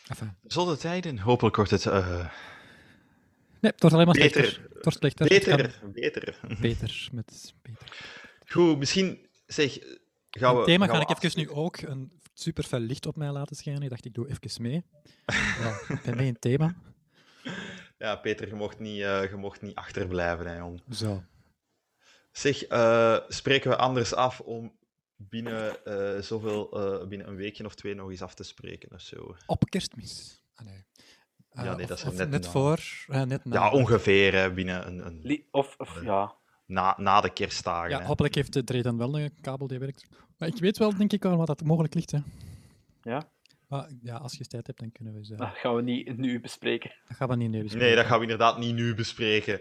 Enfin. 0.09 0.77
Tijden, 0.78 1.19
hopelijk 1.19 1.57
wordt 1.57 1.70
het... 1.70 1.85
Nee, 3.61 3.70
het 3.70 3.81
wordt 3.81 3.95
alleen 3.95 4.07
maar 4.07 4.15
beter. 4.15 4.45
slechter. 4.45 4.62
Het 4.62 4.85
wordt 4.85 4.99
slechter. 4.99 5.28
Beter, 5.28 5.74
beter. 5.93 6.41
Beter, 6.61 7.09
met 7.12 7.55
beter. 7.62 7.99
Goed, 8.47 8.78
misschien 8.78 9.28
zeg... 9.47 9.78
Gaan 10.31 10.53
we, 10.53 10.57
het 10.57 10.66
thema 10.66 10.87
gaan 10.87 10.97
ga 10.97 11.16
ik 11.16 11.23
even 11.23 11.41
nu 11.41 11.51
ook 11.51 11.77
een 11.77 12.12
super 12.41 12.65
fel 12.65 12.79
licht 12.79 13.07
op 13.07 13.17
mij 13.17 13.31
laten 13.31 13.57
schijnen. 13.57 13.83
Ik 13.83 13.91
dacht, 13.91 14.05
ik 14.05 14.15
doe 14.15 14.29
even 14.29 14.62
mee. 14.62 14.85
ja, 15.62 15.81
ik 15.89 16.01
ben 16.05 16.17
mee 16.17 16.27
in 16.27 16.33
het 16.33 16.41
thema. 16.41 16.75
Ja, 17.99 18.17
Peter, 18.17 18.49
je 18.49 18.55
mocht 18.55 18.79
niet, 18.79 18.99
uh, 18.99 19.31
je 19.31 19.37
mocht 19.37 19.62
niet 19.62 19.75
achterblijven, 19.75 20.47
hè, 20.47 20.57
jong. 20.57 20.83
Zo. 20.91 21.23
Zeg, 22.33 22.71
uh, 22.71 23.19
spreken 23.29 23.71
we 23.71 23.77
anders 23.77 24.15
af 24.15 24.41
om 24.41 24.79
binnen, 25.17 25.77
uh, 25.85 26.21
zoveel, 26.21 26.79
uh, 27.03 27.09
binnen 27.09 27.29
een 27.29 27.37
weekje 27.37 27.65
of 27.65 27.75
twee 27.75 27.95
nog 27.95 28.11
eens 28.11 28.23
af 28.23 28.35
te 28.35 28.43
spreken 28.43 28.93
of 28.93 29.01
zo? 29.01 29.37
Op 29.47 29.65
kerstmis. 29.65 30.43
Ah, 30.55 30.67
nee. 30.67 30.85
ja, 31.51 31.75
nee, 31.77 31.87
dat 31.87 31.99
is 31.99 32.05
of, 32.05 32.29
net, 32.29 32.47
voor, 32.47 33.05
net 33.07 33.45
na. 33.45 33.55
Ja, 33.55 33.71
ongeveer, 33.71 34.35
hè, 34.35 34.53
binnen 34.53 34.87
een... 34.87 35.07
een... 35.07 35.47
Of, 35.51 35.75
of 35.79 36.03
ja... 36.03 36.39
Na, 36.70 36.94
na 36.98 37.20
de 37.20 37.32
kerstdagen. 37.32 37.90
Ja, 37.90 37.98
hè. 37.98 38.05
hopelijk 38.05 38.34
heeft 38.34 38.52
de 38.52 38.64
Dre 38.64 38.82
dan 38.82 38.97
wel 38.97 39.18
een 39.18 39.32
kabel 39.40 39.66
die 39.66 39.78
werkt. 39.78 40.06
Maar 40.38 40.48
ik 40.48 40.56
weet 40.56 40.78
wel, 40.78 40.97
denk 40.97 41.12
ik, 41.12 41.22
wel 41.22 41.36
wat 41.36 41.47
dat 41.47 41.64
mogelijk 41.64 41.94
ligt. 41.94 42.10
Hè. 42.10 42.18
Ja? 43.02 43.22
Maar 43.70 43.88
ja, 44.02 44.16
als 44.16 44.34
je 44.34 44.47
tijd 44.47 44.66
hebt, 44.66 44.78
dan 44.78 44.92
kunnen 44.92 45.14
we 45.14 45.24
ze... 45.24 45.36
Dat 45.36 45.51
gaan 45.55 45.74
we 45.74 45.82
niet 45.82 46.16
nu 46.16 46.40
bespreken. 46.40 46.90
Dat 47.09 47.16
gaan 47.16 47.28
we 47.28 47.36
niet 47.36 47.51
nu 47.51 47.62
bespreken. 47.62 47.86
Nee, 47.86 47.97
dat 47.97 48.06
gaan 48.06 48.16
we 48.16 48.22
inderdaad 48.22 48.59
niet 48.59 48.74
nu 48.74 48.94
bespreken. 48.94 49.59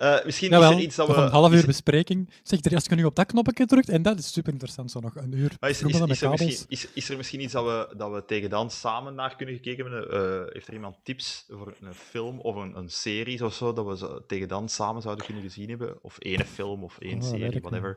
Uh, 0.00 0.24
misschien 0.24 0.50
Jawel, 0.50 0.70
is 0.70 0.76
er 0.76 0.82
iets 0.82 0.96
dat 0.96 1.06
we... 1.06 1.14
Nog 1.14 1.24
een 1.24 1.30
half 1.30 1.52
uur 1.52 1.66
bespreking. 1.66 2.30
Zeg, 2.42 2.64
er 2.64 2.74
als 2.74 2.84
je 2.84 2.94
nu 2.94 3.04
op 3.04 3.16
dat 3.16 3.26
knopje 3.26 3.66
drukt, 3.66 3.88
en 3.88 4.02
dat 4.02 4.18
is 4.18 4.32
super 4.32 4.52
interessant, 4.52 4.90
zo 4.90 5.00
nog 5.00 5.16
een 5.16 5.32
uur 5.32 5.56
Maar 5.60 5.70
is, 5.70 5.82
is, 5.82 5.98
met 5.98 6.10
is, 6.10 6.22
er 6.22 6.30
misschien, 6.30 6.66
is, 6.68 6.88
is 6.92 7.08
er 7.08 7.16
misschien 7.16 7.40
iets 7.40 7.52
dat 7.52 7.64
we, 7.64 7.96
dat 7.96 8.12
we 8.12 8.24
tegen 8.24 8.50
dan 8.50 8.70
samen 8.70 9.14
naar 9.14 9.36
kunnen 9.36 9.54
gekeken 9.54 9.84
hebben? 9.84 10.14
Uh, 10.14 10.52
heeft 10.52 10.66
er 10.66 10.74
iemand 10.74 10.96
tips 11.02 11.44
voor 11.48 11.74
een 11.80 11.94
film 11.94 12.40
of 12.40 12.56
een, 12.56 12.76
een 12.76 12.90
serie 12.90 13.44
of 13.44 13.54
zo, 13.54 13.72
dat 13.72 13.86
we 13.86 13.96
zo 13.96 14.26
tegen 14.26 14.48
dan 14.48 14.68
samen 14.68 15.02
zouden 15.02 15.24
kunnen 15.24 15.42
gezien 15.42 15.68
hebben? 15.68 15.98
Of 16.02 16.18
één 16.18 16.46
film 16.46 16.84
of 16.84 16.98
één 16.98 17.22
Oh, 17.22 17.28
serie, 17.28 17.60
whatever. 17.60 17.96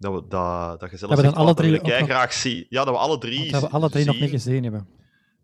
Dat, 0.00 0.12
we, 0.14 0.28
dat, 0.28 0.80
dat 0.80 0.90
je 0.90 0.96
zelf 0.96 1.10
we 1.10 1.16
dan 1.16 1.24
zegt, 1.24 1.34
alle 1.36 1.40
"Oh, 1.40 1.46
dat 1.46 1.56
drie 1.56 1.70
wil 1.70 1.80
ik 1.80 1.86
ook 1.92 1.98
nog- 1.98 2.08
graag 2.08 2.32
zien. 2.32 2.66
Ja, 2.68 2.84
dat 2.84 2.94
we 2.94 3.00
alle 3.00 3.18
drie 3.18 3.50
dat 3.52 3.60
we 3.62 3.68
alle 3.68 3.90
drie 3.90 4.04
nog 4.04 4.20
niet 4.20 4.30
gezien 4.30 4.62
hebben. 4.62 4.88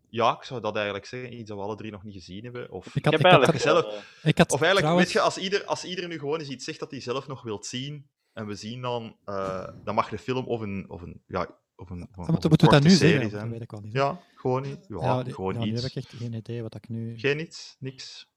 Ja, 0.09 0.35
ik 0.37 0.43
zou 0.43 0.61
dat 0.61 0.75
eigenlijk 0.75 1.05
zeggen. 1.05 1.33
Iets 1.39 1.47
dat 1.49 1.57
we 1.57 1.63
alle 1.63 1.75
drie 1.75 1.91
nog 1.91 2.03
niet 2.03 2.13
gezien 2.13 2.43
hebben. 2.43 2.71
Of, 2.71 2.95
Ik 2.95 3.05
had, 3.05 3.13
Ik 3.13 3.19
ik 3.19 3.25
heb 3.25 3.31
had, 3.31 3.43
eigenlijk 3.53 3.63
zelf- 3.83 4.03
ik 4.23 4.37
had 4.37 4.51
of 4.51 4.61
eigenlijk, 4.61 4.79
trouwens- 4.79 5.13
weet 5.13 5.13
je, 5.13 5.19
als 5.21 5.37
ieder, 5.37 5.65
als 5.65 5.83
ieder 5.85 6.07
nu 6.07 6.19
gewoon 6.19 6.39
eens 6.39 6.49
iets 6.49 6.65
zegt 6.65 6.79
dat 6.79 6.91
hij 6.91 6.99
zelf 7.01 7.27
nog 7.27 7.41
wilt 7.41 7.65
zien, 7.65 8.07
en 8.33 8.47
we 8.47 8.55
zien 8.55 8.81
dan, 8.81 9.15
eh, 9.25 9.67
dan 9.83 9.95
mag 9.95 10.09
de 10.09 10.17
film 10.17 10.45
of 10.45 10.61
een, 10.61 10.85
of 10.89 11.01
een, 11.01 11.21
ja, 11.27 11.41
of 11.75 11.89
een, 11.89 12.07
of 12.15 12.27
een 12.27 12.31
Moeten 12.31 12.49
we 12.49 12.57
dat 12.57 12.83
nu 12.83 12.89
serie 12.89 12.97
zeggen? 13.11 13.29
zijn. 13.29 13.41
Dat 13.41 13.51
weet 13.51 13.61
ik 13.61 13.71
wel 13.71 13.81
niet. 13.81 13.93
Ja, 13.93 14.19
gewoon 14.35 14.61
niet. 14.61 14.85
Ja, 14.87 15.23
die- 15.23 15.33
gewoon 15.33 15.53
ja, 15.53 15.59
nu 15.59 15.71
iets. 15.71 15.81
heb 15.81 15.89
ik 15.91 15.97
echt 15.97 16.13
geen 16.13 16.33
idee 16.33 16.61
wat 16.61 16.75
ik 16.75 16.89
nu... 16.89 17.19
Geen 17.19 17.39
iets, 17.39 17.75
niks. 17.79 18.27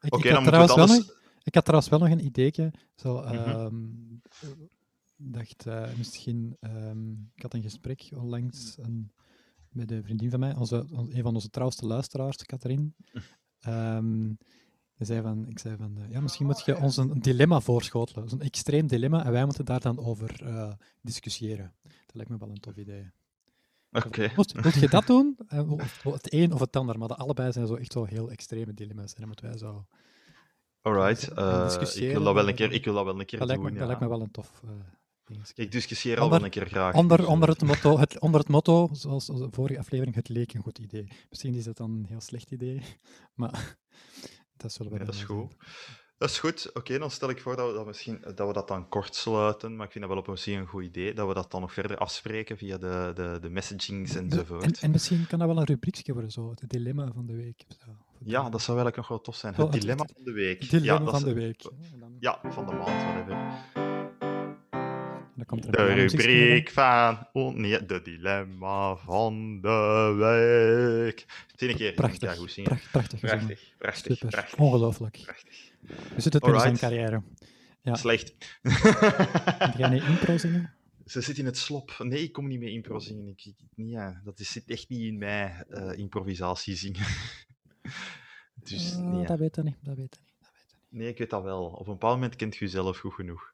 Ik, 0.00 0.14
Oké, 0.14 0.28
ik, 0.28 0.34
dan 0.34 0.44
had 0.44 0.52
moeten 0.52 0.76
we 0.76 0.80
anders... 0.82 1.06
nog, 1.06 1.16
ik 1.42 1.54
had 1.54 1.64
trouwens 1.64 1.90
wel 1.90 1.98
nog 1.98 2.08
een 2.10 2.24
ideetje. 2.24 2.72
Zo, 2.96 3.20
ehm, 3.20 3.74
dacht, 5.16 5.66
eh, 5.66 5.94
misschien... 5.96 6.56
ehm, 6.60 7.10
ik 7.34 7.42
had 7.42 7.54
een 7.54 7.62
gesprek 7.62 8.08
onlangs 8.16 8.76
een, 8.78 9.12
met 9.70 9.90
een 9.90 10.02
vriendin 10.04 10.30
van 10.30 10.40
mij, 10.40 10.54
onze, 10.54 10.86
on- 10.90 11.16
een 11.16 11.22
van 11.22 11.34
onze 11.34 11.50
trouwste 11.50 11.86
luisteraars, 11.86 12.36
Katrien. 12.36 12.94
Ehm, 13.60 14.32
die 14.96 15.06
zei 15.06 15.22
van, 15.22 15.48
ik 15.48 15.58
zei 15.58 15.76
van, 15.76 15.98
eh, 15.98 16.10
ja, 16.10 16.20
misschien 16.20 16.46
moet 16.46 16.64
je 16.64 16.76
ons 16.76 16.96
een, 16.96 17.10
een 17.10 17.20
dilemma 17.20 17.60
voorschotelen. 17.60 18.28
Zo'n 18.28 18.40
extreem 18.40 18.86
dilemma, 18.86 19.24
en 19.24 19.32
wij 19.32 19.44
moeten 19.44 19.64
daar 19.64 19.80
dan 19.80 19.98
over 19.98 20.42
eh, 20.46 20.72
discussiëren. 21.00 21.74
Dat 21.82 22.14
lijkt 22.14 22.30
me 22.30 22.38
wel 22.38 22.48
een 22.48 22.60
tof 22.60 22.76
idee. 22.76 23.10
Oké. 23.92 24.32
Moet, 24.36 24.64
moet 24.64 24.74
je 24.74 24.88
dat 24.88 25.06
doen? 25.06 25.38
Het 26.02 26.32
een 26.32 26.52
of 26.52 26.60
het 26.60 26.76
ander, 26.76 26.98
maar 26.98 27.08
de 27.08 27.16
allebei 27.16 27.52
zijn 27.52 27.66
zo 27.66 27.74
echt 27.74 27.92
zo 27.92 28.04
heel 28.04 28.30
extreme 28.30 28.74
dilemma's. 28.74 29.12
En 29.12 29.18
dan 29.18 29.26
moeten 29.26 29.46
wij 29.48 29.58
zo... 29.58 29.86
Alright. 30.80 31.28
Eh, 31.28 31.76
ik, 31.94 32.12
wil 32.12 32.22
dat 32.22 32.34
wel 32.34 32.48
een 32.48 32.54
keer, 32.54 32.72
ik 32.72 32.84
wil 32.84 32.94
dat 32.94 33.04
wel 33.04 33.20
een 33.20 33.26
keer 33.26 33.38
Dat 33.38 33.48
lijkt, 33.48 33.62
me, 33.62 33.68
doen. 33.68 33.78
dat 33.78 33.86
lijkt 33.86 34.02
me 34.02 34.08
ja. 34.08 34.12
wel 34.14 34.22
een 34.24 34.30
tof 34.30 34.62
eh 34.64 34.70
dingetje. 34.70 35.02
Ik 35.54 35.72
discussieer 35.72 36.16
al 36.18 36.22
Onder- 36.24 36.38
wel 36.38 36.46
een 36.46 36.52
keer 36.52 36.66
graag. 36.66 36.94
Onder, 36.94 37.16
dus, 37.16 37.26
onder, 37.26 37.48
eh, 37.48 37.54
het 37.54 37.64
motto, 37.64 37.98
het, 37.98 38.18
onder 38.20 38.40
het 38.40 38.48
motto, 38.48 38.88
zoals 38.92 39.26
de 39.26 39.48
vorige 39.50 39.78
aflevering, 39.78 40.16
het 40.16 40.28
leek 40.28 40.54
een 40.54 40.62
goed 40.62 40.78
idee. 40.78 41.08
Misschien 41.30 41.54
is 41.54 41.66
het 41.66 41.76
dan 41.76 41.90
een 41.90 42.06
heel 42.08 42.20
slecht 42.20 42.50
idee, 42.50 42.82
maar 43.34 43.76
dat 44.56 44.72
zullen 44.72 44.92
we 44.92 44.98
Nee, 44.98 45.06
dat 45.06 45.14
is 45.14 45.26
wel 45.26 45.36
goed. 45.36 45.54
Dat 46.18 46.30
is 46.30 46.38
goed. 46.38 46.70
Oké, 46.74 46.98
dan 46.98 47.10
stel 47.10 47.30
ik 47.30 47.40
voor 47.40 47.56
dat 47.56 47.68
we 47.68 47.74
dat, 47.74 47.86
misschien, 47.86 48.20
dat 48.34 48.46
we 48.46 48.52
dat 48.52 48.68
dan 48.68 48.88
kort 48.88 49.14
sluiten. 49.14 49.76
Maar 49.76 49.86
ik 49.86 49.92
vind 49.92 50.04
dat 50.04 50.14
wel 50.14 50.22
op 50.34 50.38
zich 50.38 50.58
een 50.58 50.66
goed 50.66 50.84
idee. 50.84 51.14
Dat 51.14 51.28
we 51.28 51.34
dat 51.34 51.50
dan 51.50 51.60
nog 51.60 51.72
verder 51.72 51.96
afspreken 51.96 52.56
via 52.58 52.78
de, 52.78 53.10
de, 53.14 53.38
de 53.40 53.48
messagings 53.50 54.14
enzovoort. 54.14 54.62
En, 54.64 54.72
en 54.80 54.90
misschien 54.90 55.26
kan 55.26 55.38
dat 55.38 55.48
wel 55.48 55.56
een 55.58 55.64
rubriekje 55.64 56.12
worden, 56.12 56.30
zo, 56.30 56.50
het 56.50 56.70
dilemma 56.70 57.10
van 57.14 57.26
de 57.26 57.34
week. 57.34 57.64
Zo. 57.84 57.90
Ja, 58.24 58.42
dat 58.50 58.62
zou 58.62 58.76
eigenlijk 58.78 58.96
nog 58.96 59.08
wel 59.08 59.20
tof 59.20 59.36
zijn. 59.36 59.52
Oh, 59.52 59.58
Het 59.58 59.68
het- 59.72 59.80
dilemma 59.80 60.02
het- 60.02 60.12
van 60.14 60.24
de 60.24 60.32
week. 60.32 60.60
Het 60.60 60.70
dilemma 60.70 60.92
ja, 60.98 60.98
dat 61.04 61.20
van 61.20 61.28
is- 61.28 61.34
de 61.34 61.40
week. 61.40 61.70
Ja, 62.20 62.40
van 62.50 62.66
de 62.66 62.72
maand, 62.72 63.02
whatever. 63.02 63.83
Dan 65.36 65.46
komt 65.46 65.64
er 65.64 65.72
De 65.72 65.84
rubriek 65.92 66.70
van... 66.70 67.28
Oh, 67.32 67.54
nee, 67.54 67.86
de 67.86 68.02
dilemma 68.02 68.96
van 68.96 69.60
de 69.60 70.14
week. 70.18 71.26
Een 71.56 71.76
keer. 71.76 71.92
Prachtig, 71.92 72.20
Ja, 72.30 72.34
goed 72.34 72.50
zingen. 72.52 72.70
pracht- 72.70 72.90
prachtig. 72.90 73.20
Prachtig, 73.20 73.74
prachtig, 73.78 74.12
Super, 74.16 74.28
prachtig. 74.30 74.58
ongelooflijk. 74.58 75.20
prachtig. 75.24 75.70
We 76.14 76.20
zitten 76.20 76.40
het 76.44 76.54
in 76.54 76.60
zijn 76.60 76.76
carrière. 76.76 77.22
Ja. 77.82 77.94
Slecht. 77.94 78.34
Ga 78.62 79.74
jij 79.76 79.88
niet 79.88 80.02
impro 80.02 80.38
zingen? 80.38 80.72
Ze 81.06 81.20
zit 81.20 81.38
in 81.38 81.44
het 81.46 81.58
slop. 81.58 81.94
Nee, 81.98 82.22
ik 82.22 82.32
kom 82.32 82.46
niet 82.48 82.58
mee 82.60 82.70
impro 82.70 82.98
zingen. 82.98 83.28
Ik, 83.28 83.52
ja. 83.74 84.20
Dat 84.24 84.40
is, 84.40 84.52
zit 84.52 84.64
echt 84.66 84.88
niet 84.88 85.00
in 85.00 85.18
mij, 85.18 85.64
eh, 85.68 85.98
improvisatie 85.98 86.76
zingen. 86.76 87.06
dus 88.68 88.94
Ah, 88.94 89.00
nee, 89.04 89.20
ja. 89.20 89.26
Dat 89.26 89.38
weet 89.38 89.56
ik 89.56 89.64
niet, 89.64 89.76
dat 89.80 89.96
weet 89.96 90.04
ik 90.14 90.20
niet. 90.20 90.32
Dat 90.40 90.50
weet 90.52 90.62
ik 90.62 90.78
niet. 90.90 91.00
nee, 91.00 91.08
ik 91.08 91.18
weet 91.18 91.30
dat 91.30 91.42
wel. 91.42 91.64
Op 91.64 91.86
een 91.86 91.92
bepaald 91.92 92.14
moment 92.14 92.36
kent 92.36 92.56
je 92.56 92.64
jezelf 92.64 92.98
goed 92.98 93.12
genoeg. 93.14 93.53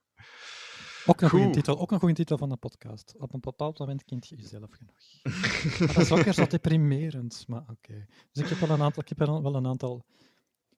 Ook 1.10 1.20
een 1.20 1.28
goede 1.28 1.44
Goed. 1.44 1.54
titel, 1.54 1.78
ook 1.78 1.90
een 1.90 1.98
goede 1.98 2.14
titel 2.14 2.38
van 2.38 2.48
de 2.48 2.56
podcast. 2.56 3.14
Op 3.18 3.34
een 3.34 3.40
bepaald 3.40 3.78
moment 3.78 4.04
kent 4.04 4.28
je 4.28 4.36
jezelf 4.36 4.70
genoeg. 4.70 4.98
Maar 5.78 5.94
dat 5.94 6.02
is 6.04 6.12
ook 6.12 6.22
weer 6.22 6.32
zo 6.32 6.46
deprimerend, 6.46 7.44
maar 7.48 7.64
oké. 7.70 8.06
Dus 8.32 8.42
ik 8.42 8.48
heb 8.48 8.58
wel 8.58 8.70
een 8.70 8.82
aantal, 8.82 9.02
ik 9.02 9.08
heb 9.08 9.18
wel 9.18 9.54
een 9.54 9.66
aantal... 9.66 10.04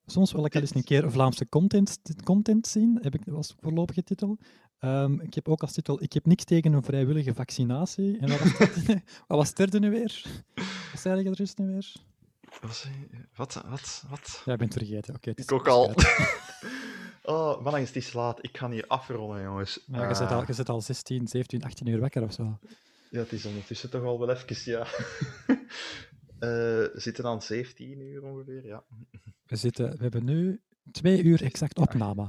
Soms 0.06 0.32
wil 0.32 0.44
ik 0.44 0.52
wel 0.52 0.62
eens 0.62 0.74
een 0.74 0.84
keer 0.84 1.10
Vlaamse 1.10 1.48
content, 1.48 2.00
content 2.24 2.66
zien, 2.66 2.98
heb 3.00 3.14
ik 3.14 3.28
als 3.28 3.54
voorlopige 3.60 4.02
titel. 4.02 4.38
Ehm, 4.78 5.20
ik 5.20 5.34
heb 5.34 5.48
ook 5.48 5.60
als 5.60 5.72
titel, 5.72 6.02
ik 6.02 6.12
heb 6.12 6.26
niks 6.26 6.44
tegen 6.44 6.72
een 6.72 6.82
vrijwillige 6.82 7.34
vaccinatie. 7.34 8.18
En 8.18 8.28
wat 8.28 8.38
was, 8.38 8.58
het, 8.86 9.02
was 9.26 9.54
derde 9.54 9.78
nu 9.78 9.90
weer? 9.90 10.42
Wat 10.92 11.00
zei 11.00 11.22
je 11.22 11.30
er 11.30 11.36
juist 11.36 11.58
nu 11.58 11.66
weer? 11.66 11.92
Wat? 12.60 12.86
Wat? 13.34 13.62
Wat? 13.68 14.04
wat? 14.08 14.42
Ja, 14.44 14.52
ik 14.52 14.58
ben 14.58 14.68
het 14.68 14.76
vergeten. 14.76 15.14
Oké, 15.14 15.30
het 15.30 15.38
is 15.38 15.44
Ik 15.44 15.52
ook 15.52 15.68
al. 15.68 15.94
oh, 17.34 17.62
man, 17.62 17.74
het 17.74 17.96
is 17.96 18.12
laat. 18.12 18.38
Ik 18.44 18.56
ga 18.58 18.70
hier 18.70 18.84
afronden, 18.86 19.42
jongens. 19.42 19.80
Ja, 19.86 20.08
je, 20.08 20.14
zit 20.14 20.30
al, 20.30 20.40
Ah, 20.40 20.46
je 20.46 20.52
zit 20.52 20.68
al 20.68 20.80
16, 20.80 21.28
17, 21.28 21.62
18 21.64 21.86
uur 21.86 22.00
wakker 22.00 22.22
of 22.22 22.32
zo. 22.32 22.58
ja, 23.10 23.18
het 23.18 23.32
is 23.32 23.44
ondertussen 23.44 23.90
toch 23.90 24.02
al 24.04 24.18
wel 24.18 24.30
even, 24.30 24.72
ja. 24.72 24.86
Eh, 26.42 26.48
we 26.48 26.92
zitten 26.94 27.24
aan 27.26 27.42
17 27.42 28.00
uur 28.00 28.22
ongeveer, 28.22 28.66
ja. 28.66 28.82
We, 29.46 29.56
zitten, 29.56 29.90
we 29.90 30.02
hebben 30.02 30.24
nu 30.24 30.60
twee 30.92 31.22
uur 31.22 31.42
exact 31.42 31.78
opname. 31.78 32.28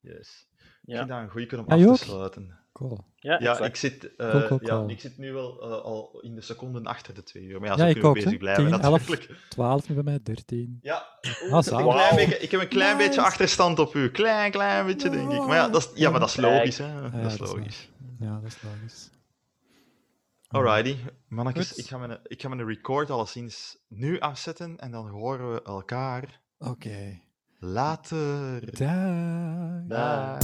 Yes. 0.00 0.46
Ik 0.58 0.58
Ja, 0.82 0.96
vind 0.96 1.08
dat 1.08 1.18
een 1.20 1.30
goeie 1.30 1.58
om 1.58 1.64
Ja, 1.66 1.74
af 1.74 1.80
te 1.80 1.88
ook? 1.88 1.96
sluiten. 1.96 2.58
Cool. 2.72 2.98
ja, 3.16 3.38
Ja, 3.40 3.58
ik 3.60 3.76
zit, 3.76 4.16
eh, 4.16 4.30
Cool, 4.30 4.46
cool, 4.46 4.60
ja, 4.86 4.92
ik 4.92 5.00
zit 5.00 5.18
nu 5.18 5.32
wel 5.32 5.62
eh, 5.62 5.70
al 5.70 6.18
in 6.20 6.34
de 6.34 6.40
seconden 6.40 6.86
achter 6.86 7.14
de 7.14 7.22
twee 7.22 7.42
uur. 7.42 7.60
Maar 7.60 7.68
ja, 7.68 7.74
Ja, 7.74 7.80
zo 7.80 7.86
ik 7.86 7.92
kunnen 7.92 8.02
we 8.02 8.08
ook, 8.08 8.14
bezig 8.14 8.30
hè. 8.30 8.38
blijven 8.38 8.64
10, 8.64 8.80
11. 8.80 9.08
natuurlijk. 9.08 9.40
12 9.48 9.88
nu 9.88 9.94
bij 9.94 10.04
mij, 10.04 10.18
13. 10.22 10.78
Ja, 10.82 10.94
Ah, 10.96 11.08
ik, 11.20 11.30
heb 11.40 11.50
een 11.52 11.62
zalig. 11.62 11.94
klein 11.94 12.16
beetje, 12.16 12.38
ik 12.38 12.50
heb 12.50 12.60
een 12.60 12.68
klein 12.68 12.96
Nice. 12.96 13.08
beetje 13.08 13.22
achterstand 13.22 13.78
op 13.78 13.94
u. 13.94 14.10
Klein, 14.10 14.50
klein 14.50 14.86
beetje, 14.86 15.10
denk 15.10 15.32
ik. 15.32 15.38
Maar 15.46 15.56
ja, 15.56 15.68
dat 15.68 15.82
is, 15.82 16.00
ja, 16.00 16.10
maar 16.10 16.20
dat 16.20 16.28
is 16.28 16.36
logisch, 16.36 16.78
hè. 16.78 16.86
Ja, 16.86 17.00
dat 17.00 17.12
is 17.32 17.36
dat 17.38 17.48
is 17.48 17.54
logisch. 17.54 17.88
Ja, 18.18 18.34
dat 18.40 18.44
is 18.50 18.62
logisch. 18.62 19.10
Alrighty, 20.48 20.96
mannetjes, 21.28 21.72
ik 21.74 21.86
ga, 21.86 21.98
mijn, 21.98 22.18
ik 22.22 22.40
ga 22.42 22.48
mijn 22.48 22.66
record 22.66 23.10
alleszins 23.10 23.78
nu 23.88 24.18
afzetten 24.20 24.78
en 24.78 24.90
dan 24.90 25.08
horen 25.08 25.52
we 25.52 25.62
elkaar 25.62 26.40
Oké. 26.58 27.20
Later. 27.62 28.60
Daag. 28.72 29.86
Daag. 29.86 30.40